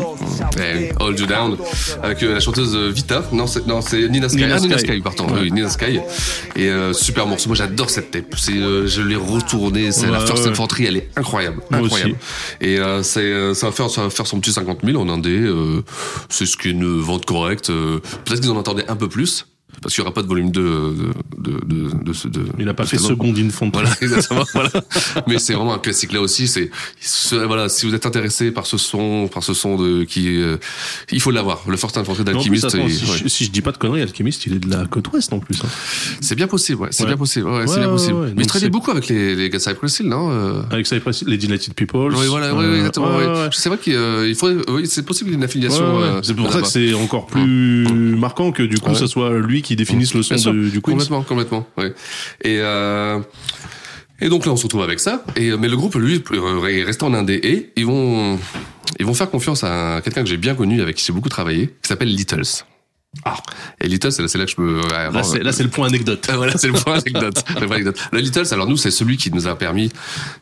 Eh, 0.58 0.92
Hold 1.00 1.18
You 1.18 1.26
Down 1.26 1.56
avec 2.02 2.22
euh, 2.22 2.34
la 2.34 2.40
chanteuse 2.40 2.74
euh, 2.76 2.90
Vita 2.90 3.22
non 3.32 3.46
c'est 3.46 3.66
non 3.66 3.80
c'est 3.80 4.08
Nina 4.08 4.28
Sky 4.28 4.42
Nina 4.42 4.54
ah, 4.56 4.60
Nina 4.60 4.78
Sky. 4.78 4.86
Sky 4.92 5.00
pardon 5.00 5.26
Ouais. 5.34 5.40
oui, 5.42 5.52
Nina 5.52 5.68
Sky 5.68 6.00
et 6.56 6.68
euh, 6.68 6.92
super 6.92 7.26
morceau 7.26 7.48
moi 7.48 7.56
j'adore 7.56 7.90
cette 7.90 8.10
tape 8.10 8.34
c'est 8.36 8.52
euh, 8.56 8.86
je 8.86 9.02
l'ai 9.02 9.16
retourné 9.16 9.90
c'est 9.90 10.06
la 10.06 10.20
First 10.20 10.44
ouais. 10.44 10.50
Infantry 10.50 10.84
elle 10.86 10.96
est 10.98 11.08
incroyable 11.16 11.60
Moi 11.70 11.80
incroyable 11.80 12.12
aussi. 12.12 12.20
et 12.60 12.78
euh, 12.78 13.02
c'est 13.02 13.20
euh, 13.20 13.54
ça 13.54 13.66
va 13.66 13.72
faire 13.72 13.90
ça 13.90 14.02
va 14.02 14.10
faire 14.10 14.26
son 14.26 14.38
petit 14.38 14.52
50 14.52 14.80
000 14.84 15.00
en 15.00 15.08
indé 15.08 15.30
euh, 15.40 15.82
c'est 16.28 16.46
ce 16.46 16.56
qui 16.56 16.68
est 16.68 16.72
une 16.72 17.00
vente 17.00 17.24
correcte 17.26 17.70
euh, 17.70 17.98
peut-être 18.24 18.40
qu'ils 18.40 18.50
en 18.50 18.58
attendaient 18.60 18.88
un 18.88 18.96
peu 18.96 19.08
plus 19.08 19.46
parce 19.82 19.94
qu'il 19.94 20.02
n'y 20.02 20.06
aura 20.06 20.14
pas 20.14 20.22
de 20.22 20.26
volume 20.28 20.50
2 20.50 20.62
de 20.62 20.92
de 21.38 21.64
de, 21.64 22.04
de, 22.04 22.12
ce- 22.12 22.28
de- 22.28 22.44
Il 22.58 22.68
a 22.68 22.74
pas 22.74 22.84
de 22.84 22.88
fait 22.88 22.96
cet 22.98 23.10
album. 23.10 23.28
seconde 23.34 23.38
in 23.44 23.50
fond. 23.50 23.70
Voilà, 23.72 23.90
exactement. 24.00 24.44
voilà. 24.54 24.70
Mais 25.26 25.38
c'est 25.38 25.54
vraiment 25.54 25.74
un 25.74 25.78
classique 25.78 26.12
là 26.12 26.20
aussi. 26.20 26.48
C'est 26.48 26.70
ce- 27.00 27.34
voilà, 27.36 27.68
si 27.68 27.86
vous 27.86 27.94
êtes 27.94 28.06
intéressé 28.06 28.50
par 28.50 28.66
ce 28.66 28.78
son, 28.78 29.28
par 29.32 29.42
ce 29.42 29.54
son 29.54 29.76
de 29.76 30.04
qui, 30.04 30.40
euh, 30.40 30.56
il 31.12 31.20
faut 31.20 31.30
l'avoir. 31.30 31.62
Le 31.68 31.76
First 31.76 31.96
Infantry 31.98 32.22
et- 32.22 32.88
si, 32.88 33.04
ouais. 33.04 33.18
je, 33.22 33.28
si 33.28 33.44
je 33.44 33.50
dis 33.50 33.60
pas 33.60 33.72
de 33.72 33.76
conneries, 33.78 34.02
Alchemist, 34.02 34.46
il 34.46 34.54
est 34.54 34.58
de 34.58 34.70
la 34.70 34.86
côte 34.86 35.12
ouest 35.12 35.32
en 35.32 35.38
plus. 35.38 35.58
hein. 35.62 35.68
c'est 36.20 36.34
bien 36.34 36.46
possible. 36.46 36.80
Ouais, 36.82 36.88
c'est 36.90 37.02
Ouais. 37.02 37.08
bien 37.10 37.16
possible. 37.16 37.48
Ouais, 37.48 37.66
c'est 37.66 37.80
bien 37.80 37.88
possible. 37.88 38.32
Mais 38.36 38.42
il 38.42 38.46
travaillait 38.46 38.70
beaucoup 38.70 38.90
avec 38.90 39.08
les, 39.08 39.34
les 39.34 39.50
gars 39.50 39.58
Cypress 39.58 40.00
Hill, 40.00 40.08
non 40.08 40.30
euh, 40.30 40.62
Avec 40.70 40.86
Cypress, 40.86 41.24
les 41.26 41.44
United 41.44 41.74
People. 41.74 42.14
Oui, 42.14 42.26
voilà, 42.28 42.54
oui, 42.54 42.64
exactement. 42.76 43.08
C'est 43.52 43.68
vrai 43.68 43.78
qu'il 43.78 43.94
euh, 43.94 44.34
faudrait, 44.34 44.64
oui, 44.70 44.86
c'est 44.86 45.04
possible 45.04 45.30
une 45.30 45.42
affiliation. 45.44 46.00
euh, 46.02 46.20
c'est 46.22 46.34
pour 46.34 46.50
ça 46.52 46.60
que 46.62 46.68
c'est 46.68 46.94
encore 46.94 47.26
plus 47.26 47.86
marquant 48.16 48.52
que 48.52 48.62
du 48.62 48.78
coup, 48.78 48.90
Ouais. 48.90 48.94
ce 48.94 49.06
soit 49.06 49.38
lui 49.38 49.62
qui 49.64 49.76
définisse 49.76 50.14
le 50.14 50.22
son 50.22 50.34
de- 50.34 50.68
du 50.68 50.80
Queens. 50.80 50.92
Complètement, 50.92 51.22
complètement. 51.22 51.66
Ouais. 51.76 51.92
Et 52.42 52.58
euh, 52.60 53.18
et 54.20 54.28
donc 54.28 54.46
là, 54.46 54.52
on 54.52 54.56
se 54.56 54.62
retrouve 54.64 54.82
avec 54.82 55.00
ça. 55.00 55.24
Et 55.36 55.56
mais 55.56 55.68
le 55.68 55.76
groupe, 55.76 55.96
lui, 55.96 56.22
euh, 56.32 56.66
est 56.66 56.84
resté 56.84 57.04
en 57.04 57.14
indé 57.14 57.34
et 57.34 57.72
ils 57.76 57.86
vont 57.86 58.38
ils 59.00 59.06
vont 59.06 59.14
faire 59.14 59.30
confiance 59.30 59.64
à 59.64 60.00
quelqu'un 60.04 60.22
que 60.22 60.28
j'ai 60.28 60.36
bien 60.36 60.54
connu, 60.54 60.80
avec 60.80 60.96
qui 60.96 61.04
j'ai 61.04 61.12
beaucoup 61.12 61.28
travaillé, 61.28 61.68
qui 61.82 61.88
s'appelle 61.88 62.14
Littles. 62.14 62.64
Ah, 63.24 63.36
et 63.80 63.88
Little, 63.88 64.10
c'est 64.12 64.22
là, 64.36 64.44
que 64.44 64.50
je 64.50 64.88
Là, 64.90 65.10
vraiment, 65.10 65.22
c'est, 65.22 65.42
là, 65.42 65.52
c'est 65.52 65.62
le 65.62 65.68
point 65.68 65.86
anecdote. 65.86 66.26
Ah, 66.28 66.36
voilà, 66.36 66.56
c'est 66.56 66.66
le 66.66 66.72
point 66.72 66.94
anecdote. 66.94 67.44
Le 67.48 67.66
point 67.66 67.76
anecdote. 67.76 67.98
Le 68.12 68.18
Littles, 68.18 68.52
alors 68.52 68.66
nous, 68.66 68.76
c'est 68.76 68.90
celui 68.90 69.16
qui 69.16 69.30
nous 69.30 69.46
a 69.46 69.56
permis 69.56 69.90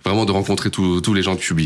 vraiment 0.05 0.25
de 0.25 0.33
rencontrer 0.33 0.71
tous 0.71 1.01
tous 1.01 1.15
les 1.15 1.23
gens 1.23 1.35
de 1.35 1.41
QB. 1.41 1.61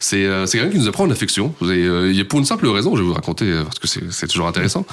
C'est 0.00 0.24
euh, 0.24 0.46
c'est 0.46 0.58
quelqu'un 0.58 0.72
qui 0.72 0.78
nous 0.78 0.88
apprend 0.88 1.06
l'affection. 1.06 1.54
Et 1.62 1.64
euh, 1.64 2.10
il 2.10 2.16
y 2.16 2.20
a 2.20 2.24
pour 2.24 2.38
une 2.38 2.44
simple 2.44 2.66
raison, 2.68 2.96
je 2.96 3.02
vais 3.02 3.06
vous 3.08 3.14
raconter 3.14 3.44
euh, 3.44 3.64
parce 3.64 3.78
que 3.78 3.86
c'est 3.86 4.10
c'est 4.12 4.26
toujours 4.28 4.48
intéressant. 4.48 4.86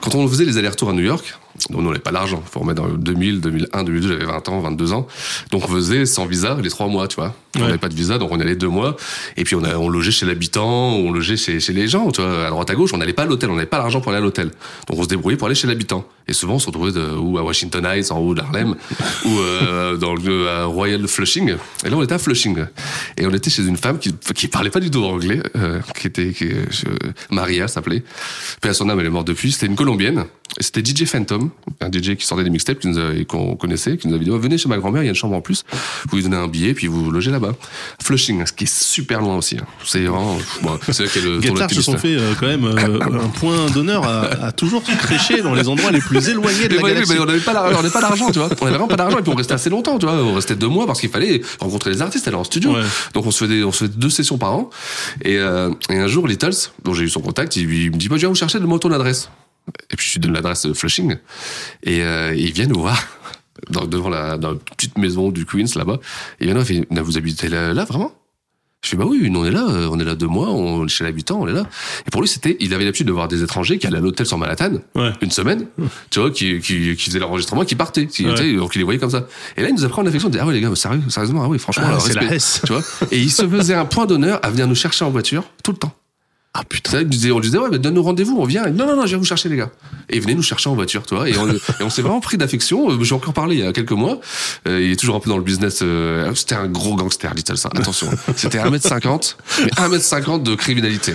Quand 0.00 0.14
on 0.14 0.26
faisait 0.28 0.44
les 0.44 0.56
allers-retours 0.56 0.90
à 0.90 0.92
New 0.92 1.04
York, 1.04 1.34
on 1.74 1.82
n'avait 1.82 1.98
pas 1.98 2.10
l'argent. 2.12 2.42
Faut 2.50 2.60
remettre 2.60 2.82
dans 2.82 2.88
2000, 2.88 3.40
2001, 3.40 3.84
2002, 3.84 4.08
j'avais 4.08 4.24
20 4.24 4.48
ans, 4.48 4.60
22 4.60 4.92
ans. 4.92 5.06
Donc 5.50 5.64
on 5.64 5.68
faisait 5.68 6.06
sans 6.06 6.26
visa 6.26 6.56
les 6.62 6.70
trois 6.70 6.86
mois, 6.88 7.08
tu 7.08 7.16
vois. 7.16 7.34
On 7.56 7.60
Ouais. 7.60 7.66
n'avait 7.66 7.78
pas 7.78 7.88
de 7.88 7.94
visa, 7.94 8.18
donc 8.18 8.30
on 8.32 8.40
allait 8.40 8.54
deux 8.56 8.68
mois. 8.68 8.96
Et 9.36 9.44
puis 9.44 9.54
on, 9.56 9.64
a, 9.64 9.76
on 9.76 9.88
logeait 9.88 10.10
chez 10.10 10.26
l'habitant, 10.26 10.68
on 10.94 11.10
logeait 11.12 11.36
chez, 11.36 11.60
chez 11.60 11.72
les 11.72 11.88
gens, 11.88 12.10
tu 12.10 12.20
vois, 12.20 12.46
à 12.46 12.50
droite 12.50 12.70
à 12.70 12.74
gauche. 12.74 12.90
On 12.94 12.98
n'allait 12.98 13.12
pas 13.12 13.22
à 13.22 13.26
l'hôtel, 13.26 13.50
on 13.50 13.54
n'avait 13.54 13.66
pas 13.66 13.78
l'argent 13.78 14.00
pour 14.00 14.12
aller 14.12 14.18
à 14.18 14.22
l'hôtel. 14.24 14.50
Donc 14.88 14.98
on 14.98 15.02
se 15.02 15.08
débrouillait 15.08 15.36
pour 15.36 15.46
aller 15.46 15.54
chez 15.54 15.66
l'habitant. 15.66 16.06
Et 16.28 16.32
souvent 16.32 16.54
on 16.54 16.58
se 16.58 16.66
retrouvait 16.66 16.92
de, 16.92 17.16
ou 17.16 17.38
à 17.38 17.42
Washington 17.42 17.84
Heights, 17.86 18.10
en 18.12 18.18
haut 18.18 18.34
d'Harlem, 18.34 18.74
ou 19.24 19.38
euh, 19.38 19.96
dans 19.96 20.14
le 20.14 20.48
à 20.48 20.64
Royal 20.66 21.06
Flushing. 21.08 21.54
Et 21.84 21.90
là 21.90 21.96
on 21.96 22.02
était 22.02 22.14
à 22.14 22.18
Flushing. 22.18 22.66
Et 23.16 23.26
on 23.26 23.30
était 23.34 23.50
chez 23.50 23.62
une 23.64 23.76
femme 23.76 23.98
qui 23.98 24.14
qui 24.34 24.48
parlait 24.48 24.70
pas 24.70 24.80
du 24.80 24.90
tout 24.90 25.04
anglais, 25.04 25.40
euh, 25.56 25.80
qui 25.98 26.06
était 26.06 26.32
qui, 26.32 26.48
euh, 26.48 26.64
Maria 27.30 27.68
s'appelait. 27.68 28.02
Puis 28.60 28.70
à 28.70 28.74
son 28.74 28.88
âme, 28.88 29.00
elle 29.00 29.06
est 29.06 29.10
morte 29.10 29.26
depuis. 29.26 29.52
C'était 29.52 29.66
une 29.66 29.76
Colombienne. 29.76 30.24
Et 30.58 30.62
C'était 30.62 30.80
DJ 30.82 31.04
Phantom, 31.04 31.50
un 31.80 31.90
DJ 31.90 32.16
qui 32.16 32.24
sortait 32.26 32.42
des 32.42 32.50
mixtapes 32.50 32.78
qu'on 33.28 33.54
connaissait, 33.54 33.96
qui 33.98 34.08
nous 34.08 34.14
avait 34.14 34.24
dit 34.24 34.30
oh, 34.30 34.38
venez 34.38 34.56
chez 34.58 34.68
ma 34.68 34.78
grand-mère, 34.78 35.02
il 35.02 35.06
y 35.06 35.08
a 35.08 35.10
une 35.10 35.14
chambre 35.16 35.36
en 35.36 35.42
plus. 35.42 35.64
Vous 36.08 36.16
lui 36.16 36.22
donnez 36.22 36.36
un 36.36 36.48
billet 36.48 36.72
puis 36.74 36.86
vous 36.86 37.10
logez 37.10 37.30
là-bas. 37.30 37.54
Flushing, 38.02 38.44
ce 38.46 38.52
qui 38.52 38.64
est 38.64 38.72
super 38.74 39.20
loin 39.20 39.36
aussi. 39.36 39.56
hein. 39.58 39.66
C'est 39.84 40.00
vraiment, 40.00 40.38
bon, 40.62 40.78
c'est 40.90 41.04
là 41.04 41.08
qu'il 41.10 41.22
y 41.22 41.26
a 41.26 41.28
le 41.28 41.34
tour 41.40 41.42
de 41.42 41.60
Guettard 41.60 41.70
se 41.70 41.82
sont 41.82 41.98
fait 41.98 42.16
euh, 42.16 42.32
quand 42.40 42.46
même 42.46 42.64
euh, 42.64 42.98
un 43.24 43.28
point 43.28 43.66
d'honneur 43.70 44.04
à, 44.04 44.46
à 44.46 44.52
toujours 44.52 44.82
crécher 44.82 45.42
dans 45.42 45.54
les 45.54 45.68
endroits 45.68 45.90
les 45.92 46.00
plus 46.00 46.17
éloignés 46.20 46.68
de 46.68 46.74
Mais 46.74 46.76
la 46.76 46.82
ouais, 46.82 46.90
galaxie. 46.94 47.12
mais 47.14 47.18
on 47.20 47.26
n'avait 47.26 47.40
pas 47.40 47.52
la- 47.52 47.64
on 47.68 47.72
n'avait 47.72 47.90
pas 47.90 48.00
d'argent, 48.00 48.30
tu 48.30 48.38
vois. 48.38 48.48
On 48.60 48.62
avait 48.62 48.70
vraiment 48.70 48.88
pas 48.88 48.96
d'argent 48.96 49.18
et 49.18 49.22
puis 49.22 49.32
on 49.32 49.36
restait 49.36 49.54
assez 49.54 49.70
longtemps, 49.70 49.98
tu 49.98 50.06
vois. 50.06 50.14
On 50.16 50.34
restait 50.34 50.56
deux 50.56 50.68
mois 50.68 50.86
parce 50.86 51.00
qu'il 51.00 51.10
fallait 51.10 51.40
rencontrer 51.60 51.90
les 51.90 52.02
artistes, 52.02 52.26
aller 52.28 52.36
en 52.36 52.44
studio. 52.44 52.72
Ouais. 52.74 52.82
Donc 53.14 53.26
on 53.26 53.30
se 53.30 53.44
faisait, 53.44 53.62
on 53.62 53.72
se 53.72 53.84
faisait 53.86 53.96
deux 53.96 54.10
sessions 54.10 54.38
par 54.38 54.52
an. 54.54 54.70
Et, 55.24 55.38
euh, 55.38 55.70
et 55.90 55.98
un 55.98 56.06
jour, 56.06 56.26
Littles, 56.26 56.50
dont 56.84 56.94
j'ai 56.94 57.04
eu 57.04 57.08
son 57.08 57.20
contact, 57.20 57.56
il, 57.56 57.72
il 57.72 57.90
me 57.90 57.96
dit, 57.96 58.08
bah, 58.08 58.16
je 58.16 58.20
viens 58.20 58.28
vous 58.28 58.34
chercher, 58.34 58.58
donne-moi 58.58 58.78
ton 58.78 58.92
adresse. 58.92 59.30
Et 59.90 59.96
puis 59.96 60.06
je 60.08 60.14
lui 60.14 60.20
donne 60.20 60.32
l'adresse 60.32 60.64
de 60.66 60.72
Flushing. 60.72 61.16
Et 61.82 62.02
euh, 62.02 62.34
il 62.34 62.52
vient 62.52 62.66
nous 62.66 62.80
voir. 62.80 62.98
Dans, 63.70 63.86
devant 63.86 64.08
la, 64.08 64.38
dans 64.38 64.50
la 64.52 64.56
petite 64.76 64.96
maison 64.98 65.30
du 65.30 65.44
Queens 65.44 65.64
là-bas. 65.74 65.98
Et 66.40 66.44
il 66.44 66.46
vient 66.46 66.54
nous 66.54 66.60
voir, 66.60 66.70
il 66.70 66.76
fait, 66.82 66.94
Non, 66.94 67.02
vous 67.02 67.18
habitez 67.18 67.48
là, 67.48 67.74
là, 67.74 67.84
vraiment? 67.84 68.12
Je 68.84 68.90
fais 68.90 68.96
bah 68.96 69.04
oui, 69.08 69.28
nous 69.28 69.40
on 69.40 69.44
est 69.44 69.50
là, 69.50 69.66
euh, 69.68 69.88
on 69.90 69.98
est 69.98 70.04
là 70.04 70.14
deux 70.14 70.28
mois, 70.28 70.50
on 70.50 70.84
est 70.84 70.88
chez 70.88 71.02
l'habitant, 71.02 71.40
on 71.40 71.48
est 71.48 71.52
là. 71.52 71.64
Et 72.06 72.10
pour 72.10 72.20
lui 72.22 72.28
c'était, 72.28 72.56
il 72.60 72.72
avait 72.72 72.84
l'habitude 72.84 73.08
de 73.08 73.12
voir 73.12 73.26
des 73.26 73.42
étrangers 73.42 73.76
qui 73.78 73.88
allaient 73.88 73.96
à 73.98 74.00
l'hôtel 74.00 74.24
sur 74.24 74.38
Manhattan 74.38 74.74
Ouais. 74.94 75.10
une 75.20 75.32
semaine, 75.32 75.66
tu 76.10 76.20
vois, 76.20 76.30
qui, 76.30 76.60
qui, 76.60 76.94
qui 76.94 77.04
faisaient 77.06 77.18
l'enregistrement, 77.18 77.64
qui 77.64 77.74
partaient, 77.74 78.06
qui, 78.06 78.24
Ouais. 78.24 78.34
tu 78.34 78.42
sais, 78.42 78.56
donc 78.56 78.74
il 78.76 78.78
les 78.78 78.84
voyait 78.84 79.00
comme 79.00 79.10
ça. 79.10 79.26
Et 79.56 79.62
là 79.62 79.68
il 79.68 79.74
nous 79.74 79.84
a 79.84 79.88
pris 79.88 80.00
en 80.00 80.06
affection, 80.06 80.28
il 80.28 80.32
dit 80.32 80.38
ah 80.40 80.46
ouais 80.46 80.54
les 80.54 80.60
gars, 80.60 80.72
sérieux, 80.76 81.02
sérieusement, 81.08 81.42
ah 81.44 81.48
oui 81.48 81.58
franchement, 81.58 81.84
Ah, 81.88 81.92
là, 81.92 81.98
c'est 82.00 82.14
la 82.14 82.20
respect. 82.20 82.36
S. 82.36 82.60
tu 82.64 82.72
vois. 82.72 82.82
Et 83.10 83.18
il 83.18 83.30
se 83.32 83.46
faisait 83.48 83.74
un 83.74 83.84
point 83.84 84.06
d'honneur 84.06 84.38
à 84.44 84.50
venir 84.50 84.68
nous 84.68 84.76
chercher 84.76 85.04
en 85.04 85.10
voiture 85.10 85.42
tout 85.64 85.72
le 85.72 85.78
temps. 85.78 85.92
Ah 86.60 86.64
putain. 86.68 86.90
C'est 86.90 86.96
vrai 86.96 87.30
on 87.30 87.38
lui 87.38 87.46
disait, 87.48 87.58
ouais, 87.58 87.68
mais 87.70 87.78
donne-nous 87.78 88.02
rendez-vous, 88.02 88.36
on 88.38 88.44
vient. 88.44 88.66
Non, 88.70 88.86
non, 88.86 88.96
non, 88.96 89.02
je 89.02 89.08
viens 89.08 89.18
vous 89.18 89.24
chercher, 89.24 89.48
les 89.48 89.56
gars. 89.56 89.70
Et 90.10 90.16
il 90.16 90.22
venait 90.22 90.34
nous 90.34 90.42
chercher 90.42 90.68
en 90.70 90.74
voiture, 90.74 91.04
tu 91.06 91.14
vois. 91.14 91.28
Et 91.28 91.36
on, 91.38 91.48
et 91.48 91.58
on 91.82 91.90
s'est 91.90 92.02
vraiment 92.02 92.20
pris 92.20 92.36
d'affection. 92.36 92.90
Euh, 92.90 93.04
J'ai 93.04 93.14
encore 93.14 93.32
parlé 93.34 93.56
il 93.56 93.62
y 93.62 93.66
a 93.66 93.72
quelques 93.72 93.92
mois. 93.92 94.18
Euh, 94.66 94.80
il 94.82 94.90
est 94.92 94.96
toujours 94.96 95.14
un 95.16 95.20
peu 95.20 95.30
dans 95.30 95.36
le 95.38 95.44
business. 95.44 95.80
euh, 95.82 96.34
c'était 96.34 96.56
un 96.56 96.66
gros 96.66 96.96
gangster, 96.96 97.32
Little 97.34 97.56
ça. 97.56 97.68
Attention. 97.76 98.08
C'était 98.34 98.58
1m50, 98.58 99.36
mais 99.60 99.66
1m50 99.70 100.42
de 100.42 100.54
criminalité. 100.54 101.14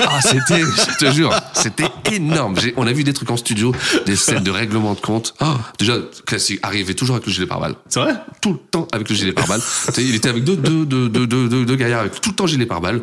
Ah, 0.00 0.20
c'était, 0.20 0.60
je 0.62 1.04
te 1.06 1.12
jure, 1.12 1.34
c'était 1.54 1.88
énorme. 2.12 2.56
J'ai- 2.60 2.74
On 2.76 2.86
a 2.86 2.92
vu 2.92 3.04
des 3.04 3.12
trucs 3.12 3.30
en 3.30 3.36
studio, 3.36 3.74
des 4.06 4.16
scènes 4.16 4.44
de 4.44 4.50
règlement 4.50 4.94
de 4.94 5.00
compte. 5.00 5.34
Ah, 5.40 5.56
déjà, 5.78 5.94
classique, 6.26 6.60
arrivait 6.62 6.94
toujours 6.94 7.16
avec 7.16 7.26
le 7.26 7.32
gilet 7.32 7.46
pare-balles 7.46 7.74
C'est 7.88 8.00
vrai? 8.00 8.14
Tout 8.40 8.52
le 8.52 8.58
temps 8.70 8.86
avec 8.92 9.08
le 9.08 9.14
gilet 9.14 9.32
pare-balles. 9.32 9.60
Il 9.98 10.14
était 10.14 10.28
avec 10.28 10.44
deux, 10.44 10.56
deux, 10.56 10.84
deux, 10.84 11.08
deux, 11.08 11.26
deux, 11.26 11.48
deux, 11.48 11.64
deux 11.64 11.76
gaillards 11.76 12.00
avec 12.02 12.20
tout 12.20 12.30
le 12.30 12.36
temps 12.36 12.46
gilet 12.46 12.66
pare-balles. 12.66 13.00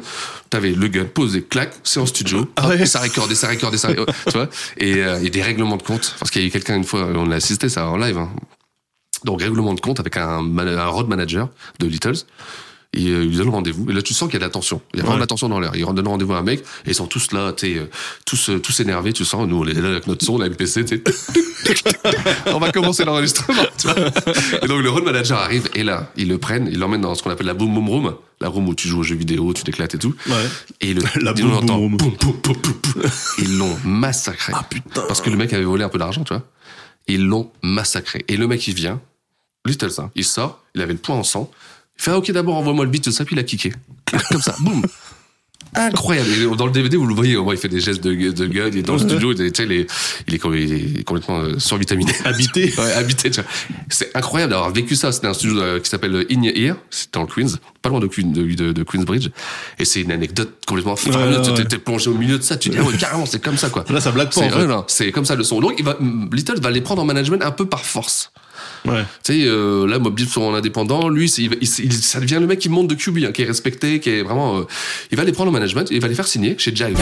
T'avais 0.49 0.71
le 0.71 0.87
gun 0.89 1.05
posé, 1.05 1.40
clac, 1.41 1.73
c'est 1.83 1.99
en 1.99 2.05
studio. 2.05 2.49
Ah 2.55 2.67
ouais. 2.69 2.81
Hop, 2.81 2.87
ça 2.87 2.99
recorde, 2.99 3.33
ça 3.33 3.47
recorde, 3.49 3.75
ça 3.77 3.87
recorde, 3.89 4.11
tu 4.25 4.31
vois. 4.33 4.49
Et 4.77 4.95
euh, 4.95 5.17
il 5.19 5.23
y 5.23 5.27
a 5.27 5.29
des 5.29 5.41
règlements 5.41 5.77
de 5.77 5.83
compte. 5.83 6.15
Parce 6.19 6.31
qu'il 6.31 6.41
y 6.41 6.45
a 6.45 6.47
eu 6.47 6.51
quelqu'un 6.51 6.75
une 6.77 6.83
fois, 6.83 7.07
on 7.15 7.31
a 7.31 7.35
assisté 7.35 7.69
ça 7.69 7.87
en 7.87 7.97
live. 7.97 8.17
hein. 8.17 8.29
Donc 9.25 9.41
règlement 9.41 9.73
de 9.75 9.81
compte 9.81 9.99
avec 9.99 10.17
un, 10.17 10.39
road 10.87 11.07
manager 11.07 11.49
de 11.79 11.85
Littles. 11.87 12.25
Et 12.93 13.07
euh, 13.07 13.23
il 13.23 13.29
lui 13.29 13.37
donne 13.37 13.47
rendez-vous. 13.49 13.89
Et 13.89 13.93
là, 13.93 14.01
tu 14.01 14.13
sens 14.13 14.27
qu'il 14.27 14.33
y 14.33 14.35
a 14.35 14.39
de 14.39 14.43
l'attention. 14.45 14.81
Il 14.93 14.97
y 14.97 14.99
a 14.99 15.03
vraiment 15.03 15.13
Ouais. 15.13 15.19
de 15.19 15.21
l'attention 15.21 15.47
dans 15.47 15.61
l'air. 15.61 15.71
Il 15.75 15.85
donne 15.85 16.07
rendez-vous 16.07 16.33
à 16.33 16.39
un 16.39 16.43
mec 16.43 16.59
et 16.85 16.89
ils 16.89 16.95
sont 16.95 17.07
tous 17.07 17.31
là, 17.31 17.53
euh, 17.63 17.85
tous, 18.25 18.49
euh, 18.49 18.59
tous 18.59 18.79
énervés. 18.81 19.13
Tu 19.13 19.23
sens, 19.23 19.47
nous, 19.47 19.57
on 19.59 19.65
est 19.65 19.73
là 19.73 19.89
avec 19.89 20.07
notre 20.07 20.25
son, 20.25 20.37
la 20.37 20.49
MPC, 20.49 20.83
on 22.47 22.59
va 22.59 22.71
commencer 22.71 23.05
l'enregistrement. 23.05 23.63
Et 24.61 24.67
donc, 24.67 24.81
le 24.81 24.89
road 24.89 25.05
manager 25.05 25.39
arrive 25.39 25.69
et 25.73 25.83
là, 25.83 26.11
ils 26.17 26.27
le 26.27 26.37
prennent, 26.37 26.67
ils 26.69 26.79
l'emmènent 26.79 26.99
dans 27.01 27.15
ce 27.15 27.23
qu'on 27.23 27.29
appelle 27.29 27.47
la 27.47 27.53
boom 27.53 27.73
boom 27.73 27.87
room. 27.89 28.15
La 28.41 28.49
room 28.49 28.67
où 28.67 28.75
tu 28.75 28.87
joues 28.87 28.99
aux 28.99 29.03
jeux 29.03 29.15
vidéo, 29.15 29.53
tu 29.53 29.63
t'éclates 29.63 29.95
et 29.95 29.99
tout. 29.99 30.15
Ouais. 30.27 30.33
Et 30.81 30.93
le, 30.93 31.03
La 31.21 31.31
entend 31.31 31.77
boum. 31.79 31.97
Ils 33.37 33.57
l'ont 33.57 33.77
massacré. 33.85 34.51
Ah 34.55 34.65
putain. 34.67 35.03
Parce 35.07 35.21
que 35.21 35.29
le 35.29 35.37
mec 35.37 35.53
avait 35.53 35.63
volé 35.63 35.83
un 35.83 35.89
peu 35.89 35.99
d'argent, 35.99 36.23
tu 36.23 36.33
vois. 36.33 36.43
Ils 37.07 37.25
l'ont 37.25 37.51
massacré. 37.61 38.25
Et 38.27 38.37
le 38.37 38.47
mec, 38.47 38.67
il 38.67 38.73
vient, 38.73 38.99
Little 39.65 39.91
ça, 39.91 40.09
il 40.15 40.25
sort, 40.25 40.63
il 40.73 40.81
avait 40.81 40.93
le 40.93 40.99
poing 40.99 41.15
en 41.15 41.23
sang. 41.23 41.51
Il 41.97 42.03
fait, 42.03 42.11
ah, 42.11 42.17
ok, 42.17 42.31
d'abord, 42.31 42.55
envoie-moi 42.55 42.85
le 42.85 42.91
beat, 42.91 43.03
tout 43.03 43.11
ça, 43.11 43.25
puis 43.25 43.35
il 43.35 43.39
a 43.39 43.43
kické. 43.43 43.73
Comme 44.29 44.41
ça, 44.41 44.55
boum. 44.59 44.81
Incroyable. 45.73 46.29
Et 46.29 46.55
dans 46.57 46.65
le 46.65 46.71
DVD, 46.71 46.97
vous 46.97 47.05
le 47.05 47.13
voyez, 47.13 47.35
au 47.37 47.43
moins, 47.43 47.53
il 47.53 47.59
fait 47.59 47.69
des 47.69 47.79
gestes 47.79 48.03
de, 48.03 48.11
de 48.31 48.45
gueule, 48.47 48.71
il 48.73 48.79
est 48.79 48.81
dans 48.83 48.93
le 48.93 48.99
studio, 48.99 49.33
tu 49.33 49.47
sais, 49.53 49.63
il 49.63 49.71
est, 49.71 49.87
il 50.27 50.33
est, 50.35 51.03
complètement 51.03 51.39
euh, 51.39 51.59
survitaminé. 51.59 52.11
Habité. 52.25 52.73
Ouais, 52.77 52.91
habité, 52.93 53.29
tu 53.31 53.41
vois. 53.41 53.49
C'est 53.89 54.15
incroyable 54.15 54.51
d'avoir 54.51 54.71
vécu 54.71 54.95
ça. 54.95 55.11
C'était 55.11 55.27
un 55.27 55.33
studio 55.33 55.59
euh, 55.59 55.79
qui 55.79 55.89
s'appelle 55.89 56.25
In 56.31 56.41
Your 56.41 56.55
Ear. 56.55 56.75
C'était 56.89 57.19
le 57.19 57.25
Queens. 57.25 57.57
Pas 57.81 57.89
loin 57.89 57.99
de, 57.99 58.07
Queen- 58.07 58.31
de, 58.33 58.43
de, 58.53 58.71
de 58.71 58.83
Queensbridge. 58.83 59.29
Et 59.79 59.85
c'est 59.85 60.01
une 60.01 60.11
anecdote 60.11 60.51
complètement 60.67 60.95
faramineuse. 60.95 61.49
ouais, 61.49 61.57
ouais. 61.59 61.65
T'es- 61.65 61.77
plongé 61.77 62.09
au 62.09 62.13
milieu 62.15 62.37
de 62.37 62.43
ça. 62.43 62.57
Tu 62.57 62.69
dis, 62.69 62.77
ah 62.79 62.83
ouais, 62.83 62.95
carrément, 62.97 63.25
c'est 63.25 63.41
comme 63.43 63.57
ça, 63.57 63.69
quoi. 63.69 63.85
Là, 63.89 63.99
ça 64.01 64.11
blague 64.11 64.27
pas, 64.29 64.41
C'est 64.41 64.53
en 64.53 64.85
fait. 64.87 65.11
comme 65.11 65.25
ça 65.25 65.35
le 65.35 65.43
son. 65.43 65.59
Donc, 65.61 65.75
il 65.79 65.85
va, 65.85 65.97
Little 66.31 66.59
va 66.61 66.71
les 66.71 66.81
prendre 66.81 67.01
en 67.01 67.05
management 67.05 67.41
un 67.43 67.51
peu 67.51 67.65
par 67.67 67.85
force. 67.85 68.31
Ouais. 68.85 69.03
Tu 69.23 69.33
sais, 69.33 69.47
euh, 69.47 69.85
là, 69.87 69.99
Mob 69.99 70.15
Deep 70.15 70.29
sont 70.29 70.41
en 70.41 70.53
indépendant. 70.55 71.07
Lui, 71.09 71.29
il, 71.37 71.57
il- 71.61 71.93
ça 71.93 72.19
devient 72.19 72.37
le 72.39 72.47
mec 72.47 72.59
qui 72.59 72.69
monte 72.69 72.87
de 72.87 72.95
QB, 72.95 73.19
hein, 73.25 73.31
qui 73.31 73.43
est 73.43 73.45
respecté, 73.45 73.99
qui 73.99 74.09
est 74.09 74.23
vraiment. 74.23 74.57
euh, 74.57 74.63
il 75.11 75.17
va 75.17 75.23
les 75.23 75.31
prendre 75.31 75.49
en 75.49 75.53
management 75.53 75.91
et 75.91 75.95
il 75.95 76.01
va 76.01 76.07
les 76.07 76.15
faire 76.15 76.27
signer 76.27 76.55
chez 76.57 76.75
Jive. 76.75 76.95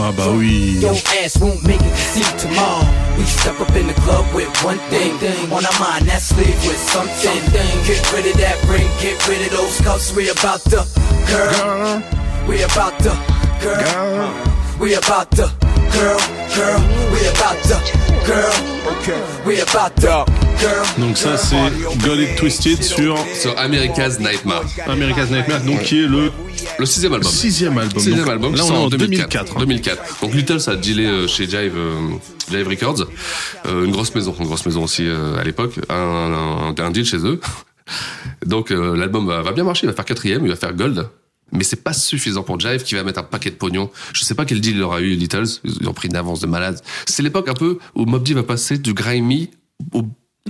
Ah, 0.00 0.10
bah 0.16 0.24
oui. 0.34 0.78
Your 0.80 0.96
ass 1.22 1.36
won't 1.40 1.62
make 1.64 1.80
it 1.80 1.94
to 1.94 2.02
see 2.12 2.24
tomorrow. 2.48 2.84
We 3.18 3.24
step 3.26 3.60
up 3.60 3.70
in 3.76 3.86
the 3.86 3.94
club 4.00 4.24
with 4.34 4.48
one 4.64 4.78
thing, 4.90 5.12
on 5.52 5.64
our 5.64 5.78
mind. 5.78 6.06
That's 6.08 6.28
sleep 6.34 6.56
with 6.66 6.78
something. 6.90 7.40
Get 7.86 8.02
rid 8.12 8.26
of 8.32 8.40
that 8.40 8.56
ring, 8.68 8.88
get 9.00 9.16
rid 9.28 9.42
of 9.46 9.50
those 9.56 9.78
cuffs. 9.84 10.12
We 10.16 10.28
about 10.30 10.64
to 10.70 10.84
girl. 11.28 12.02
We 14.80 14.94
about 14.94 15.30
to 15.36 15.50
girl. 15.92 16.18
We 17.12 17.20
about 17.28 17.62
to 17.64 17.76
girl, 18.26 18.58
girl. 18.64 18.64
We 18.86 18.90
about 18.90 18.96
to 18.96 19.04
girl. 19.06 19.22
We 19.46 19.60
about 19.60 19.96
to 20.00 20.24
girl. 20.60 20.84
Donc 20.98 21.16
ça, 21.16 21.36
c'est 21.36 21.56
Got 22.06 22.14
It 22.20 22.36
Twisted 22.36 22.82
sur 22.82 23.16
Sur 23.34 23.58
America's 23.58 24.18
Nightmare. 24.20 24.62
America's 24.86 25.30
Nightmare, 25.30 25.60
donc 25.62 25.82
qui 25.82 26.04
est 26.04 26.06
le 26.08 26.30
Le 26.78 26.86
sixième 26.86 27.12
album. 27.14 27.30
sixième 27.30 27.78
album. 27.78 27.98
Sixième 27.98 28.18
Donc, 28.24 28.28
album 28.28 28.54
Là, 28.54 28.62
on 28.64 28.72
est 28.72 28.76
en 28.76 28.88
2004. 28.88 29.58
2004. 29.58 30.20
Donc 30.22 30.34
Little, 30.34 30.60
ça 30.60 30.72
a 30.72 30.76
dealé 30.76 31.06
euh, 31.06 31.26
chez 31.26 31.44
Jive, 31.48 31.74
euh, 31.76 32.00
Jive 32.50 32.68
Records, 32.68 33.06
Euh, 33.66 33.84
une 33.84 33.90
grosse 33.92 34.14
maison, 34.14 34.34
une 34.38 34.46
grosse 34.46 34.64
maison 34.66 34.84
aussi 34.84 35.06
euh, 35.06 35.36
à 35.38 35.44
l'époque, 35.44 35.74
un, 35.88 35.94
un, 35.94 36.74
un 36.84 36.90
deal 36.90 37.04
chez 37.04 37.18
eux. 37.18 37.40
Donc 38.46 38.70
euh, 38.70 38.96
l'album 38.96 39.26
va, 39.26 39.42
va 39.42 39.52
bien 39.52 39.64
marcher, 39.64 39.86
il 39.86 39.90
va 39.90 39.94
faire 39.96 40.04
quatrième, 40.04 40.44
il 40.44 40.50
va 40.50 40.56
faire 40.56 40.72
gold. 40.74 41.08
Mais 41.52 41.64
c'est 41.64 41.82
pas 41.82 41.92
suffisant 41.92 42.42
pour 42.42 42.58
Jive 42.60 42.82
qui 42.82 42.94
va 42.94 43.04
mettre 43.04 43.20
un 43.20 43.24
paquet 43.24 43.50
de 43.50 43.56
pognon. 43.56 43.90
Je 44.12 44.24
sais 44.24 44.34
pas 44.34 44.44
quel 44.44 44.60
deal 44.60 44.76
il 44.76 44.82
aura 44.82 45.00
eu 45.00 45.14
Littles. 45.14 45.60
Ils 45.64 45.88
ont 45.88 45.94
pris 45.94 46.08
une 46.08 46.16
avance 46.16 46.40
de 46.40 46.46
malade. 46.46 46.80
C'est 47.06 47.22
l'époque 47.22 47.48
un 47.48 47.54
peu 47.54 47.78
où 47.94 48.04
Mob 48.04 48.28
va 48.28 48.42
passer 48.42 48.78
du 48.78 48.92
grimy 48.92 49.50
au 49.92 50.02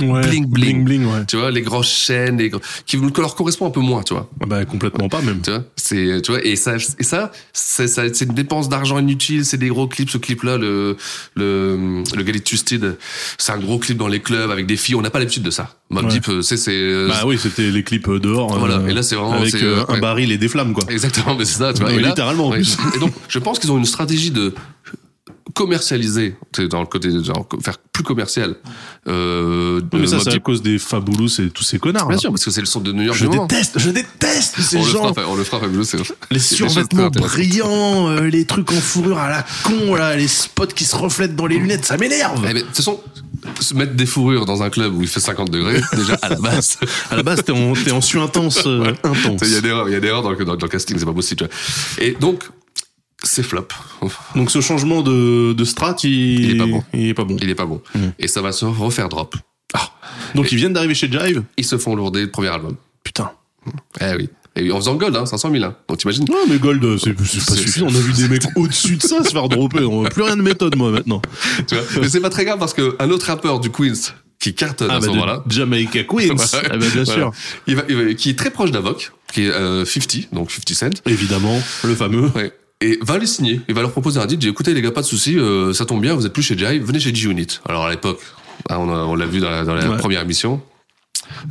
Ouais, 0.02 0.20
bling 0.22 0.46
bling. 0.46 0.84
bling 0.84 0.84
bling, 0.84 1.04
ouais. 1.06 1.24
Tu 1.26 1.36
vois, 1.36 1.50
les 1.50 1.62
grosses 1.62 1.90
chaînes, 1.90 2.38
les 2.38 2.48
gros- 2.50 2.60
qui 2.86 2.96
leur 2.96 3.34
correspond 3.34 3.66
un 3.66 3.70
peu 3.70 3.80
moins, 3.80 4.02
tu 4.02 4.14
vois. 4.14 4.28
Ah 4.40 4.46
Bah 4.46 4.64
complètement 4.64 5.08
pas 5.08 5.20
même. 5.22 5.40
Tu 5.42 5.50
vois, 5.50 5.64
c'est, 5.76 6.20
tu 6.22 6.32
vois, 6.32 6.44
et 6.44 6.56
ça, 6.56 6.76
et 6.76 7.02
ça, 7.02 7.32
c'est, 7.52 7.88
ça, 7.88 8.02
c'est 8.12 8.24
une 8.26 8.34
dépense 8.34 8.68
d'argent 8.68 8.98
inutile, 8.98 9.44
c'est 9.44 9.56
des 9.58 9.68
gros 9.68 9.86
clips, 9.88 10.10
ce 10.10 10.18
clip-là, 10.18 10.56
le, 10.58 10.96
le, 11.34 12.02
le 12.16 12.26
Get 12.26 12.32
It 12.38 12.44
Twisted, 12.44 12.96
c'est 13.38 13.52
un 13.52 13.58
gros 13.58 13.78
clip 13.78 13.96
dans 13.98 14.08
les 14.08 14.20
clubs 14.20 14.50
avec 14.50 14.66
des 14.66 14.76
filles, 14.76 14.94
on 14.94 15.02
n'a 15.02 15.10
pas 15.10 15.18
l'habitude 15.18 15.42
de 15.42 15.50
ça. 15.50 15.74
Mob 15.90 16.04
Ouais. 16.04 16.10
Deep, 16.12 16.28
euh, 16.28 16.42
c'est, 16.42 16.56
c'est, 16.58 16.72
euh, 16.74 17.08
Bah 17.08 17.22
oui, 17.26 17.38
c'était 17.38 17.70
les 17.70 17.82
clips 17.82 18.08
dehors. 18.10 18.58
Voilà, 18.58 18.76
euh, 18.78 18.88
et 18.88 18.92
là, 18.92 19.02
c'est 19.02 19.14
vraiment- 19.16 19.32
avec 19.32 19.54
euh, 19.54 19.80
euh, 19.88 19.94
un 19.94 19.98
baril 19.98 20.30
et 20.32 20.38
des 20.38 20.48
flammes 20.48 20.74
quoi. 20.74 20.84
Exactement, 20.90 21.34
mais 21.36 21.44
c'est 21.44 21.58
ça, 21.58 21.72
tu 21.72 21.80
vois. 21.80 21.92
Et 21.92 21.98
là- 21.98 22.08
littéralement, 22.08 22.48
en 22.48 22.50
plus. 22.50 22.76
Et 22.94 22.98
donc, 22.98 23.12
je 23.28 23.38
pense 23.38 23.58
qu'ils 23.58 23.72
ont 23.72 23.78
une 23.78 23.84
stratégie 23.86 24.30
de 24.30 24.52
commercialiser, 25.58 26.36
dans 26.70 26.80
le 26.80 26.86
côté, 26.86 27.10
genre, 27.24 27.46
faire 27.60 27.78
plus 27.92 28.04
commercial. 28.04 28.54
Euh, 29.08 29.80
Mais 29.92 30.06
ça, 30.06 30.18
c'est 30.20 30.34
à 30.34 30.38
cause 30.38 30.62
des 30.62 30.78
Fabulous 30.78 31.40
et 31.40 31.50
tous 31.50 31.64
ces 31.64 31.78
connards. 31.80 32.06
Bien 32.06 32.14
là. 32.16 32.20
sûr, 32.20 32.30
parce 32.30 32.44
que 32.44 32.50
c'est 32.52 32.60
le 32.60 32.66
son 32.66 32.80
de 32.80 32.92
New 32.92 33.02
York 33.02 33.18
Je 33.18 33.26
déteste, 33.26 33.78
je 33.78 33.90
déteste 33.90 34.60
ces 34.60 34.76
On 34.76 34.84
le, 34.84 34.90
gens. 34.90 35.12
fera, 35.14 35.26
on 35.28 35.34
le 35.34 35.42
fera 35.44 35.60
fabuleux. 35.60 35.82
c'est- 35.82 35.98
Les 36.30 36.38
survêtements 36.38 37.08
brillants, 37.10 38.08
euh, 38.08 38.20
les 38.28 38.44
trucs 38.44 38.70
en 38.70 38.80
fourrure 38.80 39.18
à 39.18 39.28
la 39.28 39.44
con, 39.64 39.94
là, 39.96 40.14
les 40.16 40.28
spots 40.28 40.66
qui 40.68 40.84
se 40.84 40.94
reflètent 40.94 41.34
dans 41.34 41.46
les 41.46 41.58
lunettes, 41.58 41.84
ça 41.84 41.96
m'énerve. 41.96 42.44
Eh 42.48 42.54
de 42.54 42.60
toute 42.60 42.76
façon, 42.76 43.00
se 43.60 43.74
mettre 43.74 43.94
des 43.94 44.06
fourrures 44.06 44.46
dans 44.46 44.62
un 44.62 44.70
club 44.70 44.94
où 44.96 45.02
il 45.02 45.08
fait 45.08 45.20
50 45.20 45.50
degrés, 45.50 45.80
déjà 45.96 46.14
à 46.22 46.28
la 46.28 46.36
base. 46.36 46.78
À 47.10 47.16
la 47.16 47.22
base, 47.24 47.42
t'es 47.44 47.52
en, 47.52 47.72
t'es 47.72 47.90
en 47.92 48.00
su 48.00 48.18
intense, 48.20 48.62
euh, 48.66 48.92
intense. 49.02 49.40
Il 49.42 49.52
y 49.52 49.56
a 49.56 49.60
des 49.60 49.68
erreurs, 49.68 49.88
il 49.88 49.92
y 49.92 49.96
a 49.96 50.00
des 50.00 50.08
erreurs 50.08 50.22
dans 50.22 50.30
le, 50.30 50.36
dans, 50.44 50.54
dans 50.56 50.66
le 50.66 50.68
casting, 50.70 50.96
c'est 50.98 51.04
pas 51.04 51.12
possible. 51.12 51.38
tu 51.40 51.44
vois. 51.46 52.04
Et 52.06 52.12
donc, 52.20 52.44
c'est 53.22 53.42
flop. 53.42 53.68
Donc 54.34 54.50
ce 54.50 54.60
changement 54.60 55.02
de, 55.02 55.52
de 55.52 55.64
strat, 55.64 55.96
il, 56.04 56.10
Il 56.10 56.50
est 56.54 56.58
pas 56.58 56.66
bon. 56.66 56.84
Il 56.94 57.08
est 57.08 57.14
pas 57.14 57.24
bon. 57.24 57.36
Il 57.40 57.50
est 57.50 57.54
pas 57.54 57.66
bon. 57.66 57.82
Et 58.18 58.28
ça 58.28 58.40
va 58.42 58.52
se 58.52 58.64
refaire 58.64 59.08
drop. 59.08 59.34
Ah. 59.74 59.90
Donc 60.34 60.52
ils 60.52 60.56
viennent 60.56 60.72
d'arriver 60.72 60.94
chez 60.94 61.10
Jive. 61.10 61.42
Ils 61.56 61.64
se 61.64 61.78
font 61.78 61.94
lourder 61.94 62.22
le 62.22 62.30
premier 62.30 62.48
album. 62.48 62.76
Putain. 63.04 63.30
Eh 64.00 64.14
oui. 64.16 64.28
Et 64.56 64.72
en 64.72 64.76
faisant 64.76 64.94
gold, 64.96 65.14
hein, 65.14 65.24
500 65.26 65.52
000. 65.52 65.62
Hein. 65.64 65.76
Donc 65.88 65.98
t'imagines 65.98 66.24
Non, 66.28 66.38
mais 66.48 66.58
Gold, 66.58 66.98
c'est 66.98 67.12
pas 67.12 67.24
suffisant. 67.24 67.86
On 67.88 67.94
a 67.94 67.98
vu 68.00 68.12
des 68.12 68.28
mecs 68.28 68.42
au-dessus 68.56 68.96
de 68.96 69.02
ça 69.02 69.22
se 69.22 69.30
faire 69.30 69.48
dropper. 69.48 69.84
On 69.84 70.04
a 70.04 70.08
plus 70.10 70.22
rien 70.22 70.36
de 70.36 70.42
méthode, 70.42 70.74
moi, 70.76 70.90
maintenant. 70.90 71.22
tu 71.68 71.74
vois 71.76 71.84
Mais 72.00 72.08
c'est 72.08 72.20
pas 72.20 72.30
très 72.30 72.44
grave 72.44 72.58
parce 72.58 72.74
qu'un 72.74 73.10
autre 73.10 73.26
rappeur 73.26 73.60
du 73.60 73.70
Queens 73.70 73.92
qui 74.40 74.54
cartonne 74.54 74.90
à 74.90 74.94
Ah, 74.96 75.00
ce 75.00 75.06
bah, 75.06 75.12
moment-là. 75.12 75.42
de 75.46 75.52
Jamaica 75.52 76.02
Queens. 76.04 76.34
Ah, 76.54 76.68
bah, 76.70 76.76
bien 76.78 76.88
Voilà. 77.04 77.04
sûr. 77.04 77.32
Il 77.68 77.76
va, 77.76 77.82
il 77.88 77.96
va- 77.96 78.14
qui 78.14 78.30
est 78.30 78.38
très 78.38 78.50
proche 78.50 78.70
d'Avoc, 78.72 79.12
qui 79.32 79.42
est 79.44 79.50
euh, 79.50 79.84
50, 79.84 80.28
donc 80.32 80.50
50 80.50 80.74
Cent. 80.74 81.02
Évidemment, 81.06 81.60
le 81.84 81.94
fameux. 81.94 82.28
Ouais. 82.34 82.52
Et 82.80 82.98
va 83.02 83.18
les 83.18 83.26
signer. 83.26 83.60
Il 83.68 83.74
va 83.74 83.80
leur 83.82 83.90
proposer 83.90 84.20
un 84.20 84.26
deal. 84.26 84.38
Dit, 84.38 84.48
écoutez 84.48 84.72
les 84.72 84.82
gars, 84.82 84.92
pas 84.92 85.00
de 85.02 85.06
souci, 85.06 85.36
euh, 85.38 85.72
ça 85.72 85.84
tombe 85.84 86.00
bien, 86.00 86.14
vous 86.14 86.26
êtes 86.26 86.32
plus 86.32 86.42
chez 86.44 86.56
Jive, 86.56 86.84
venez 86.84 87.00
chez 87.00 87.12
G-Unit. 87.14 87.60
Alors 87.68 87.86
à 87.86 87.90
l'époque, 87.90 88.20
hein, 88.70 88.76
on, 88.78 89.14
l'a 89.16 89.26
vu 89.26 89.40
dans 89.40 89.50
la, 89.50 89.64
dans 89.64 89.74
la 89.74 89.88
Ouais. 89.90 89.96
première 89.96 90.20
émission. 90.22 90.60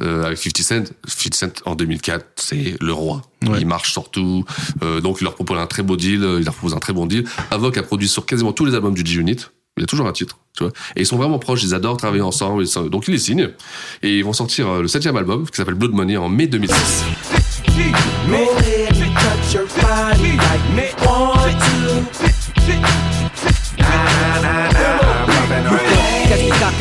Euh, 0.01 0.23
avec 0.23 0.38
50 0.39 0.57
Cent, 0.63 0.84
50 1.05 1.34
Cent 1.36 1.61
en 1.65 1.75
2004, 1.75 2.25
c'est 2.38 2.75
le 2.82 2.93
roi. 2.93 3.21
Ouais. 3.45 3.57
Il 3.59 3.67
marche 3.67 3.91
sur 3.91 4.09
tout. 4.09 4.43
Euh, 4.84 5.01
donc 5.01 5.17
il 5.21 5.25
leur 5.25 5.36
propose 5.36 5.59
un 5.59 5.67
très 5.67 5.84
beau 5.84 5.97
deal, 5.97 6.23
euh, 6.23 6.39
il 6.39 6.45
leur 6.45 6.53
propose 6.55 6.73
un 6.73 6.80
très 6.80 6.93
bon 6.93 7.05
deal. 7.05 7.25
Avoc 7.51 7.78
a 7.78 7.84
produit 7.84 8.07
sur 8.07 8.25
quasiment 8.25 8.53
tous 8.53 8.65
les 8.65 8.73
albums 8.73 8.95
du 8.95 9.05
G-Unit. 9.05 9.36
Il 9.75 9.82
y 9.82 9.84
a 9.84 9.86
toujours 9.86 10.07
un 10.07 10.13
titre, 10.13 10.39
tu 10.57 10.63
vois. 10.63 10.73
Et 10.95 11.01
ils 11.01 11.05
sont 11.05 11.17
vraiment 11.17 11.38
proches, 11.38 11.61
ils 11.61 11.75
adorent 11.75 11.97
travailler 11.97 12.23
ensemble. 12.23 12.63
ils 12.63 12.67
sont- 12.67 12.88
donc 12.88 13.07
ils 13.07 13.11
les 13.11 13.19
signent. 13.19 13.49
Et 14.01 14.17
ils 14.17 14.23
vont 14.23 14.34
sortir 14.34 14.67
euh, 14.67 14.82
le 14.82 14.88
septième 14.88 15.15
album, 15.17 15.45
qui 15.47 15.55
s'appelle 15.57 15.75
Blood 15.75 15.91
Money, 15.91 16.17
en 16.17 16.30
mai 16.30 16.47
2006. 16.47 17.03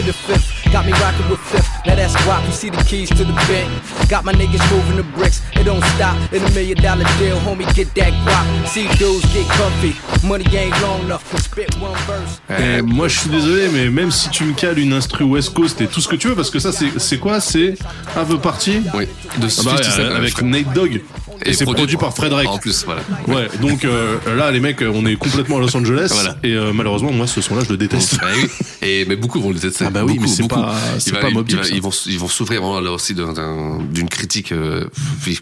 The 0.07 0.13
fifth, 0.13 0.47
got 0.73 0.87
me 0.87 0.93
rocking 0.93 1.29
with 1.29 1.41
fifth. 1.41 1.69
Now 1.85 1.97
that's 1.97 2.15
why 2.27 2.43
you 2.47 2.53
see 2.53 2.71
the 2.71 2.83
keys 2.85 3.09
to 3.11 3.25
the 3.25 3.33
bank. 3.51 3.69
Got 4.09 4.25
my 4.25 4.33
niggas 4.33 4.63
moving 4.71 4.97
the 4.97 5.03
bricks. 5.17 5.43
It 5.55 5.65
don't 5.65 5.83
stop 5.97 6.17
in 6.33 6.43
a 6.43 6.51
million 6.53 6.79
dollar 6.81 7.05
deal, 7.19 7.39
homie. 7.41 7.67
Get 7.75 7.95
that 7.95 8.13
guap. 8.25 8.67
See 8.69 8.89
dudes 8.97 9.25
get 9.35 9.47
comfy. 9.59 9.95
Money 10.27 10.45
ain't 10.57 10.81
long 10.83 11.01
enough 11.03 11.25
spit 11.41 11.75
one 11.81 11.95
verse. 12.07 12.41
Eh, 12.51 12.83
moi, 12.83 13.09
je 13.09 13.19
suis 13.21 13.31
désolé, 13.31 13.69
mais 13.73 13.89
même 13.91 14.11
si 14.11 14.29
tu 14.31 14.45
me 14.45 14.55
cales 14.55 14.79
une 14.79 14.93
instru 14.93 15.25
West 15.25 15.55
Coast 15.55 15.81
et 15.81 15.87
tout 15.87 16.01
ce 16.01 16.09
que 16.09 16.17
tu 16.17 16.29
veux, 16.29 16.35
parce 16.35 16.51
que 16.51 16.59
ça, 16.59 16.73
c'est 16.73 16.99
c'est 16.99 17.19
quoi? 17.19 17.41
C'est 17.41 17.75
Have 18.15 18.33
a 18.33 18.39
Party 18.39 18.83
Oui, 18.95 19.07
de 19.07 19.09
Ah 19.09 19.41
bah, 19.41 19.49
50 19.49 19.85
Cent, 19.85 20.15
avec. 20.15 20.43
Nate 20.43 20.73
Dogg. 20.73 21.03
Et, 21.45 21.53
c'est 21.53 21.65
produit 21.65 21.97
par 21.97 22.15
Fred 22.15 22.31
Drake. 22.31 22.49
En 22.49 22.59
plus, 22.59 22.85
voilà. 22.85 23.03
Ouais, 23.29 23.49
donc 23.61 23.85
euh, 23.85 24.17
là, 24.37 24.51
les 24.51 24.61
mecs, 24.61 24.81
on 24.83 25.05
est 25.07 25.17
complètement 25.17 25.57
à 25.59 25.61
Los 25.61 25.77
Angeles. 25.77 26.09
Voilà. 26.13 26.37
Et 26.43 26.55
euh, 26.55 26.73
malheureusement, 26.73 27.13
moi, 27.13 27.27
ce 27.27 27.41
son-là, 27.41 27.63
je 27.65 27.71
le 27.71 27.77
déteste. 27.77 28.15
Ouais, 28.15 28.29
oui. 28.43 28.49
Et 28.83 29.05
mais 29.07 29.17
beaucoup 29.17 29.41
vont 29.41 29.49
le 29.49 29.55
détester. 29.55 29.85
Ah 29.87 29.91
bah 29.91 30.03
oui, 30.05 30.15
Beaucoup, 30.15 30.23
mais 30.23 30.29
c'est 30.29 30.49
pas- 30.49 30.75
c'est 30.99 31.11
Il 31.11 31.15
va- 31.15 31.21
pas 31.21 31.29
il 31.31 31.45
Deep, 31.45 31.57
va-. 31.59 31.69
Ils 31.69 31.83
vont 31.83 31.91
ils 32.07 32.19
vont 32.19 32.29
souffrir 32.29 32.61
vraiment 32.63 32.81
là 32.81 32.93
aussi 32.93 33.15
d'un- 33.15 33.33
d'un- 33.33 33.79
d'une 33.93 34.09
critique 34.09 34.53
euh, 34.53 34.85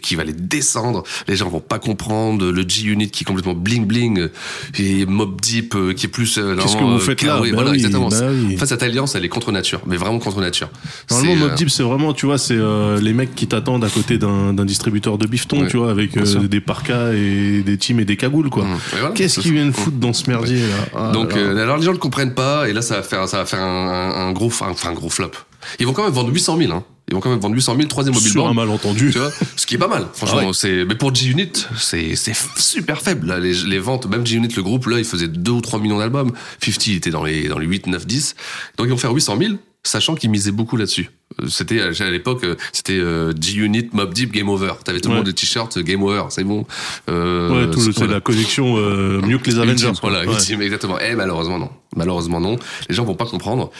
qui 0.01 0.15
va 0.15 0.23
les 0.23 0.33
descendre. 0.33 1.03
Les 1.27 1.35
gens 1.35 1.49
vont 1.49 1.59
pas 1.59 1.79
comprendre 1.79 2.45
le 2.51 2.65
G 2.67 2.83
Unit 2.87 3.09
qui 3.09 3.23
est 3.23 3.25
complètement 3.25 3.53
bling 3.53 3.85
bling 3.85 4.27
et 4.77 5.05
Mob 5.05 5.39
Deep 5.41 5.75
euh, 5.75 5.93
qui 5.93 6.05
est 6.07 6.09
plus. 6.09 6.37
euh, 6.37 6.55
Qu'est-ce 6.57 6.75
que 6.77 6.83
vous 6.83 6.99
faites 6.99 7.23
euh, 7.23 7.27
là 7.27 7.33
carré. 7.35 7.49
Bah 7.51 7.55
Voilà, 7.55 7.71
oui, 7.71 7.77
exactement. 7.77 8.09
bah 8.09 8.17
oui. 8.31 8.55
En 8.55 8.57
fait, 8.59 8.65
cette 8.65 8.83
alliance, 8.83 9.15
elle 9.15 9.25
est 9.25 9.29
contre 9.29 9.51
nature, 9.51 9.81
mais 9.85 9.97
vraiment 9.97 10.19
contre 10.19 10.41
nature. 10.41 10.69
Normalement, 11.09 11.35
Mob 11.35 11.51
euh, 11.51 11.55
Deep, 11.55 11.69
c'est 11.69 11.83
vraiment, 11.83 12.13
tu 12.13 12.25
vois, 12.25 12.37
c'est 12.37 12.55
euh, 12.57 12.99
les 12.99 13.13
mecs 13.13 13.35
qui 13.35 13.47
t'attendent 13.47 13.83
à 13.83 13.89
côté 13.89 14.17
d'un 14.17 14.53
d'un 14.53 14.65
distributeur 14.65 15.17
de 15.17 15.27
bifton, 15.27 15.61
Ouais, 15.61 15.67
tu 15.67 15.77
vois, 15.77 15.84
avec 15.89 16.17
euh, 16.17 16.47
des 16.47 16.61
parkas 16.61 17.13
et 17.13 17.61
des 17.63 17.77
teams 17.77 17.99
et 17.99 18.05
des 18.05 18.17
cagoules, 18.17 18.49
quoi. 18.49 18.63
Mmh. 18.65 18.79
Voilà, 18.91 19.09
Qu'est-ce 19.11 19.39
qu'ils 19.39 19.53
viennent 19.53 19.73
foutre 19.73 19.97
dans 19.97 20.13
ce 20.13 20.29
merdier, 20.29 20.59
là 20.59 20.75
Ah 20.95 21.11
Donc, 21.11 21.33
là 21.33 21.39
euh, 21.39 21.63
alors 21.63 21.77
les 21.77 21.83
gens 21.83 21.93
ne 21.93 21.97
comprennent 21.97 22.33
pas, 22.33 22.67
et 22.69 22.73
là, 22.73 22.81
ça 22.81 22.95
va 22.95 23.03
faire, 23.03 23.27
ça 23.27 23.37
va 23.37 23.45
faire 23.45 23.61
un, 23.61 24.31
gros, 24.31 24.47
enfin, 24.47 24.73
un 24.89 24.93
gros 24.93 25.09
flop. 25.09 25.31
Ils 25.79 25.85
vont 25.85 25.93
quand 25.93 26.03
même 26.03 26.13
vendre 26.13 26.31
800 26.31 26.57
000, 26.57 26.71
hein. 26.73 26.83
Ils 27.07 27.13
vont 27.13 27.19
quand 27.21 27.29
même 27.29 27.39
vendre 27.39 27.53
800 27.55 27.75
000, 27.75 27.87
troisième 27.87 28.15
mobile 28.15 28.31
Sur 28.31 28.47
un 28.47 28.53
malentendu. 28.53 29.11
Tu 29.11 29.19
vois, 29.19 29.29
ce 29.55 29.67
qui 29.67 29.75
est 29.75 29.77
pas 29.77 29.87
mal. 29.87 30.07
Franchement, 30.13 30.39
Ah 30.41 30.45
ouais. 30.47 30.53
c'est, 30.53 30.85
mais 30.85 30.95
pour 30.95 31.13
G-Unit, 31.13 31.51
c'est, 31.77 32.15
c'est 32.15 32.33
super 32.57 32.99
faible. 33.01 33.27
Là, 33.27 33.39
les, 33.39 33.53
les 33.53 33.77
ventes, 33.79 34.07
même 34.07 34.25
G-Unit, 34.25 34.47
le 34.55 34.63
groupe, 34.63 34.87
là, 34.87 34.97
il 34.97 35.05
faisait 35.05 35.27
2 35.27 35.51
ou 35.51 35.61
3 35.61 35.79
millions 35.79 35.99
d'albums. 35.99 36.31
50 36.63 36.87
il 36.87 36.95
était 36.95 37.11
dans 37.11 37.23
les, 37.23 37.47
dans 37.47 37.59
les 37.59 37.67
8, 37.67 37.85
9, 37.87 38.07
10. 38.07 38.35
Donc, 38.77 38.87
ils 38.87 38.89
vont 38.89 38.97
faire 38.97 39.11
800 39.13 39.37
000, 39.39 39.53
sachant 39.87 40.15
qu'ils 40.15 40.29
misaient 40.29 40.51
beaucoup 40.51 40.77
là-dessus. 40.77 41.09
Euh, 41.41 41.47
C'était, 41.47 41.81
à 41.81 42.09
l'époque, 42.11 42.43
euh, 42.43 42.55
c'était 42.73 42.97
euh, 42.99 43.33
G-Unit, 43.39 43.89
Mob 43.93 44.13
Deep, 44.13 44.31
Game 44.31 44.49
Over. 44.49 44.73
T'avais 44.83 44.99
tout 44.99 45.09
le 45.09 45.13
Ouais. 45.13 45.17
monde 45.19 45.25
des 45.25 45.33
t-shirts, 45.33 45.77
euh, 45.77 45.81
Game 45.83 46.03
Over, 46.03 46.25
c'est 46.29 46.43
bon. 46.43 46.65
Euh, 47.09 47.67
Ouais, 47.67 47.71
tout 47.73 47.79
le- 47.85 47.91
c'est 47.93 48.07
la 48.07 48.21
connexion 48.21 48.77
euh, 48.77 49.21
mieux 49.21 49.37
que 49.37 49.49
les 49.49 49.57
Avengers. 49.59 49.87
Ultime. 49.87 49.93
Voilà, 50.01 50.25
Ouais. 50.25 50.33
ultime, 50.33 50.61
exactement. 50.61 50.99
Et 50.99 51.15
malheureusement, 51.15 51.59
non. 51.59 51.69
Malheureusement, 51.95 52.39
non. 52.39 52.57
Les 52.89 52.95
gens 52.95 53.05
vont 53.05 53.15
pas 53.15 53.25
comprendre. 53.25 53.71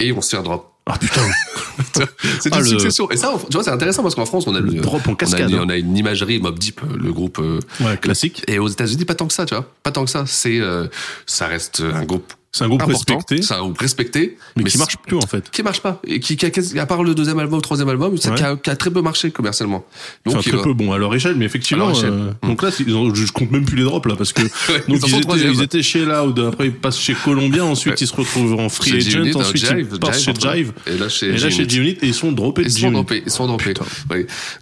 Et 0.00 0.12
vont 0.12 0.20
se 0.20 0.30
faire 0.30 0.42
drop. 0.44 0.72
Ah 0.86 0.96
putain. 0.98 1.20
C'est 2.40 2.50
Ah, 2.52 2.58
une 2.58 2.62
le- 2.62 2.68
succession. 2.68 3.10
Et 3.10 3.16
ça, 3.16 3.32
tu 3.50 3.52
vois, 3.54 3.62
c'est 3.64 3.70
intéressant 3.70 4.02
parce 4.02 4.14
qu'en 4.14 4.24
France, 4.26 4.46
on 4.46 4.54
a 4.54 4.60
le, 4.60 4.72
drop 4.72 5.06
en 5.06 5.10
on 5.10 5.14
a 5.14 5.16
cascade, 5.16 5.50
une-. 5.50 5.58
On 5.60 5.68
a, 5.68 5.76
une 5.76 5.96
imagerie 5.96 6.38
Mob 6.40 6.58
Deep, 6.58 6.80
le 6.98 7.12
groupe. 7.12 7.38
Ouais, 7.80 7.96
classique. 8.00 8.42
Et 8.48 8.58
aux 8.58 8.68
États-Unis, 8.68 9.04
pas 9.04 9.14
tant 9.14 9.26
que 9.26 9.34
ça, 9.34 9.44
tu 9.44 9.54
vois. 9.54 9.70
Pas 9.82 9.90
tant 9.92 10.04
que 10.04 10.10
ça. 10.10 10.24
C'est, 10.26 10.60
euh, 10.60 10.86
ça 11.26 11.46
reste 11.46 11.80
un 11.82 12.04
groupe. 12.04 12.32
C'est 12.50 12.64
un 12.64 12.68
groupe 12.68 12.80
important. 12.82 13.16
respecté, 13.16 13.42
C'est 13.42 13.54
un 13.54 13.60
groupe 13.60 13.78
respecté. 13.78 14.38
mais 14.56 14.64
qui 14.64 14.78
marche 14.78 14.96
plus, 14.96 15.16
en 15.18 15.20
fait. 15.26 15.50
Qui 15.50 15.62
marche 15.62 15.80
pas. 15.82 16.00
Et 16.06 16.18
qui, 16.18 16.36
qui 16.36 16.78
à 16.78 16.86
part 16.86 17.04
le 17.04 17.14
deuxième 17.14 17.38
album, 17.38 17.58
le 17.58 17.62
troisième 17.62 17.90
album, 17.90 18.14
Ouais. 18.14 18.18
qui, 18.18 18.28
a, 18.42 18.56
qui 18.56 18.70
a 18.70 18.74
très 18.76 18.90
peu 18.90 19.02
marché 19.02 19.30
commercialement. 19.30 19.84
Donc, 20.24 20.36
Enfin, 20.36 20.48
très 20.48 20.56
va- 20.56 20.62
peu, 20.62 20.72
bon, 20.72 20.92
à 20.92 20.98
leur 20.98 21.14
échelle, 21.14 21.34
mais 21.36 21.44
effectivement. 21.44 21.90
Échelle. 21.90 22.10
euh, 22.10 22.30
Mm. 22.42 22.48
donc 22.48 22.62
là, 22.62 22.70
ils 22.86 22.94
ont- 22.96 23.14
je 23.14 23.30
compte 23.32 23.50
même 23.50 23.66
plus 23.66 23.76
les 23.76 23.84
drops, 23.84 24.08
là, 24.08 24.16
parce 24.16 24.32
que. 24.32 24.42
donc, 24.88 25.06
ils 25.06 25.14
étaient, 25.16 25.52
ils 25.52 25.62
étaient 25.62 25.82
chez 25.82 26.06
Loud, 26.06 26.38
après, 26.40 26.66
ils 26.68 26.74
passent 26.74 26.98
chez 26.98 27.14
Columbia, 27.14 27.64
ensuite, 27.66 27.92
Ouais. 27.94 27.98
ils 28.00 28.06
se 28.06 28.14
retrouvent 28.16 28.54
en 28.58 28.68
free 28.70 28.92
agent, 28.96 29.10
G-Unit, 29.10 29.34
ensuite, 29.36 29.64
euh, 29.64 29.80
ils 29.80 29.84
Jive, 29.90 29.98
passent 29.98 30.22
chez. 30.22 30.32
Jive. 30.34 30.72
Et 30.86 30.96
là, 30.96 31.08
chez 31.10 31.36
chez 31.36 31.68
G-Unit. 31.68 31.98
Et 32.00 32.06
ils 32.06 32.14
sont 32.14 32.32
droppés 32.32 32.62
de 32.62 32.68
Ils 32.68 32.72
sont 32.72 32.90
droppés, 32.90 33.22
ils 33.26 33.30
sont 33.30 33.46
droppés. 33.46 33.74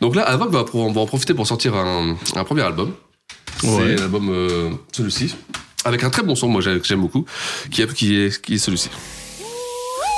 Donc 0.01 0.17
là, 0.17 0.37
va, 0.37 0.65
pro- 0.65 0.93
va 0.93 1.01
en 1.01 1.07
profiter 1.07 1.35
pour 1.35 1.47
sortir 1.47 1.77
un, 1.77 2.17
premier 2.45 2.63
album. 2.63 2.91
C'est 3.61 3.97
l'album 3.97 4.29
euh, 4.31 4.71
celui-ci. 4.93 5.35
Avec 5.87 6.03
un 6.05 6.11
très 6.11 6.23
bon 6.23 6.35
son, 6.35 6.49
moi 6.49 6.61
j'ai- 6.61 6.79
que 6.81 6.87
j'aime 6.87 7.01
beaucoup, 7.01 7.25
qui 7.71 7.83
est, 7.83 7.93
qui 7.95 8.21
est, 8.21 8.41
qui 8.43 8.55
est 8.55 8.59
celui-ci. 8.59 8.91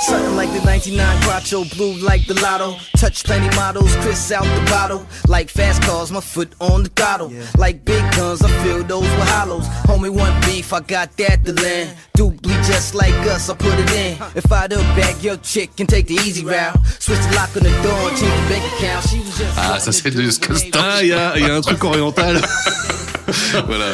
Something 0.07 0.37
like 0.37 0.49
the 0.53 0.63
99 0.65 1.05
Quattro, 1.25 1.65
blue 1.75 1.93
like 2.01 2.25
the 2.25 2.33
lotto. 2.41 2.75
Touch 2.97 3.21
plenty 3.25 3.53
models, 3.53 3.93
Chris 3.97 4.31
out 4.33 4.45
the 4.45 4.69
bottle. 4.71 5.01
Like 5.27 5.49
fast 5.49 5.81
cars, 5.83 6.09
my 6.09 6.21
foot 6.21 6.53
on 6.61 6.83
the 6.83 6.89
throttle. 6.95 7.29
Like 7.57 7.83
big 7.83 8.01
guns, 8.15 8.41
I 8.41 8.47
feel 8.63 8.81
those 8.83 9.03
with 9.03 9.27
hollows. 9.29 9.67
Homie, 9.87 10.09
one 10.09 10.33
beef, 10.47 10.71
I 10.71 10.79
got 10.79 11.15
that 11.17 11.43
to 11.45 11.51
land. 11.53 11.89
Dude 12.15 12.41
bleed 12.41 12.63
just 12.63 12.95
like 12.95 13.13
us, 13.27 13.49
I 13.49 13.55
put 13.55 13.77
it 13.77 13.91
in. 13.91 14.17
If 14.35 14.49
I 14.51 14.67
the 14.67 14.77
bag 14.95 15.21
your 15.21 15.35
chick 15.43 15.69
and 15.81 15.87
take 15.89 16.07
the 16.07 16.15
easy 16.15 16.45
route. 16.45 16.77
Switch 16.99 17.19
the 17.19 17.35
lock 17.35 17.49
on 17.57 17.63
the 17.63 17.69
door 17.83 18.09
and 18.09 18.17
change 18.17 18.41
the 18.41 18.49
bank 18.49 18.63
account. 18.73 19.05
She 19.09 19.19
was 19.19 19.37
just 19.37 19.57
Ah, 19.57 19.79
ça, 19.79 19.91
c'est 19.91 20.09
du 20.11 20.31
Scott 20.31 20.55
Storch. 20.57 20.81
Ah, 20.81 20.99
il 21.03 21.09
y 21.09 21.13
a, 21.13 21.33
il 21.37 21.45
y 21.45 21.49
a 21.49 21.55
un 21.55 21.61
truc 21.61 21.83
oriental. 21.83 22.41
voilà. 23.67 23.85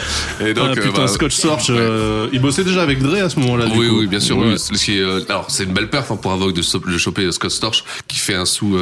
Et 0.42 0.54
donc, 0.54 0.66
ah, 0.70 0.72
euh, 0.72 0.82
putain, 0.82 1.02
bah, 1.02 1.08
Scotch 1.08 1.34
Storch, 1.36 1.68
euh, 1.70 2.28
il 2.34 2.40
bossait 2.42 2.64
déjà 2.64 2.82
avec 2.82 3.00
Dre 3.02 3.24
à 3.24 3.30
ce 3.30 3.40
moment-là. 3.40 3.66
Oui, 3.76 3.88
oui, 3.90 4.08
bien 4.08 4.20
sûr. 4.20 4.38
Ouais. 4.38 4.56
oui. 4.56 4.80
Euh, 5.00 5.22
alors, 5.30 5.46
c'est 5.50 5.64
une 5.64 5.74
belle 5.74 5.90
perf 5.90 6.12
hein, 6.12 6.16
pour 6.18 6.32
Avoc 6.32 6.54
de, 6.54 6.62
de 6.92 6.98
choper 6.98 7.32
Scott 7.32 7.52
Storch, 7.52 7.84
qui 8.08 8.18
fait 8.20 8.36
un 8.36 8.46
sous, 8.46 8.78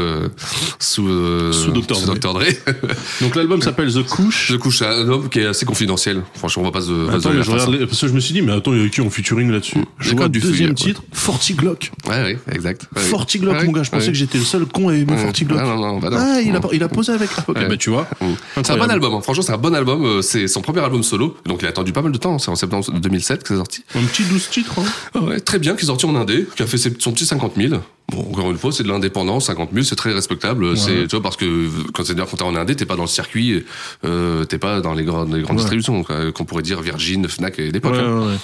sous, 0.79 1.53
Sous 1.53 1.71
Dr. 1.71 1.81
Dre. 2.01 2.15
Dr. 2.15 2.33
Dre. 2.33 2.43
Donc 3.21 3.35
l'album 3.35 3.61
s'appelle 3.61 3.91
The 3.93 4.03
Couche. 4.03 4.47
Je 4.49 4.55
couche 4.57 4.81
à 4.81 4.91
un 4.93 5.07
homme 5.09 5.29
qui 5.29 5.39
est 5.39 5.45
assez 5.45 5.65
confidentiel. 5.65 6.23
Franchement, 6.35 6.63
on 6.63 6.65
va 6.65 6.71
pas 6.71 6.81
se, 6.81 7.09
Attends, 7.09 7.29
mais 7.31 7.37
je 7.43 7.43
face, 7.43 7.53
regarde 7.65 7.73
les- 7.73 7.85
parce 7.87 7.99
que 8.01 8.07
je 8.07 8.13
me 8.13 8.19
suis 8.19 8.33
dit, 8.33 8.41
mais 8.41 8.53
attends, 8.53 8.73
il 8.73 8.83
y 8.83 8.85
a 8.85 8.89
qui 8.89 9.01
en 9.01 9.09
featuring 9.09 9.51
là-dessus? 9.51 9.77
Je 9.99 10.09
D'accord, 10.09 10.17
vois 10.25 10.29
du 10.29 10.39
deuxième 10.39 10.73
titre, 10.73 11.01
Forty 11.11 11.53
Glock. 11.53 11.91
Ouais, 12.07 12.23
oui, 12.47 12.53
exact. 12.55 12.87
Ouais. 12.95 13.01
Forty 13.01 13.39
Glock, 13.39 13.53
Ouais, 13.57 13.65
mon 13.65 13.71
gars, 13.71 13.83
je 13.83 13.91
pensais 13.91 14.07
ouais. 14.07 14.11
que 14.11 14.17
j'étais 14.17 14.37
le 14.37 14.43
seul 14.43 14.65
con 14.65 14.89
à 14.89 14.93
aimer 14.95 15.11
Ouais. 15.11 15.17
Forty 15.17 15.45
Glock. 15.45 15.59
Ah, 15.61 15.65
non, 15.65 15.77
non, 15.77 15.99
bah 15.99 16.09
non. 16.09 16.17
Ah, 16.19 16.41
il 16.41 16.55
a, 16.55 16.59
Non. 16.59 16.69
il 16.71 16.83
a 16.83 16.87
posé 16.89 17.11
avec. 17.11 17.29
Ah, 17.37 17.43
ok, 17.47 17.55
Ouais. 17.57 17.67
bah 17.67 17.77
tu 17.77 17.89
vois. 17.89 18.07
Mm. 18.21 18.25
C'est 18.63 18.71
un 18.71 18.77
bon 18.77 18.89
album, 18.89 19.13
hein. 19.13 19.21
franchement 19.21 19.43
c'est 19.43 19.51
un 19.53 19.57
bon 19.57 19.73
album, 19.75 20.03
Euh, 20.05 20.21
c'est 20.47 20.53
son 20.53 20.61
premier 20.61 20.81
album 20.81 21.03
solo, 21.03 21.37
donc 21.45 21.61
il 21.61 21.65
a 21.65 21.69
attendu 21.69 21.93
pas 21.93 22.01
mal 22.01 22.11
de 22.11 22.17
temps, 22.17 22.37
c'est 22.39 22.49
en 22.49 22.55
septembre 22.55 22.85
2007 22.91 23.43
que 23.43 23.49
c'est 23.49 23.55
sorti. 23.55 23.83
Un 23.95 24.03
petit 24.03 24.23
12 24.23 24.49
titres. 24.49 24.73
Hein. 24.79 25.19
Ouais, 25.21 25.39
très 25.39 25.59
bien, 25.59 25.75
qui 25.75 25.83
est 25.83 25.87
sorti 25.87 26.05
en 26.05 26.15
indé, 26.15 26.47
qui 26.55 26.63
a 26.63 26.67
fait 26.67 26.77
son 26.77 27.11
petit 27.11 27.25
50 27.25 27.53
000. 27.57 27.75
Bon, 28.13 28.21
encore 28.31 28.51
une 28.51 28.57
fois, 28.57 28.71
c'est 28.71 28.83
de 28.83 28.87
l'indépendance, 28.89 29.45
50 29.47 29.69
000, 29.73 29.83
c'est 29.85 29.95
très 29.95 30.13
respectable. 30.13 30.77
C'est, 30.77 31.07
tu 31.07 31.15
vois, 31.15 31.21
parce 31.23 31.35
que 31.37 31.67
quand 31.93 32.03
c'est 32.05 32.15
quand 32.15 32.25
t'es 32.37 32.43
en 32.43 32.55
indé, 32.55 32.75
t'es 32.75 32.85
pas 32.85 32.95
dans 32.95 33.03
le 33.03 33.07
circuit, 33.07 33.65
euh, 34.05 34.43
t'es 34.45 34.57
pas 34.57 34.81
dans 34.81 34.93
les 34.93 35.03
grandes, 35.03 35.33
les 35.33 35.41
grandes 35.41 35.55
Ouais. 35.57 35.61
distributions, 35.61 36.03
qu'on 36.33 36.45
pourrait 36.45 36.61
dire 36.63 36.81
Virgin, 36.81 37.27
Fnac 37.27 37.57
et 37.59 37.71
l'époque. 37.71 37.93
Ouais, 37.93 37.99
hein. 37.99 38.19
ouais, 38.19 38.25
ouais. 38.27 38.37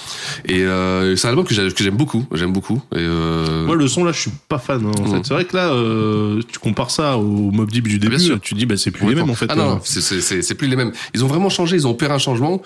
Et 0.46 0.64
euh, 0.64 1.14
c'est 1.16 1.26
un 1.26 1.30
album 1.30 1.44
que 1.44 1.54
j'ai- 1.54 1.70
que 1.72 1.84
j'aime 1.84 1.96
beaucoup, 1.96 2.26
j'aime 2.32 2.52
beaucoup. 2.52 2.80
Et 2.92 2.98
euh, 2.98 3.66
Moi, 3.66 3.76
le 3.76 3.86
son 3.88 4.04
là, 4.04 4.12
je 4.12 4.20
suis 4.20 4.30
pas 4.48 4.58
fan. 4.58 4.84
hein, 4.86 4.90
en 4.98 5.02
Mm. 5.08 5.10
fait. 5.16 5.20
C'est 5.24 5.34
vrai 5.34 5.44
que 5.44 5.56
là, 5.56 5.70
euh, 5.72 6.40
tu 6.50 6.58
compares 6.58 6.90
ça 6.90 7.16
au 7.18 7.50
Mob 7.50 7.70
Deep 7.70 7.86
du 7.86 7.98
début, 7.98 8.16
tu 8.42 8.54
dis, 8.54 8.66
bah, 8.66 8.76
c'est 8.76 8.90
plus 8.90 9.08
les 9.08 9.14
mêmes 9.14 9.30
en 9.30 9.34
fait. 9.34 9.46
Ah 9.48 9.54
non, 9.56 9.76
Euh, 9.76 9.78
c'est 9.84 10.54
plus 10.54 10.68
les 10.68 10.76
mêmes. 10.76 10.92
Ils 11.14 11.24
ont 11.24 11.28
vraiment 11.28 11.48
changé, 11.50 11.76
ils 11.76 11.86
ont 11.86 11.90
opéré 11.90 12.12
un 12.12 12.18
changement 12.18 12.60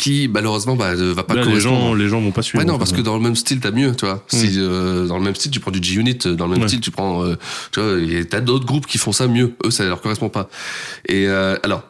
qui 0.00 0.28
malheureusement 0.32 0.74
bah, 0.76 0.94
ne 0.96 1.12
va 1.12 1.22
pas 1.22 1.34
là, 1.34 1.42
les 1.42 1.46
correspondre. 1.46 1.80
gens, 1.80 1.94
les 1.94 2.08
gens 2.08 2.20
vont 2.20 2.32
pas 2.32 2.42
suivre. 2.42 2.64
Ouais, 2.64 2.68
non, 2.70 2.78
parce 2.78 2.92
que 2.92 3.00
dans 3.02 3.16
le 3.16 3.22
même 3.22 3.36
style, 3.36 3.60
t'as 3.60 3.70
mieux, 3.70 3.94
tu 3.94 4.06
vois. 4.06 4.24
Si 4.28 4.54
euh, 4.56 5.06
dans 5.06 5.18
le 5.18 5.24
même 5.24 5.34
style, 5.34 5.50
tu 5.50 5.60
prends 5.60 5.70
du 5.70 5.82
G-Unit, 5.82 6.14
dans 6.36 6.46
le 6.46 6.52
même 6.54 6.62
Ouais. 6.62 6.68
style, 6.68 6.80
tu 6.80 6.90
prends, 6.90 7.22
euh, 7.24 7.36
tu 7.72 7.80
vois, 7.80 8.24
t'as 8.28 8.40
d'autres 8.40 8.66
groupes 8.66 8.86
qui 8.86 8.98
font 8.98 9.12
ça 9.12 9.26
mieux. 9.28 9.52
Eux, 9.64 9.70
ça 9.70 9.84
leur 9.84 10.00
correspond 10.00 10.28
pas. 10.28 10.48
Et 11.06 11.28
euh, 11.28 11.56
alors, 11.62 11.82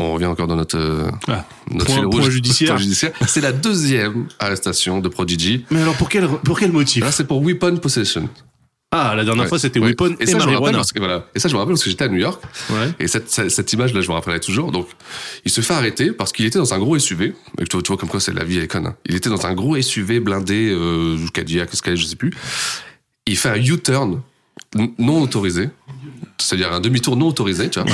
on 0.00 0.12
revient 0.14 0.26
encore 0.26 0.46
dans 0.46 0.56
notre, 0.56 0.78
euh, 0.78 1.10
Ah. 1.28 1.44
notre 1.70 1.86
Point- 1.86 1.94
fil 1.96 2.04
rouge. 2.06 2.20
point 2.20 2.30
judiciaire. 2.30 2.78
C'est 3.26 3.40
la 3.40 3.52
deuxième 3.52 4.26
arrestation 4.38 5.00
de 5.00 5.08
Prodigy. 5.08 5.64
Mais 5.70 5.82
alors, 5.82 5.94
pour 5.94 6.08
quel, 6.08 6.26
pour 6.28 6.58
quel 6.58 6.72
motif? 6.72 7.02
Là, 7.04 7.12
c'est 7.12 7.26
pour 7.26 7.42
weapon 7.42 7.76
possession. 7.78 8.28
Ah, 8.90 9.14
la 9.14 9.22
dernière 9.24 9.42
Ouais. 9.42 9.48
fois, 9.50 9.58
c'était 9.58 9.80
Ouais. 9.80 9.88
Weapon 9.88 10.16
et, 10.18 10.22
et, 10.22 10.26
ça, 10.26 10.38
je 10.38 10.46
me 10.48 10.54
rappelle 10.56 10.74
parce 10.76 10.92
que 10.92 10.98
voilà. 10.98 11.26
Et 11.34 11.38
ça, 11.40 11.48
je 11.48 11.52
me 11.54 11.58
rappelle 11.58 11.74
parce 11.74 11.84
que 11.84 11.90
j'étais 11.90 12.04
à 12.04 12.08
New 12.08 12.16
York. 12.18 12.42
Ouais. 12.70 12.88
Et 12.98 13.06
cette, 13.06 13.28
cette, 13.28 13.50
cette 13.50 13.70
image-là, 13.74 14.00
je 14.00 14.08
me 14.08 14.14
rappellerai 14.14 14.40
toujours. 14.40 14.72
Donc, 14.72 14.88
il 15.44 15.50
se 15.50 15.60
fait 15.60 15.74
arrêter 15.74 16.10
parce 16.12 16.32
qu'il 16.32 16.46
était 16.46 16.58
dans 16.58 16.72
un 16.72 16.78
gros 16.78 16.98
SUV. 16.98 17.34
Et 17.60 17.64
tu 17.64 17.72
vois, 17.76 17.82
tu 17.82 17.88
vois 17.88 17.98
comme 17.98 18.08
quoi 18.08 18.18
c'est 18.20 18.32
la 18.32 18.44
vie, 18.44 18.58
est 18.58 18.66
conne. 18.66 18.86
hein. 18.86 18.96
Il 19.04 19.14
était 19.14 19.28
dans 19.28 19.44
un 19.46 19.52
gros 19.54 19.78
SUV 19.80 20.20
blindé, 20.20 20.70
euh, 20.72 21.18
Cadillac, 21.34 21.74
Sky, 21.74 21.96
je 21.98 22.06
sais 22.06 22.16
plus. 22.16 22.32
Il 23.26 23.36
fait 23.36 23.50
un 23.50 23.56
U-turn 23.62 24.22
non 24.98 25.22
autorisé. 25.22 25.68
C'est-à-dire 26.38 26.72
un 26.72 26.80
demi-tour 26.80 27.16
non 27.16 27.28
autorisé, 27.28 27.68
tu 27.68 27.80
vois. 27.80 27.90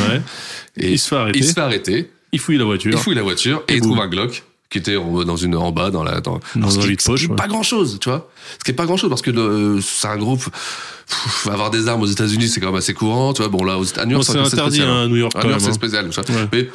Et 0.76 0.92
Il 0.92 0.98
se 0.98 1.08
fait 1.08 1.16
arrêter. 1.16 1.38
Il 1.40 1.44
se 1.44 1.52
fait 1.54 1.60
arrêter. 1.60 2.10
Il 2.30 2.38
fouille 2.38 2.58
la 2.58 2.64
voiture. 2.64 2.92
Il 2.92 2.98
fouille 2.98 3.14
la 3.16 3.22
voiture 3.22 3.64
et, 3.68 3.72
Et 3.72 3.76
il 3.76 3.82
trouve 3.82 3.98
un 4.00 4.06
Glock 4.08 4.44
qui 4.74 4.78
était 4.78 4.96
en, 4.96 5.22
dans 5.24 5.36
une 5.36 5.54
en 5.54 5.70
bas 5.70 5.90
dans 5.92 6.02
la 6.02 6.20
dans, 6.20 6.40
Dans 6.56 6.68
ce 6.68 6.80
qui- 6.80 6.96
qui 6.96 7.04
poche, 7.06 7.28
ouais. 7.28 7.36
pas 7.36 7.46
grand 7.46 7.62
chose 7.62 7.98
tu 8.00 8.08
vois 8.08 8.28
ce 8.58 8.64
qui 8.64 8.72
est 8.72 8.74
pas 8.74 8.86
grand 8.86 8.96
chose 8.96 9.08
parce 9.08 9.22
que 9.22 9.78
c'est 9.80 10.08
un 10.08 10.16
groupe 10.16 10.42
pff, 10.42 11.46
avoir 11.46 11.70
des 11.70 11.86
armes 11.86 12.02
aux 12.02 12.06
États-Unis 12.06 12.48
c'est 12.48 12.58
quand 12.60 12.66
même 12.66 12.74
assez 12.76 12.92
courant 12.92 13.32
tu 13.32 13.42
vois 13.42 13.48
bon 13.50 13.62
là 13.64 13.78
aux 13.78 13.84
à 13.98 14.04
New 14.04 14.12
York 14.12 14.24
c'est 14.24 14.32
interdit, 14.38 14.76
spécial, 14.78 14.88
hein, 14.88 15.04
à 15.04 15.06
New 15.06 15.16
York, 15.16 15.32
à 15.36 15.40
quand 15.40 15.46
New 15.46 15.50
York 15.52 15.62
c'est 15.62 15.70
hein. 15.70 15.74
spécial 15.74 16.08
tu 16.10 16.20
vois. 16.32 16.40
Ouais. 16.40 16.48
mais 16.52 16.68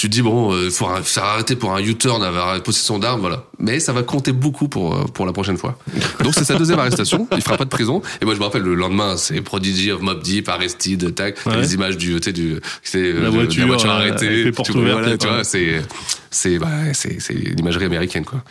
tu 0.00 0.08
te 0.08 0.12
dis 0.14 0.22
bon 0.22 0.50
euh, 0.54 0.70
faut 0.70 0.88
faire 1.02 1.24
arrêter 1.24 1.56
pour 1.56 1.74
un 1.74 1.80
U-turn 1.82 2.22
avoir 2.22 2.62
possession 2.62 2.98
d'armes 2.98 3.20
voilà 3.20 3.44
mais 3.58 3.80
ça 3.80 3.92
va 3.92 4.02
compter 4.02 4.32
beaucoup 4.32 4.66
pour 4.66 4.94
euh, 4.94 5.04
pour 5.04 5.26
la 5.26 5.34
prochaine 5.34 5.58
fois 5.58 5.76
donc 6.24 6.32
c'est 6.32 6.44
sa 6.44 6.54
deuxième 6.54 6.78
arrestation 6.78 7.28
il 7.36 7.42
fera 7.42 7.58
pas 7.58 7.66
de 7.66 7.68
prison 7.68 8.00
et 8.22 8.24
moi 8.24 8.32
je 8.32 8.38
me 8.38 8.44
rappelle 8.44 8.62
le 8.62 8.74
lendemain 8.74 9.18
c'est 9.18 9.42
Prodigy 9.42 9.90
of 9.92 10.00
Mob 10.00 10.22
Deep 10.22 10.48
arrested 10.48 11.14
tac 11.14 11.36
Ouais. 11.44 11.60
les 11.60 11.74
images 11.74 11.98
du 11.98 12.14
tu 12.16 12.22
sais 12.24 12.32
du 12.32 12.60
c'est 12.82 12.98
euh, 12.98 13.22
La 13.24 13.30
voiture, 13.30 13.60
la 13.60 13.66
voiture 13.66 13.90
euh, 13.90 13.94
arrêtée 13.94 14.44
les 14.44 14.52
portes 14.52 14.66
tu 14.66 14.72
vois, 14.72 14.82
ouvertes, 14.82 15.00
voilà, 15.00 15.18
tu 15.18 15.26
vois 15.26 15.44
c'est 15.44 15.82
c'est 16.30 16.58
bah, 16.58 16.68
c'est 16.94 17.20
c'est 17.20 17.34
l'imagerie 17.34 17.84
américaine 17.84 18.24
quoi. 18.24 18.42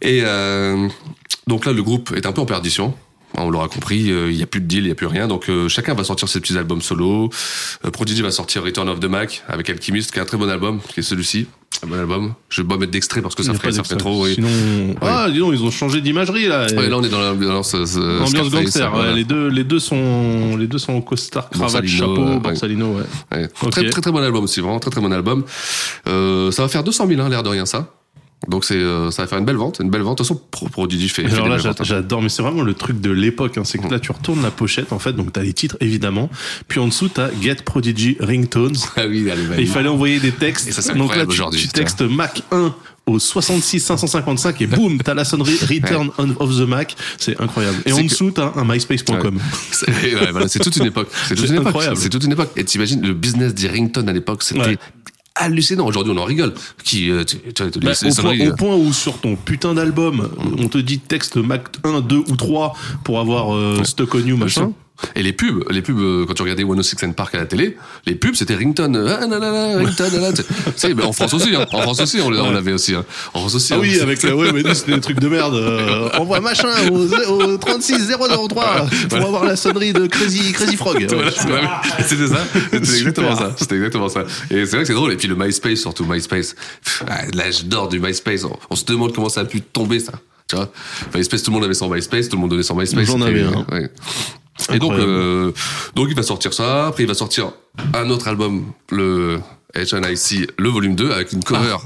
Et 0.00 0.22
euh, 0.24 0.88
donc 1.46 1.66
là 1.66 1.72
le 1.72 1.82
groupe 1.82 2.12
est 2.16 2.26
un 2.26 2.32
peu 2.32 2.40
en 2.40 2.46
perdition. 2.46 2.94
On 3.34 3.50
l'aura 3.50 3.68
compris, 3.68 4.10
euh, 4.10 4.30
il 4.30 4.36
y 4.36 4.42
a 4.42 4.46
plus 4.46 4.60
de 4.60 4.66
deal, 4.66 4.84
il 4.84 4.88
y 4.88 4.92
a 4.92 4.94
plus 4.94 5.06
rien. 5.06 5.26
Donc 5.26 5.48
euh, 5.48 5.68
chacun 5.68 5.94
va 5.94 6.04
sortir 6.04 6.28
ses 6.28 6.40
petits 6.40 6.56
albums 6.56 6.82
solo. 6.82 7.30
Euh, 7.84 7.90
Prodigy 7.90 8.22
va 8.22 8.30
sortir 8.30 8.62
Return 8.62 8.88
of 8.88 9.00
the 9.00 9.06
Mac 9.06 9.42
avec 9.48 9.70
Alchemist, 9.70 10.12
qui 10.12 10.18
est 10.18 10.22
un 10.22 10.26
très 10.26 10.36
bon 10.36 10.48
album, 10.48 10.80
qui 10.86 11.00
est 11.00 11.02
celui-ci, 11.02 11.46
un 11.82 11.86
bon 11.86 11.98
album. 11.98 12.34
Je 12.50 12.62
vais 12.62 12.68
pas 12.68 12.76
mettre 12.76 12.92
d'extrait 12.92 13.22
parce 13.22 13.34
que 13.34 13.42
ça 13.42 13.54
ferait, 13.54 13.72
ça 13.72 13.84
ferait 13.84 13.96
trop. 13.96 14.24
Oui. 14.24 14.34
Sinon, 14.34 14.48
ah, 15.00 15.28
dis 15.30 15.38
donc, 15.38 15.54
ils 15.54 15.62
ont 15.62 15.70
changé 15.70 16.00
d'imagerie 16.00 16.46
là. 16.46 16.66
Ouais, 16.66 16.88
là 16.88 16.98
on 16.98 17.02
est 17.02 17.08
dans 17.08 17.20
l'ambiance 17.20 17.74
euh, 17.74 18.20
Ambiance 18.20 18.50
gangster. 18.50 18.90
voilà. 18.90 19.10
ouais, 19.10 19.16
les 19.16 19.24
deux, 19.24 19.48
les 19.48 19.64
deux 19.64 19.80
sont, 19.80 20.56
les 20.58 20.66
deux 20.66 20.78
sont 20.78 20.92
en 20.92 21.00
costard, 21.00 21.48
cravate, 21.48 21.86
chapeau. 21.86 22.38
Borsalino, 22.38 22.96
ouais. 22.96 23.48
Très, 23.70 23.88
très 23.88 24.00
très 24.02 24.12
bon 24.12 24.22
album 24.22 24.44
aussi, 24.44 24.60
vraiment 24.60 24.80
très 24.80 24.90
très 24.90 25.00
bon 25.00 25.12
album. 25.12 25.44
Euh, 26.06 26.50
ça 26.50 26.62
va 26.62 26.68
faire 26.68 26.84
200 26.84 27.06
000, 27.08 27.20
hein, 27.20 27.28
l'air 27.28 27.42
de 27.42 27.48
rien 27.48 27.64
ça. 27.64 27.94
Donc 28.48 28.64
c'est, 28.64 28.74
euh, 28.76 29.10
ça 29.10 29.22
va 29.22 29.28
faire 29.28 29.38
une 29.38 29.44
belle 29.44 29.56
vente, 29.56 29.78
une 29.80 29.90
belle 29.90 30.02
vente. 30.02 30.18
De 30.18 30.24
toute 30.24 30.28
façon, 30.28 30.40
Pro- 30.50 30.68
Prodigy 30.68 31.08
fait. 31.08 31.24
Alors 31.32 31.48
là, 31.48 31.58
hein. 31.64 31.72
j'adore, 31.82 32.22
mais 32.22 32.28
c'est 32.28 32.42
vraiment 32.42 32.62
le 32.62 32.74
truc 32.74 33.00
de 33.00 33.10
l'époque. 33.10 33.56
Hein. 33.58 33.62
C'est 33.64 33.78
que 33.78 33.88
là, 33.88 34.00
tu 34.00 34.10
retournes 34.12 34.42
la 34.42 34.50
pochette, 34.50 34.92
en 34.92 34.98
fait, 34.98 35.12
donc 35.12 35.32
t'as 35.32 35.42
les 35.42 35.52
titres 35.52 35.76
évidemment, 35.80 36.28
puis 36.68 36.80
en 36.80 36.88
dessous 36.88 37.08
t'as 37.08 37.28
Get 37.40 37.56
Prodigy 37.64 38.16
Ringtones. 38.20 38.76
Ah 38.96 39.06
oui, 39.08 39.30
allez, 39.30 39.42
Et 39.58 39.62
il 39.62 39.68
fallait 39.68 39.88
envoyer 39.88 40.20
des 40.20 40.32
textes. 40.32 40.68
Et 40.68 40.72
ça, 40.72 40.82
c'est 40.82 40.94
donc 40.96 41.16
là, 41.16 41.24
tu, 41.26 41.68
textes 41.68 42.02
Mac 42.02 42.42
1 42.52 42.74
au 43.06 43.18
66 43.18 43.80
555 43.80 44.60
et 44.60 44.66
boum, 44.66 44.98
t'as 44.98 45.14
la 45.14 45.24
sonnerie 45.24 45.56
Return 45.68 46.10
on 46.18 46.30
of 46.38 46.56
the 46.56 46.68
Mac. 46.68 46.94
C'est 47.18 47.40
incroyable. 47.40 47.78
Et 47.86 47.92
en 47.92 47.96
C'est 47.96 48.04
que- 48.04 48.08
dessous, 48.10 48.30
t'as 48.30 48.52
un 48.54 48.64
myspace.com. 48.64 49.38
C'est 49.72 49.90
ouais, 49.90 50.30
voilà, 50.30 50.46
c'est 50.48 50.60
toute 50.60 50.76
une 50.76 50.86
époque. 50.86 51.08
C'est 51.28 51.34
toute 51.34 51.46
C'est 51.46 51.54
une 51.54 51.60
époque. 51.66 51.82
C'est 51.96 52.08
toute 52.10 52.24
une 52.24 52.32
époque. 52.32 52.50
Et 52.56 52.64
t'imagines 52.64 53.02
le 53.04 53.14
business 53.14 53.54
des 53.54 53.68
ringtones 53.68 54.08
à 54.08 54.12
l'époque, 54.12 54.42
c'était 54.42 54.60
Ouais. 54.60 54.78
Hallucinant. 55.34 55.86
Aujourd'hui, 55.86 56.12
on 56.16 56.18
en 56.20 56.24
rigole. 56.24 56.54
Qui, 56.84 57.10
euh, 57.10 57.24
tu, 57.24 57.38
tu, 57.38 57.52
tu- 57.52 57.78
Bah, 57.80 57.92
les- 58.02 58.08
au, 58.10 58.14
point, 58.22 58.32
au 58.50 58.56
point 58.56 58.74
où 58.76 58.92
sur 58.92 59.18
ton 59.20 59.36
putain 59.36 59.74
d'album, 59.74 60.28
on 60.58 60.68
te 60.68 60.78
dit 60.78 60.98
texte 60.98 61.36
Mac 61.36 61.64
1, 61.84 62.00
2 62.00 62.16
ou 62.28 62.36
3 62.36 62.74
pour 63.04 63.20
avoir 63.20 63.54
euh, 63.54 63.82
Stock 63.84 64.14
on 64.14 64.18
You, 64.18 64.36
machin. 64.36 64.72
Et 65.16 65.22
les 65.22 65.32
pubs, 65.32 65.64
les 65.70 65.82
pubs, 65.82 65.98
euh, 65.98 66.24
quand 66.26 66.34
tu 66.34 66.42
regardais 66.42 66.62
106 66.64 66.96
and 67.04 67.12
Park 67.12 67.34
à 67.34 67.38
la 67.38 67.46
télé, 67.46 67.76
les 68.06 68.14
pubs 68.14 68.34
c'était 68.34 68.54
ringtone. 68.54 68.96
euh, 68.96 69.16
Ah, 69.20 69.26
là, 69.26 69.38
là, 69.38 69.50
là, 69.50 69.76
ringtone, 69.78 70.20
là, 70.20 71.06
en 71.06 71.12
France 71.12 71.34
aussi, 71.34 71.54
hein. 71.54 71.66
En 71.72 71.82
France 71.82 72.00
aussi, 72.00 72.20
on, 72.20 72.30
l'a- 72.30 72.50
l'avait 72.52 72.72
aussi. 72.72 72.94
hein. 72.94 73.04
En 73.34 73.40
France 73.40 73.54
aussi. 73.56 73.72
Ah 73.72 73.76
hein. 73.76 73.80
oui, 73.82 74.00
avec 74.00 74.24
euh, 74.24 74.32
ouais, 74.32 74.52
mais 74.52 74.62
nous, 74.62 74.74
c'était 74.74 74.94
des 74.94 75.00
trucs 75.00 75.18
de 75.20 75.28
merde. 75.28 75.54
Euh, 75.54 76.08
envoie 76.18 76.40
machin 76.40 76.68
au, 76.90 77.06
au 77.32 77.56
36 77.58 78.10
003 78.48 78.86
pour 79.08 79.18
avoir 79.18 79.44
la 79.44 79.56
sonnerie 79.56 79.92
de 79.92 80.06
Crazy 80.06 80.52
Crazy 80.52 80.76
Frog. 80.76 81.06
Voilà. 81.46 81.80
C'était 82.06 82.28
ça. 82.28 82.44
C'était 82.72 82.76
exactement 82.98 83.36
ça. 83.36 83.54
C'était 83.58 83.74
exactement 83.76 84.08
ça. 84.08 84.24
Et 84.50 84.64
c'est 84.64 84.76
vrai 84.76 84.80
que 84.80 84.86
c'est 84.86 84.92
drôle. 84.94 85.12
Et 85.12 85.16
puis 85.16 85.28
le 85.28 85.34
MySpace, 85.34 85.80
surtout 85.80 86.04
MySpace. 86.04 86.54
Pff, 86.84 87.02
ah, 87.08 87.22
L'âge 87.34 87.64
d'or 87.66 87.88
du 87.88 87.98
MySpace. 88.00 88.44
On, 88.44 88.56
on 88.70 88.76
se 88.76 88.84
demande 88.84 89.12
comment 89.14 89.28
ça 89.28 89.40
a 89.40 89.44
pu 89.44 89.60
tomber, 89.60 90.00
ça. 90.00 90.12
Tu 90.48 90.56
vois? 90.56 90.70
MySpace, 91.14 91.42
tout 91.42 91.50
le 91.50 91.54
monde 91.54 91.64
avait 91.64 91.74
son 91.74 91.88
MySpace, 91.88 92.28
tout 92.28 92.36
le 92.36 92.40
monde 92.42 92.50
donnait 92.50 92.62
son 92.62 92.76
MySpace. 92.76 93.06
J'en 93.06 93.20
avais 93.22 93.42
un. 93.42 93.64
ouais. 93.72 93.90
Et 94.72 94.78
donc, 94.78 94.92
euh, 94.92 95.50
donc 95.94 96.08
il 96.10 96.14
va 96.16 96.22
sortir 96.22 96.52
ça. 96.52 96.88
Après, 96.88 97.02
il 97.04 97.06
va 97.06 97.14
sortir 97.14 97.52
un 97.94 98.10
autre 98.10 98.28
album, 98.28 98.66
le 98.90 99.40
HNIC, 99.74 100.50
le 100.58 100.68
volume 100.68 100.94
2, 100.94 101.10
avec 101.10 101.32
une 101.32 101.42
cover 101.42 101.76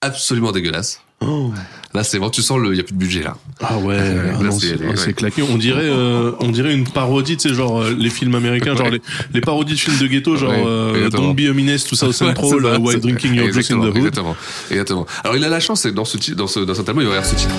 absolument 0.00 0.52
dégueulasse. 0.52 1.00
Oh. 1.20 1.52
Là, 1.94 2.04
c'est 2.04 2.18
bon, 2.20 2.30
tu 2.30 2.42
sens 2.42 2.60
il 2.70 2.76
y 2.76 2.80
a 2.80 2.84
plus 2.84 2.92
de 2.94 2.98
budget, 2.98 3.22
là. 3.22 3.36
Ah 3.60 3.76
ouais, 3.78 3.96
Ouais, 3.98 4.32
ah 4.38 4.42
non, 4.42 4.52
c'est- 4.52 4.74
ouais. 4.80 4.88
ah, 4.92 4.96
c'est 4.96 5.12
claqué. 5.14 5.42
On 5.42 5.56
dirait, 5.58 5.82
euh, 5.84 6.30
on 6.38 6.50
dirait 6.50 6.72
une 6.72 6.88
parodie, 6.88 7.36
tu 7.36 7.48
sais, 7.48 7.54
genre 7.54 7.80
euh, 7.82 7.94
les 7.98 8.08
films 8.10 8.36
américains, 8.36 8.76
genre 8.76 8.86
Ouais. 8.86 8.92
les, 8.92 9.34
les 9.34 9.40
parodies 9.40 9.74
de 9.74 9.78
films 9.80 9.98
de 9.98 10.06
ghetto, 10.06 10.36
genre 10.36 10.50
Ouais, 10.50 10.62
euh. 10.64 11.10
Don't 11.10 11.34
Be 11.34 11.50
a 11.50 11.52
Menace, 11.52 11.84
tout 11.84 11.96
ça 11.96 12.06
au 12.06 12.10
Ouais, 12.10 12.14
Central, 12.14 12.48
ça, 12.48 12.54
euh, 12.68 12.78
While 12.78 13.00
Drinking 13.00 13.34
Your 13.34 13.52
Juice 13.52 13.70
in 13.72 13.80
the 13.80 13.84
Hood. 13.86 13.96
Exactement, 13.96 14.36
exactement. 14.70 15.06
Alors 15.24 15.36
il 15.36 15.42
a 15.44 15.48
la 15.48 15.60
chance, 15.60 15.86
dans 15.86 16.04
ce 16.04 16.32
dans 16.34 16.46
ce, 16.46 16.60
dans 16.60 16.74
cet 16.74 16.88
album, 16.88 17.02
il 17.02 17.08
va 17.08 17.14
y 17.14 17.18
avoir 17.18 17.28
ce 17.28 17.34
titre. 17.34 17.54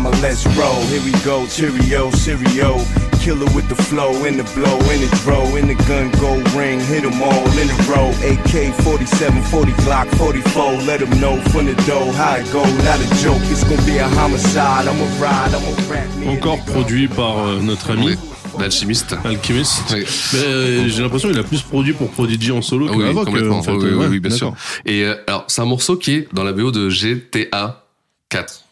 Mama, 0.00 0.16
let's 0.20 0.46
roll. 0.56 0.80
Here 0.88 1.02
we 1.04 1.12
go. 1.24 1.46
Cheerio, 1.46 2.10
Cheerio. 2.12 2.78
Killer 3.20 3.44
with 3.54 3.68
the 3.68 3.74
flow, 3.74 4.24
in 4.24 4.38
the 4.38 4.44
blow, 4.54 4.78
in 4.90 5.00
the 5.02 5.10
dro, 5.22 5.44
in 5.56 5.66
the 5.68 5.74
gun, 5.86 6.10
go 6.20 6.32
ring, 6.56 6.80
hit 6.80 7.04
'em 7.04 7.20
all 7.22 7.46
in 7.60 7.68
a 7.68 7.76
row. 7.84 8.08
AK 8.24 8.72
47, 8.82 9.42
40 9.50 9.72
Glock, 9.84 10.08
44. 10.16 10.72
Let 10.86 11.02
'em 11.02 11.10
know 11.20 11.36
from 11.50 11.66
the 11.66 11.74
dough 11.86 12.10
how 12.16 12.36
it 12.40 12.50
go. 12.50 12.62
Not 12.82 12.98
a 12.98 13.08
joke, 13.22 13.42
it's 13.50 13.62
gonna 13.64 13.82
be 13.82 13.98
a 13.98 14.08
homicide. 14.08 14.88
I'm 14.88 14.98
a 15.00 15.08
ride, 15.20 15.52
I'm 15.52 15.62
a 15.68 15.92
rap. 15.92 16.08
Encore 16.26 16.64
produit 16.64 17.08
par 17.08 17.46
euh, 17.46 17.60
notre 17.60 17.90
ami 17.92 18.06
Oui. 18.06 18.16
L'alchimiste. 18.58 19.14
Alchemist. 19.24 19.82
Oui. 19.92 20.04
Mais 20.32 20.38
euh, 20.44 20.88
j'ai 20.88 21.02
l'impression 21.02 21.28
qu'il 21.28 21.38
a 21.38 21.42
plus 21.44 21.60
produit 21.62 21.92
pour 21.92 22.08
Prodigy 22.10 22.50
en 22.52 22.62
solo 22.62 22.86
Ah 22.88 22.92
que 22.92 22.96
oui, 22.96 23.08
Havoc, 23.10 23.26
complètement. 23.26 23.58
en 23.58 23.62
fait. 23.62 23.70
oui, 23.72 23.84
oui, 23.90 23.94
Ouais, 23.96 24.06
oui, 24.08 24.18
bien 24.20 24.34
sûr. 24.34 24.54
Et 24.86 25.04
euh, 25.04 25.14
alors, 25.26 25.44
c'est 25.48 25.60
un 25.60 25.66
morceau 25.66 25.96
qui 25.96 26.14
est 26.14 26.28
dans 26.32 26.42
la 26.42 26.52
BO 26.52 26.70
de 26.70 26.88
GTA 26.88 27.84
4. 28.30 28.62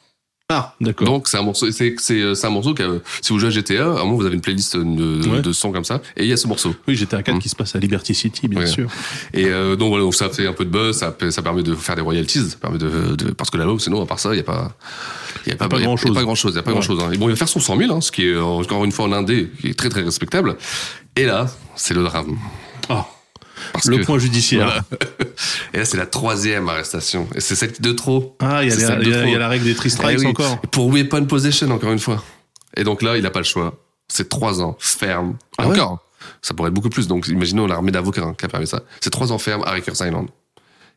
Ah, 0.51 0.75
d'accord. 0.81 1.07
Donc 1.07 1.29
c'est 1.29 1.37
un 1.37 1.43
morceau, 1.43 1.71
c'est 1.71 1.95
c'est 1.99 2.23
euh, 2.23 2.35
c'est 2.35 2.47
un 2.47 2.51
morceau 2.51 2.73
que 2.73 3.03
si 3.21 3.35
vous 3.35 3.39
jouez 3.39 3.49
à 3.49 3.51
GTA, 3.51 3.83
à 3.85 3.87
un 3.89 3.95
moment 4.05 4.15
vous 4.17 4.25
avez 4.25 4.35
une 4.35 4.41
playlist 4.41 4.79
de, 4.79 5.29
Ouais. 5.29 5.43
de 5.43 5.53
sons 5.53 5.73
comme 5.73 5.85
ça, 5.85 6.01
et 6.17 6.23
il 6.25 6.29
y 6.31 6.33
a 6.33 6.39
ce 6.39 6.47
morceau. 6.49 6.75
Oui, 6.87 6.99
à 7.13 7.23
4 7.23 7.35
Mm. 7.37 7.39
qui 7.39 7.51
se 7.51 7.55
passe 7.55 7.77
à 7.77 7.79
Liberty 7.79 8.15
City, 8.15 8.49
bien 8.49 8.61
Ouais. 8.61 8.67
sûr. 8.67 8.89
Et 9.35 9.45
euh, 9.45 9.77
donc 9.77 9.91
voilà, 9.91 10.05
donc 10.05 10.15
ça 10.15 10.31
fait 10.31 10.47
un 10.47 10.55
peu 10.55 10.65
de 10.65 10.71
buzz, 10.71 10.97
ça, 10.97 11.15
ça 11.31 11.43
permet 11.43 11.63
de 11.63 11.75
faire 11.75 11.97
des 11.97 12.01
royalties, 12.01 12.49
ça 12.49 12.57
permet 12.57 12.79
de, 12.79 13.15
de 13.15 13.31
parce 13.33 13.51
que 13.51 13.59
l'album, 13.59 13.79
sinon 13.79 14.03
à 14.03 14.07
part 14.07 14.21
ça, 14.21 14.33
il 14.33 14.39
y 14.39 14.41
a 14.41 14.43
pas, 14.45 14.73
il 15.45 15.51
y 15.51 15.53
a 15.53 15.57
pas, 15.57 15.69
pas 15.69 15.77
a- 15.77 15.81
grand-chose. 15.83 16.07
il 16.07 16.15
y 16.15 16.17
a 16.17 16.21
pas 16.21 16.25
grand 16.25 16.35
chose, 16.35 16.53
il 16.55 16.57
y 16.57 16.61
a 16.61 16.63
pas 16.63 16.71
grand 16.73 16.81
chose. 16.81 16.99
Et 17.13 17.19
bon, 17.19 17.29
il 17.29 17.33
va 17.33 17.37
faire 17.37 17.49
son 17.51 17.61
100 17.61 17.77
000, 17.77 17.95
hein, 17.95 18.01
ce 18.01 18.11
qui 18.11 18.25
est 18.27 18.33
euh, 18.33 18.43
encore 18.43 18.87
une 18.87 18.93
fois 18.93 19.05
en 19.05 19.13
indé, 19.13 19.51
qui 19.61 19.67
est 19.69 19.79
très 19.79 19.91
très 19.91 20.01
respectable. 20.01 20.57
Et 21.15 21.27
là, 21.27 21.47
c'est 21.77 21.93
le 21.93 22.03
drame. 22.05 22.39
Ah, 22.89 23.07
Parce 23.73 23.87
le 23.87 23.99
que- 23.99 24.05
point 24.05 24.19
judiciaire. 24.19 24.67
Voilà. 24.67 24.85
Et 25.75 25.79
là, 25.79 25.85
c'est 25.85 25.97
la 25.97 26.07
troisième 26.07 26.69
arrestation. 26.69 27.27
Et 27.35 27.41
c'est 27.41 27.55
celle 27.55 27.73
de 27.81 27.93
trop. 27.93 28.37
Ah, 28.41 28.63
il 28.65 28.71
y, 28.71 28.73
a 28.85 28.97
la- 29.39 29.49
règle 29.49 29.65
des 29.65 29.75
three 29.75 29.91
strikes 29.91 30.19
Eh 30.19 30.21
oui. 30.21 30.27
encore. 30.27 30.61
Pour 30.63 30.89
weapon 30.89 31.25
possession, 31.27 31.71
encore 31.71 31.93
une 31.93 31.99
fois. 31.99 32.23
Et 32.77 32.85
donc 32.85 33.03
là, 33.03 33.17
il 33.17 33.23
n'a 33.23 33.31
pas 33.31 33.41
le 33.41 33.45
choix. 33.45 33.77
C'est 34.09 34.29
trois 34.29 34.61
ans 34.63 34.77
ferme. 34.79 35.37
Ah 35.59 35.69
ouais 35.69 35.75
encore. 35.75 35.99
Ça 36.43 36.55
pourrait 36.55 36.69
être 36.69 36.75
beaucoup 36.75 36.91
plus. 36.91 37.07
Donc, 37.09 37.29
imaginons 37.29 37.67
l'armée 37.67 37.91
d'avocats 37.93 38.23
hein, 38.23 38.35
qui 38.39 38.45
a 38.45 38.49
permis 38.49 38.67
ça. 38.67 38.83
C'est 39.01 39.11
trois 39.11 39.33
ans 39.33 39.39
ferme 39.39 39.63
à 39.65 39.71
Rikers 39.73 39.95
Island. 40.01 40.29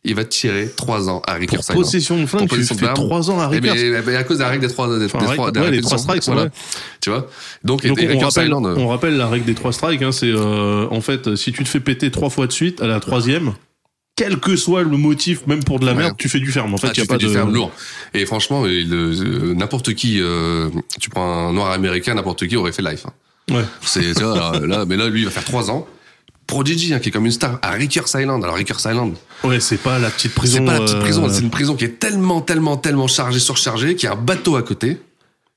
Il 0.03 0.15
va 0.15 0.25
tirer 0.25 0.69
3 0.75 1.09
ans 1.09 1.21
à 1.27 1.33
Rickers 1.35 1.59
Pour 1.65 1.75
possession 1.75 2.19
de 2.19 2.25
flingue, 2.25 2.49
tu 2.49 2.63
fais 2.63 2.75
d'arme. 2.75 2.95
3 2.95 3.29
ans 3.31 3.39
à 3.39 3.49
Eh 3.53 3.61
ben, 3.61 3.73
eh 3.75 4.01
ben, 4.01 4.15
à 4.15 4.23
cause 4.23 4.37
de 4.37 4.43
la 4.43 4.49
règle 4.49 4.65
des 4.67 4.73
3 4.73 4.87
des, 4.99 5.05
Enfin, 5.05 5.19
des 5.19 5.25
des 5.25 5.37
ouais, 5.37 5.51
les 5.53 5.59
répétitions. 5.61 5.87
trois 5.87 5.97
strikes, 5.99 6.23
Voilà. 6.25 6.43
ouais. 6.43 6.49
Tu 7.01 7.09
vois? 7.11 7.27
Donc, 7.63 7.85
Donc 7.85 7.99
et, 7.99 8.05
et 8.05 8.15
on, 8.15 8.19
rappelle, 8.19 8.51
euh, 8.51 8.75
on 8.77 8.87
rappelle 8.87 9.17
la 9.17 9.27
règle 9.27 9.45
des 9.45 9.53
trois 9.53 9.71
strikes, 9.73 10.01
hein, 10.01 10.11
c'est 10.11 10.31
euh, 10.31 10.87
en 10.89 11.01
fait 11.01 11.35
si 11.35 11.51
tu 11.51 11.63
te 11.63 11.69
fais 11.69 11.79
péter 11.79 12.09
trois 12.09 12.29
fois 12.29 12.47
de 12.47 12.51
suite 12.51 12.81
à 12.81 12.87
la 12.87 12.99
troisième, 12.99 13.53
quel 14.15 14.37
que 14.39 14.55
soit 14.55 14.81
le 14.83 14.97
motif, 14.97 15.45
même 15.47 15.63
pour 15.63 15.79
de 15.79 15.85
la 15.85 15.93
Ouais. 15.93 15.99
merde, 15.99 16.15
tu 16.17 16.29
fais 16.29 16.39
du 16.39 16.51
ferme. 16.51 16.73
En 16.73 16.77
fait, 16.77 16.87
Ah, 16.87 16.91
tu 16.93 16.99
y 16.99 17.03
a 17.03 17.05
fais 17.05 17.07
pas 17.09 17.17
du 17.17 17.25
de 17.27 17.31
ferme 17.31 17.53
lourd. 17.53 17.71
Et 18.13 18.25
franchement, 18.25 18.65
il, 18.65 18.93
euh, 18.93 19.53
n'importe 19.53 19.93
qui, 19.93 20.19
euh, 20.19 20.69
tu 20.99 21.09
prends 21.09 21.49
un 21.49 21.53
noir 21.53 21.71
américain, 21.71 22.13
n'importe 22.15 22.47
qui 22.47 22.55
aurait 22.57 22.71
fait 22.73 22.81
life. 22.81 23.05
hein. 23.05 23.13
Ouais. 23.55 23.63
C'est, 23.81 24.13
tu 24.15 24.21
là, 24.21 24.53
là, 24.65 24.85
mais 24.85 24.97
là, 24.97 25.07
lui, 25.09 25.21
il 25.21 25.25
va 25.25 25.31
faire 25.31 25.43
3 25.45 25.71
ans. 25.71 25.87
Prodigy, 26.51 26.93
hein, 26.93 26.99
qui 26.99 27.09
est 27.09 27.11
comme 27.11 27.25
une 27.25 27.31
star, 27.31 27.59
à 27.61 27.71
Rickers 27.71 28.07
Island. 28.13 28.43
Alors, 28.43 28.55
Rickers 28.55 28.79
Island, 28.85 29.15
Ouais, 29.43 29.59
c'est 29.59 29.77
pas 29.77 29.97
la 29.99 30.09
petite 30.09 30.35
prison. 30.35 30.57
c'est 30.59 30.65
pas 30.65 30.73
la 30.73 30.79
petite 30.81 30.97
euh, 30.97 31.01
prison, 31.01 31.27
c'est 31.31 31.41
une 31.41 31.49
prison 31.49 31.75
qui 31.75 31.85
est 31.85 31.97
tellement, 31.99 32.41
tellement, 32.41 32.77
tellement 32.77 33.07
chargée, 33.07 33.39
surchargée, 33.39 33.95
qu'il 33.95 34.07
y 34.07 34.09
a 34.09 34.13
un 34.13 34.21
bateau 34.21 34.55
à 34.57 34.61
côté, 34.63 34.97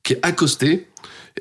qui 0.05 0.13
est 0.15 0.21
accosté, 0.23 0.87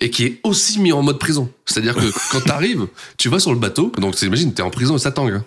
et 0.01 0.09
qui 0.09 0.25
est 0.25 0.39
aussi 0.43 0.79
mis 0.79 0.91
en 0.91 1.03
mode 1.03 1.19
prison. 1.19 1.49
C'est-à-dire 1.65 1.95
que 1.95 2.05
quand 2.31 2.41
t'arrives, 2.41 2.87
tu 3.17 3.29
vas 3.29 3.39
sur 3.39 3.53
le 3.53 3.59
bateau, 3.59 3.91
donc 3.99 4.15
t'imagines, 4.15 4.51
t'es 4.53 4.63
en 4.63 4.71
prison 4.71 4.95
et 4.95 4.99
ça 4.99 5.11
tangue. 5.11 5.33
hein. 5.33 5.45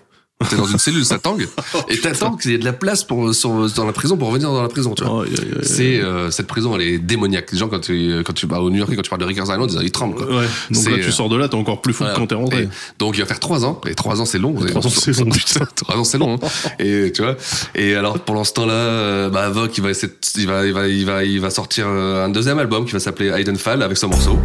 T'es 0.50 0.56
dans 0.56 0.66
une 0.66 0.78
cellule, 0.78 1.04
ça 1.04 1.18
tangue, 1.18 1.48
et 1.88 1.98
t'attends 1.98 2.36
qu'il 2.36 2.50
y 2.50 2.54
ait 2.54 2.58
de 2.58 2.64
la 2.66 2.74
place 2.74 3.02
pour, 3.04 3.34
sur- 3.34 3.70
dans 3.74 3.86
la 3.86 3.92
prison 3.92 4.18
pour 4.18 4.28
revenir 4.28 4.50
dans 4.52 4.60
la 4.62 4.68
prison, 4.68 4.94
tu 4.94 5.02
vois. 5.02 5.24
C'est 5.62 5.98
euh, 5.98 6.30
cette 6.30 6.46
prison, 6.46 6.76
elle 6.76 6.82
est 6.82 6.98
démoniaque. 6.98 7.50
Les 7.52 7.58
gens 7.58 7.68
quand 7.68 7.80
tu 7.80 8.22
quand 8.24 8.34
tu 8.34 8.46
vas 8.46 8.60
au 8.60 8.68
New 8.70 8.76
York, 8.76 8.92
quand 8.94 9.00
tu 9.02 9.08
parles 9.08 9.22
de 9.22 9.26
Rickers 9.26 9.44
Island, 9.50 9.70
ils, 9.72 9.82
ils 9.86 9.90
tremblent. 9.90 10.14
Quoi. 10.14 10.26
Ouais. 10.26 10.46
Donc 10.70 10.84
là, 10.90 10.96
tu 10.98 11.04
euh, 11.04 11.10
sors 11.10 11.30
de 11.30 11.36
là, 11.36 11.48
t'es 11.48 11.54
encore 11.54 11.80
plus 11.80 11.94
fou 11.94 12.04
Voilà. 12.04 12.14
que 12.14 12.20
quand 12.20 12.26
t'es 12.26 12.34
rentré. 12.34 12.62
Et 12.64 12.68
donc 12.98 13.16
il 13.16 13.20
va 13.20 13.26
faire 13.26 13.40
trois 13.40 13.64
ans. 13.64 13.80
Et 13.88 13.94
trois 13.94 14.20
ans, 14.20 14.26
c'est 14.26 14.38
long. 14.38 14.52
Trois 14.54 14.86
ans, 14.86 14.90
c'est 14.90 15.18
long, 15.18 15.24
putain. 15.30 15.66
trois 15.74 15.96
ans, 15.96 16.04
c'est 16.04 16.18
long. 16.18 16.34
hein. 16.40 16.48
Et 16.78 17.10
tu 17.12 17.22
vois. 17.22 17.36
Et 17.74 17.94
alors 17.94 18.18
ce 18.44 18.52
temps-là, 18.52 18.72
euh, 18.74 19.30
bah 19.30 19.46
Avoc, 19.46 19.76
il 19.78 19.82
va 19.82 19.90
essayer, 19.90 20.12
il 20.36 20.46
va, 20.46 20.66
il 20.66 20.72
va, 20.74 20.86
il 20.86 21.06
va, 21.06 21.24
il 21.24 21.40
va 21.40 21.48
sortir 21.48 21.88
un 21.88 22.28
deuxième 22.28 22.58
album 22.58 22.84
qui 22.84 22.92
va 22.92 23.00
s'appeler 23.00 23.32
Hidden 23.40 23.56
Fall 23.56 23.82
avec 23.82 23.96
ce 23.96 24.04
morceau. 24.04 24.38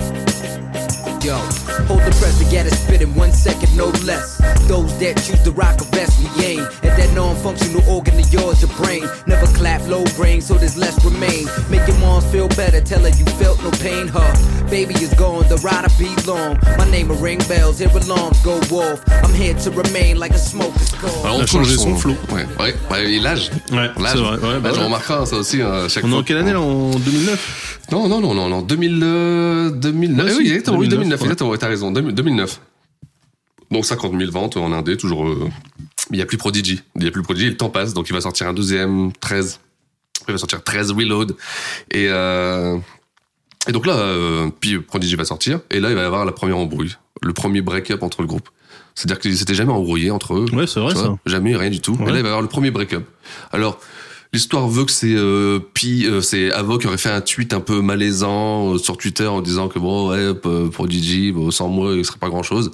Yo, 1.24 1.38
hold 1.86 2.01
the 2.01 2.09
press 2.19 2.39
to 2.39 2.45
get 2.49 2.65
it 2.65 2.74
spit 2.74 3.01
in 3.01 3.13
one 3.13 3.32
second, 3.32 3.69
no 3.78 3.88
less. 4.03 4.38
Those 4.67 4.89
that 4.99 5.17
choose 5.22 5.41
to 5.43 5.51
rock 5.51 5.80
a 5.80 5.84
vest, 5.95 6.17
we 6.17 6.43
aim 6.43 6.61
at 6.82 6.97
that 6.97 7.13
non-functional 7.13 7.84
organ 7.88 8.19
of 8.19 8.34
yours, 8.34 8.59
your 8.61 8.72
brain. 8.82 9.03
Never 9.28 9.45
clap 9.53 9.86
low 9.88 10.03
brain, 10.17 10.41
so 10.41 10.55
there's 10.55 10.78
less 10.78 10.97
remain. 11.05 11.45
Make 11.69 11.86
your 11.88 11.97
moms 11.99 12.26
feel 12.32 12.47
better, 12.49 12.82
tell 12.82 13.01
her 13.01 13.09
you 13.09 13.26
felt 13.38 13.61
no 13.61 13.69
pain. 13.86 14.07
Her 14.07 14.34
baby 14.72 14.95
is 14.95 15.13
gone, 15.13 15.47
the 15.47 15.57
rider 15.57 15.93
be 15.99 16.09
long. 16.26 16.57
My 16.80 16.89
name 16.89 17.09
will 17.09 17.17
ring 17.17 17.38
bells, 17.47 17.78
hear 17.78 17.89
alarms 17.89 18.41
go 18.43 18.57
off. 18.82 18.99
I'm 19.24 19.34
here 19.34 19.53
to 19.53 19.69
remain 19.69 20.17
like 20.17 20.32
a 20.34 20.39
smoker's 20.39 20.89
call. 20.95 21.24
Alors, 21.24 21.38
Il 21.38 21.43
a 21.43 21.45
changé 21.45 21.78
son 21.78 21.95
flow. 21.97 22.15
Ouais, 22.32 22.47
ouais, 22.59 22.74
ouais, 22.89 23.13
et 23.13 23.19
l'âge. 23.19 23.51
Ouais, 23.72 23.89
L'âge. 23.95 24.13
c'est 24.13 24.17
vrai. 24.17 24.38
Ouais, 24.39 24.59
bah 24.59 24.69
L'âge, 24.69 24.78
ouais. 24.78 24.82
on 24.82 24.86
remarquera 24.86 25.26
ça 25.28 25.36
aussi 25.36 25.61
à 25.61 25.88
chaque 25.88 26.03
On 26.03 26.07
est 26.07 26.09
fois. 26.11 26.19
en 26.19 26.24
quelle 26.24 26.38
année 26.38 26.53
là 26.53 26.61
En 26.61 26.89
2009 26.91 27.78
Non, 27.91 28.07
non, 28.07 28.21
non, 28.21 28.33
non, 28.33 28.49
non, 28.49 28.61
2000, 28.61 28.99
euh, 29.03 29.69
2009. 29.71 30.25
Ouais, 30.25 30.31
Eh 30.31 30.33
si, 30.33 30.39
oui, 30.41 30.47
exactement, 30.49 30.77
oui, 30.77 30.87
2009, 30.87 31.19
2009, 31.19 31.19
ouais. 31.19 31.25
exactement, 31.25 31.57
t'as 31.57 31.67
raison, 31.67 31.91
2000 31.91 32.13
2009. 32.15 32.61
Donc 33.71 33.85
50 33.85 34.17
000 34.17 34.31
ventes 34.31 34.57
en 34.57 34.71
Indé, 34.73 34.97
toujours. 34.97 35.27
euh, 35.27 35.49
Il 36.09 36.15
n'y 36.17 36.21
a 36.21 36.25
plus 36.25 36.37
Prodigy. 36.37 36.81
Il 36.95 37.01
n'y 37.03 37.07
a 37.07 37.11
plus 37.11 37.21
Prodigy, 37.21 37.47
le 37.49 37.57
temps 37.57 37.69
passe, 37.69 37.93
donc 37.93 38.09
il 38.09 38.13
va 38.13 38.21
sortir 38.21 38.47
un 38.47 38.53
deuxième, 38.53 39.11
13. 39.19 39.59
Après, 40.21 40.31
il 40.33 40.35
va 40.35 40.37
sortir 40.37 40.63
13 40.63 40.91
Reload. 40.91 41.35
Et, 41.91 42.07
euh, 42.09 42.77
et 43.67 43.71
donc 43.71 43.85
là, 43.85 43.93
euh, 43.97 44.49
puis 44.59 44.79
Prodigy 44.79 45.15
va 45.15 45.23
sortir, 45.25 45.61
et 45.69 45.79
là, 45.79 45.89
il 45.89 45.95
va 45.95 46.01
y 46.01 46.05
avoir 46.05 46.25
la 46.25 46.31
première 46.31 46.57
embrouille. 46.57 46.95
Le 47.21 47.33
premier 47.33 47.61
break-up 47.61 48.03
entre 48.03 48.21
le 48.21 48.27
groupe. 48.27 48.49
C'est-à-dire 48.95 49.19
qu'ils 49.19 49.37
s'étaient 49.37 49.53
jamais 49.53 49.71
embrouillés 49.71 50.11
entre 50.11 50.33
eux. 50.35 50.45
Ouais, 50.51 50.67
c'est 50.67 50.79
vrai 50.81 50.93
ça. 50.95 51.15
Jamais, 51.25 51.55
rien 51.55 51.69
du 51.69 51.79
tout. 51.79 51.93
Ouais. 51.93 52.09
Et 52.09 52.11
là, 52.11 52.17
il 52.17 52.21
va 52.23 52.27
y 52.29 52.31
avoir 52.31 52.41
le 52.41 52.47
premier 52.49 52.71
break-up. 52.71 53.05
Alors, 53.53 53.79
l'histoire 54.34 54.67
veut 54.67 54.86
que 54.86 54.91
c'est 54.91 55.13
euh, 55.15 55.59
Pi, 55.73 56.05
euh, 56.05 56.21
c'est 56.21 56.51
Avo 56.51 56.77
qui 56.77 56.88
aurait 56.88 56.97
fait 56.97 57.09
un 57.09 57.21
tweet 57.21 57.53
un 57.53 57.59
peu 57.59 57.82
malaisant 57.82 58.73
euh, 58.73 58.77
sur 58.77 58.97
Twitter 58.97 59.27
en 59.27 59.41
disant 59.41 59.67
que 59.67 59.79
bon, 59.79 60.09
ouais, 60.09 60.34
Prodigy, 60.71 61.32
bon, 61.32 61.51
sans 61.51 61.67
moi, 61.67 61.93
il 61.95 62.05
serait 62.05 62.19
pas 62.19 62.29
grand-chose. 62.29 62.71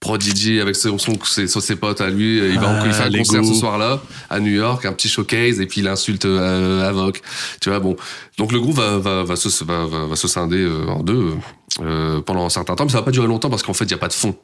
Prodigy 0.00 0.60
avec 0.60 0.76
son, 0.76 0.96
son, 0.96 1.18
ses, 1.24 1.48
ses 1.48 1.76
potes 1.76 2.00
à 2.00 2.08
lui, 2.08 2.38
il 2.38 2.60
va 2.60 2.80
Ah, 2.82 2.86
il 2.86 2.92
fait 2.92 3.02
un 3.02 3.18
concert 3.18 3.44
ce 3.44 3.54
soir-là 3.54 4.00
à 4.30 4.38
New 4.38 4.52
York, 4.52 4.84
un 4.84 4.92
petit 4.92 5.08
showcase 5.08 5.60
et 5.60 5.66
puis 5.66 5.80
il 5.80 5.88
insulte 5.88 6.24
euh, 6.24 6.88
Avoc. 6.88 7.20
Tu 7.60 7.68
vois 7.68 7.80
bon, 7.80 7.96
donc 8.36 8.52
le 8.52 8.60
groupe 8.60 8.76
va 8.76 8.98
va 8.98 9.24
va 9.24 9.34
se 9.34 9.64
va, 9.64 9.86
va, 9.86 10.06
va 10.06 10.14
se 10.14 10.28
scinder 10.28 10.62
euh, 10.62 10.86
en 10.86 11.02
deux 11.02 11.32
euh, 11.80 12.20
pendant 12.20 12.44
un 12.46 12.48
certain 12.48 12.74
temps, 12.74 12.84
mais 12.84 12.90
ça 12.90 12.98
va 12.98 13.04
pas 13.04 13.10
durer 13.10 13.26
longtemps 13.26 13.50
parce 13.50 13.62
qu'en 13.62 13.74
fait 13.74 13.84
il 13.84 13.90
y 13.90 13.94
a 13.94 13.98
pas 13.98 14.08
de 14.08 14.12
fond. 14.12 14.34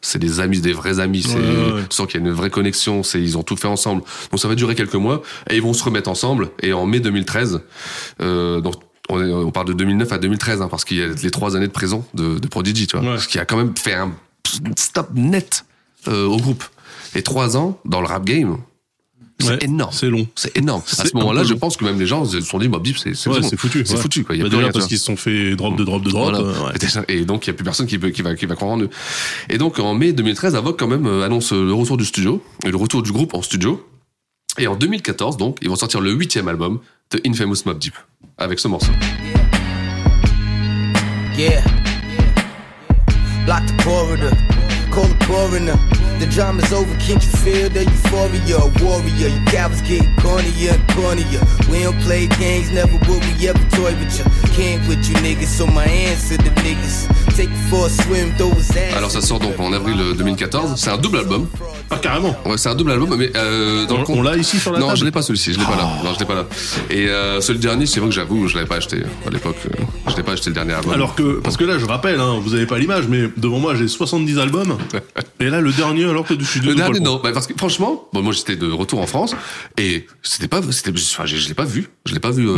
C'est 0.00 0.18
des 0.18 0.40
amis, 0.40 0.60
des 0.60 0.72
vrais 0.72 1.00
amis. 1.00 1.22
C'est 1.22 1.36
ouais. 1.38 1.82
tu 1.88 1.96
sens 1.96 2.06
qu'il 2.06 2.20
y 2.20 2.24
a 2.24 2.26
une 2.26 2.32
vraie 2.32 2.50
connexion. 2.50 3.02
C'est 3.02 3.20
ils 3.20 3.36
ont 3.38 3.42
tout 3.42 3.56
fait 3.56 3.68
ensemble. 3.68 4.02
Donc 4.30 4.38
ça 4.40 4.48
va 4.48 4.54
durer 4.54 4.74
quelques 4.74 4.94
mois 4.94 5.22
et 5.50 5.56
ils 5.56 5.62
vont 5.62 5.72
se 5.72 5.82
remettre 5.82 6.10
ensemble. 6.10 6.50
Et 6.62 6.72
en 6.72 6.86
mai 6.86 7.00
2013, 7.00 7.60
euh, 8.20 8.60
donc 8.60 8.74
on, 9.08 9.20
est- 9.22 9.32
on 9.32 9.50
parle 9.50 9.66
de 9.68 9.72
2009 9.72 10.12
à 10.12 10.18
2013 10.18 10.62
hein, 10.62 10.68
parce 10.70 10.84
qu'il 10.84 10.98
y 10.98 11.02
a 11.02 11.06
les 11.08 11.30
trois 11.30 11.56
années 11.56 11.66
de 11.68 11.72
prison 11.72 12.04
de, 12.14 12.38
de 12.38 12.46
Prodigy, 12.48 12.86
tu 12.86 12.96
vois, 12.98 13.12
Ouais. 13.12 13.18
ce 13.18 13.28
qui 13.28 13.38
a 13.38 13.44
quand 13.44 13.56
même 13.56 13.74
fait 13.76 13.94
un 13.94 14.12
stop 14.76 15.08
net 15.14 15.64
euh, 16.08 16.26
au 16.26 16.36
groupe. 16.36 16.64
Et 17.14 17.22
trois 17.22 17.56
ans 17.56 17.78
dans 17.84 18.00
le 18.00 18.06
rap 18.06 18.24
game, 18.24 18.58
c'est 19.40 19.48
Ouais, 19.50 19.58
énorme. 19.64 19.90
C'est 19.92 20.08
long. 20.08 20.26
C'est 20.36 20.56
énorme. 20.56 20.82
À 20.98 21.04
ce 21.04 21.14
moment-là, 21.16 21.42
je 21.44 21.54
pense 21.54 21.76
que 21.76 21.84
même 21.84 21.98
les 21.98 22.06
gens 22.06 22.24
se 22.24 22.40
sont 22.40 22.58
dit, 22.58 22.68
Mob 22.68 22.82
Deep, 22.82 22.96
c'est 22.98 23.10
Ouais, 23.28 23.40
foutu. 23.56 23.82
C'est 23.84 23.94
ouais. 23.94 24.00
foutu, 24.00 24.24
quoi. 24.24 24.34
Il 24.34 24.38
y 24.38 24.40
a 24.40 24.44
Bah, 24.44 24.50
plus 24.50 24.58
rien, 24.58 24.70
parce 24.72 24.86
qu'ils 24.86 24.98
se 24.98 25.04
sont 25.04 25.16
fait 25.16 25.56
drop 25.56 25.76
de 25.76 25.84
drop 25.84 26.02
de 26.02 26.10
drop. 26.10 26.30
Voilà. 26.32 26.38
euh, 26.38 26.66
ouais. 26.68 27.04
Et 27.08 27.24
donc, 27.24 27.46
il 27.46 27.50
n'y 27.50 27.54
a 27.54 27.56
plus 27.56 27.64
personne 27.64 27.86
qui, 27.86 27.98
peut- 27.98 28.10
qui, 28.10 28.22
va, 28.22 28.34
qui 28.36 28.46
va 28.46 28.54
croire 28.54 28.70
en 28.72 28.80
eux. 28.80 28.90
Et 29.50 29.58
donc, 29.58 29.78
en 29.80 29.94
mai 29.94 30.12
2013, 30.12 30.54
Avoc, 30.54 30.78
quand 30.78 30.86
même, 30.86 31.06
euh, 31.06 31.24
annonce 31.24 31.52
euh, 31.52 31.64
le 31.64 31.72
retour 31.74 31.96
du 31.96 32.04
studio, 32.04 32.42
et 32.64 32.70
le 32.70 32.76
retour 32.76 33.02
du 33.02 33.10
groupe 33.12 33.34
en 33.34 33.42
studio. 33.42 33.84
Et 34.58 34.66
en 34.68 34.76
2014, 34.76 35.36
donc, 35.36 35.58
ils 35.62 35.68
vont 35.68 35.76
sortir 35.76 36.00
le 36.00 36.12
huitième 36.12 36.46
album 36.48 36.78
de 37.10 37.20
Infamous 37.26 37.56
Mob 37.66 37.78
Deep, 37.78 37.94
avec 38.38 38.60
ce 38.60 38.68
morceau. 38.68 38.92
Yeah. 41.36 41.62
Block 43.46 43.66
the 43.66 43.82
corridor, 43.84 44.30
call 44.92 45.08
the 45.08 45.26
coroner. 45.26 45.72
The 46.20 46.26
drama's 46.30 46.72
over, 46.72 46.94
can't 46.98 47.22
you 47.22 47.32
feel 47.44 47.68
the 47.68 47.84
euphoria? 47.84 48.58
Warrior, 48.82 49.28
you 49.28 49.44
cowards 49.46 49.82
getting 49.82 50.14
cornier 50.16 50.74
and 50.74 50.86
cornier. 50.94 51.42
Play 52.04 52.26
games, 52.38 52.70
never 52.70 52.98
will 53.08 53.20
ever 53.48 53.64
toy 53.70 53.92
you. 54.16 54.24
Can't 54.52 54.86
with 54.88 55.08
you 55.08 55.14
niggas, 55.16 55.48
so 55.48 55.66
my 55.66 55.86
niggas. 55.86 57.08
Take 57.36 57.50
for 57.70 57.86
a 57.86 57.90
swim. 57.90 58.32
Alors, 58.96 59.10
ça 59.10 59.20
sort 59.20 59.40
donc 59.40 59.58
en 59.58 59.72
avril 59.72 60.00
euh, 60.00 60.14
2014. 60.14 60.74
C'est 60.76 60.90
un 60.90 60.98
double 60.98 61.18
album. 61.18 61.48
Ah, 61.94 61.98
carrément. 62.00 62.36
Ouais, 62.44 62.56
c'est 62.58 62.68
un 62.68 62.74
double 62.74 62.90
album, 62.92 63.14
mais 63.16 63.30
euh, 63.36 63.86
dans 63.86 63.96
le 63.96 64.02
On, 64.02 64.04
compte- 64.04 64.16
on 64.18 64.22
l'a 64.22 64.36
ici 64.36 64.58
sur 64.58 64.72
la 64.72 64.78
Non, 64.78 64.86
table. 64.88 64.98
je 64.98 65.04
l'ai 65.04 65.10
pas 65.10 65.22
celui-ci, 65.22 65.52
je 65.52 65.58
l'ai 65.58 65.64
pas 65.64 65.76
là. 65.76 65.88
Non, 66.02 66.12
je 66.14 66.18
l'ai 66.18 66.24
pas 66.24 66.34
là. 66.34 66.46
Et 66.90 67.08
euh, 67.08 67.40
celui 67.40 67.58
dernier, 67.60 67.86
c'est 67.86 68.00
vrai 68.00 68.08
que 68.08 68.14
j'avoue, 68.14 68.48
je 68.48 68.54
l'avais 68.56 68.66
pas 68.68 68.76
acheté 68.76 69.02
à 69.26 69.30
l'époque. 69.30 69.56
euh, 69.66 69.82
Je 70.10 70.16
l'ai 70.16 70.22
pas 70.22 70.32
acheté 70.32 70.50
le 70.50 70.54
dernier 70.54 70.72
album. 70.74 70.92
Alors 70.92 71.14
que, 71.14 71.40
parce 71.40 71.56
que 71.56 71.64
là, 71.64 71.78
je 71.78 71.84
rappelle, 71.86 72.20
hein, 72.20 72.38
vous 72.42 72.54
avez 72.54 72.66
pas 72.66 72.78
l'image, 72.78 73.06
mais 73.08 73.28
devant 73.36 73.58
moi, 73.58 73.74
j'ai 73.74 73.88
70 73.88 74.38
albums. 74.38 74.76
et 75.40 75.50
là, 75.50 75.60
le 75.60 75.72
dernier, 75.72 76.04
alors 76.04 76.26
que 76.26 76.34
je 76.38 76.44
suis 76.44 76.60
Le 76.60 76.66
désolé, 76.74 76.82
dernier, 76.82 76.98
le 76.98 77.04
non. 77.04 77.20
Bah, 77.22 77.30
parce 77.32 77.46
que 77.46 77.54
franchement, 77.56 78.08
bon, 78.12 78.22
moi 78.22 78.32
j'étais 78.32 78.56
de 78.56 78.70
retour 78.70 79.00
en 79.00 79.06
France 79.06 79.34
et 79.78 80.06
c'était 80.22 80.48
pas, 80.48 80.60
c'était, 80.70 80.90
enfin, 80.98 81.26
je, 81.26 81.36
je 81.36 81.48
l'ai 81.48 81.54
pas 81.54 81.64
vu. 81.64 81.88
Je 82.06 82.14
l'ai 82.14 82.20
pas 82.20 82.30
vu, 82.30 82.48
euh, 82.48 82.56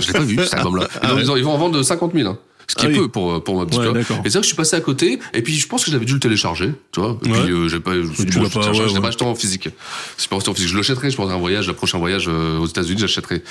je 0.00 0.06
l'ai 0.06 0.12
pas 0.12 0.20
vu, 0.20 0.36
cet 0.44 0.54
album-là. 0.58 0.88
Ils, 0.94 0.98
Ah 1.02 1.14
ouais. 1.14 1.22
ils 1.24 1.38
ils 1.38 1.44
vont 1.44 1.52
en 1.52 1.58
vendre 1.58 1.82
50 1.82 2.12
000, 2.14 2.28
hein. 2.28 2.38
Ce 2.72 2.76
qui 2.76 2.86
Ah 2.86 2.88
est 2.88 2.92
oui. 2.94 3.00
peu 3.00 3.08
pour, 3.08 3.44
pour 3.44 3.56
Mob 3.56 3.68
Deep, 3.70 3.80
Ouais. 3.80 4.00
Et 4.00 4.04
c'est 4.04 4.08
vrai 4.14 4.22
que 4.32 4.38
je 4.40 4.46
suis 4.46 4.56
passé 4.56 4.76
à 4.76 4.80
côté, 4.80 5.18
et 5.34 5.42
puis 5.42 5.54
je 5.58 5.66
pense 5.68 5.84
que 5.84 5.90
j'avais 5.90 6.06
dû 6.06 6.14
le 6.14 6.20
télécharger, 6.20 6.72
tu 6.90 7.00
vois. 7.00 7.18
Et 7.22 7.28
Ouais. 7.30 7.42
puis, 7.44 7.52
euh, 7.52 7.68
j'ai 7.68 7.80
pas, 7.80 7.92
je 7.94 8.00
suis 8.14 8.24
Tu 8.24 8.38
bon, 8.38 8.44
je 8.46 8.50
pas, 8.58 8.70
ouais, 8.70 9.00
pas 9.00 9.08
acheté 9.08 9.24
en 9.26 9.34
physique. 9.34 9.68
C'est 10.16 10.30
pas 10.30 10.36
acheté 10.36 10.48
en 10.50 10.54
physique. 10.54 10.70
Je 10.70 10.76
l'achèterai, 10.78 11.10
je 11.10 11.16
pense, 11.16 11.30
un 11.30 11.36
voyage, 11.36 11.66
le 11.66 11.74
prochain 11.74 11.98
voyage 11.98 12.24
euh, 12.28 12.56
aux 12.58 12.66
États-Unis, 12.66 12.98
j'achèterai. 12.98 13.42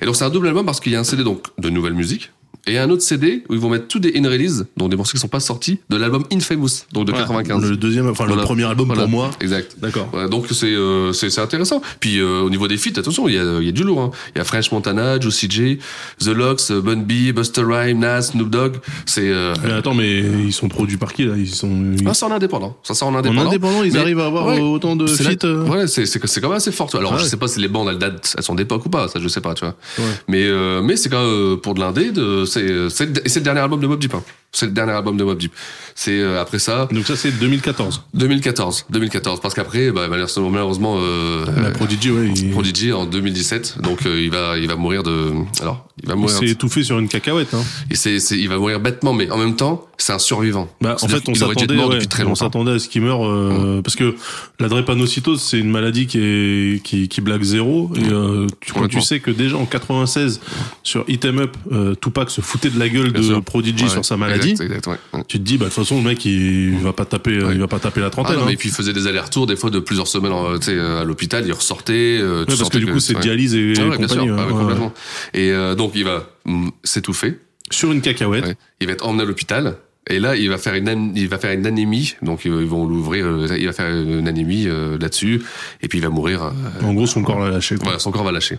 Et 0.00 0.06
donc, 0.06 0.16
c'est 0.16 0.24
un 0.24 0.30
double 0.30 0.48
album 0.48 0.64
parce 0.64 0.80
qu'il 0.80 0.90
y 0.92 0.96
a 0.96 1.00
un 1.00 1.04
CD, 1.04 1.22
donc, 1.22 1.48
de 1.58 1.68
nouvelle 1.68 1.92
musique. 1.92 2.30
Et 2.68 2.78
un 2.78 2.88
autre 2.90 3.02
CD 3.02 3.42
où 3.48 3.54
ils 3.54 3.58
vont 3.60 3.68
mettre 3.70 3.88
tous 3.88 3.98
des 3.98 4.12
in-release, 4.16 4.66
donc 4.76 4.90
des 4.90 4.96
morceaux 4.96 5.12
qui 5.12 5.18
sont 5.18 5.26
pas 5.28 5.40
sortis, 5.40 5.80
de 5.90 5.96
l'album 5.96 6.22
Infamous, 6.32 6.68
donc 6.92 7.06
de 7.06 7.12
Ouais. 7.12 7.18
95. 7.18 7.68
Le 7.68 7.76
deuxième, 7.76 8.08
enfin, 8.08 8.24
Voilà. 8.24 8.42
le 8.42 8.46
premier 8.46 8.64
album 8.64 8.86
Voilà. 8.86 9.02
pour 9.02 9.10
moi. 9.10 9.30
Exact. 9.40 9.76
D'accord. 9.78 10.08
Ouais, 10.14 10.28
donc 10.28 10.46
c'est 10.52 10.66
euh, 10.66 11.12
c'est 11.12 11.28
c'est 11.30 11.40
intéressant. 11.40 11.82
Puis 11.98 12.20
euh, 12.20 12.40
au 12.42 12.50
niveau 12.50 12.68
des 12.68 12.76
feats, 12.76 12.96
attention, 12.98 13.26
il 13.28 13.34
y 13.34 13.38
a, 13.38 13.58
il 13.58 13.66
y 13.66 13.68
a 13.68 13.72
du 13.72 13.82
lourd. 13.82 14.00
hein. 14.00 14.10
Il 14.34 14.38
y 14.38 14.40
a 14.40 14.44
French 14.44 14.70
Montana, 14.70 15.18
Juicy 15.18 15.48
J, 15.50 15.78
The 16.20 16.28
Locks, 16.28 16.70
Bun 16.70 16.98
B, 17.02 17.32
Buster 17.34 17.62
Rhyme, 17.66 17.98
Nas, 17.98 18.22
Snoop 18.22 18.48
Dogg. 18.48 18.76
C'est 19.06 19.28
euh, 19.28 19.54
Mais 19.64 19.72
attends, 19.72 19.94
mais 19.94 20.20
ils 20.20 20.52
sont 20.52 20.68
produits 20.68 20.98
par 20.98 21.12
qui 21.12 21.24
là? 21.24 21.34
Ils 21.36 21.52
sont. 21.52 21.68
ah, 22.06 22.14
c'est 22.14 22.24
en 22.26 22.30
indépendant. 22.30 22.76
Ça 22.84 22.94
sort 22.94 23.08
en 23.08 23.14
en 23.14 23.18
indépendant. 23.18 23.48
indépendant, 23.48 23.82
ils 23.82 23.92
Mais- 23.92 23.98
arrivent 23.98 24.20
à 24.20 24.26
avoir 24.26 24.46
ouais. 24.46 24.60
autant 24.60 24.94
de 24.94 25.06
feats. 25.08 25.44
euh, 25.44 25.66
Ouais, 25.66 25.88
c'est 25.88 26.06
c'est 26.06 26.20
quand 26.40 26.48
même 26.48 26.58
assez 26.58 26.70
fort. 26.70 26.86
tu 26.86 26.92
vois. 26.92 27.00
Alors 27.00 27.14
Ah 27.14 27.18
je 27.18 27.24
sais 27.28 27.36
pas 27.36 27.48
si 27.48 27.58
les 27.58 27.68
bandes 27.68 27.88
elles 27.90 27.98
datent, 27.98 28.34
elles 28.36 28.44
sont 28.44 28.54
d'époque 28.54 28.86
ou 28.86 28.88
pas, 28.88 29.08
ça 29.08 29.18
je 29.20 29.26
sais 29.26 29.40
pas, 29.40 29.54
tu 29.54 29.64
vois. 29.64 29.74
Ouais. 29.98 30.04
Mais 30.28 30.44
euh, 30.46 30.80
mais 30.80 30.94
c'est 30.96 31.08
quand 31.08 31.20
même 31.24 31.28
euh, 31.32 31.56
pour 31.56 31.74
de 31.74 31.80
l'indé, 31.80 32.12
de- 32.12 32.44
c'est 32.52 32.88
c'est 32.90 33.06
le- 33.36 33.40
dernier 33.40 33.60
album 33.60 33.80
de 33.80 33.86
Mob 33.86 33.98
Deep. 34.00 34.14
C'est 34.52 34.66
le 34.66 34.72
dernier 34.72 34.92
album 34.92 35.16
de 35.16 35.24
Mob 35.24 35.38
Deep. 35.38 35.52
C'est 35.94 36.18
euh, 36.20 36.40
après 36.40 36.58
ça, 36.58 36.88
Donc 36.92 37.06
ça, 37.06 37.16
c'est 37.16 37.30
2014. 37.38 38.02
2014, 38.14 38.86
2014, 38.90 39.40
parce 39.40 39.54
qu'après, 39.54 39.90
bah, 39.90 40.06
malheureusement, 40.08 40.50
malheureusement 40.50 40.96
euh, 41.00 41.70
Prodigy, 41.74 42.10
ouais. 42.10 42.30
il- 42.34 42.50
Prodigy 42.50 42.92
en 42.92 43.04
2017, 43.06 43.76
donc 43.82 44.06
euh, 44.06 44.20
il 44.22 44.30
va, 44.30 44.56
il 44.58 44.68
va 44.68 44.76
mourir 44.76 45.02
de, 45.02 45.32
alors, 45.60 45.86
il 46.02 46.08
va 46.08 46.14
Il 46.14 46.20
mourir. 46.20 46.36
s'est 46.36 46.46
étouffé 46.46 46.82
sur 46.82 46.98
une 46.98 47.08
cacahuète. 47.08 47.52
Hein. 47.54 47.62
Et 47.90 47.94
c'est, 47.94 48.16
il 48.30 48.48
va 48.48 48.56
mourir 48.58 48.80
bêtement, 48.80 49.12
mais 49.12 49.30
en 49.30 49.38
même 49.38 49.56
temps, 49.56 49.86
c'est 49.98 50.12
un 50.12 50.18
survivant. 50.18 50.68
Bah, 50.80 50.96
en 51.00 51.08
fait, 51.08 51.28
on 51.28 51.34
s'attendait, 51.34 51.74
ouais, 51.76 51.84
on 52.26 52.70
à 52.72 52.78
ce 52.78 52.88
qu'il 52.88 53.02
meure 53.02 53.26
euh, 53.26 53.82
parce 53.82 53.94
que 53.96 54.14
la 54.58 54.68
drépanocytose, 54.68 55.40
c'est 55.40 55.58
une 55.58 55.70
maladie 55.70 56.06
qui 56.06 56.18
est 56.18 56.82
qui, 56.82 57.08
qui 57.08 57.20
blague 57.20 57.42
zéro. 57.42 57.90
Et 57.96 58.08
euh, 58.10 58.46
tu, 58.60 58.72
quand 58.72 58.88
tu 58.88 59.00
sais 59.00 59.20
que 59.20 59.30
déjà 59.30 59.56
en 59.56 59.66
96 59.66 60.40
sur 60.82 61.04
Hit 61.08 61.24
'em 61.24 61.38
Up, 61.38 61.56
Tupac 62.00 62.30
se 62.30 62.40
foutait 62.40 62.70
de 62.70 62.78
la 62.78 62.88
gueule 62.88 63.10
Bien 63.12 63.20
de 63.20 63.26
sûr. 63.26 63.44
Prodigy 63.44 63.84
Ouais, 63.84 63.90
sur 63.90 64.04
sa 64.04 64.16
maladie. 64.16 64.50
Exact, 64.50 64.72
exact. 64.72 65.00
Tu 65.28 65.38
te 65.38 65.42
dis, 65.44 65.58
bah 65.58 65.68
toute 65.84 65.88
façon, 65.88 66.02
le 66.02 66.08
mec, 66.08 66.24
il 66.24 66.76
va 66.78 66.92
pas 66.92 67.04
taper, 67.04 67.36
euh, 67.38 67.46
Ouais. 67.48 67.54
il 67.54 67.60
va 67.60 67.68
pas 67.68 67.78
taper 67.78 68.00
la 68.00 68.06
Ah 68.06 68.10
trentaine. 68.10 68.36
non, 68.36 68.42
hein. 68.42 68.46
mais 68.48 68.56
puis 68.56 68.68
il 68.70 68.74
faisait 68.74 68.92
des 68.92 69.06
allers-retours 69.06 69.46
des 69.46 69.56
fois 69.56 69.70
de 69.70 69.78
plusieurs 69.78 70.06
semaines 70.08 70.32
tu 70.60 70.66
sais, 70.66 70.78
à 70.78 71.04
l'hôpital, 71.04 71.44
il 71.46 71.52
ressortait. 71.52 72.18
euh, 72.20 72.40
Ouais, 72.40 72.54
parce 72.58 72.68
que 72.68 72.78
du 72.78 72.86
coup, 72.86 73.00
c'est 73.00 73.18
dialyse 73.18 73.54
et, 73.54 73.74
Ah 73.78 73.96
bien 73.96 74.08
sûr, 74.08 74.18
compagnie. 74.18 74.30
ah 74.38 74.46
complètement. 74.50 74.92
Et 75.34 75.50
euh, 75.52 75.74
donc 75.74 75.92
il 75.94 76.04
va 76.04 76.26
mm, 76.44 76.68
s'étouffer. 76.84 77.38
Sur 77.70 77.92
une 77.92 78.00
cacahuète. 78.02 78.56
Il 78.80 78.86
va 78.86 78.92
être 78.92 79.06
emmené 79.06 79.22
à 79.22 79.26
l'hôpital. 79.26 79.76
Et 80.10 80.18
là, 80.18 80.34
il 80.34 80.48
va 80.50 80.58
faire 80.58 80.74
une, 80.74 81.12
il 81.14 81.28
va 81.28 81.38
faire 81.38 81.52
une 81.52 81.64
anémie. 81.64 82.16
Donc, 82.22 82.44
ils 82.44 82.50
vont 82.50 82.86
l'ouvrir. 82.88 83.24
euh, 83.24 83.46
Il 83.56 83.66
va 83.66 83.72
faire 83.72 83.88
une 83.96 84.26
anémie 84.26 84.64
euh, 84.66 84.98
là-dessus. 84.98 85.42
Et 85.80 85.86
puis, 85.86 85.98
il 86.00 86.02
va 86.02 86.08
mourir. 86.10 86.42
euh, 86.42 86.50
En 86.84 86.92
gros, 86.92 87.06
son 87.06 87.22
corps 87.22 87.38
l'a 87.38 87.50
lâché. 87.50 87.76
quoi. 87.76 87.84
voilà, 87.84 87.98
son 88.00 88.10
corps 88.10 88.24
va 88.24 88.32
lâcher. 88.32 88.58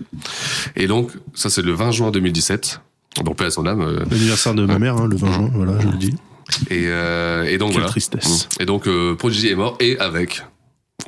Et 0.78 0.88
donc, 0.88 1.12
ça, 1.34 1.50
c'est 1.50 1.62
le 1.62 1.74
20 1.74 1.92
juin 1.92 2.12
2017. 2.12 2.80
Donc, 3.26 3.36
paix 3.38 3.44
à 3.46 3.52
son 3.52 3.66
âme. 3.68 3.82
euh, 3.82 4.00
L'anniversaire 4.10 4.54
de 4.54 4.66
ma 4.66 4.80
mère, 4.80 4.96
hein, 4.96 5.08
le 5.10 5.18
20 5.18 5.32
juin, 5.34 5.52
voilà, 5.54 5.74
je 5.82 5.88
le 5.90 5.98
dis. 5.98 6.14
Et, 6.70 6.86
euh, 6.88 7.44
et 7.46 7.58
donc, 7.58 7.70
Quelle 7.70 7.80
voilà. 7.80 7.90
tristesse. 7.90 8.48
Et 8.60 8.66
donc, 8.66 8.88
euh, 8.88 9.16
Prodigy 9.16 9.50
est 9.50 9.56
mort. 9.56 9.78
Et 9.80 9.98
avec, 10.00 10.44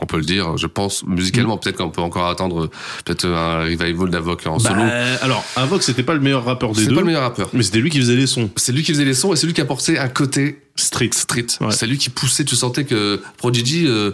on 0.01 0.05
peut 0.05 0.17
le 0.17 0.23
dire, 0.23 0.57
je 0.57 0.67
pense, 0.67 1.03
Mm. 1.03 1.13
musicalement, 1.15 1.57
peut-être 1.57 1.77
qu'on 1.77 1.89
peut 1.89 2.01
encore 2.01 2.27
attendre 2.27 2.65
euh, 2.65 2.69
peut-être 3.05 3.25
un 3.27 3.63
revival 3.63 4.09
d'Avoc 4.09 4.45
en 4.47 4.59
solo. 4.59 4.75
Bah, 4.75 5.15
alors, 5.21 5.43
Avoc, 5.55 5.83
c'était 5.83 6.03
pas 6.03 6.13
le 6.13 6.19
meilleur 6.19 6.43
rappeur 6.45 6.71
des 6.73 6.81
C'est 6.81 6.87
deux, 6.89 6.95
pas 6.95 7.01
le 7.01 7.07
meilleur 7.07 7.21
rappeur. 7.23 7.49
mais 7.53 7.63
c'était 7.63 7.79
lui 7.79 7.89
qui 7.89 7.99
faisait 7.99 8.15
les 8.15 8.27
sons. 8.27 8.49
C'est 8.55 8.71
lui 8.71 8.83
qui 8.83 8.91
faisait 8.93 9.05
les 9.05 9.13
sons 9.13 9.33
et 9.33 9.35
c'est 9.35 9.47
lui 9.47 9.53
qui 9.53 9.61
apportait 9.61 9.97
un 9.97 10.09
côté 10.09 10.61
Street. 10.77 11.09
street. 11.13 11.45
Ouais. 11.61 11.71
C'est 11.71 11.87
lui 11.87 11.97
qui 11.97 12.09
poussait. 12.09 12.43
Tu 12.43 12.55
sentais 12.57 12.83
que 12.83 13.21
Prodigy, 13.37 13.85
euh, 13.87 14.11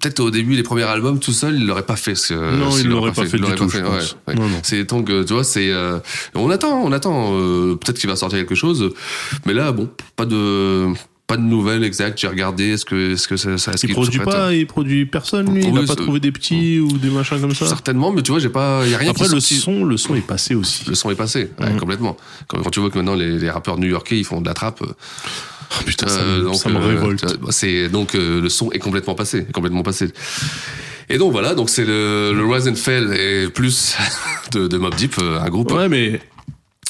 peut-être 0.00 0.20
au 0.20 0.30
début, 0.30 0.54
les 0.54 0.62
premiers 0.62 0.82
albums, 0.84 1.18
tout 1.20 1.32
seul, 1.32 1.56
il 1.56 1.66
l'aurait 1.66 1.86
pas 1.86 1.96
fait. 1.96 2.14
ce- 2.14 2.34
Non, 2.34 2.70
il 2.78 2.88
l'aurait 2.88 3.12
pas 3.12 3.22
fait 3.30 3.36
il 3.36 3.40
l'aurait 3.40 3.54
du 3.54 3.58
tout, 3.58 3.64
ouais, 3.92 3.98
ouais. 4.28 4.34
Non, 4.34 4.48
non. 4.48 4.60
C'est 4.62 4.84
donc, 4.84 5.10
euh, 5.10 5.24
tu 5.24 5.32
vois, 5.34 5.44
c'est. 5.44 5.70
euh, 5.70 5.98
on 6.34 6.50
attend, 6.50 6.80
on 6.82 6.92
attend. 6.92 7.30
euh, 7.38 7.74
peut-être 7.76 7.98
qu'il 7.98 8.08
va 8.10 8.16
sortir 8.16 8.38
quelque 8.38 8.54
chose, 8.54 8.90
mais 9.46 9.54
là, 9.54 9.72
bon, 9.72 9.88
pas 10.16 10.26
de. 10.26 10.88
Pas 11.28 11.36
de 11.36 11.42
nouvelles 11.42 11.84
exactes, 11.84 12.18
j'ai 12.18 12.26
regardé, 12.26 12.70
est-ce 12.70 12.84
que, 12.86 13.12
est-ce 13.12 13.28
que 13.28 13.36
ça, 13.36 13.56
ça 13.58 13.72
est-ce 13.72 13.84
Il 13.84 13.88
qu'il 13.88 13.94
produit 13.94 14.18
pas, 14.18 14.52
il 14.54 14.66
produit 14.66 15.04
personne, 15.04 15.54
lui. 15.54 15.62
il 15.64 15.70
Oui, 15.72 15.84
a 15.84 15.86
pas 15.86 15.94
trouvé 15.94 16.20
des 16.20 16.32
petits 16.32 16.80
ou 16.80 16.88
des 16.98 17.10
machins 17.10 17.38
comme 17.40 17.54
ça. 17.54 17.66
Certainement, 17.66 18.10
mais 18.10 18.22
tu 18.22 18.30
vois, 18.30 18.40
j'ai 18.40 18.48
pas, 18.48 18.86
y 18.86 18.94
a 18.94 18.98
rien 18.98 19.10
Après, 19.10 19.26
qui 19.26 19.34
le 19.34 19.40
sorti. 19.40 19.56
son, 19.56 19.84
le 19.84 19.96
son 19.98 20.14
est 20.14 20.26
passé 20.26 20.54
aussi. 20.54 20.84
Le 20.88 20.94
son 20.94 21.10
est 21.10 21.14
passé, 21.14 21.50
ouais, 21.60 21.70
Mhm. 21.70 21.78
complètement. 21.78 22.16
Quand, 22.46 22.62
quand 22.62 22.70
tu 22.70 22.80
vois 22.80 22.88
que 22.90 22.96
maintenant 22.96 23.14
les, 23.14 23.38
les 23.38 23.50
rappeurs 23.50 23.76
new-yorkais 23.78 24.16
ils 24.18 24.24
font 24.24 24.40
de 24.40 24.46
la 24.46 24.54
trappe, 24.54 24.80
euh, 24.82 24.86
Oh, 25.70 25.82
putain, 25.84 26.08
ça, 26.08 26.20
Euh, 26.20 26.44
donc, 26.44 26.54
ça 26.54 26.70
me 26.70 26.76
euh, 26.76 26.86
révolte. 26.86 27.26
C'est 27.50 27.90
donc 27.90 28.14
euh, 28.14 28.40
le 28.40 28.48
son 28.48 28.70
est 28.72 28.78
complètement 28.78 29.14
passé, 29.14 29.44
complètement 29.52 29.82
passé. 29.82 30.08
Et 31.10 31.18
donc 31.18 31.30
voilà, 31.32 31.54
donc 31.54 31.68
c'est 31.68 31.84
le, 31.84 32.32
le 32.34 32.46
Rise 32.46 32.68
and 32.68 32.74
Fall 32.76 33.14
et 33.14 33.48
plus 33.48 33.94
de, 34.52 34.66
de 34.66 34.78
Mob 34.78 34.94
Deep, 34.94 35.16
un 35.18 35.48
groupe. 35.50 35.70
Ouais, 35.72 35.90
mais 35.90 36.22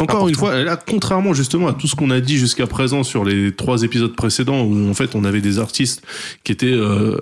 encore 0.01 0.17
Important. 0.17 0.29
une 0.29 0.35
fois, 0.35 0.63
là, 0.63 0.77
contrairement 0.77 1.35
justement 1.35 1.69
à 1.69 1.73
tout 1.73 1.87
ce 1.87 1.97
qu'on 1.97 2.11
a 2.11 2.21
dit 2.21 2.39
jusqu'à 2.39 2.67
présent 2.67 3.03
sur 3.03 3.25
les 3.25 3.53
trois 3.53 3.83
épisodes 3.83 4.15
précédents, 4.15 4.63
où 4.63 4.89
en 4.89 4.95
fait 4.95 5.15
on 5.15 5.25
avait 5.25 5.41
des 5.41 5.59
artistes 5.59 6.03
qui 6.45 6.53
étaient 6.53 6.67
euh, 6.67 7.19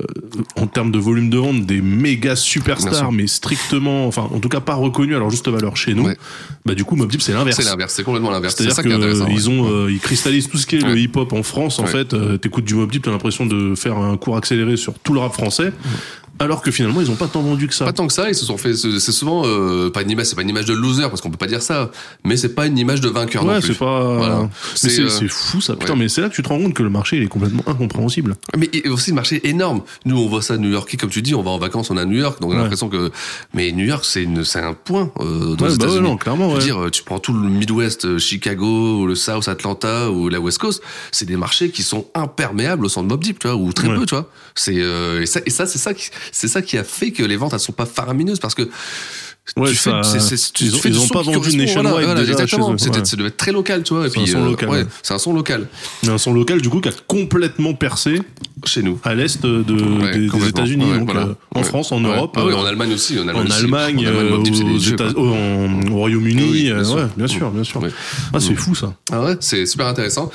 en 0.56 0.66
termes 0.66 0.90
de 0.90 0.98
volume 0.98 1.30
de 1.30 1.38
vente 1.38 1.64
des 1.64 1.80
méga 1.80 2.36
superstars, 2.36 3.12
mais 3.12 3.26
strictement, 3.26 4.06
enfin 4.06 4.28
en 4.32 4.38
tout 4.40 4.48
cas 4.48 4.60
pas 4.60 4.74
reconnus 4.74 5.16
à 5.16 5.18
leur 5.18 5.30
juste 5.30 5.48
valeur 5.48 5.76
chez 5.76 5.94
nous. 5.94 6.04
Ouais. 6.04 6.16
Bah 6.64 6.74
du 6.74 6.84
coup, 6.84 6.96
Mob 6.96 7.10
Deep 7.10 7.22
c'est 7.22 7.32
l'inverse. 7.32 7.56
C'est 7.56 7.64
l'inverse, 7.64 7.94
c'est 7.94 8.02
complètement 8.02 8.30
l'inverse. 8.30 8.54
C'est 8.56 8.70
C'est-à-dire 8.70 8.98
que 8.98 9.30
ils 9.32 9.48
ont, 9.50 9.70
euh, 9.70 9.90
ils 9.90 10.00
cristallisent 10.00 10.48
tout 10.48 10.58
ce 10.58 10.66
qui 10.66 10.76
est 10.76 10.80
le 10.80 10.98
hip-hop 10.98 11.32
en 11.32 11.42
France. 11.42 11.78
En 11.78 11.86
fait, 11.86 12.14
euh, 12.14 12.36
t'écoutes 12.36 12.64
du 12.64 12.74
Mob 12.74 12.90
Deep, 12.90 13.02
t'as 13.02 13.10
l'impression 13.10 13.46
de 13.46 13.74
faire 13.74 13.96
un 13.98 14.16
cours 14.16 14.36
accéléré 14.36 14.76
sur 14.76 14.94
tout 14.98 15.12
le 15.14 15.20
rap 15.20 15.32
français, 15.32 15.72
alors 16.38 16.62
que 16.62 16.70
finalement 16.70 17.00
ils 17.00 17.10
ont 17.10 17.14
pas 17.16 17.28
tant 17.28 17.40
vendu 17.42 17.66
que 17.68 17.74
ça. 17.74 17.84
Pas 17.84 17.92
tant 17.92 18.06
que 18.06 18.12
ça, 18.12 18.28
ils 18.28 18.34
se 18.34 18.44
sont 18.44 18.56
fait. 18.58 18.74
C'est 18.74 19.12
souvent 19.12 19.42
euh, 19.46 19.90
pas 19.90 20.02
une 20.02 20.10
image, 20.10 20.26
c'est 20.26 20.36
pas 20.36 20.42
une 20.42 20.48
image 20.50 20.66
de 20.66 20.74
loser 20.74 21.08
parce 21.08 21.20
qu'on 21.20 21.30
peut 21.30 21.36
pas 21.36 21.46
dire 21.46 21.62
ça, 21.62 21.90
mais 22.24 22.36
c'est 22.36 22.54
pas 22.54 22.66
une 22.66 22.76
image 22.78 23.00
de 23.00 23.08
vainqueur 23.08 23.44
non 23.44 23.52
Ouais, 23.52 23.60
plus. 23.60 23.72
c'est 23.72 23.78
pas. 23.78 24.16
Voilà. 24.16 24.40
Mais 24.42 24.48
C'est, 24.74 24.88
c'est 24.90 25.02
euh, 25.02 25.08
c'est 25.08 25.28
fou 25.28 25.60
ça. 25.60 25.74
Putain, 25.76 25.92
ouais. 25.94 25.98
mais 26.00 26.08
c'est 26.08 26.20
là 26.20 26.28
que 26.28 26.34
tu 26.34 26.42
te 26.42 26.48
rends 26.48 26.58
compte 26.58 26.74
que 26.74 26.82
le 26.82 26.90
marché 26.90 27.16
il 27.16 27.22
est 27.22 27.28
complètement 27.28 27.62
incompréhensible. 27.66 28.36
Mais 28.56 28.68
et 28.72 28.88
aussi 28.88 29.10
le 29.10 29.16
marché 29.16 29.36
est 29.36 29.48
énorme. 29.48 29.82
Nous, 30.04 30.18
on 30.18 30.28
voit 30.28 30.42
ça 30.42 30.56
New 30.58 30.70
Yorkais, 30.70 30.96
comme 30.96 31.10
tu 31.10 31.22
dis, 31.22 31.34
on 31.34 31.42
va 31.42 31.50
en 31.50 31.58
vacances, 31.58 31.90
on 31.90 31.96
est 31.96 32.00
à 32.00 32.04
New 32.04 32.18
York, 32.18 32.40
donc 32.40 32.50
on 32.50 32.52
a 32.52 32.56
Ouais. 32.56 32.62
l'impression 32.62 32.88
que. 32.88 33.10
Mais 33.54 33.72
New 33.72 33.84
York, 33.84 34.04
c'est 34.04 34.22
une, 34.22 34.44
c'est 34.44 34.60
un 34.60 34.74
point 34.74 35.10
euh, 35.20 35.54
dans 35.56 35.66
les 35.66 35.76
bah 35.76 35.84
États-Unis. 35.86 36.00
non, 36.08 36.16
clairement, 36.16 36.50
Je 36.50 36.56
veux 36.56 36.62
dire, 36.62 36.90
tu 36.90 37.02
prends 37.02 37.18
tout 37.18 37.32
le 37.32 37.48
Midwest, 37.48 38.04
euh, 38.04 38.18
Chicago, 38.18 39.00
ou 39.00 39.06
le 39.06 39.14
South 39.14 39.48
Atlanta 39.48 40.10
ou 40.10 40.28
la 40.28 40.40
West 40.40 40.58
Coast, 40.58 40.82
c'est 41.12 41.24
des 41.26 41.36
marchés 41.36 41.70
qui 41.70 41.82
sont 41.82 42.06
imperméables 42.14 42.84
au 42.84 42.88
centre 42.88 43.08
Mob 43.08 43.22
Deep, 43.22 43.38
tu 43.38 43.46
vois, 43.46 43.56
ou 43.56 43.72
très 43.72 43.88
peu, 43.88 44.04
tu 44.06 44.14
vois. 44.14 44.28
C'est 44.54 44.76
euh, 44.78 45.22
et 45.22 45.26
ça, 45.26 45.40
et 45.46 45.50
ça, 45.50 45.66
c'est 45.66 45.78
ça 45.78 45.92
qui, 45.94 46.10
c'est 46.32 46.48
ça 46.48 46.62
qui 46.62 46.76
a 46.78 46.84
fait 46.84 47.10
que 47.12 47.22
les 47.22 47.36
ventes 47.36 47.52
elles 47.54 47.60
sont 47.60 47.72
pas 47.72 47.86
faramineuses 47.86 48.38
parce 48.40 48.54
que 48.54 48.68
Ouais, 49.56 49.70
tu 49.70 49.76
fais, 49.76 49.90
ça- 49.90 50.02
c'est- 50.02 50.18
c'est- 50.18 50.52
tu 50.52 50.64
ils 50.64 50.74
ont- 50.74 50.78
fais 50.78 50.88
ils 50.88 50.92
du 50.94 50.98
ont 50.98 51.02
son 51.06 51.14
pas 51.14 51.22
vendu 51.22 51.56
nationwide 51.56 51.68
voilà, 51.88 51.90
voilà, 52.06 52.20
déjà 52.20 52.32
exactement. 52.32 52.70
eux, 52.70 52.72
ouais. 52.72 53.04
Ça 53.04 53.16
devait 53.16 53.28
être 53.28 53.36
très 53.36 53.52
local, 53.52 53.84
tu 53.84 53.94
vois. 53.94 54.08
Et 54.08 54.10
C'est 54.10 54.18
un 54.18 54.26
son 54.26 54.42
euh, 54.44 54.50
local, 54.50 54.68
ouais, 54.70 54.78
ouais. 54.78 54.86
c'est 55.04 55.14
un 55.14 55.18
son 55.18 55.32
local 55.32 55.68
un 56.08 56.18
son 56.18 56.32
local 56.34 56.60
du 56.60 56.68
coup 56.68 56.80
qui 56.80 56.88
a 56.88 56.92
complètement 57.06 57.72
percé 57.72 58.20
chez 58.64 58.82
nous. 58.82 58.98
à 59.04 59.14
l'est 59.14 59.40
de, 59.40 59.62
des- 59.62 60.28
des. 60.28 60.48
États-unis, 60.48 60.84
voilà. 61.04 61.20
euh, 61.28 61.34
en. 61.54 61.62
France, 61.62 61.92
en. 61.92 62.00
Europe, 62.00 62.34
Ah 62.36 62.40
euh, 62.40 62.54
en 62.54 62.64
Allemagne 62.64 62.92
aussi. 62.94 63.20
En 63.20 63.28
Allemagne, 63.28 63.46
en. 63.48 63.54
Allemagne, 63.54 64.04
euh, 64.06 65.12
au, 65.14 65.94
Royaume-Uni, 65.94 66.64
bien 66.72 66.82
sûr. 67.28 67.50
bien 67.52 67.62
sûr. 67.62 67.82
Ah, 68.34 68.40
c'est 68.40 68.50
Mm. 68.52 68.56
fou 68.56 68.74
ça. 68.74 68.94
Ah 69.12 69.22
ouais, 69.22 69.36
c'est 69.38 69.64
super 69.64 69.86
intéressant. 69.86 70.28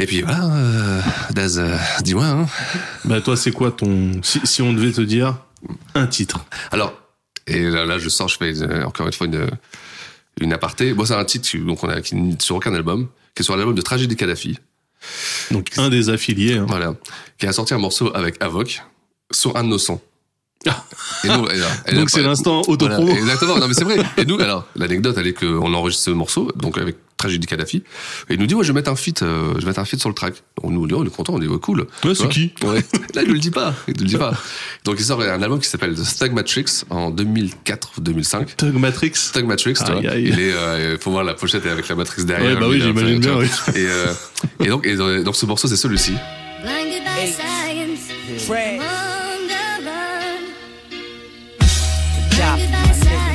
Et 0.00 0.06
puis 0.06 0.22
voilà, 0.22 0.44
euh, 0.44 1.00
Daz, 1.32 1.58
euh, 1.58 1.76
dis-moi. 2.02 2.24
Hein. 2.26 2.46
Bah 3.04 3.20
toi, 3.20 3.36
c'est 3.36 3.52
quoi 3.52 3.70
ton 3.70 4.12
si, 4.22 4.40
si 4.44 4.62
on 4.62 4.72
devait 4.72 4.92
te 4.92 5.00
dire 5.02 5.36
un 5.94 6.06
titre? 6.06 6.40
Alors, 6.72 6.94
et 7.46 7.62
là, 7.68 7.84
là, 7.84 7.98
je 7.98 8.08
sors, 8.08 8.28
je 8.28 8.36
fais 8.38 8.62
euh, 8.62 8.84
encore 8.86 9.06
une 9.06 9.12
fois 9.12 9.26
une, 9.26 9.48
une 10.40 10.52
aparté. 10.52 10.94
Moi, 10.94 11.06
c'est 11.06 11.14
un 11.14 11.24
titre 11.24 11.48
donc 11.58 11.84
on 11.84 11.88
a, 11.88 12.00
qui 12.00 12.14
n'est 12.16 12.36
sur 12.40 12.56
aucun 12.56 12.74
album, 12.74 13.08
qui 13.34 13.42
est 13.42 13.44
sur 13.44 13.56
l'album 13.56 13.74
de 13.74 13.82
Tragédie 13.82 14.16
Kadhafi. 14.16 14.58
Donc 15.50 15.68
un 15.76 15.88
des 15.88 16.08
affiliés. 16.10 16.58
hein. 16.58 16.66
Voilà. 16.68 16.94
Qui 17.38 17.46
a 17.46 17.52
sorti 17.52 17.74
un 17.74 17.78
morceau 17.78 18.14
avec 18.14 18.42
Avoc 18.42 18.82
sur 19.32 19.56
un 19.56 19.64
de 19.64 19.68
nos 19.68 19.78
sons. 19.78 20.00
Ah. 20.68 20.84
Et 21.24 21.28
nous, 21.28 21.46
et 21.48 21.56
là- 21.56 21.66
et 21.86 21.92
là- 21.92 21.98
Donc 22.00 22.10
c'est 22.10 22.22
l'instant 22.22 22.62
Voilà, 22.68 22.98
autopromo. 23.00 23.10
exactement. 23.16 23.58
Non, 23.58 23.66
mais 23.68 23.74
c'est 23.74 23.84
vrai. 23.84 23.96
Et 24.18 24.24
nous, 24.26 24.38
alors, 24.40 24.66
l'anecdote, 24.76 25.16
elle 25.18 25.26
est 25.26 25.32
qu'on 25.32 25.72
enregistre 25.72 26.04
ce 26.04 26.10
morceau, 26.10 26.52
donc 26.56 26.76
avec 26.78 26.96
Tragédie 27.20 27.46
Kadhafi. 27.46 27.82
Et 28.30 28.34
il 28.34 28.40
nous 28.40 28.46
dit, 28.46 28.54
ouais, 28.54 28.64
je 28.64 28.72
vais 28.72 28.74
mettre 28.74 28.90
un 28.90 28.96
feat, 28.96 29.22
euh, 29.22 29.52
je 29.56 29.60
vais 29.60 29.66
mettre 29.66 29.80
un 29.80 29.84
feat 29.84 30.00
sur 30.00 30.08
le 30.08 30.14
track. 30.14 30.34
Donc 30.62 30.72
nous, 30.72 30.88
on 30.96 31.04
est 31.04 31.10
content, 31.10 31.34
on 31.34 31.38
dit, 31.38 31.46
ouais, 31.46 31.58
cool. 31.58 31.86
Ouais, 32.02 32.14
c'est 32.14 32.28
qui 32.28 32.52
Ouais. 32.62 32.82
Là, 33.14 33.22
il 33.22 33.28
nous 33.28 33.34
le 33.34 33.40
dit 33.40 33.50
pas. 33.50 33.74
Il 33.86 33.94
nous 33.98 34.04
le 34.04 34.08
dit 34.08 34.16
pas. 34.16 34.32
Donc 34.86 34.96
il 34.98 35.04
sort 35.04 35.20
un 35.20 35.42
album 35.42 35.60
qui 35.60 35.68
s'appelle 35.68 35.94
The 35.94 36.02
Stag 36.02 36.32
Matrix 36.32 36.84
en 36.88 37.10
2004 37.10 37.92
ou 37.98 38.00
2005. 38.00 38.56
Tug 38.56 38.74
Matrix. 38.74 39.12
Stag 39.14 39.44
Matrix, 39.44 39.74
tu 39.74 39.92
vois. 39.92 40.00
Il 40.16 40.40
est, 40.40 40.52
euh, 40.52 40.96
faut 40.98 41.10
voir 41.10 41.24
la 41.24 41.34
pochette 41.34 41.66
avec 41.66 41.86
la 41.88 41.94
matrice 41.94 42.24
derrière. 42.24 42.54
Ouais, 42.54 42.60
bah 42.60 42.68
oui, 42.68 42.80
j'imagine 42.80 43.20
bien, 43.20 43.36
oui. 43.36 43.46
Et, 43.74 43.84
euh, 43.86 44.12
et 44.60 44.68
donc, 44.68 44.86
et 44.86 44.96
donc, 44.96 45.22
donc 45.24 45.36
ce 45.36 45.44
morceau, 45.44 45.68
c'est 45.68 45.76
celui-ci. 45.76 46.14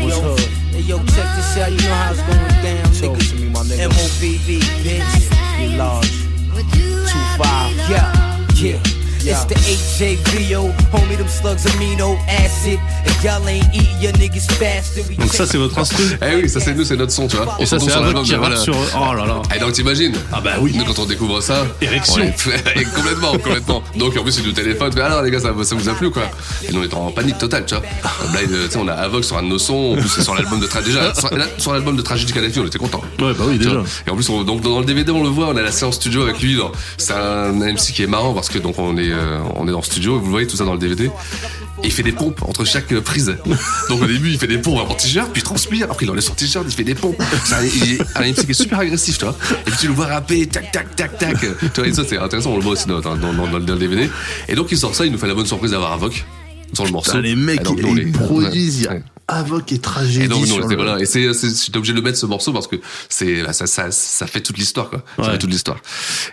On. 0.08 0.56
Yo, 0.86 1.00
check 1.00 1.26
this 1.36 1.58
out. 1.58 1.72
You 1.72 1.78
know 1.78 1.96
how 1.96 2.12
it's 2.12 2.22
going 2.22 2.62
down, 2.62 3.18
Talk 3.18 3.35
nigga. 3.68 3.88
to 3.88 3.90
me, 3.90 4.08
my 4.08 4.20
nigga. 4.20 4.50
M-O-B-B, 4.50 4.60
bitch. 4.84 5.72
You 5.72 5.78
large. 5.78 6.28
What 6.54 6.66
do 6.74 6.80
Two 6.80 7.20
I 7.20 7.38
five, 7.38 7.76
belong? 7.76 7.92
yeah, 7.92 8.14
yeah. 9.26 9.44
It's 9.44 9.46
the 9.46 9.56
HJVO, 10.00 10.72
homie, 10.94 11.18
them 11.18 11.28
slugs 11.28 11.66
amino 11.66 12.18
acid. 12.28 12.80
If 13.06 13.24
y'all 13.24 13.48
ain't 13.48 13.66
eating 13.74 14.02
your 14.02 14.14
niggas 14.14 14.48
faster, 14.54 15.02
we 15.10 15.18
Donc 15.18 15.34
ça 15.34 15.46
c'est 15.46 15.58
votre 15.58 15.78
instru. 15.80 16.04
Eh 16.22 16.36
oui, 16.44 16.50
ça 16.50 16.60
c'est 16.60 16.74
nous, 16.74 16.84
c'est 16.84 16.96
notre 16.96 17.12
son, 17.12 17.28
tu 17.28 17.36
vois. 17.38 17.56
Et 17.60 17.64
On 17.64 17.66
ça 17.66 17.80
s'en 17.80 17.86
c'est 17.88 17.92
qui 18.24 18.36
voilà. 18.36 18.56
rappe 18.56 18.58
sur. 18.58 18.76
Oh 18.96 19.14
là 19.14 19.26
là. 19.26 19.42
Et 19.56 19.60
donc 19.60 19.74
t'imagines 19.74 20.14
Ah 20.32 20.42
bah 20.42 20.52
oui. 20.62 20.74
Nous 20.76 20.84
quand 20.86 21.00
on 21.00 21.06
découvre 21.06 21.42
ça, 21.42 21.66
Érection. 21.82 22.16
on 22.22 22.26
est- 22.26 22.80
et 22.82 22.84
complètement, 22.96 23.32
complètement. 23.34 23.84
Donc 23.96 24.16
en 24.18 24.24
plus 24.24 24.38
il 24.40 24.46
nous 24.46 24.52
téléphone, 24.52 24.92
mais 24.96 25.02
alors 25.02 25.22
les 25.22 25.32
gars, 25.32 25.40
ça, 25.40 25.54
ça 25.64 25.76
vous 25.76 25.90
a 25.90 25.94
plu 25.94 26.10
quoi 26.12 26.24
Et 26.68 26.72
nous 26.72 26.82
on 26.82 26.84
est 26.84 26.94
en 26.94 27.12
panique 27.12 27.38
totale, 27.38 27.66
tu 27.66 27.76
vois. 27.76 27.84
Blind, 28.32 28.50
tu 28.66 28.72
sais, 28.72 28.78
on 28.78 28.88
a 28.88 28.94
Avoc 28.94 29.24
sur 29.24 29.38
un 29.38 29.44
de 29.44 29.48
nos 29.48 29.60
sons, 29.60 29.94
en 29.94 30.00
plus 30.00 30.10
c'est 30.10 30.24
sur 30.24 30.36
l'album 30.36 30.60
de 30.60 30.68
Tra- 30.68 30.84
déjà 30.84 31.14
sur, 31.58 31.74
l'album 31.74 31.96
de 31.96 32.02
Tragédie 32.02 32.34
Kadhafi, 32.34 32.60
on 32.60 32.66
était 32.68 32.78
content. 32.80 33.02
Ouais 33.20 33.34
bah 33.34 33.46
oui 33.48 33.54
Tu 33.58 33.66
déjà. 33.66 33.78
vois. 33.80 33.84
Et 34.08 34.10
en 34.12 34.16
plus, 34.16 34.30
on- 34.30 34.44
donc 34.44 34.62
dans 34.62 34.80
le 34.80 34.86
DVD, 34.86 35.12
on 35.12 35.24
le 35.24 35.30
voit, 35.30 35.48
on 35.48 35.56
a 35.58 35.62
la 35.62 35.72
séance 35.72 35.96
studio 35.96 36.22
avec 36.24 36.40
lui. 36.42 36.58
C'est 36.98 37.14
un 37.14 37.52
MC 37.54 37.92
qui 37.94 38.04
est 38.04 38.08
marrant 38.08 38.34
parce 38.34 38.50
que 38.50 38.58
donc 38.60 38.78
on 38.80 38.98
est 38.98 39.12
euh, 39.16 39.40
on 39.56 39.68
est 39.68 39.72
dans 39.72 39.80
le 39.80 39.84
studio, 39.84 40.20
vous 40.20 40.26
le 40.26 40.32
voyez 40.32 40.48
tout 40.48 40.56
ça 40.56 40.66
dans 40.66 40.74
le 40.74 40.80
DVD. 40.80 41.06
Et 41.84 41.88
il 41.88 41.92
fait 41.92 42.04
des 42.04 42.12
pompes 42.12 42.42
entre 42.44 42.66
chaque 42.66 42.92
euh, 42.92 43.02
prise. 43.02 43.36
Donc 43.90 44.02
au 44.02 44.06
début, 44.06 44.30
il 44.32 44.38
fait 44.38 44.48
des 44.48 44.58
pompes 44.58 44.80
en 44.80 44.94
t-shirt, 44.94 45.32
puis 45.32 45.42
il 45.42 45.44
transpire. 45.44 45.88
Après, 45.90 46.06
il 46.06 46.10
enlève 46.10 46.24
son 46.24 46.34
t-shirt, 46.34 46.66
il 46.68 46.74
fait 46.74 46.84
des 46.84 46.96
pompes. 46.96 47.22
C'est 47.44 47.56
un, 47.56 47.64
il 47.64 47.94
est 47.94 48.02
un 48.16 48.22
MC 48.32 48.46
qui 48.46 48.52
est 48.52 48.54
super 48.54 48.80
agressif, 48.80 49.18
tu 49.18 49.26
vois. 49.26 49.36
Et 49.68 49.72
puis 49.72 49.78
tu 49.80 49.88
le 49.88 49.94
vois 49.94 50.08
rapper, 50.08 50.46
tac, 50.48 50.72
tac, 50.72 50.96
tac, 50.96 51.18
tac. 51.18 51.38
Tu 51.40 51.68
vois, 51.76 51.88
et 51.88 51.94
ça, 51.94 52.04
c'est 52.08 52.18
intéressant, 52.18 52.52
on 52.52 52.58
le 52.58 52.64
voit 52.64 52.74
aussi 52.74 52.88
dans, 52.88 53.00
dans, 53.02 53.16
dans, 53.16 53.34
dans 53.34 53.58
le 53.58 53.76
DVD. 53.76 54.10
Et 54.48 54.56
donc, 54.56 54.72
il 54.72 54.78
sort 54.78 54.96
ça, 54.96 55.06
il 55.06 55.12
nous 55.12 55.18
fait 55.18 55.28
la 55.28 55.36
bonne 55.36 55.46
surprise 55.46 55.72
d'avoir 55.72 55.94
Avoc 55.94 56.26
sur 56.74 56.86
le 56.86 56.92
morceau. 56.92 57.12
Putain, 57.12 57.22
les 57.22 57.36
mecs, 57.36 57.62
ils, 57.62 58.12
produisent, 58.12 58.88
Ouais. 58.88 59.02
Avoc 59.28 59.72
et 59.72 59.80
Tragédie 59.80 60.26
Et 60.26 60.28
donc, 60.28 60.46
c'est- 60.46 60.58
le- 60.58 60.76
voilà. 60.76 61.00
Et 61.00 61.06
c'est, 61.06 61.22
j'étais 61.34 61.78
obligé 61.78 61.94
de 61.94 62.02
mettre 62.02 62.18
ce 62.18 62.26
morceau 62.28 62.54
parce 62.54 62.68
que 62.68 62.76
c'est, 63.10 63.44
ça, 63.54 63.66
ça, 63.66 63.90
ça 63.92 64.28
fait 64.28 64.42
toute 64.42 64.58
l'histoire, 64.58 64.90
quoi. 64.90 65.04
Ça 65.18 65.24
Ouais. 65.24 65.32
fait 65.32 65.38
toute 65.40 65.50
l'histoire. 65.50 65.78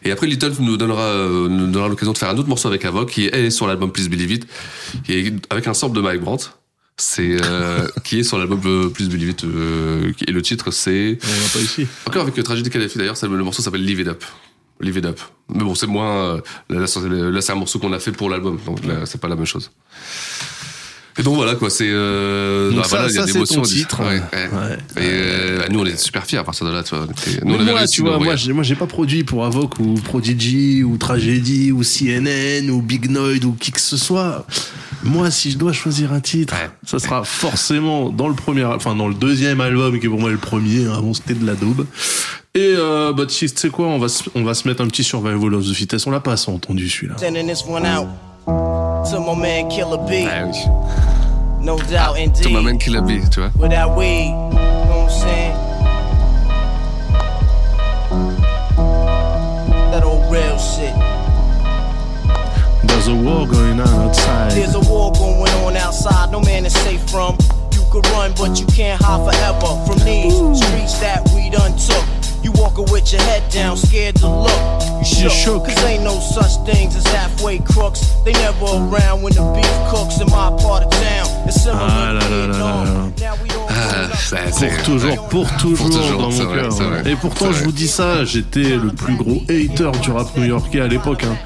Et 0.04 0.10
après, 0.10 0.26
Little 0.26 0.52
nous 0.60 0.76
donnera, 0.76 1.02
euh, 1.02 1.48
nous 1.48 1.66
donnera 1.68 1.88
l'occasion 1.88 2.12
de 2.12 2.18
faire 2.18 2.28
un 2.28 2.36
autre 2.36 2.48
morceau 2.48 2.68
avec 2.68 2.84
Avoc 2.84 3.10
qui 3.10 3.26
est 3.26 3.50
sur 3.50 3.66
l'album 3.66 3.90
Please 3.92 4.08
Believe 4.08 4.32
It, 4.32 4.46
qui 5.04 5.12
est 5.14 5.32
avec 5.50 5.66
un 5.66 5.74
sample 5.74 5.96
de 5.96 6.02
Mike 6.02 6.20
Brandt. 6.20 6.50
C'est, 6.98 7.38
euh, 7.42 7.88
qui 8.04 8.20
est 8.20 8.22
sur 8.22 8.36
l'album 8.38 8.60
euh, 8.66 8.88
Please 8.90 9.08
Believe 9.08 9.30
It, 9.30 9.44
euh, 9.44 10.12
et 10.28 10.30
le 10.30 10.42
titre 10.42 10.70
c'est, 10.70 11.18
On 11.24 11.26
l'a 11.42 11.48
pas 11.52 11.58
ici. 11.60 11.86
encore 12.06 12.22
avec 12.22 12.38
euh, 12.38 12.42
Tragédie 12.42 12.68
Kadhafi 12.68 12.98
d'ailleurs, 12.98 13.16
le 13.22 13.42
morceau 13.42 13.62
s'appelle 13.62 13.84
Live 13.84 14.00
It 14.00 14.08
Up. 14.08 14.22
Live 14.80 14.98
It 14.98 15.06
Up. 15.06 15.20
Mais 15.48 15.64
bon, 15.64 15.74
c'est 15.74 15.86
moins, 15.86 16.34
euh, 16.36 16.40
là, 16.68 16.80
là, 16.80 17.40
c'est 17.40 17.52
un 17.52 17.54
morceau 17.56 17.78
qu'on 17.78 17.92
a 17.94 17.98
fait 17.98 18.12
pour 18.12 18.28
l'album, 18.28 18.58
donc 18.66 18.84
là, 18.84 19.06
c'est 19.06 19.20
pas 19.20 19.28
la 19.28 19.36
même 19.36 19.46
chose. 19.46 19.70
Et 21.18 21.22
donc 21.22 21.36
voilà 21.36 21.54
quoi, 21.56 21.68
c'est 21.68 21.88
euh, 21.88 22.70
Donc 22.70 22.78
bah, 22.78 22.82
ça- 22.84 22.88
voilà, 22.96 23.08
il 23.10 23.14
y 23.14 23.18
a 23.18 23.26
ça, 23.26 23.32
des 23.38 23.44
ton 23.44 23.62
titre. 23.62 24.00
Ouais, 24.00 24.06
ouais. 24.06 24.48
Ouais. 24.50 24.76
Et 24.96 25.08
euh, 25.10 25.58
bah, 25.58 25.64
nous 25.70 25.80
on 25.80 25.84
est 25.84 25.98
super 26.00 26.24
fiers 26.24 26.38
à 26.38 26.44
partir 26.44 26.66
de 26.66 26.72
là, 26.72 26.82
tu 26.82 26.94
vois. 26.94 27.04
était- 27.04 27.44
Nous 27.44 27.52
on 27.52 27.56
avait 27.60 27.70
moi, 27.70 27.78
réussi 27.80 27.94
tu 27.96 28.02
vois, 28.02 28.18
moi, 28.18 28.34
j'ai, 28.36 28.52
moi, 28.54 28.62
j'ai 28.62 28.74
pas 28.76 28.86
produit 28.86 29.22
pour 29.22 29.44
Avoc 29.44 29.78
ou 29.78 29.94
Prodigy 29.94 30.82
ou 30.82 30.96
Tragédie 30.96 31.70
ou 31.70 31.82
CNN 31.82 32.70
ou 32.70 32.80
Big 32.80 33.10
Noid 33.10 33.44
ou 33.44 33.52
qui 33.52 33.72
que 33.72 33.80
ce 33.80 33.96
soit. 33.98 34.46
Moi, 35.04 35.30
si 35.30 35.50
je 35.50 35.58
dois 35.58 35.72
choisir 35.72 36.12
un 36.12 36.20
titre, 36.20 36.54
Ouais. 36.54 36.70
ça 36.86 36.98
sera 36.98 37.24
forcément 37.24 38.08
dans 38.08 38.28
le 38.28 38.34
premier, 38.34 38.64
enfin 38.64 38.94
dans 38.94 39.08
le 39.08 39.14
deuxième 39.14 39.60
album 39.60 39.98
qui 40.00 40.06
est 40.06 40.08
pour 40.08 40.20
moi 40.20 40.30
le 40.30 40.38
premier. 40.38 40.86
hein, 40.86 40.94
Avant, 40.96 41.12
c'était 41.12 41.34
de 41.34 41.44
la 41.44 41.54
daube. 41.54 41.86
Et 42.54 42.74
euh, 42.76 43.12
bah, 43.12 43.26
tu 43.26 43.48
sais 43.48 43.68
quoi, 43.70 43.86
on 43.86 43.98
va 43.98 44.08
se, 44.08 44.24
on 44.34 44.44
va 44.44 44.54
se 44.54 44.66
mettre 44.68 44.80
un 44.82 44.86
petit 44.86 45.04
Survival 45.04 45.54
of 45.54 45.64
the 45.68 45.74
Fittest. 45.74 46.06
On 46.06 46.10
l'a 46.10 46.20
pas 46.20 46.32
assez 46.32 46.50
entendu 46.50 46.88
celui-là. 46.88 47.16
Sending 47.18 47.48
this 47.52 47.64
one 47.68 47.84
out 47.86 48.08
to 49.10 49.20
my 49.20 49.34
man 49.34 49.68
Killer 49.70 49.98
B. 50.08 50.24
Ouais, 50.26 50.42
oui. 50.44 50.66
No 51.60 51.78
doubt, 51.78 52.16
ah, 52.18 52.42
To 52.42 52.48
my 52.50 52.60
man 52.60 52.74
indeed. 52.74 52.80
Killer 52.80 53.02
B, 53.02 53.20
tu 53.30 53.40
vois. 53.40 53.50
Without 53.56 53.96
weed, 53.96 54.26
you 54.26 54.32
know 54.32 54.88
what 54.88 55.04
I'm 55.04 55.10
saying? 55.10 55.56
That 59.92 60.02
old 60.04 60.32
real 60.32 60.58
shit. 60.58 60.94
There's 62.88 63.08
a 63.08 63.14
war 63.14 63.46
going 63.46 63.80
on 63.80 63.88
outside. 63.88 64.52
There's 64.52 64.74
a 64.74 64.80
war 64.80 65.12
going 65.12 65.52
on 65.64 65.76
outside, 65.76 66.30
no 66.30 66.40
man 66.40 66.66
is 66.66 66.74
safe 66.74 67.02
from. 67.10 67.36
You 67.72 67.82
could 67.90 68.06
run, 68.08 68.32
but 68.36 68.58
you 68.60 68.66
can't 68.66 69.00
hide 69.02 69.22
forever 69.28 69.84
from 69.86 69.98
these 70.04 70.32
streets 70.58 70.98
that 71.00 71.22
we 71.34 71.50
done 71.50 71.76
took. 71.76 72.21
You 72.54 72.60
walking 72.62 72.86
with 72.92 73.12
your 73.12 73.22
head 73.22 73.42
down, 73.50 73.76
scared 73.76 74.16
to 74.16 74.28
look. 74.28 74.50
You 75.00 75.04
shook, 75.04 75.30
shook. 75.30 75.64
cause 75.66 75.84
ain't 75.84 76.04
no 76.04 76.20
such 76.20 76.52
things 76.66 76.94
as 76.96 77.04
halfway 77.06 77.58
crooks. 77.58 78.00
They 78.24 78.32
never 78.32 78.66
around 78.66 79.22
when 79.22 79.32
the 79.34 79.42
beef 79.54 79.90
cooks 79.90 80.20
in 80.20 80.26
my 80.28 80.50
part 80.62 80.84
of 80.84 80.90
town. 80.90 81.26
It's 81.46 81.62
similar 81.62 81.80
Ah 81.82 82.12
là 82.12 82.20
to 82.20 82.28
là 82.30 82.46
là 82.46 82.58
là 82.58 82.84
là. 82.84 83.08
Ah, 83.74 84.08
c'est- 84.16 84.68
Pour 84.68 84.82
toujours, 84.84 85.28
pour 85.28 85.56
toujours, 85.56 86.20
dans 86.20 86.30
mon 86.30 86.38
cœur. 86.54 87.06
Et 87.06 87.16
pourtant, 87.16 87.52
je 87.52 87.64
vous 87.64 87.72
dis 87.72 87.88
ça, 87.88 88.24
j'étais 88.24 88.76
le 88.76 88.90
plus 88.90 89.16
gros 89.16 89.42
hater 89.48 89.90
du 90.02 90.10
rap 90.10 90.36
new-yorkais 90.36 90.80
à 90.80 90.86
l'époque. 90.88 91.24
hein. 91.24 91.36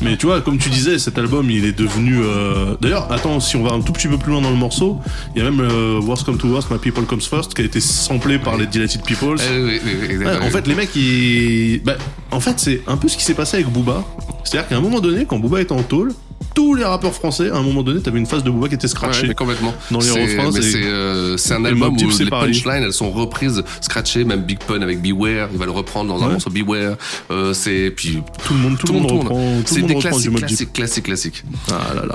Mais 0.00 0.16
tu 0.16 0.26
vois, 0.26 0.40
comme 0.40 0.58
tu 0.58 0.68
disais, 0.70 0.98
cet 0.98 1.18
album, 1.18 1.50
il 1.50 1.64
est 1.64 1.76
devenu. 1.78 2.20
euh, 2.22 2.76
D'ailleurs, 2.80 3.10
attends, 3.12 3.40
si 3.40 3.56
on 3.56 3.62
va 3.62 3.74
un 3.74 3.80
tout 3.80 3.92
petit 3.92 4.08
peu 4.08 4.16
plus 4.16 4.32
loin 4.32 4.40
dans 4.40 4.50
le 4.50 4.56
morceau, 4.56 4.98
il 5.34 5.42
y 5.42 5.46
a 5.46 5.50
même 5.50 5.60
euh, 5.60 6.00
Worst 6.02 6.24
Come 6.24 6.38
to 6.38 6.48
Worst, 6.48 6.70
My 6.70 6.78
People 6.78 7.04
Comes 7.04 7.20
First, 7.20 7.54
qui 7.54 7.62
a 7.62 7.64
été 7.64 7.80
samplé 7.80 8.38
par 8.38 8.56
les 8.56 8.66
Dilated 8.66 9.02
Peoples. 9.02 9.36
Eh 9.40 9.62
oui, 9.62 9.80
oui, 9.84 9.92
oui, 10.10 10.16
Ouais, 10.24 10.36
en 10.38 10.50
fait, 10.52 10.66
les 10.66 10.74
mecs, 10.74 10.94
ils... 10.96 11.80
bah, 11.84 11.94
en 12.30 12.40
fait, 12.40 12.54
c'est 12.58 12.82
un 12.86 12.96
peu 12.96 13.08
ce 13.08 13.16
qui 13.16 13.24
s'est 13.24 13.34
passé 13.34 13.56
avec 13.58 13.68
Booba. 13.68 14.04
C'est-à-dire 14.44 14.68
qu'à 14.68 14.76
un 14.76 14.80
moment 14.80 15.00
donné, 15.00 15.24
quand 15.26 15.38
Booba 15.38 15.60
était 15.60 15.72
en 15.72 15.82
tôle, 15.82 16.12
tous 16.54 16.74
les 16.74 16.84
rappeurs 16.84 17.14
français, 17.14 17.50
à 17.50 17.56
un 17.56 17.62
moment 17.62 17.82
donné, 17.82 18.00
t'avais 18.02 18.18
une 18.18 18.26
phase 18.26 18.42
de 18.44 18.50
Booba 18.50 18.68
qui 18.68 18.74
était 18.74 18.84
Ouais, 18.84 18.88
scratchée. 18.90 19.26
mais 19.28 19.34
complètement. 19.34 19.72
Dans 19.90 20.00
les 20.00 20.06
C'est- 20.06 20.36
refrains, 20.36 20.52
c'est- 20.52 20.62
c'est 20.62 20.82
euh, 20.84 21.36
c'est 21.38 21.54
un 21.54 21.64
album 21.64 21.94
où 21.96 22.10
c'est 22.10 22.24
les 22.24 22.30
punchlines 22.30 22.82
elles 22.82 22.92
sont 22.92 23.10
reprises, 23.10 23.62
scratchées, 23.80 24.24
même 24.24 24.42
Big 24.42 24.58
Pun 24.58 24.82
avec 24.82 25.00
Beware, 25.00 25.48
il 25.52 25.58
va 25.58 25.64
le 25.64 25.70
reprendre 25.70 26.12
dans 26.12 26.22
un 26.22 26.26
Ouais. 26.26 26.32
morceau 26.32 26.50
Beware. 26.50 26.96
Euh, 27.30 27.54
c'est 27.54 27.90
puis 27.96 28.18
tout 28.44 28.52
le 28.54 28.60
monde, 28.60 28.78
tout, 28.78 28.92
le 28.92 28.98
monde 29.00 29.10
reprend, 29.10 29.34
tout 29.34 29.40
le 29.40 29.62
C'est 29.66 29.78
monde 29.80 29.88
des 29.88 29.94
reprend 29.94 30.18
du 30.18 30.28
classiques, 30.28 30.30
Mobb 30.30 30.40
Deep. 30.40 30.46
classiques, 30.72 30.72
classiques, 30.72 31.04
classiques. 31.04 31.44
Ah 31.70 31.94
là 31.94 32.06
là. 32.06 32.14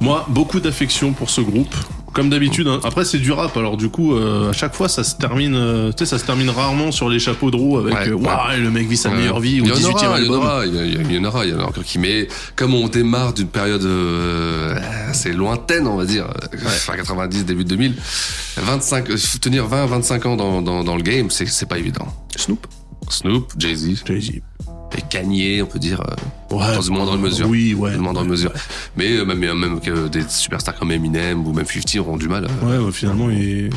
Moi, 0.00 0.24
beaucoup 0.28 0.60
d'affection 0.60 1.12
pour 1.12 1.30
ce 1.30 1.40
groupe. 1.40 1.74
Comme 2.14 2.30
d'habitude, 2.30 2.66
hein. 2.66 2.80
après 2.84 3.04
c'est 3.04 3.18
du 3.18 3.30
rap, 3.32 3.54
alors 3.56 3.76
du 3.76 3.90
coup, 3.90 4.14
euh, 4.14 4.48
à 4.50 4.52
chaque 4.52 4.74
fois 4.74 4.88
ça 4.88 5.04
se 5.04 5.14
termine, 5.14 5.54
euh, 5.54 5.92
tu 5.92 5.98
sais, 5.98 6.06
ça 6.06 6.18
se 6.18 6.24
termine 6.24 6.48
rarement 6.50 6.90
sur 6.90 7.08
les 7.08 7.18
chapeaux 7.18 7.50
de 7.50 7.56
roue 7.56 7.78
avec 7.78 7.94
Ouais, 7.94 8.08
euh, 8.08 8.14
ouais. 8.14 8.26
Waouh, 8.26 8.60
le 8.60 8.70
mec 8.70 8.88
vit 8.88 8.96
sa 8.96 9.10
Ouais. 9.10 9.16
meilleure 9.18 9.38
vie 9.40 9.56
il 9.56 9.62
ou 9.62 9.66
y 9.66 9.70
en 9.70 9.74
18 9.74 9.94
aura, 9.94 10.18
il 10.20 10.26
y 10.26 10.28
en 10.28 10.32
aura, 10.32 10.66
il 10.66 10.74
y, 10.74 11.14
il 11.14 11.18
en 11.20 11.24
aura, 11.28 11.44
il 11.46 11.52
y 11.52 11.54
en 11.54 11.60
encore 11.60 11.84
qui. 11.84 11.98
Mais 11.98 12.26
comme 12.56 12.74
on 12.74 12.88
démarre 12.88 13.34
d'une 13.34 13.46
période 13.48 13.86
assez 15.08 15.32
lointaine, 15.32 15.86
on 15.86 15.96
va 15.96 16.06
dire, 16.06 16.26
fin 16.64 16.96
90, 16.96 17.44
début 17.44 17.64
2000, 17.64 17.94
25, 18.56 19.10
euh, 19.10 19.16
tenir 19.40 19.66
20, 19.66 19.86
25 19.86 20.26
ans 20.26 20.36
dans, 20.36 20.62
dans, 20.62 20.82
dans 20.84 20.96
le 20.96 21.02
game, 21.02 21.30
c'est 21.30 21.46
c'est 21.46 21.66
pas 21.68 21.78
évident. 21.78 22.06
Snoop, 22.36 22.66
Snoop, 23.10 23.52
Jay-Z 23.58 24.02
Jay-Z. 24.06 24.40
Et 24.96 25.02
Kanye, 25.02 25.60
on 25.62 25.66
peut 25.66 25.78
dire. 25.78 26.00
euh, 26.00 26.14
Ouais, 26.56 26.74
dans 26.74 26.80
une 26.80 26.94
moindre 26.94 27.18
mesure. 27.18 27.46
Oui, 27.48 27.74
ouais. 27.74 27.92
Une 27.94 28.00
moindre 28.00 28.22
ouais. 28.22 28.26
mesure. 28.28 28.50
Mais 28.96 29.12
euh, 29.18 29.24
même, 29.26 29.38
même 29.54 29.80
que 29.80 30.08
des 30.08 30.22
superstars 30.28 30.74
comme 30.78 30.90
Eminem 30.92 31.46
ou 31.46 31.52
même 31.52 31.66
50 31.66 31.96
auront 31.96 32.16
du 32.16 32.26
mal. 32.28 32.46
euh, 32.64 32.84
Ouais, 32.86 32.92
finalement, 32.92 33.28
il... 33.30 33.68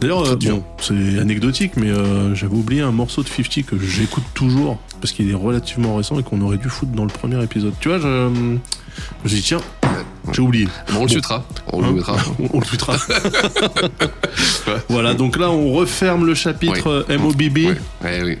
D'ailleurs, 0.00 0.26
euh, 0.26 0.34
bon, 0.36 0.64
c'est 0.80 1.18
anecdotique, 1.20 1.72
mais 1.76 1.90
j'avais 2.34 2.54
oublié 2.56 2.82
un 2.82 2.90
morceau 2.90 3.22
de 3.22 3.28
50 3.28 3.64
que 3.66 3.78
j'écoute 3.78 4.24
toujours, 4.34 4.78
parce 5.00 5.12
qu'il 5.12 5.30
est 5.30 5.34
relativement 5.34 5.94
récent 5.96 6.18
et 6.18 6.22
qu'on 6.24 6.40
aurait 6.40 6.58
dû 6.58 6.68
foutre 6.68 6.92
dans 6.92 7.04
le 7.04 7.10
premier 7.10 7.40
épisode. 7.44 7.74
Tu 7.80 7.88
vois, 7.88 7.98
je, 8.00 8.56
je 9.24 9.34
dis, 9.36 9.42
tiens, 9.42 9.60
j'ai 10.32 10.42
oublié. 10.42 10.66
Bon, 10.92 11.00
on 11.00 11.02
le 11.04 11.08
suitera. 11.08 11.44
On 11.72 11.80
le 11.80 11.86
Hein 11.86 11.92
mettra. 11.92 12.16
on, 12.52 12.58
le 12.58 12.66
tweetera. 12.66 12.96
Voilà, 14.88 15.14
donc 15.14 15.36
là, 15.38 15.50
on 15.50 15.72
referme 15.72 16.26
le 16.26 16.34
chapitre 16.34 17.06
Oui. 17.08 17.16
MOBB. 17.16 17.76
Ouais, 18.02 18.22
oui. 18.24 18.38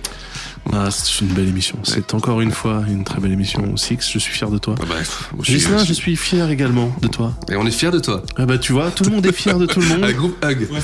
Ah, 0.72 0.90
c'est 0.90 1.20
une 1.22 1.28
belle 1.28 1.48
émission. 1.48 1.76
C'est 1.84 2.12
encore 2.14 2.40
une 2.40 2.50
fois 2.50 2.82
une 2.88 3.04
très 3.04 3.20
belle 3.20 3.32
émission. 3.32 3.76
Six, 3.76 3.98
je 4.12 4.18
suis 4.18 4.32
fier 4.32 4.50
de 4.50 4.58
toi. 4.58 4.74
Ah 4.80 4.84
bah, 4.88 4.94
je 5.40 5.44
suis- 5.44 5.54
Gislain, 5.60 5.84
je 5.84 5.92
suis 5.92 6.16
fier 6.16 6.50
également 6.50 6.90
de 7.00 7.08
toi. 7.08 7.32
Et 7.50 7.56
on 7.56 7.64
est 7.66 7.70
fiers 7.70 7.90
de 7.90 7.98
toi. 8.00 8.22
Ah 8.36 8.46
bah 8.46 8.58
tu 8.58 8.72
vois, 8.72 8.90
tout 8.90 9.04
le 9.04 9.10
monde 9.10 9.24
est 9.26 9.32
fier 9.32 9.58
de 9.58 9.66
tout 9.66 9.80
le 9.80 9.86
monde. 9.88 10.04
Un 10.04 10.12
groupe 10.12 10.36
Hug. 10.44 10.66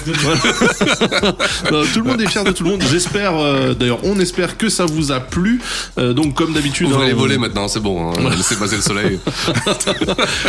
Tout 1.93 2.01
le 2.01 2.05
monde 2.05 2.21
est 2.21 2.27
fier 2.29 2.45
de 2.45 2.53
tout 2.53 2.65
le 2.65 2.71
monde. 2.71 2.83
J'espère, 2.91 3.37
euh, 3.37 3.75
d'ailleurs, 3.75 3.99
on 4.05 4.19
espère 4.19 4.57
que 4.57 4.69
ça 4.69 4.87
vous 4.87 5.13
a 5.13 5.21
plu. 5.21 5.61
Euh, 5.99 6.13
donc 6.13 6.35
comme 6.35 6.53
d'habitude, 6.53 6.89
Ouvrez 6.89 7.05
hein, 7.05 7.09
les 7.09 7.15
on- 7.15 7.19
volets 7.19 7.39
maintenant, 7.39 7.69
c'est 7.69 7.81
bon. 7.81 8.11
Hein. 8.13 8.31
Laissez 8.37 8.57
passer 8.57 8.77
le 8.77 8.83
soleil. 8.83 9.19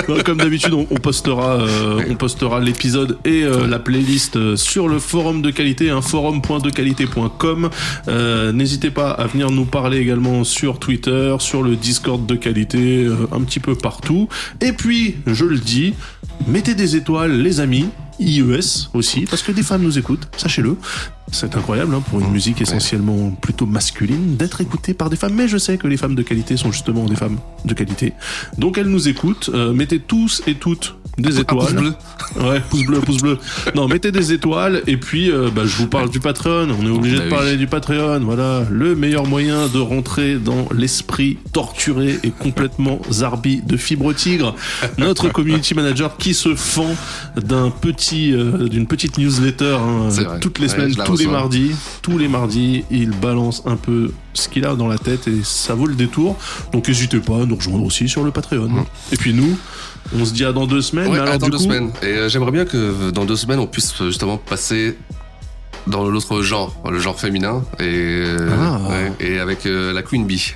Non, 0.08 0.18
comme 0.24 0.38
d'habitude, 0.38 0.74
on, 0.74 0.88
on 0.90 0.96
postera, 0.96 1.54
euh, 1.62 2.02
on 2.10 2.16
postera 2.16 2.60
l'épisode 2.60 3.18
et 3.26 3.44
euh, 3.44 3.68
la 3.68 3.80
playlist 3.80 4.56
sur 4.56 4.88
le 4.88 5.00
forum 5.00 5.42
de 5.42 5.52
qualité, 5.52 5.90
un 5.90 6.02
forum.dequalité.com. 6.02 7.70
Euh, 8.08 8.52
N'hésitez 8.52 8.92
pas 8.92 9.12
à 9.12 9.23
venir 9.28 9.52
nous 9.52 9.66
parler 9.66 9.98
également 10.00 10.44
sur 10.44 10.80
Twitter, 10.80 11.36
sur 11.40 11.64
le 11.64 11.76
Discord 11.76 12.26
de 12.26 12.36
qualité, 12.36 13.06
euh, 13.06 13.28
un 13.32 13.42
petit 13.42 13.60
peu 13.60 13.76
partout. 13.76 14.28
Et 14.62 14.74
puis, 14.74 15.16
je 15.26 15.46
le 15.46 15.58
dis, 15.58 15.94
mettez 16.48 16.76
des 16.76 16.96
étoiles, 16.96 17.42
les 17.42 17.60
amis. 17.60 17.86
IES 18.20 18.90
aussi, 18.94 19.26
parce 19.28 19.42
que 19.42 19.52
des 19.52 19.64
femmes 19.64 19.82
nous 19.82 19.98
écoutent, 19.98 20.28
sachez-le. 20.38 20.78
C'est 21.32 21.56
incroyable 21.56 21.96
hein, 21.96 22.04
pour 22.10 22.20
une 22.20 22.30
musique 22.32 22.62
essentiellement 22.62 23.32
plutôt 23.32 23.66
masculine 23.66 24.36
d'être 24.36 24.62
écoutée 24.62 24.94
par 24.94 25.10
des 25.10 25.16
femmes, 25.16 25.34
mais 25.34 25.48
je 25.48 25.58
sais 25.58 25.78
que 25.78 25.88
les 25.88 25.98
femmes 25.98 26.16
de 26.16 26.22
qualité 26.22 26.58
sont 26.58 26.72
justement 26.72 27.06
des 27.06 27.16
femmes 27.16 27.38
de 27.66 27.74
qualité. 27.74 28.14
Donc 28.58 28.78
elles 28.78 28.88
nous 28.88 29.08
écoutent. 29.08 29.50
Euh, 29.54 29.74
mettez 29.74 30.00
tous 30.00 30.44
et 30.48 30.56
toutes 30.56 30.96
des 31.18 31.38
Un 31.38 31.42
étoiles. 31.42 31.66
pouce 31.68 31.74
bleu. 31.74 31.94
Ouais, 32.44 32.60
pouce 32.70 32.86
bleu, 32.86 33.00
pouce 33.00 33.18
bleu. 33.22 33.38
Non, 33.76 33.88
mettez 33.88 34.12
des 34.12 34.32
étoiles 34.34 34.84
et 34.86 34.98
puis 34.98 35.32
euh, 35.32 35.50
bah, 35.54 35.64
je 35.66 35.76
vous 35.78 35.88
parle 35.88 36.10
du 36.10 36.20
Patreon. 36.20 36.68
On 36.80 36.86
est 36.86 36.90
obligé 36.90 37.18
Bah 37.18 37.22
de 37.24 37.30
oui. 37.30 37.36
parler 37.36 37.58
du 37.58 37.68
Patreon. 37.68 38.20
Voilà, 38.22 38.64
le 38.70 38.96
meilleur 38.96 39.26
moyen 39.26 39.68
de 39.68 39.80
rentrer 39.80 40.36
dans 40.36 40.68
l'esprit 40.76 41.38
torturé 41.52 42.20
et 42.24 42.30
complètement 42.32 43.00
zarbi 43.12 43.62
de 43.66 43.78
Fibre 43.78 44.14
Tigre, 44.14 44.56
notre 44.98 45.30
community 45.32 45.74
manager 45.74 46.18
qui 46.18 46.34
se 46.34 46.54
fend 46.56 46.96
d'un 47.36 47.70
petit, 47.72 48.34
euh, 48.34 48.68
d'une 48.68 48.86
petite 48.88 49.18
newsletter 49.18 49.78
hein, 49.80 50.10
toutes 50.42 50.60
les 50.60 50.68
Ouais, 50.68 50.74
semaines, 50.90 50.96
tous 51.06 51.18
les 51.18 51.23
mardis, 51.28 51.72
tous 52.02 52.18
les 52.18 52.28
mardis, 52.28 52.84
il 52.92 53.12
balance 53.12 53.62
un 53.66 53.76
peu 53.76 54.12
ce 54.34 54.48
qu'il 54.50 54.66
a 54.66 54.76
dans 54.76 54.88
la 54.88 54.98
tête 54.98 55.28
et 55.28 55.42
ça 55.44 55.74
vaut 55.76 55.86
le 55.88 55.96
détour. 55.96 56.38
Donc 56.72 56.88
n'hésitez 56.88 57.20
pas 57.20 57.42
à 57.42 57.46
nous 57.46 57.56
rejoindre 57.56 57.84
aussi 57.86 58.08
sur 58.10 58.24
le 58.24 58.32
Patreon. 58.32 58.70
Et 59.12 59.18
puis 59.18 59.34
nous, 59.34 59.58
on 60.18 60.26
se 60.26 60.34
dit 60.34 60.46
à 60.46 60.52
dans 60.54 60.66
deux 60.68 60.82
semaines. 60.82 61.08
Ouais, 61.08 61.14
mais 61.14 61.20
alors 61.20 61.34
attends 61.36 61.46
du 61.46 61.52
deux 61.52 61.58
coup, 61.58 61.64
semaines. 61.64 61.92
Et 62.02 62.06
euh, 62.08 62.30
j'aimerais 62.30 62.52
bien 62.52 62.66
que 62.66 62.78
euh, 62.78 63.12
dans 63.12 63.26
deux 63.26 63.36
semaines, 63.36 63.60
on 63.60 63.68
puisse 63.68 63.94
euh, 64.02 64.08
justement 64.08 64.38
passer 64.38 64.98
dans 65.88 66.06
l'autre 66.06 66.42
genre, 66.42 66.74
le 66.90 67.00
genre 67.00 67.20
féminin, 67.20 67.62
et, 67.80 68.24
Ah. 68.50 68.80
ouais, 68.90 69.12
et 69.20 69.40
avec 69.40 69.66
euh, 69.66 69.92
la 69.92 70.02
Queen 70.02 70.26
Bee. 70.26 70.56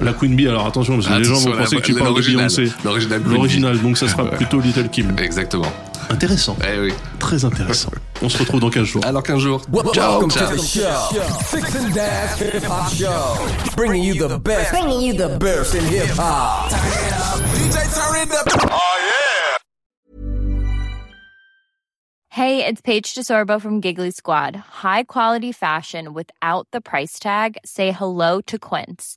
La 0.00 0.12
Queen 0.14 0.34
Bee, 0.34 0.48
alors 0.48 0.66
attention, 0.66 0.94
parce 0.96 1.06
que 1.08 1.12
les 1.12 1.24
gens 1.24 1.34
vont 1.38 1.52
penser 1.56 1.74
la- 1.76 1.80
que 1.80 1.86
tu 1.86 1.94
parles 1.94 2.14
de. 2.16 2.20
Beyoncé. 2.22 2.72
L'original. 2.84 3.22
L'original, 3.26 3.78
donc 3.80 3.98
ça 3.98 4.08
sera 4.08 4.24
Ouais. 4.30 4.30
plutôt 4.36 4.58
Little 4.60 4.88
Kim. 4.88 5.12
Exactement. 5.18 5.72
Intéressant. 6.12 6.56
Eh 6.62 6.78
oui. 6.78 6.92
Très 7.18 7.42
intéressant. 7.46 7.90
On 8.20 8.28
se 8.28 8.36
retrouve 8.36 8.60
dans 8.60 8.68
15 8.68 8.84
jours. 8.84 9.02
Alors 9.06 9.22
qu'un 9.22 9.38
jour. 9.38 9.62
Welcome 9.72 9.94
ciao. 9.94 10.20
to 10.20 10.56
the 10.56 10.60
show. 10.60 10.82
Six 11.46 11.74
and 11.74 11.94
Dash 11.94 12.38
Hip 12.38 12.62
Hop 12.68 12.92
Show. 12.92 13.74
Bringing 13.76 14.02
you 14.02 14.28
the 14.28 14.38
best. 14.38 14.72
Bringing 14.72 15.00
you 15.00 15.14
the 15.14 15.38
best 15.38 15.74
in 15.74 15.82
hip 15.86 16.10
hop. 16.18 16.70
DJ 16.70 17.78
turn 17.94 18.28
it 18.28 18.30
up. 18.30 18.72
Hey, 22.28 22.64
it's 22.66 22.82
Paige 22.82 23.14
DeSorbo 23.14 23.60
from 23.60 23.80
Giggly 23.80 24.10
Squad. 24.10 24.54
High 24.56 25.04
quality 25.04 25.52
fashion 25.52 26.12
without 26.12 26.66
the 26.72 26.82
price 26.82 27.18
tag. 27.18 27.56
Say 27.64 27.90
hello 27.90 28.42
to 28.42 28.58
Quince. 28.58 29.16